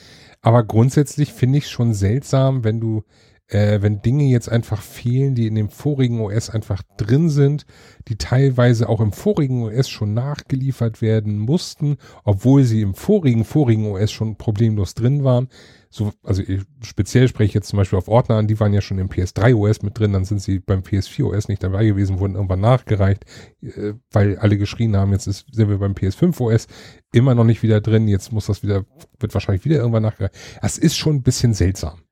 [0.42, 3.02] Aber grundsätzlich finde ich schon seltsam, wenn du
[3.48, 7.66] äh, wenn Dinge jetzt einfach fehlen, die in dem vorigen OS einfach drin sind,
[8.08, 13.86] die teilweise auch im vorigen OS schon nachgeliefert werden mussten, obwohl sie im vorigen, vorigen
[13.86, 15.48] OS schon problemlos drin waren.
[15.90, 16.42] So, also
[16.82, 19.54] speziell spreche ich jetzt zum Beispiel auf Ordner an, die waren ja schon im PS3
[19.54, 23.24] OS mit drin, dann sind sie beim PS4 OS nicht dabei gewesen, wurden irgendwann nachgereicht,
[23.62, 26.66] äh, weil alle geschrien haben, jetzt ist, sind wir beim PS5 OS
[27.12, 28.84] immer noch nicht wieder drin, jetzt muss das wieder,
[29.20, 30.34] wird wahrscheinlich wieder irgendwann nachgereicht.
[30.62, 32.03] Das ist schon ein bisschen seltsam.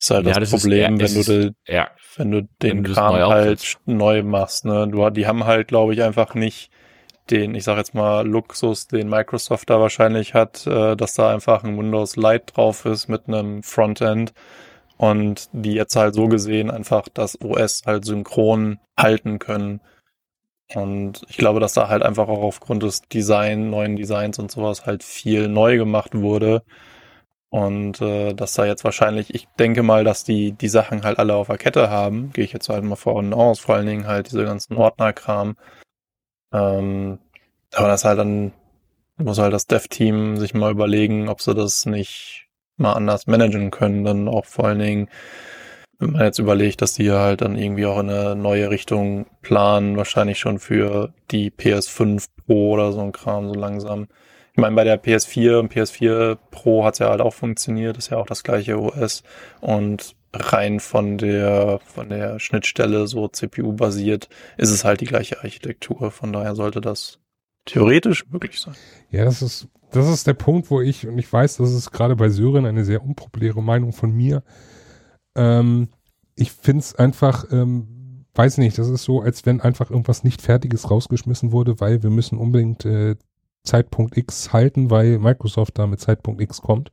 [0.00, 2.92] Ist halt ja, das, das Problem, ist, wenn, du de, ja, wenn du den wenn
[2.92, 4.64] Kram halt neu machst.
[4.64, 4.88] Ne?
[4.88, 6.70] Du, die haben halt, glaube ich, einfach nicht
[7.30, 11.64] den, ich sag jetzt mal, Luxus, den Microsoft da wahrscheinlich hat, äh, dass da einfach
[11.64, 14.32] ein Windows Lite drauf ist mit einem Frontend
[14.96, 19.80] und die jetzt halt so gesehen einfach das OS halt synchron halten können.
[20.74, 24.86] Und ich glaube, dass da halt einfach auch aufgrund des Design, neuen Designs und sowas
[24.86, 26.62] halt viel neu gemacht wurde.
[27.50, 31.34] Und äh, dass da jetzt wahrscheinlich, ich denke mal, dass die die Sachen halt alle
[31.34, 34.30] auf der Kette haben, gehe ich jetzt halt mal vorne aus, vor allen Dingen halt
[34.30, 35.56] diese ganzen Ordnerkram.
[36.52, 37.18] Ähm,
[37.74, 38.52] aber das halt dann
[39.18, 44.04] muss halt das Dev-Team sich mal überlegen, ob sie das nicht mal anders managen können.
[44.04, 45.08] Dann auch vor allen Dingen,
[45.98, 49.96] wenn man jetzt überlegt, dass die halt dann irgendwie auch in eine neue Richtung planen,
[49.96, 54.08] wahrscheinlich schon für die PS5 Pro oder so ein Kram so langsam.
[54.58, 58.10] Ich meine, bei der PS4 und PS4 Pro hat es ja halt auch funktioniert, ist
[58.10, 59.22] ja auch das gleiche OS
[59.60, 65.38] und rein von der von der Schnittstelle so CPU basiert ist es halt die gleiche
[65.44, 66.10] Architektur.
[66.10, 67.20] Von daher sollte das
[67.66, 68.74] theoretisch möglich sein.
[69.12, 72.16] Ja, das ist das ist der Punkt, wo ich und ich weiß, das ist gerade
[72.16, 74.42] bei Syrien eine sehr unpopuläre Meinung von mir.
[75.36, 75.86] Ähm,
[76.34, 80.42] ich finde es einfach ähm, weiß nicht, das ist so, als wenn einfach irgendwas nicht
[80.42, 83.14] Fertiges rausgeschmissen wurde, weil wir müssen unbedingt äh,
[83.64, 86.90] Zeitpunkt X halten, weil Microsoft da mit Zeitpunkt X kommt.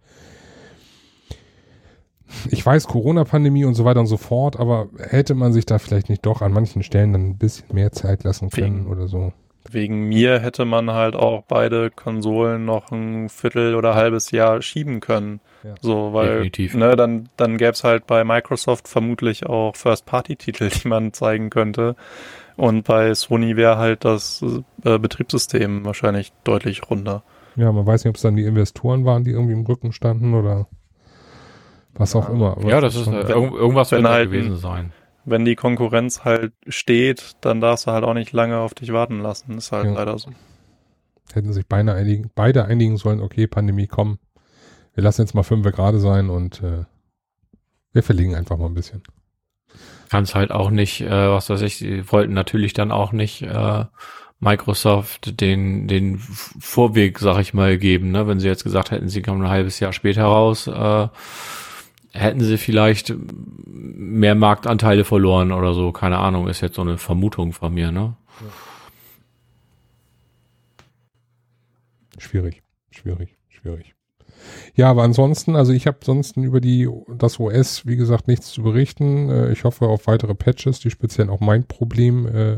[2.49, 6.09] Ich weiß, Corona-Pandemie und so weiter und so fort, aber hätte man sich da vielleicht
[6.09, 9.31] nicht doch an manchen Stellen dann ein bisschen mehr Zeit lassen können wegen, oder so?
[9.69, 14.99] Wegen mir hätte man halt auch beide Konsolen noch ein Viertel oder halbes Jahr schieben
[14.99, 15.39] können.
[15.63, 15.75] Ja.
[15.81, 16.75] So, weil, Definitiv.
[16.75, 21.95] ne, dann, dann gäbe es halt bei Microsoft vermutlich auch First-Party-Titel, die man zeigen könnte.
[22.57, 24.43] Und bei Sony wäre halt das
[24.83, 27.23] äh, Betriebssystem wahrscheinlich deutlich runder.
[27.55, 30.33] Ja, man weiß nicht, ob es dann die Investoren waren, die irgendwie im Rücken standen
[30.33, 30.67] oder
[31.93, 32.33] was auch ja.
[32.33, 32.51] immer.
[32.57, 34.91] Aber ja, das ist, äh, irgendwas wenn halt gewesen sein.
[35.25, 39.19] Wenn die Konkurrenz halt steht, dann darfst du halt auch nicht lange auf dich warten
[39.19, 39.57] lassen.
[39.57, 39.93] Ist halt ja.
[39.93, 40.31] leider so.
[41.33, 44.19] Hätten sich beide einigen, beide einigen sollen, okay, Pandemie, komm,
[44.93, 46.85] wir lassen jetzt mal fünf gerade sein und äh,
[47.91, 49.01] wir verlegen einfach mal ein bisschen
[50.15, 53.41] kann es halt auch nicht, äh, was weiß ich, sie wollten natürlich dann auch nicht
[53.41, 53.83] äh,
[54.39, 58.11] Microsoft den, den Vorweg, sag ich mal, geben.
[58.11, 58.25] Ne?
[58.25, 61.09] Wenn sie jetzt gesagt hätten, sie kommen ein halbes Jahr später raus, äh,
[62.13, 65.91] hätten sie vielleicht mehr Marktanteile verloren oder so.
[65.91, 67.91] Keine Ahnung, ist jetzt so eine Vermutung von mir.
[67.91, 68.15] Ne?
[72.19, 73.94] Schwierig, schwierig, schwierig.
[74.75, 78.63] Ja, aber ansonsten, also ich habe ansonsten über die das OS, wie gesagt, nichts zu
[78.63, 79.29] berichten.
[79.29, 82.57] Äh, ich hoffe auf weitere Patches, die speziell auch mein Problem äh,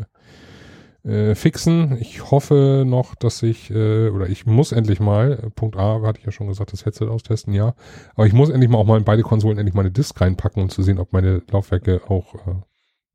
[1.07, 1.98] äh, fixen.
[2.01, 6.19] Ich hoffe noch, dass ich, äh, oder ich muss endlich mal, äh, Punkt A, hatte
[6.19, 7.75] ich ja schon gesagt, das Headset austesten, ja.
[8.16, 10.61] Aber ich muss endlich mal auch mal in beide Konsolen endlich mal eine Disk reinpacken,
[10.61, 12.56] um zu sehen, ob meine Laufwerke auch äh,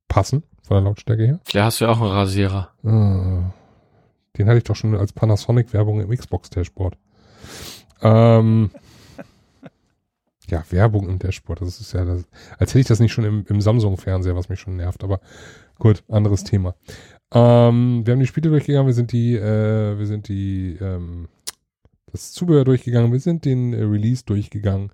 [0.09, 1.41] passen, von der Lautstärke her.
[1.51, 2.70] Ja, hast du ja auch einen Rasierer.
[2.83, 3.52] Ah,
[4.39, 6.97] den hatte ich doch schon als Panasonic-Werbung im Xbox-Dashboard.
[8.02, 8.70] Ähm,
[10.48, 12.24] ja, Werbung im Dashboard, das ist ja, das,
[12.58, 15.20] als hätte ich das nicht schon im, im Samsung-Fernseher, was mich schon nervt, aber
[15.78, 16.74] gut, anderes Thema.
[17.32, 21.28] Ähm, wir haben die Spiele durchgegangen, wir sind die, äh, wir sind die, ähm,
[22.10, 24.92] das Zubehör durchgegangen, wir sind den äh, Release durchgegangen.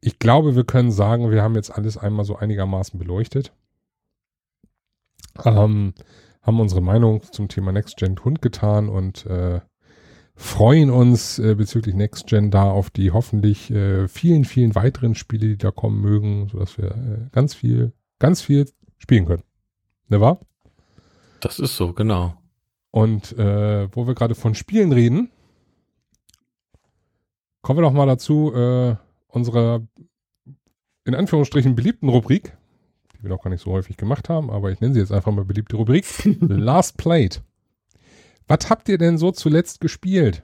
[0.00, 3.52] Ich glaube, wir können sagen, wir haben jetzt alles einmal so einigermaßen beleuchtet.
[5.44, 5.94] Ähm,
[6.42, 9.60] haben unsere Meinung zum Thema Next Gen kundgetan und äh,
[10.42, 15.46] freuen uns äh, bezüglich Next Gen da auf die hoffentlich äh, vielen, vielen weiteren Spiele,
[15.46, 19.44] die da kommen mögen, sodass wir äh, ganz viel, ganz viel spielen können.
[20.08, 20.40] Ne wahr?
[21.40, 22.34] Das ist so, genau.
[22.90, 25.30] Und äh, wo wir gerade von Spielen reden,
[27.62, 28.96] kommen wir doch mal dazu, äh,
[29.28, 29.80] unserer
[31.04, 32.56] in Anführungsstrichen beliebten Rubrik,
[33.14, 35.32] die wir noch gar nicht so häufig gemacht haben, aber ich nenne sie jetzt einfach
[35.32, 36.04] mal beliebte Rubrik,
[36.40, 37.42] Last Played.
[38.52, 40.42] Was habt ihr denn so zuletzt gespielt?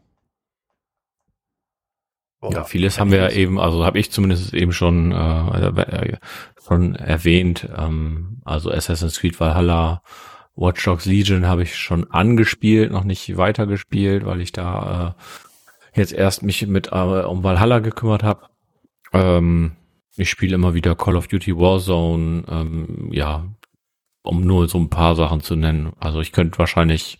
[2.42, 6.16] Ja, vieles haben wir ja eben, also habe ich zumindest eben schon, äh, äh,
[6.66, 7.68] schon erwähnt.
[7.76, 10.00] Ähm, also Assassin's Creed Valhalla,
[10.54, 15.14] Watch Dogs Legion habe ich schon angespielt, noch nicht weitergespielt, weil ich da
[15.94, 18.46] äh, jetzt erst mich mit äh, um Valhalla gekümmert habe.
[19.12, 19.72] Ähm,
[20.16, 23.44] ich spiele immer wieder Call of Duty Warzone, ähm, ja,
[24.22, 25.92] um nur so ein paar Sachen zu nennen.
[26.00, 27.18] Also ich könnte wahrscheinlich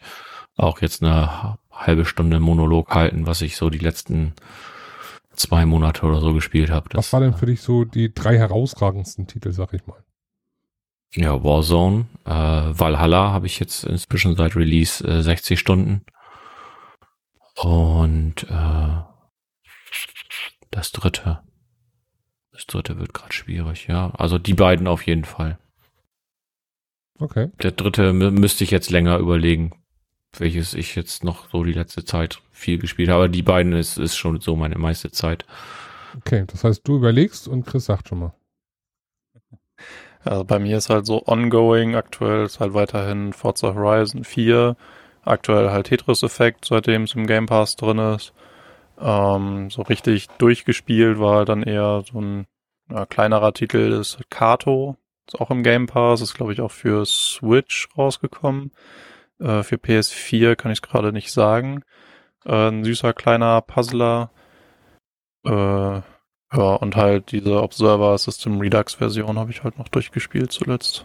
[0.59, 4.35] auch jetzt eine halbe Stunde Monolog halten, was ich so die letzten
[5.35, 6.89] zwei Monate oder so gespielt habe.
[6.93, 10.03] Was war denn für dich so die drei herausragendsten Titel, sag ich mal?
[11.15, 16.05] Ja, Warzone, äh, Valhalla habe ich jetzt inzwischen seit Release äh, 60 Stunden.
[17.57, 19.03] Und äh,
[20.71, 21.41] das dritte.
[22.53, 24.11] Das dritte wird gerade schwierig, ja.
[24.11, 25.59] Also die beiden auf jeden Fall.
[27.19, 27.51] Okay.
[27.63, 29.73] Der dritte müsste ich jetzt länger überlegen,
[30.37, 33.25] welches ich jetzt noch so die letzte Zeit viel gespielt habe.
[33.25, 35.47] Aber die beiden ist, ist schon so meine meiste Zeit.
[36.17, 38.35] Okay, das heißt, du überlegst und Chris sagt schon mal.
[40.25, 44.77] Also bei mir ist halt so ongoing, aktuell ist halt weiterhin Forza Horizon 4,
[45.23, 48.35] aktuell halt Tetris-Effekt, seitdem es im Game Pass drin ist.
[49.01, 52.47] Ähm, so richtig durchgespielt war dann eher so ein
[52.91, 57.07] ja, kleinerer Titel, ist Kato, ist auch im Game Pass, ist glaube ich auch für
[57.07, 58.73] Switch rausgekommen.
[59.41, 61.83] Äh, für PS4 kann ich es gerade nicht sagen.
[62.45, 64.31] Äh, ein süßer kleiner Puzzler.
[65.45, 66.03] Äh, ja,
[66.53, 71.05] und halt diese Observer System Redux Version habe ich halt noch durchgespielt zuletzt.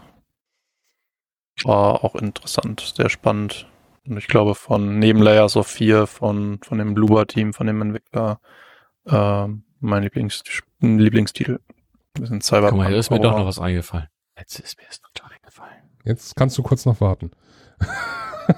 [1.62, 3.68] War auch interessant, sehr spannend.
[4.06, 7.80] Und ich glaube von neben Layers of 4 von, von dem Bluebird Team, von dem
[7.80, 8.40] Entwickler,
[9.06, 9.46] äh,
[9.80, 10.42] mein Lieblings
[10.80, 11.60] Lieblingstitel.
[12.16, 12.72] Wir sind Cyberpunk.
[12.72, 14.08] Guck mal, hier ist mir doch noch was eingefallen.
[14.38, 15.74] Jetzt ist mir es total eingefallen.
[16.04, 17.30] Jetzt kannst du kurz noch warten.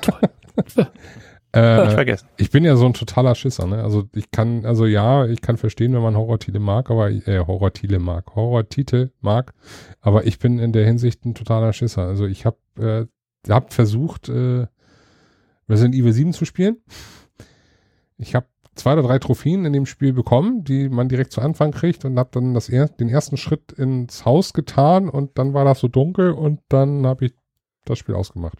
[0.01, 0.87] Toll.
[1.57, 2.29] Äh, ich vergessen.
[2.37, 3.83] Ich bin ja so ein totaler Schisser, ne?
[3.83, 7.99] Also ich kann, also ja, ich kann verstehen, wenn man Horrortitel mag, aber äh, Horrortitel
[7.99, 9.55] mag, Horrortitel mag,
[10.03, 12.03] aber ich bin in der Hinsicht ein totaler Schisser.
[12.03, 14.67] Also ich habe äh, hab versucht, äh,
[15.67, 16.77] Resident Evil 7 zu spielen.
[18.19, 21.71] Ich habe zwei oder drei Trophäen in dem Spiel bekommen, die man direkt zu Anfang
[21.71, 25.65] kriegt und habe dann das er den ersten Schritt ins Haus getan und dann war
[25.65, 27.35] das so dunkel und dann habe ich
[27.87, 28.59] das Spiel ausgemacht.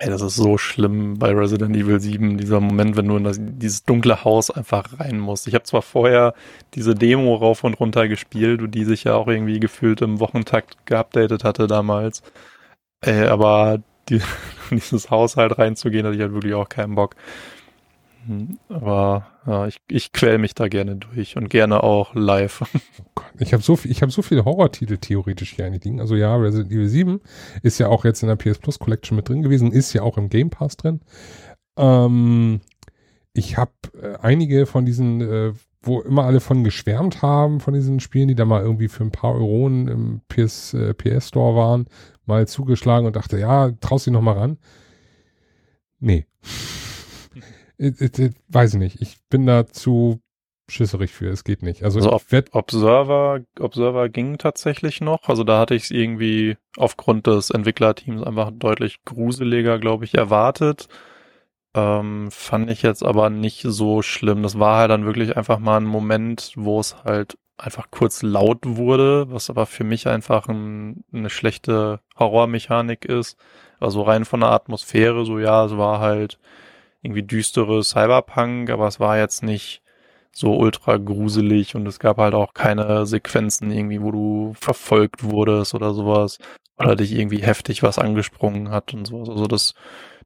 [0.00, 3.38] Ey, das ist so schlimm bei Resident Evil 7, dieser Moment, wenn du in das,
[3.40, 5.48] dieses dunkle Haus einfach rein musst.
[5.48, 6.34] Ich habe zwar vorher
[6.74, 11.42] diese Demo rauf und runter gespielt die sich ja auch irgendwie gefühlt im Wochentakt geupdatet
[11.42, 12.22] hatte damals.
[13.02, 14.20] Ey, aber die,
[14.70, 17.16] dieses Haus halt reinzugehen, hatte ich halt wirklich auch keinen Bock.
[18.26, 22.64] Hm, aber ja, ich, ich quäl mich da gerne durch und gerne auch live.
[23.18, 26.00] Oh ich habe so viel, ich habe so viele Horrortitel theoretisch hier eigentlich liegen.
[26.00, 27.20] Also ja, Resident Evil 7
[27.62, 30.16] ist ja auch jetzt in der PS Plus Collection mit drin gewesen, ist ja auch
[30.18, 31.00] im Game Pass drin.
[31.76, 32.60] Ähm,
[33.32, 35.52] ich habe äh, einige von diesen, äh,
[35.82, 39.12] wo immer alle von geschwärmt haben, von diesen Spielen, die da mal irgendwie für ein
[39.12, 41.86] paar Euronen im PS, äh, PS Store waren,
[42.26, 44.58] mal zugeschlagen und dachte, ja, traust dich noch mal ran.
[46.00, 46.26] Nee.
[47.78, 49.00] Ich, ich, ich, weiß ich nicht.
[49.00, 50.20] Ich bin da zu
[50.68, 51.28] schisserig für.
[51.28, 51.82] Es geht nicht.
[51.82, 55.28] Also, also ob, Observer, Observer ging tatsächlich noch.
[55.28, 60.88] Also da hatte ich es irgendwie aufgrund des Entwicklerteams einfach deutlich gruseliger, glaube ich, erwartet.
[61.74, 64.42] Ähm, fand ich jetzt aber nicht so schlimm.
[64.42, 68.60] Das war halt dann wirklich einfach mal ein Moment, wo es halt einfach kurz laut
[68.64, 73.36] wurde, was aber für mich einfach ein, eine schlechte Horrormechanik ist.
[73.80, 76.38] Also rein von der Atmosphäre, so ja, es war halt
[77.02, 79.82] irgendwie düstere Cyberpunk, aber es war jetzt nicht
[80.32, 85.74] so ultra gruselig und es gab halt auch keine Sequenzen irgendwie, wo du verfolgt wurdest
[85.74, 86.38] oder sowas
[86.78, 89.28] oder dich irgendwie heftig was angesprungen hat und sowas.
[89.28, 89.74] Also das,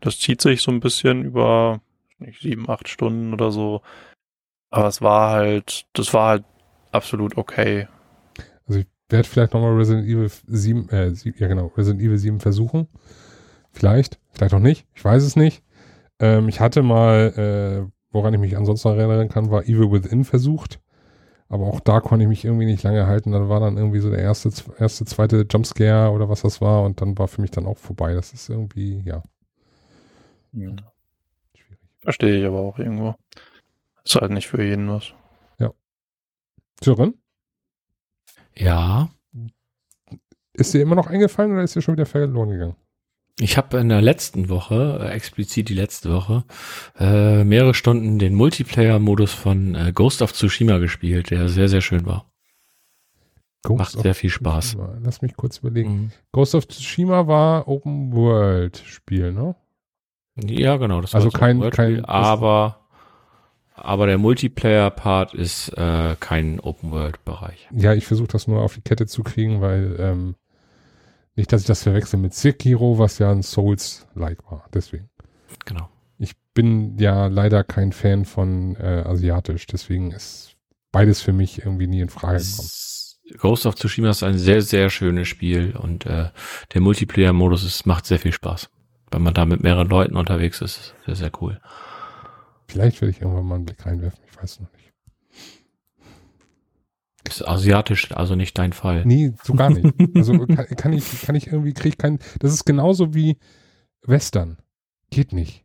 [0.01, 1.81] das zieht sich so ein bisschen über
[2.19, 3.83] nicht, sieben, acht Stunden oder so.
[4.71, 6.45] Aber es war halt, das war halt
[6.93, 7.89] absolut okay.
[8.67, 12.41] Also ich werde vielleicht nochmal Resident Evil 7, äh, 7, ja genau, Resident Evil 7
[12.41, 12.89] versuchen.
[13.73, 14.19] Vielleicht.
[14.33, 14.87] Vielleicht auch nicht.
[14.95, 15.63] Ich weiß es nicht.
[16.23, 20.81] Ähm, ich hatte mal, äh, woran ich mich ansonsten erinnern kann, war Evil Within versucht.
[21.49, 23.33] Aber auch da konnte ich mich irgendwie nicht lange halten.
[23.33, 26.85] Dann war dann irgendwie so der erste, erste, zweite Jumpscare oder was das war.
[26.85, 28.15] Und dann war für mich dann auch vorbei.
[28.15, 29.23] Das ist irgendwie, ja.
[30.53, 30.71] ja.
[31.55, 31.81] Schwierig.
[32.01, 33.17] Verstehe ich aber auch irgendwo.
[34.05, 35.13] Ist halt nicht für jeden was.
[35.59, 35.73] Ja.
[36.83, 37.15] Sören?
[38.57, 39.11] Ja.
[40.55, 42.77] Ist dir immer noch eingefallen oder ist dir schon wieder verloren gegangen?
[43.39, 46.45] Ich habe in der letzten Woche, äh, explizit die letzte Woche,
[46.99, 52.07] äh, mehrere Stunden den Multiplayer-Modus von äh, Ghost of Tsushima gespielt, der sehr, sehr schön
[52.07, 52.31] war.
[53.63, 54.71] Ghost Macht sehr viel Spaß.
[54.73, 54.99] Tsushima.
[55.03, 55.91] Lass mich kurz überlegen.
[55.91, 56.11] Mhm.
[56.33, 59.55] Ghost of Tsushima war Open World Spiel, ne?
[60.37, 61.01] Ja, genau.
[61.01, 62.83] Das also kein, kein, aber
[63.75, 67.69] aber der Multiplayer-Part ist äh, kein Open-World-Bereich.
[67.73, 70.35] Ja, ich versuche das nur auf die Kette zu kriegen, weil ähm,
[71.37, 74.69] nicht, dass ich das verwechsel mit Sekiro, was ja ein Souls-like war.
[74.75, 75.09] Deswegen.
[75.65, 75.89] Genau.
[76.19, 80.57] Ich bin ja leider kein Fan von äh, Asiatisch, deswegen ist
[80.93, 82.69] beides für mich irgendwie nie in Frage gekommen.
[83.39, 86.31] Ghost of Tsushima ist ein sehr, sehr schönes Spiel und äh,
[86.75, 88.69] der Multiplayer-Modus macht sehr viel Spaß.
[89.11, 91.61] Wenn man da mit mehreren Leuten unterwegs ist, sehr, sehr cool.
[92.69, 94.82] Vielleicht werde ich irgendwann mal einen Blick reinwerfen, ich weiß noch nicht.
[97.37, 99.05] Ist asiatisch, also nicht dein Fall.
[99.05, 99.87] Nee, so gar nicht.
[100.15, 103.39] Also kann, kann ich, kann ich irgendwie, kriege ich kein, das ist genauso wie
[104.03, 104.59] Western.
[105.11, 105.65] Geht nicht.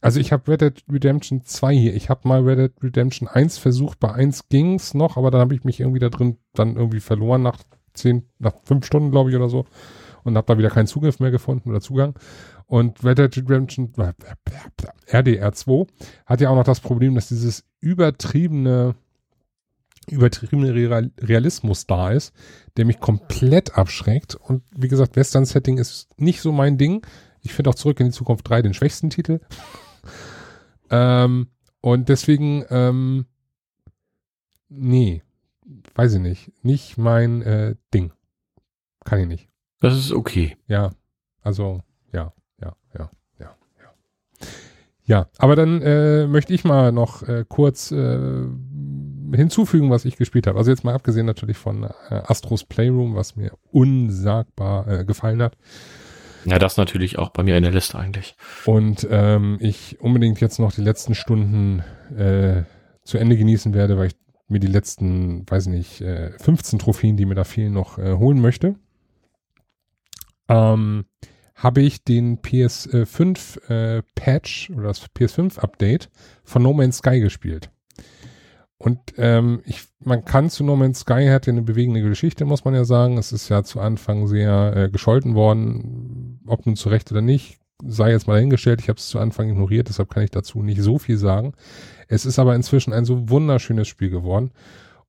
[0.00, 1.94] Also ich habe Red Dead Redemption 2 hier.
[1.94, 4.00] Ich habe mal Red Dead Redemption 1 versucht.
[4.00, 7.42] Bei 1 ging's noch, aber dann habe ich mich irgendwie da drin dann irgendwie verloren
[7.42, 7.58] nach
[7.94, 9.66] 10, nach 5 Stunden, glaube ich, oder so.
[10.22, 12.14] Und habe da wieder keinen Zugriff mehr gefunden oder Zugang.
[12.66, 14.12] Und Red Dead Redemption äh,
[15.10, 15.88] RDR2
[16.26, 18.94] hat ja auch noch das Problem, dass dieses übertriebene
[20.08, 20.74] übertriebene
[21.20, 22.34] Realismus da ist,
[22.76, 24.34] der mich komplett abschreckt.
[24.34, 27.06] Und wie gesagt, Western-Setting ist nicht so mein Ding.
[27.42, 29.40] Ich finde auch Zurück in die Zukunft 3 den schwächsten Titel.
[30.90, 31.48] ähm,
[31.80, 33.26] und deswegen, ähm,
[34.68, 35.22] nee,
[35.94, 36.52] weiß ich nicht.
[36.64, 38.12] Nicht mein äh, Ding.
[39.04, 39.48] Kann ich nicht.
[39.80, 40.56] Das ist okay.
[40.66, 40.90] Ja,
[41.42, 43.94] also, ja ja, ja, ja, ja.
[45.04, 48.46] Ja, aber dann äh, möchte ich mal noch äh, kurz äh,
[49.32, 50.58] hinzufügen, was ich gespielt habe.
[50.58, 55.56] Also jetzt mal abgesehen natürlich von äh, Astros Playroom, was mir unsagbar äh, gefallen hat.
[56.44, 58.34] Ja, das natürlich auch bei mir in der Liste eigentlich.
[58.64, 61.82] Und ähm, ich unbedingt jetzt noch die letzten Stunden
[62.16, 62.62] äh,
[63.04, 64.16] zu Ende genießen werde, weil ich
[64.48, 68.40] mir die letzten, weiß nicht, äh, 15 Trophäen, die mir da fehlen, noch äh, holen
[68.40, 68.74] möchte.
[70.48, 71.04] Ähm,
[71.54, 76.10] habe ich den PS5 äh, Patch oder das PS5 Update
[76.42, 77.70] von No Man's Sky gespielt.
[78.82, 82.64] Und ähm, ich, man kann zu No Man's Sky hat ja eine bewegende Geschichte, muss
[82.64, 83.18] man ja sagen.
[83.18, 87.60] Es ist ja zu Anfang sehr äh, gescholten worden, ob nun zu Recht oder nicht,
[87.84, 88.80] sei jetzt mal dahingestellt.
[88.80, 91.52] Ich habe es zu Anfang ignoriert, deshalb kann ich dazu nicht so viel sagen.
[92.08, 94.50] Es ist aber inzwischen ein so wunderschönes Spiel geworden.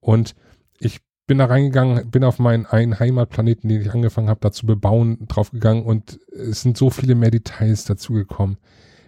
[0.02, 0.36] Und
[0.78, 4.66] ich bin da reingegangen, bin auf meinen einen Heimatplaneten, den ich angefangen habe, da zu
[4.66, 8.58] bebauen, draufgegangen und es sind so viele mehr Details dazugekommen.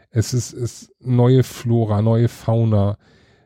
[0.09, 2.98] Es ist, ist neue Flora, neue Fauna,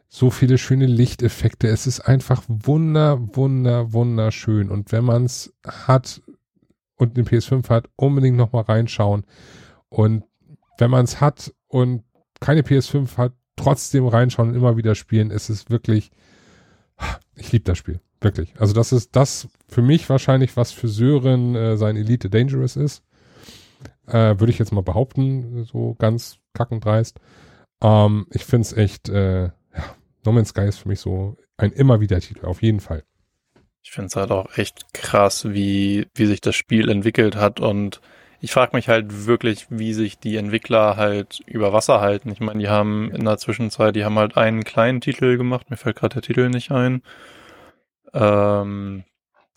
[0.09, 1.67] so viele schöne Lichteffekte.
[1.67, 4.69] Es ist einfach wunder, wunder, wunderschön.
[4.69, 6.21] Und wenn man es hat
[6.95, 9.25] und den PS5 hat, unbedingt nochmal reinschauen.
[9.89, 10.23] Und
[10.77, 12.03] wenn man es hat und
[12.39, 15.31] keine PS5 hat, trotzdem reinschauen und immer wieder spielen.
[15.31, 16.11] Es ist wirklich,
[17.35, 17.99] ich liebe das Spiel.
[18.21, 18.53] Wirklich.
[18.57, 23.03] Also das ist das für mich wahrscheinlich, was für Sören äh, sein Elite Dangerous ist.
[24.07, 27.19] Äh, Würde ich jetzt mal behaupten, so ganz kackend dreist.
[27.81, 29.49] Ähm, ich finde es echt, äh,
[30.27, 33.05] No Man's Sky ist für mich so ein immer wieder Titel, auf jeden Fall.
[33.81, 38.01] Ich finde es halt auch echt krass, wie, wie sich das Spiel entwickelt hat und
[38.41, 42.29] ich frage mich halt wirklich, wie sich die Entwickler halt über Wasser halten.
[42.29, 45.77] Ich meine, die haben in der Zwischenzeit, die haben halt einen kleinen Titel gemacht, mir
[45.77, 47.03] fällt gerade der Titel nicht ein.
[48.13, 49.05] Ähm,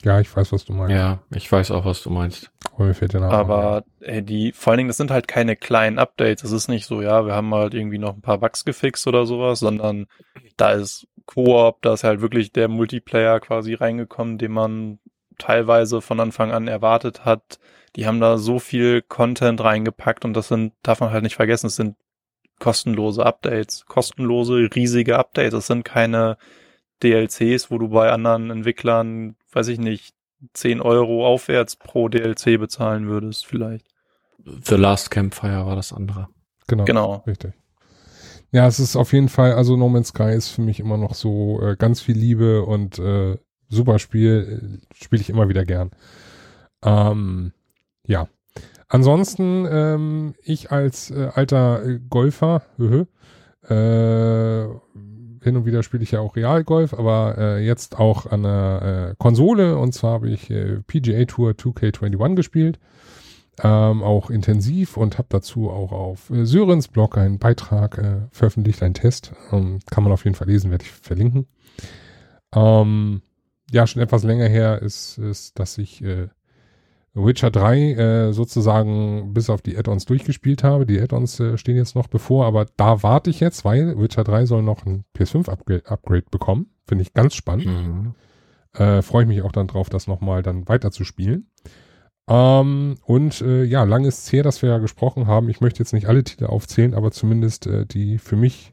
[0.04, 0.94] ja, ich weiß, was du meinst.
[0.94, 2.52] Ja, ich weiß auch, was du meinst.
[2.74, 5.56] Aber mir fällt der Name Aber ey, die, vor allen Dingen, das sind halt keine
[5.56, 6.44] kleinen Updates.
[6.44, 9.26] Es ist nicht so, ja, wir haben halt irgendwie noch ein paar Bugs gefixt oder
[9.26, 10.06] sowas, sondern
[10.56, 14.98] da ist Koop, da ist halt wirklich der Multiplayer quasi reingekommen, den man
[15.38, 17.58] teilweise von Anfang an erwartet hat.
[17.96, 21.66] Die haben da so viel Content reingepackt und das sind, darf man halt nicht vergessen,
[21.66, 21.96] es sind
[22.60, 25.54] kostenlose Updates, kostenlose, riesige Updates.
[25.54, 26.36] Es sind keine
[27.02, 30.14] DLCs, wo du bei anderen Entwicklern, weiß ich nicht,
[30.54, 33.86] 10 Euro aufwärts pro DLC bezahlen würdest, vielleicht.
[34.44, 36.28] The Last Campfire war das andere.
[36.66, 36.84] Genau.
[36.84, 37.14] Genau.
[37.26, 37.52] Richtig.
[38.52, 41.14] Ja, es ist auf jeden Fall, also No Man's Sky ist für mich immer noch
[41.14, 43.36] so äh, ganz viel Liebe und äh,
[43.68, 45.90] super Spiel, äh, spiele ich immer wieder gern.
[46.82, 47.52] Ähm,
[48.06, 48.28] ja,
[48.92, 52.62] Ansonsten, ähm, ich als äh, alter äh, Golfer,
[53.68, 54.64] äh,
[55.42, 59.14] hin und wieder spiele ich ja auch Realgolf, aber äh, jetzt auch an der äh,
[59.18, 62.78] Konsole und zwar habe ich äh, PGA Tour 2K21 gespielt,
[63.62, 68.82] ähm, auch intensiv und habe dazu auch auf äh, Syrens Blog einen Beitrag äh, veröffentlicht,
[68.82, 71.46] einen Test, ähm, kann man auf jeden Fall lesen, werde ich verlinken.
[72.54, 73.22] Ähm,
[73.70, 76.28] ja, schon etwas länger her ist, ist dass ich äh,
[77.14, 80.86] Witcher 3 äh, sozusagen bis auf die Add-ons durchgespielt habe.
[80.86, 84.46] Die Add-ons äh, stehen jetzt noch bevor, aber da warte ich jetzt, weil Witcher 3
[84.46, 86.70] soll noch ein PS5-Upgrade bekommen.
[86.86, 87.66] Finde ich ganz spannend.
[87.66, 88.14] Mhm.
[88.72, 91.48] Äh, Freue ich mich auch dann drauf, das nochmal dann weiter zu spielen.
[92.28, 95.48] Ähm, und äh, ja, lang ist es her, dass wir ja gesprochen haben.
[95.48, 98.72] Ich möchte jetzt nicht alle Titel aufzählen, aber zumindest äh, die für mich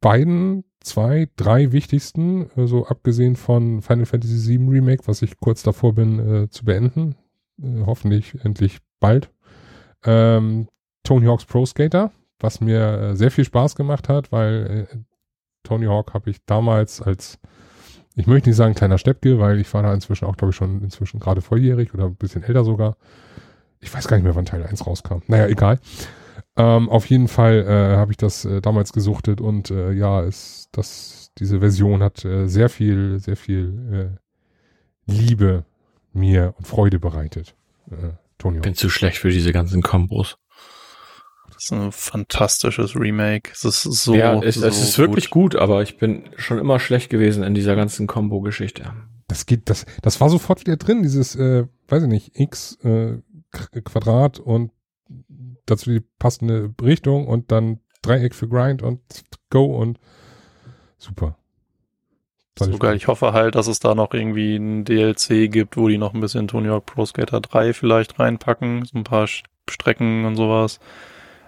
[0.00, 5.94] beiden zwei, drei wichtigsten, also abgesehen von Final Fantasy VII Remake, was ich kurz davor
[5.94, 7.16] bin äh, zu beenden.
[7.62, 9.30] Äh, hoffentlich endlich bald.
[10.04, 10.68] Ähm,
[11.04, 14.96] Tony Hawk's Pro Skater, was mir äh, sehr viel Spaß gemacht hat, weil äh,
[15.62, 17.38] Tony Hawk habe ich damals als,
[18.16, 20.82] ich möchte nicht sagen kleiner Steppke, weil ich war da inzwischen auch, glaube ich, schon
[20.82, 22.96] inzwischen gerade volljährig oder ein bisschen älter sogar.
[23.80, 25.22] Ich weiß gar nicht mehr, wann Teil 1 rauskam.
[25.26, 25.78] Naja, egal.
[26.60, 30.68] Ähm, auf jeden Fall äh, habe ich das äh, damals gesuchtet und äh, ja, ist
[30.72, 34.18] das, diese Version hat äh, sehr viel, sehr viel
[35.06, 35.64] äh, Liebe
[36.12, 37.54] mir und Freude bereitet.
[37.90, 38.60] Äh, Tony.
[38.60, 40.36] Bin zu schlecht für diese ganzen Kombos.
[41.46, 43.50] Das ist ein fantastisches Remake.
[43.52, 44.14] Es ist so.
[44.14, 47.54] Ja, es, so es ist wirklich gut, aber ich bin schon immer schlecht gewesen in
[47.54, 48.92] dieser ganzen Combo-Geschichte.
[49.28, 53.18] Das geht, das, das war sofort wieder drin, dieses, äh, weiß ich nicht, x äh,
[53.50, 54.72] Quadrat und
[55.70, 59.00] dazu die passende Richtung und dann Dreieck für Grind und
[59.50, 59.98] Go und
[60.98, 61.36] super.
[62.58, 62.96] So geil.
[62.96, 66.20] Ich hoffe halt, dass es da noch irgendwie ein DLC gibt, wo die noch ein
[66.20, 68.84] bisschen Tony Hawk Pro Skater 3 vielleicht reinpacken.
[68.84, 69.26] So ein paar
[69.68, 70.78] Strecken und sowas.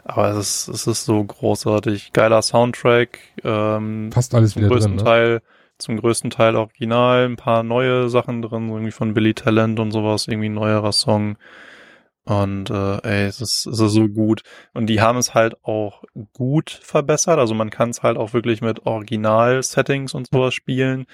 [0.04, 2.12] Aber es ist, es ist so großartig.
[2.12, 3.18] Geiler Soundtrack.
[3.44, 5.10] Ähm, Fast alles zum wieder größten drin, ne?
[5.10, 5.42] Teil,
[5.78, 7.26] Zum größten Teil original.
[7.26, 10.28] Ein paar neue Sachen drin, so irgendwie von Billy Talent und sowas.
[10.28, 11.36] Irgendwie ein neuerer Song.
[12.24, 14.42] Und äh, ey, es ist, es ist so gut.
[14.74, 17.38] Und die haben es halt auch gut verbessert.
[17.38, 21.06] Also man kann es halt auch wirklich mit Original-Settings und sowas spielen.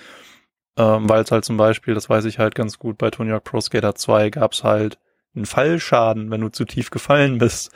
[0.77, 3.45] Ähm, Weil es halt zum Beispiel, das weiß ich halt ganz gut, bei Tony Hawk
[3.45, 4.99] Pro Skater 2 gab es halt
[5.35, 7.73] einen Fallschaden, wenn du zu tief gefallen bist.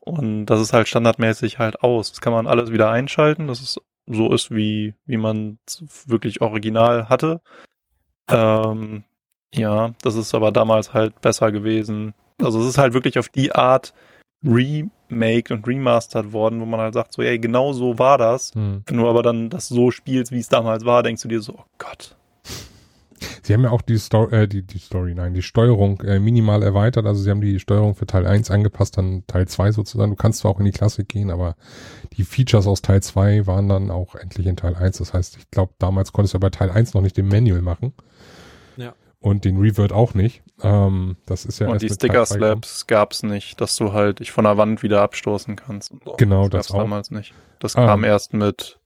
[0.00, 2.10] Und das ist halt standardmäßig halt aus.
[2.10, 5.58] Das kann man alles wieder einschalten, dass es so ist, wie, wie man
[6.06, 7.40] wirklich original hatte.
[8.28, 9.04] Ähm,
[9.52, 13.52] ja, das ist aber damals halt besser gewesen also es ist halt wirklich auf die
[13.52, 13.94] Art
[14.44, 18.54] remake und remastered worden, wo man halt sagt, so, ey, genau so war das.
[18.54, 18.82] Hm.
[18.86, 21.54] Wenn du aber dann das so spielst, wie es damals war, denkst du dir so,
[21.58, 22.16] oh Gott.
[23.42, 26.62] Sie haben ja auch die Story, äh, die, die Story, nein, die Steuerung äh, minimal
[26.62, 27.06] erweitert.
[27.06, 30.10] Also sie haben die Steuerung für Teil 1 angepasst, dann Teil 2 sozusagen.
[30.10, 31.56] Du kannst zwar auch in die Klassik gehen, aber
[32.12, 34.98] die Features aus Teil 2 waren dann auch endlich in Teil 1.
[34.98, 37.94] Das heißt, ich glaube, damals konntest du bei Teil 1 noch nicht den Manual machen.
[38.76, 38.92] Ja
[39.26, 40.42] und den Revert auch nicht.
[40.62, 44.32] Ähm, das ist ja und die Sticker Slaps gab es nicht, dass du halt dich
[44.32, 45.92] von der Wand wieder abstoßen kannst.
[46.04, 46.14] So.
[46.16, 46.80] Genau, das, das auch.
[46.80, 47.34] damals nicht.
[47.58, 47.86] Das ah.
[47.86, 48.78] kam erst mit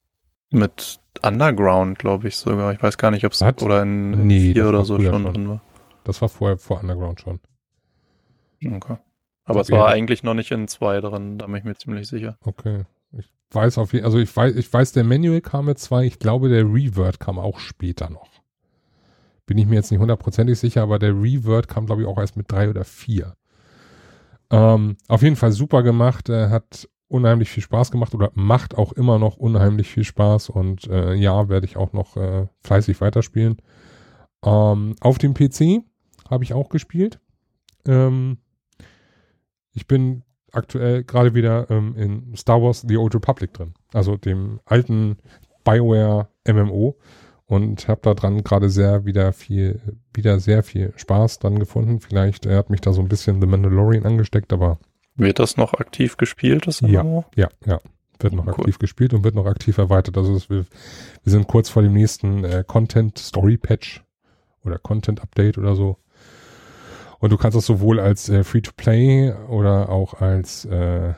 [0.51, 2.73] mit Underground, glaube ich sogar.
[2.73, 5.49] Ich weiß gar nicht, ob es oder in, in nee, vier oder so schon drin
[5.49, 5.63] war.
[6.05, 7.41] Das war vorher vor Underground schon.
[8.65, 8.97] Okay.
[9.45, 12.37] Aber es war eigentlich noch nicht in zwei drin, da bin ich mir ziemlich sicher.
[12.45, 12.85] Okay.
[13.13, 16.19] Ich weiß auf jeden also ich weiß, ich weiß, der Manual kam mit zwei, ich
[16.19, 18.40] glaube, der Revert kam auch später noch.
[19.51, 22.37] Bin ich mir jetzt nicht hundertprozentig sicher, aber der Revert kam, glaube ich, auch erst
[22.37, 23.35] mit drei oder vier.
[24.49, 28.93] Ähm, auf jeden Fall super gemacht, äh, hat unheimlich viel Spaß gemacht oder macht auch
[28.93, 33.57] immer noch unheimlich viel Spaß und äh, ja, werde ich auch noch äh, fleißig weiterspielen.
[34.45, 35.83] Ähm, auf dem PC
[36.31, 37.19] habe ich auch gespielt.
[37.89, 38.39] Ähm,
[39.73, 40.23] ich bin
[40.53, 45.17] aktuell gerade wieder ähm, in Star Wars The Old Republic drin, also dem alten
[45.65, 46.97] BioWare MMO
[47.51, 49.81] und habe da dran gerade sehr wieder viel,
[50.15, 51.99] wieder sehr viel Spaß dran gefunden.
[51.99, 54.79] Vielleicht er hat mich da so ein bisschen The Mandalorian angesteckt, aber
[55.17, 56.69] wird das noch aktiv gespielt?
[56.69, 57.81] Das ja, ja, ja,
[58.21, 58.55] wird noch cool.
[58.55, 60.17] aktiv gespielt und wird noch aktiv erweitert.
[60.17, 60.65] Also wir,
[61.25, 64.05] wir sind kurz vor dem nächsten äh, Content Story Patch
[64.65, 65.97] oder Content Update oder so.
[67.19, 71.15] Und du kannst das sowohl als äh, Free-to-Play oder auch als äh,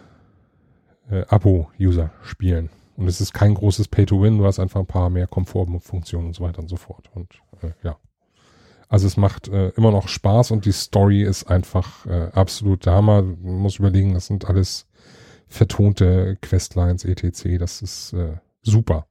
[1.10, 2.70] äh, Abo-User spielen.
[2.96, 6.44] Und es ist kein großes Pay-to-Win, du hast einfach ein paar mehr Komfortfunktionen und so
[6.44, 7.10] weiter und so fort.
[7.14, 7.96] Und äh, ja.
[8.88, 12.92] Also es macht äh, immer noch Spaß und die Story ist einfach äh, absolut der
[12.92, 13.22] Hammer.
[13.22, 14.86] Man muss überlegen, das sind alles
[15.48, 17.58] vertonte Questlines, etc.
[17.58, 19.06] Das ist äh, super.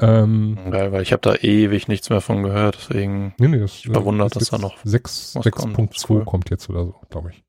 [0.00, 3.76] Ähm, Geil, weil ich habe da ewig nichts mehr von gehört, deswegen nee, nee, das,
[3.76, 6.04] Ich verwundert, das dass da noch 6, was 6.2 kommt.
[6.08, 6.24] Cool.
[6.24, 7.44] kommt jetzt oder so, glaube ich.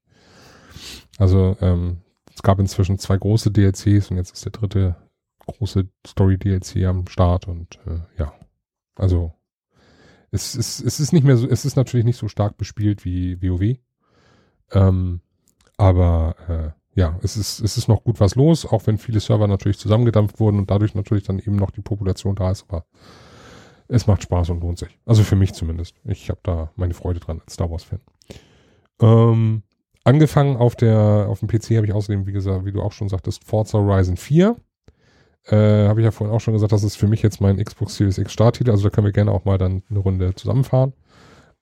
[1.17, 2.01] Also ähm,
[2.35, 4.95] es gab inzwischen zwei große DLCs und jetzt ist der dritte
[5.39, 8.33] große Story-DLC am Start und äh, ja,
[8.95, 9.33] also
[10.31, 13.41] es ist, es ist nicht mehr so, es ist natürlich nicht so stark bespielt wie
[13.41, 13.77] WoW,
[14.71, 15.21] ähm,
[15.77, 19.47] aber äh, ja, es ist, es ist noch gut was los, auch wenn viele Server
[19.47, 22.85] natürlich zusammengedampft wurden und dadurch natürlich dann eben noch die Population da ist, aber
[23.87, 24.97] es macht Spaß und lohnt sich.
[25.05, 25.95] Also für mich zumindest.
[26.05, 27.99] Ich habe da meine Freude dran als Star Wars-Fan.
[28.99, 29.63] Ähm,
[30.05, 33.09] angefangen auf der, auf dem PC habe ich außerdem, wie gesagt, wie du auch schon
[33.09, 34.55] sagtest, Forza Horizon 4.
[35.47, 37.97] Äh, habe ich ja vorhin auch schon gesagt, das ist für mich jetzt mein Xbox
[37.97, 40.93] Series X Starttitel, also da können wir gerne auch mal dann eine Runde zusammenfahren.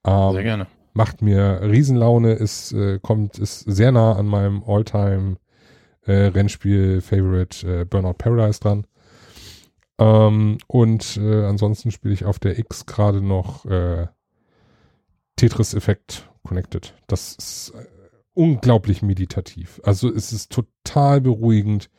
[0.05, 0.67] Ähm, sehr gerne.
[0.93, 5.37] macht mir Riesenlaune, ist, äh, kommt, ist sehr nah an meinem Alltime
[6.05, 8.85] äh, Rennspiel Favorite äh, Burnout Paradise dran.
[9.99, 14.07] Ähm, und äh, ansonsten spiele ich auf der X gerade noch äh,
[15.35, 16.93] Tetris Effect Connected.
[17.07, 17.73] Das ist
[18.33, 19.81] unglaublich meditativ.
[19.83, 21.89] Also es ist total beruhigend.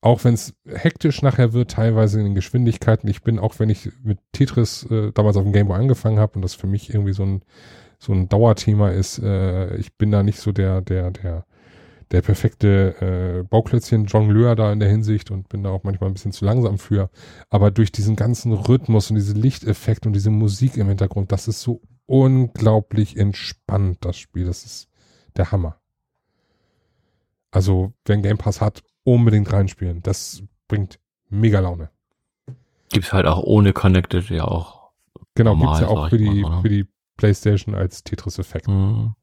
[0.00, 3.08] Auch wenn es hektisch nachher wird, teilweise in den Geschwindigkeiten.
[3.08, 6.42] Ich bin, auch wenn ich mit Tetris äh, damals auf dem Gameboy angefangen habe und
[6.42, 7.42] das für mich irgendwie so ein
[7.98, 11.46] so ein Dauerthema ist, äh, ich bin da nicht so der, der, der,
[12.10, 16.32] der perfekte äh, Bauklötzchen-Jongleur da in der Hinsicht und bin da auch manchmal ein bisschen
[16.32, 17.10] zu langsam für.
[17.50, 21.62] Aber durch diesen ganzen Rhythmus und diesen Lichteffekt und diese Musik im Hintergrund, das ist
[21.62, 24.44] so unglaublich entspannt, das Spiel.
[24.44, 24.88] Das ist
[25.38, 25.80] der Hammer.
[27.50, 30.02] Also, wer einen Game Pass hat, unbedingt reinspielen.
[30.02, 30.98] Das bringt
[31.28, 31.90] mega Laune.
[32.90, 34.90] Gibt's halt auch ohne Connected ja auch.
[35.34, 38.68] Genau, Normal, gibt's ja auch für die, mal, für die PlayStation als Tetris-Effekt.
[38.68, 39.14] Mhm.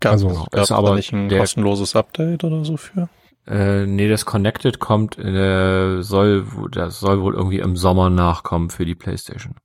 [0.00, 3.08] Gab Also, es ist gab's aber da nicht ein der- kostenloses Update oder so für?
[3.46, 8.84] Äh, nee, das Connected kommt, äh, soll, das soll wohl irgendwie im Sommer nachkommen für
[8.84, 9.56] die Playstation.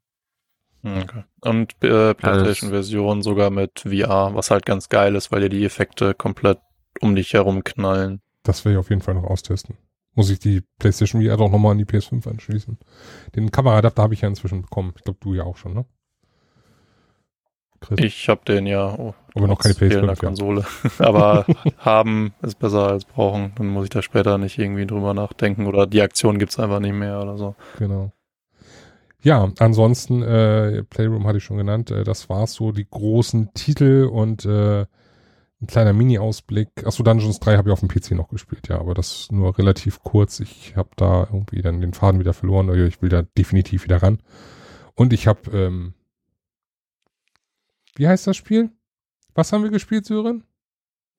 [0.86, 1.24] Hm, Okay.
[1.42, 6.14] Und äh, PlayStation-Version sogar mit VR, was halt ganz geil ist, weil dir die Effekte
[6.14, 6.60] komplett
[7.02, 8.22] um dich herum knallen.
[8.44, 9.78] Das will ich auf jeden Fall noch austesten.
[10.14, 12.78] Muss ich die PlayStation VR doch nochmal an die PS5 anschließen.
[13.36, 14.94] Den Kameraadapter habe ich ja inzwischen bekommen.
[14.96, 15.86] Ich glaube, du ja auch schon, ne?
[17.82, 18.00] Chris?
[18.00, 20.28] Ich habe den ja oh, Aber noch keine trotz fehlender PS5, ja.
[20.28, 20.66] Konsole.
[21.00, 21.46] Aber
[21.80, 23.54] haben ist besser als brauchen.
[23.56, 26.94] Dann muss ich da später nicht irgendwie drüber nachdenken oder die Aktion gibt's einfach nicht
[26.94, 27.56] mehr oder so.
[27.78, 28.12] Genau.
[29.26, 34.08] Ja, ansonsten, äh, Playroom hatte ich schon genannt, äh, das war's so, die großen Titel
[34.12, 36.86] und äh, ein kleiner Mini-Ausblick.
[36.86, 40.04] Achso, Dungeons 3 habe ich auf dem PC noch gespielt, ja, aber das nur relativ
[40.04, 40.42] kurz.
[40.42, 44.04] Ich habe da irgendwie dann den Faden wieder verloren, oder ich will da definitiv wieder
[44.04, 44.22] ran.
[44.94, 45.96] Und ich habe, ähm,
[47.96, 48.70] wie heißt das Spiel?
[49.34, 50.44] Was haben wir gespielt, Sören?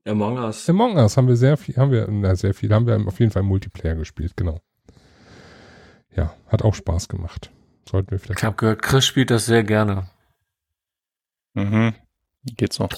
[0.07, 0.71] Among Us.
[0.71, 3.33] Among Us haben wir sehr viel, haben wir, na, sehr viel, haben wir auf jeden
[3.33, 4.61] Fall Multiplayer gespielt, genau.
[6.15, 7.51] Ja, hat auch Spaß gemacht.
[7.89, 10.09] Sollten wir vielleicht Ich habe gehört, Chris spielt das sehr gerne.
[11.55, 11.95] Mhm.
[12.57, 12.91] Geht's noch.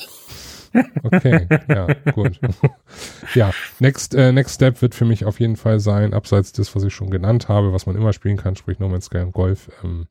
[1.03, 2.39] Okay, ja, gut.
[3.35, 6.83] ja, next, äh, next Step wird für mich auf jeden Fall sein, abseits des, was
[6.85, 9.71] ich schon genannt habe, was man immer spielen kann, sprich No Man's Sky und Golf.
[9.83, 10.09] Ähm,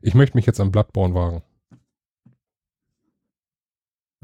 [0.00, 1.42] ich möchte mich jetzt an Bloodborne wagen.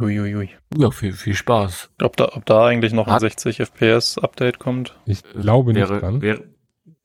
[0.01, 0.51] Uiuiui.
[0.77, 1.91] Ja, viel, viel Spaß.
[2.03, 4.97] Ob da, ob da eigentlich noch ein Hat- 60 FPS Update kommt?
[5.07, 6.21] Ich glaube nicht wäre, dran.
[6.23, 6.45] Wäre,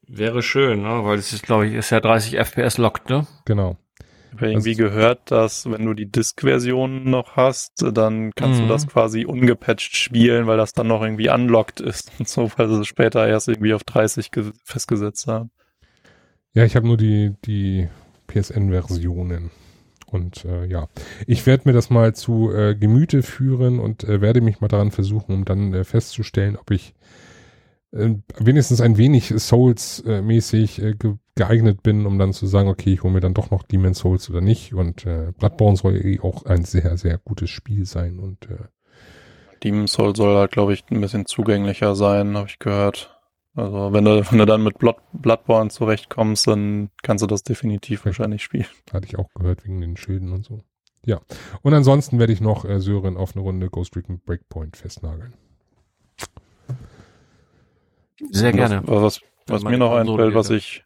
[0.08, 1.04] wäre schön, ne?
[1.04, 3.26] weil es ist, glaube ich, ist ja 30 FPS lockt, ne?
[3.44, 3.76] Genau.
[4.32, 8.64] Ich habe irgendwie Also- gehört, dass wenn du die Disk-Version noch hast, dann kannst Mhm.
[8.64, 12.68] du das quasi ungepatcht spielen, weil das dann noch irgendwie unlocked ist und so, weil
[12.68, 15.50] sie es später erst irgendwie auf 30 ge- festgesetzt haben.
[16.52, 17.88] Ja, ich habe nur die, die
[18.28, 19.50] PSN-Versionen.
[20.06, 20.88] Und äh, ja,
[21.26, 24.92] ich werde mir das mal zu äh, Gemüte führen und äh, werde mich mal daran
[24.92, 26.94] versuchen, um dann äh, festzustellen, ob ich äh,
[27.94, 33.12] wenigstens ein wenig Souls-mäßig äh, ge geeignet bin, um dann zu sagen, okay, ich hole
[33.12, 34.72] mir dann doch noch Demon's Souls oder nicht.
[34.72, 38.20] Und äh, Bloodborne soll eh auch ein sehr, sehr gutes Spiel sein.
[38.20, 38.68] Und äh,
[39.64, 43.18] Demon's Soul soll halt, glaube ich, ein bisschen zugänglicher sein, habe ich gehört.
[43.56, 48.04] Also wenn du, wenn du dann mit Blood, Bloodborne zurechtkommst, dann kannst du das definitiv
[48.04, 48.66] wahrscheinlich spielen.
[48.92, 50.62] hatte ich auch gehört wegen den Schilden und so.
[51.04, 51.20] Ja.
[51.62, 55.34] Und ansonsten werde ich noch äh, Sören auf eine Runde Ghost Recon Breakpoint festnageln.
[58.30, 58.82] Sehr gerne.
[58.86, 60.84] Was, was, was mir noch Konsole einfällt, was ich,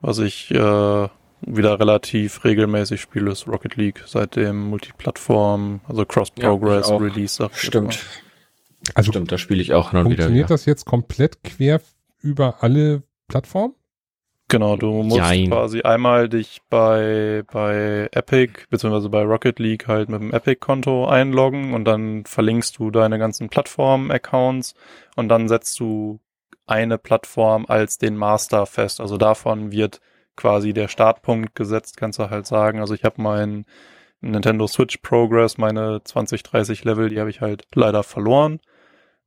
[0.00, 1.08] was ich äh,
[1.42, 4.02] wieder relativ regelmäßig spiele, ist Rocket League.
[4.06, 7.00] Seitdem Multiplattform, also Cross-Progress Ja, ich auch.
[7.00, 7.34] Release.
[7.36, 8.06] sag ich jetzt Stimmt.
[8.94, 10.24] Also Stimmt, da spiele ich auch hin und wieder.
[10.24, 10.54] funktioniert Ja.
[10.54, 11.80] das jetzt komplett quer
[12.20, 13.74] über alle Plattformen?
[14.48, 15.48] Genau, du musst Jein.
[15.50, 21.74] quasi einmal dich bei, bei Epic, beziehungsweise bei Rocket League halt mit dem Epic-Konto einloggen
[21.74, 24.74] und dann verlinkst du deine ganzen Plattform-Accounts
[25.16, 26.20] und dann setzt du
[26.66, 29.00] eine Plattform als den Master fest.
[29.00, 30.00] Also davon wird
[30.36, 32.80] quasi der Startpunkt gesetzt, kannst du halt sagen.
[32.80, 33.66] Also ich habe meinen
[34.20, 38.60] Nintendo Switch Progress, meine 20, 30 Level, die habe ich halt leider verloren.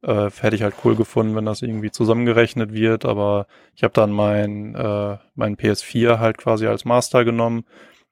[0.02, 4.12] Äh, hätte ich halt cool gefunden, wenn das irgendwie zusammengerechnet wird, aber ich habe dann
[4.12, 7.66] mein, äh, mein PS4 halt quasi als Master genommen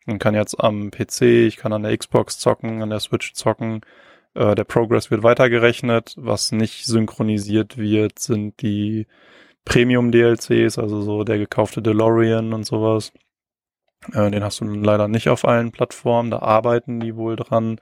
[0.05, 3.81] und kann jetzt am PC, ich kann an der Xbox zocken, an der Switch zocken.
[4.37, 6.13] Äh, der Progress wird weitergerechnet.
[6.17, 9.07] Was nicht synchronisiert wird, sind die
[9.65, 13.11] Premium-DLCs, also so der gekaufte DeLorean und sowas.
[14.13, 17.81] Äh, den hast du leider nicht auf allen Plattformen, da arbeiten die wohl dran.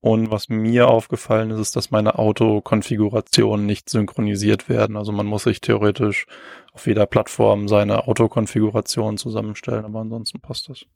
[0.00, 4.96] Und was mir aufgefallen ist, ist, dass meine Autokonfigurationen nicht synchronisiert werden.
[4.96, 6.26] Also man muss sich theoretisch
[6.72, 10.86] auf jeder Plattform seine Autokonfiguration zusammenstellen, aber ansonsten passt das.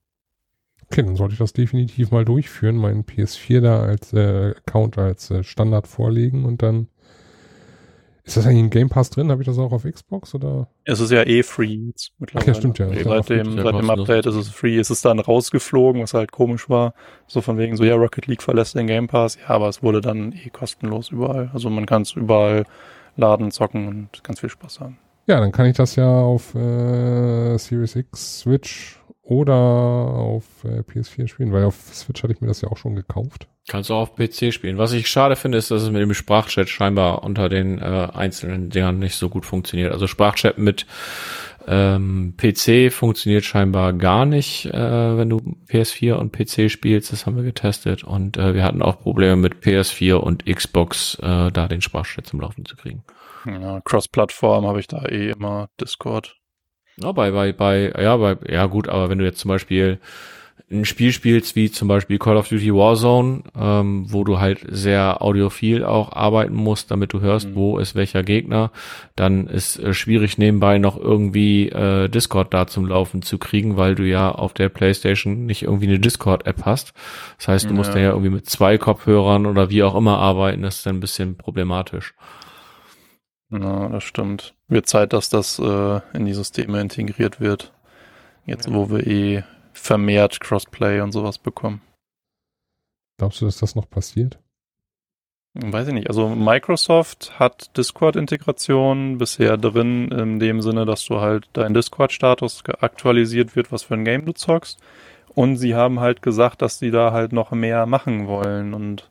[0.92, 5.30] Okay, dann sollte ich das definitiv mal durchführen, meinen PS4 da als äh, Account als
[5.30, 6.88] äh, Standard vorlegen und dann
[8.24, 9.30] ist das eigentlich ein Game Pass drin?
[9.30, 10.68] Habe ich das auch auf Xbox oder?
[10.84, 12.52] Es ist ja eh free jetzt mittlerweile.
[12.52, 12.88] Ja, stimmt ja.
[12.88, 14.78] Okay, seit dem, seit dem Update ist es free.
[14.78, 16.92] Es ist dann rausgeflogen, was halt komisch war.
[17.26, 19.38] So von wegen so, ja, Rocket League verlässt den Game Pass.
[19.40, 21.50] Ja, aber es wurde dann eh kostenlos überall.
[21.54, 22.64] Also man kann es überall
[23.16, 24.98] laden, zocken und ganz viel Spaß haben.
[25.26, 31.28] Ja, dann kann ich das ja auf äh, Series X, Switch oder auf äh, PS4
[31.28, 33.46] spielen, weil auf Switch hatte ich mir das ja auch schon gekauft.
[33.68, 34.78] Kannst du auch auf PC spielen.
[34.78, 38.70] Was ich schade finde, ist, dass es mit dem Sprachchat scheinbar unter den äh, einzelnen
[38.70, 39.92] Dingern nicht so gut funktioniert.
[39.92, 40.86] Also Sprachchat mit
[41.68, 45.36] ähm, PC funktioniert scheinbar gar nicht, äh, wenn du
[45.68, 47.12] PS4 und PC spielst.
[47.12, 48.02] Das haben wir getestet.
[48.02, 52.40] Und äh, wir hatten auch Probleme mit PS4 und Xbox, äh, da den Sprachchat zum
[52.40, 53.04] Laufen zu kriegen.
[53.46, 56.41] Ja, Cross-Plattform habe ich da eh immer Discord.
[56.96, 59.98] Ja, bei, bei, bei, ja, bei, ja gut, aber wenn du jetzt zum Beispiel
[60.72, 65.22] ein Spiel spielst, wie zum Beispiel Call of Duty Warzone, ähm, wo du halt sehr
[65.22, 67.54] audiophil auch arbeiten musst, damit du hörst, mhm.
[67.54, 68.70] wo ist welcher Gegner,
[69.14, 73.94] dann ist äh, schwierig nebenbei noch irgendwie äh, Discord da zum Laufen zu kriegen, weil
[73.94, 76.94] du ja auf der Playstation nicht irgendwie eine Discord-App hast.
[77.38, 77.94] Das heißt, du musst ja.
[77.94, 81.00] dann ja irgendwie mit zwei Kopfhörern oder wie auch immer arbeiten, das ist dann ein
[81.00, 82.14] bisschen problematisch.
[83.52, 84.54] Ja, das stimmt.
[84.68, 87.72] Wird Zeit, dass das äh, in die Systeme integriert wird.
[88.46, 91.82] Jetzt, wo wir eh vermehrt Crossplay und sowas bekommen.
[93.18, 94.38] Glaubst du, dass das noch passiert?
[95.54, 96.08] Weiß ich nicht.
[96.08, 103.54] Also Microsoft hat Discord-Integration bisher drin, in dem Sinne, dass du halt dein Discord-Status aktualisiert
[103.54, 104.80] wird, was für ein Game du zockst.
[105.34, 108.72] Und sie haben halt gesagt, dass sie da halt noch mehr machen wollen.
[108.72, 109.10] Und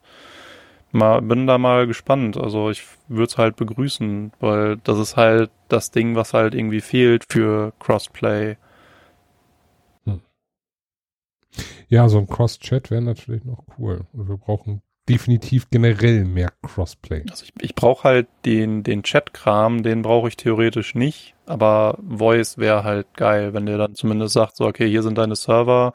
[0.93, 2.37] mal, bin da mal gespannt.
[2.37, 6.81] Also ich würde es halt begrüßen, weil das ist halt das Ding, was halt irgendwie
[6.81, 8.57] fehlt für Crossplay.
[10.05, 10.21] Hm.
[11.87, 14.05] Ja, so ein Cross-Chat wäre natürlich noch cool.
[14.13, 17.23] Und wir brauchen definitiv generell mehr Crossplay.
[17.29, 22.57] Also ich, ich brauche halt den, den Chat-Kram, den brauche ich theoretisch nicht, aber Voice
[22.57, 25.93] wäre halt geil, wenn der dann zumindest sagt, so, okay, hier sind deine Server,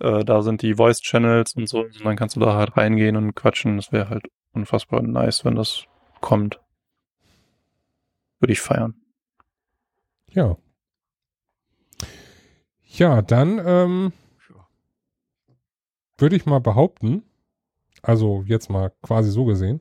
[0.00, 3.34] äh, da sind die Voice-Channels und so, und dann kannst du da halt reingehen und
[3.34, 3.76] quatschen.
[3.76, 5.84] Das wäre halt unfassbar nice, wenn das
[6.20, 6.60] kommt.
[8.40, 8.94] Würde ich feiern.
[10.30, 10.56] Ja.
[12.84, 14.12] Ja, dann ähm,
[16.16, 17.22] würde ich mal behaupten,
[18.02, 19.80] also jetzt mal quasi so gesehen,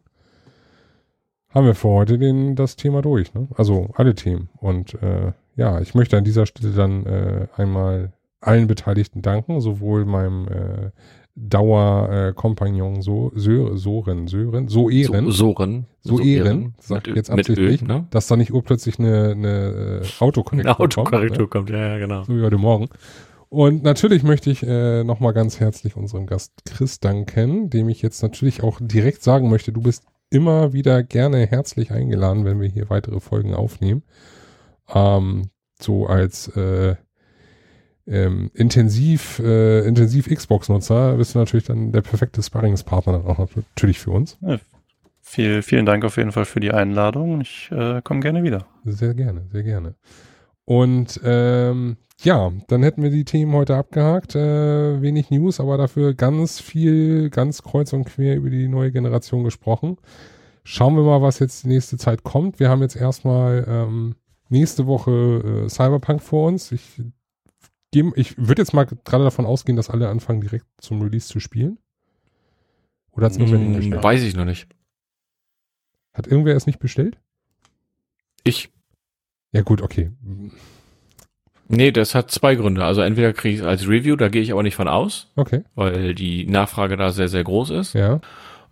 [1.49, 3.33] haben wir für heute den, das Thema durch.
[3.33, 3.47] Ne?
[3.55, 4.49] Also alle Themen.
[4.57, 10.05] Und äh, ja, ich möchte an dieser Stelle dann äh, einmal allen Beteiligten danken, sowohl
[10.05, 10.91] meinem äh,
[11.39, 15.25] Dauerkompagnon äh, so, Sören, Soren, Sören, so Ehren.
[15.25, 15.85] So, Soren.
[16.01, 18.07] So, Ehren, sag ich jetzt absichtlich, Öl, ne?
[18.09, 21.69] dass da nicht urplötzlich eine, eine äh, Autokorrektur, eine Autokorrektur kommt.
[21.69, 21.75] Ne?
[21.75, 21.85] kommt.
[21.85, 22.23] Ja, ja, genau.
[22.23, 22.89] So wie heute Morgen.
[23.49, 28.21] Und natürlich möchte ich äh, nochmal ganz herzlich unserem Gast Chris danken, dem ich jetzt
[28.23, 32.89] natürlich auch direkt sagen möchte, du bist immer wieder gerne herzlich eingeladen, wenn wir hier
[32.89, 34.01] weitere Folgen aufnehmen.
[34.93, 35.49] Ähm,
[35.79, 36.95] so als äh,
[38.07, 43.99] ähm, intensiv, äh, intensiv Xbox-Nutzer bist du natürlich dann der perfekte Sparringspartner dann auch natürlich
[43.99, 44.37] für uns.
[44.41, 44.57] Ja,
[45.21, 47.41] viel, vielen Dank auf jeden Fall für die Einladung.
[47.41, 48.65] Ich äh, komme gerne wieder.
[48.85, 49.95] Sehr gerne, sehr gerne.
[50.63, 54.35] Und ähm, ja, dann hätten wir die Themen heute abgehakt.
[54.35, 59.43] Äh, wenig News, aber dafür ganz viel, ganz kreuz und quer über die neue Generation
[59.43, 59.97] gesprochen.
[60.63, 62.59] Schauen wir mal, was jetzt die nächste Zeit kommt.
[62.59, 64.15] Wir haben jetzt erstmal ähm,
[64.49, 66.71] nächste Woche äh, Cyberpunk vor uns.
[66.71, 67.01] Ich
[67.93, 71.79] ich würde jetzt mal gerade davon ausgehen, dass alle anfangen, direkt zum Release zu spielen.
[73.11, 74.03] Oder hat es nur hm, bestellt?
[74.03, 74.67] Weiß ich noch nicht.
[76.13, 77.17] Hat irgendwer es nicht bestellt?
[78.43, 78.69] Ich.
[79.51, 80.11] Ja, gut, okay.
[81.67, 82.83] Nee, das hat zwei Gründe.
[82.85, 85.31] Also entweder kriege ich es als Review, da gehe ich aber nicht von aus.
[85.35, 85.63] Okay.
[85.75, 87.93] Weil die Nachfrage da sehr, sehr groß ist.
[87.93, 88.21] Ja.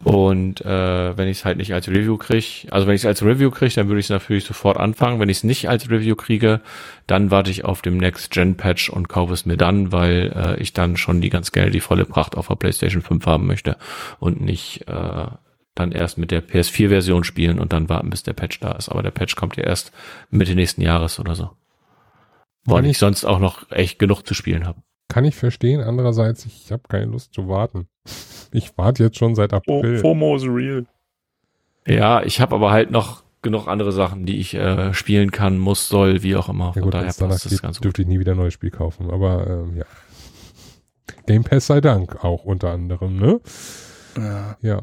[0.04, 3.24] Und äh, wenn ich es halt nicht als Review kriege, also wenn ich es als
[3.24, 5.20] Review kriege, dann würde ich es natürlich sofort anfangen.
[5.20, 6.62] Wenn ich es nicht als Review kriege,
[7.08, 10.98] dann warte ich auf dem Next-Gen-Patch und kaufe es mir dann, weil äh, ich dann
[10.98, 13.78] schon die ganz gerne die volle Pracht auf der PlayStation 5 haben möchte
[14.20, 15.26] und nicht äh,
[15.76, 18.90] dann erst mit der PS4-Version spielen und dann warten, bis der Patch da ist.
[18.90, 19.92] Aber der Patch kommt ja erst
[20.30, 21.52] Mitte nächsten Jahres oder so.
[22.64, 24.82] Weil ich sonst auch noch echt genug zu spielen habe.
[25.08, 25.82] Kann ich verstehen.
[25.82, 27.88] Andererseits, ich habe keine Lust zu warten.
[28.52, 30.00] Ich warte jetzt schon seit April.
[30.00, 30.86] FOMO is real.
[31.88, 35.88] Ja, ich habe aber halt noch genug andere Sachen, die ich äh, spielen kann, muss,
[35.88, 36.74] soll, wie auch immer.
[36.76, 39.12] Ja gut, daher passt das ganz dürfte ich nie wieder ein neues Spiel kaufen.
[39.12, 39.86] Aber ähm, ja.
[41.28, 43.40] Game Pass sei Dank auch unter anderem, ne?
[44.18, 44.58] Ja.
[44.62, 44.82] Ja.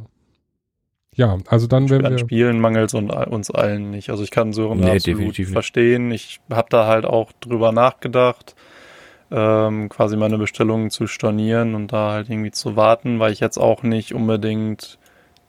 [1.14, 2.18] Ja, also dann werden wir.
[2.18, 4.08] Spielen mangelt uns allen nicht.
[4.08, 6.10] Also ich kann Sören Nee, absolut verstehen.
[6.10, 8.54] Ich habe da halt auch drüber nachgedacht,
[9.32, 13.58] ähm, quasi meine Bestellungen zu stornieren und da halt irgendwie zu warten, weil ich jetzt
[13.58, 14.98] auch nicht unbedingt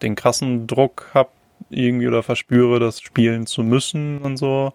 [0.01, 1.29] den krassen Druck habe
[1.69, 4.73] irgendwie oder verspüre, das spielen zu müssen und so.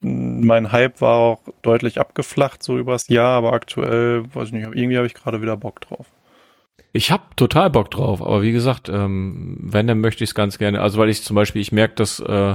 [0.00, 4.96] Mein Hype war auch deutlich abgeflacht so übers Jahr, aber aktuell, weiß ich nicht, irgendwie
[4.96, 6.06] habe ich gerade wieder Bock drauf.
[6.92, 10.58] Ich hab total Bock drauf, aber wie gesagt, ähm, wenn, dann möchte ich es ganz
[10.58, 10.80] gerne.
[10.80, 12.54] Also weil ich zum Beispiel, ich merke, dass äh,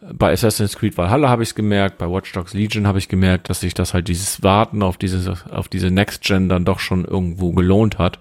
[0.00, 3.50] bei Assassin's Creed Valhalla habe ich es gemerkt, bei Watch Dogs Legion habe ich gemerkt,
[3.50, 7.04] dass sich das halt dieses Warten auf diese auf diese Next Gen dann doch schon
[7.04, 8.18] irgendwo gelohnt hat.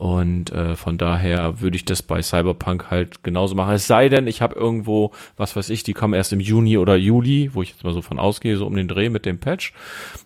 [0.00, 3.74] Und äh, von daher würde ich das bei Cyberpunk halt genauso machen.
[3.74, 6.96] Es sei denn, ich habe irgendwo, was weiß ich, die kommen erst im Juni oder
[6.96, 9.74] Juli, wo ich jetzt mal so von ausgehe, so um den Dreh mit dem Patch.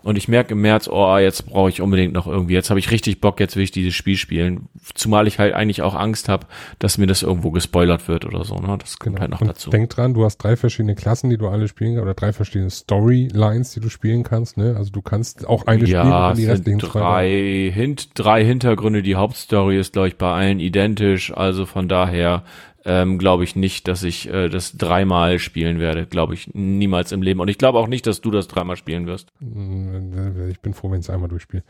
[0.05, 2.93] Und ich merke im März, oh, jetzt brauche ich unbedingt noch irgendwie, jetzt habe ich
[2.93, 4.69] richtig Bock, jetzt will ich dieses Spiel spielen.
[4.95, 6.47] Zumal ich halt eigentlich auch Angst habe,
[6.79, 8.55] dass mir das irgendwo gespoilert wird oder so.
[8.55, 8.79] Ne?
[8.79, 9.23] Das kommt Genau.
[9.23, 9.71] halt noch Und dazu.
[9.71, 12.71] Denk dran, du hast drei verschiedene Klassen, die du alle spielen kannst, oder drei verschiedene
[12.71, 14.57] Storylines, die du spielen kannst.
[14.57, 14.77] Ne?
[14.77, 17.01] Also du kannst auch eine spielen ja, und die es restlichen sind zwei.
[17.01, 19.03] drei, hint, drei Hintergründe.
[19.03, 21.33] Die Hauptstory ist, glaube ich, bei allen identisch.
[21.37, 22.45] Also von daher
[22.87, 26.07] ähm, glaube ich nicht, dass ich äh, das dreimal spielen werde.
[26.07, 27.41] Glaube ich niemals im Leben.
[27.41, 29.33] Und ich glaube auch nicht, dass du das dreimal spielen wirst.
[29.41, 31.63] Mm, Ich bin froh, wenn ich es einmal durchspiele.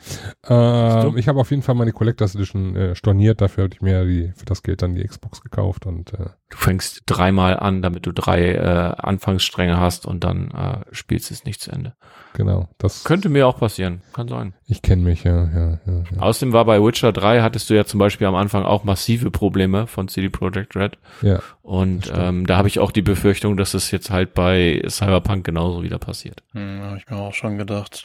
[0.48, 3.40] Ähm, ich habe auf jeden Fall meine Collectors Edition äh, storniert.
[3.40, 6.56] Dafür habe ich mir die, für das Geld dann die Xbox gekauft und äh, Du
[6.58, 11.60] fängst dreimal an, damit du drei äh, Anfangsstränge hast und dann äh, spielst es nicht
[11.60, 11.94] zu Ende.
[12.34, 12.68] Genau.
[12.76, 14.02] Das Könnte mir auch passieren.
[14.12, 14.52] Kann sein.
[14.66, 16.20] ich kenne mich ja, ja, ja, ja.
[16.20, 19.86] Außerdem war bei Witcher 3 hattest du ja zum Beispiel am Anfang auch massive Probleme
[19.86, 20.98] von CD Projekt Red.
[21.22, 21.40] ja.
[21.62, 25.44] Und Das ähm, da habe ich auch die Befürchtung, dass es jetzt halt bei Cyberpunk
[25.44, 26.42] genauso wieder passiert.
[26.52, 28.04] Hm, habe ich mir auch schon gedacht.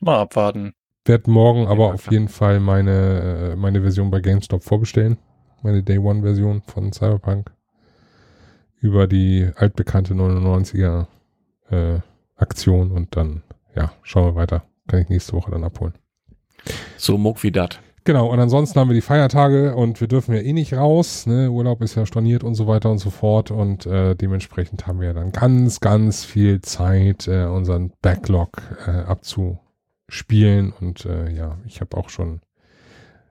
[0.00, 0.74] Mal abwarten.
[1.06, 5.16] Werd morgen aber Ja, auf jeden Fall meine, äh, meine Version bei GameStop vorbestellen.
[5.62, 7.50] Meine Day One Version von Cyberpunk.
[8.80, 11.06] Über die altbekannte 99er
[11.70, 11.98] äh,
[12.36, 13.42] Aktion und dann,
[13.78, 14.64] ja, schauen wir weiter.
[14.88, 15.94] Kann ich nächste Woche dann abholen.
[16.96, 17.80] So muck wie dat.
[18.04, 21.26] Genau, und ansonsten haben wir die Feiertage und wir dürfen ja eh nicht raus.
[21.26, 21.50] Ne?
[21.50, 23.50] Urlaub ist ja storniert und so weiter und so fort.
[23.50, 30.72] Und äh, dementsprechend haben wir dann ganz, ganz viel Zeit, äh, unseren Backlog äh, abzuspielen.
[30.80, 32.40] Und äh, ja, ich habe auch schon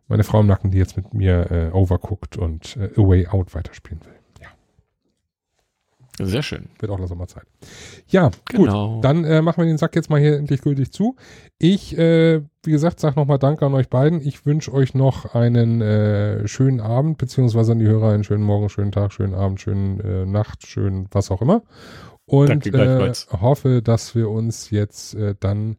[0.08, 3.56] meine Frau im Nacken, die jetzt mit mir äh, Overcooked und äh, A Way Out
[3.56, 4.17] weiterspielen will.
[6.20, 6.70] Sehr schön.
[6.80, 7.46] wird auch langsam mal Zeit.
[8.08, 8.96] Ja, Genau.
[8.96, 9.04] gut.
[9.04, 11.16] Dann äh, machen wir den Sack jetzt mal hier endlich gültig zu.
[11.60, 14.22] Ich, äh, wie gesagt, sage nochmal Danke an euch beiden.
[14.22, 18.70] Ich wünsche euch noch einen äh, schönen Abend, beziehungsweise an die Hörer einen schönen Morgen,
[18.70, 21.64] schönen Tag, schönen Abend, schönen äh, Nacht, schönen was auch immer.
[22.26, 25.78] Und Danke äh, hoffe, dass wir uns jetzt äh, dann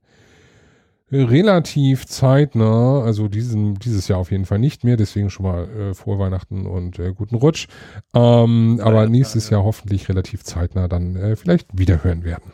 [1.10, 5.94] relativ zeitnah, also diesen, dieses Jahr auf jeden Fall nicht mehr, deswegen schon mal äh,
[5.94, 7.66] frohe Weihnachten und äh, guten Rutsch.
[8.14, 9.10] Ähm, aber Feiertage.
[9.10, 12.52] nächstes Jahr hoffentlich relativ zeitnah dann äh, vielleicht wiederhören werden.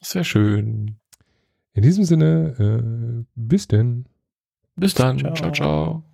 [0.00, 0.96] Sehr schön.
[1.72, 4.06] In diesem Sinne, äh, bis denn.
[4.76, 5.18] Bis dann.
[5.18, 5.34] Ciao.
[5.34, 5.52] ciao.
[5.52, 6.04] ciao.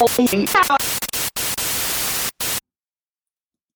[0.00, 0.97] Oh,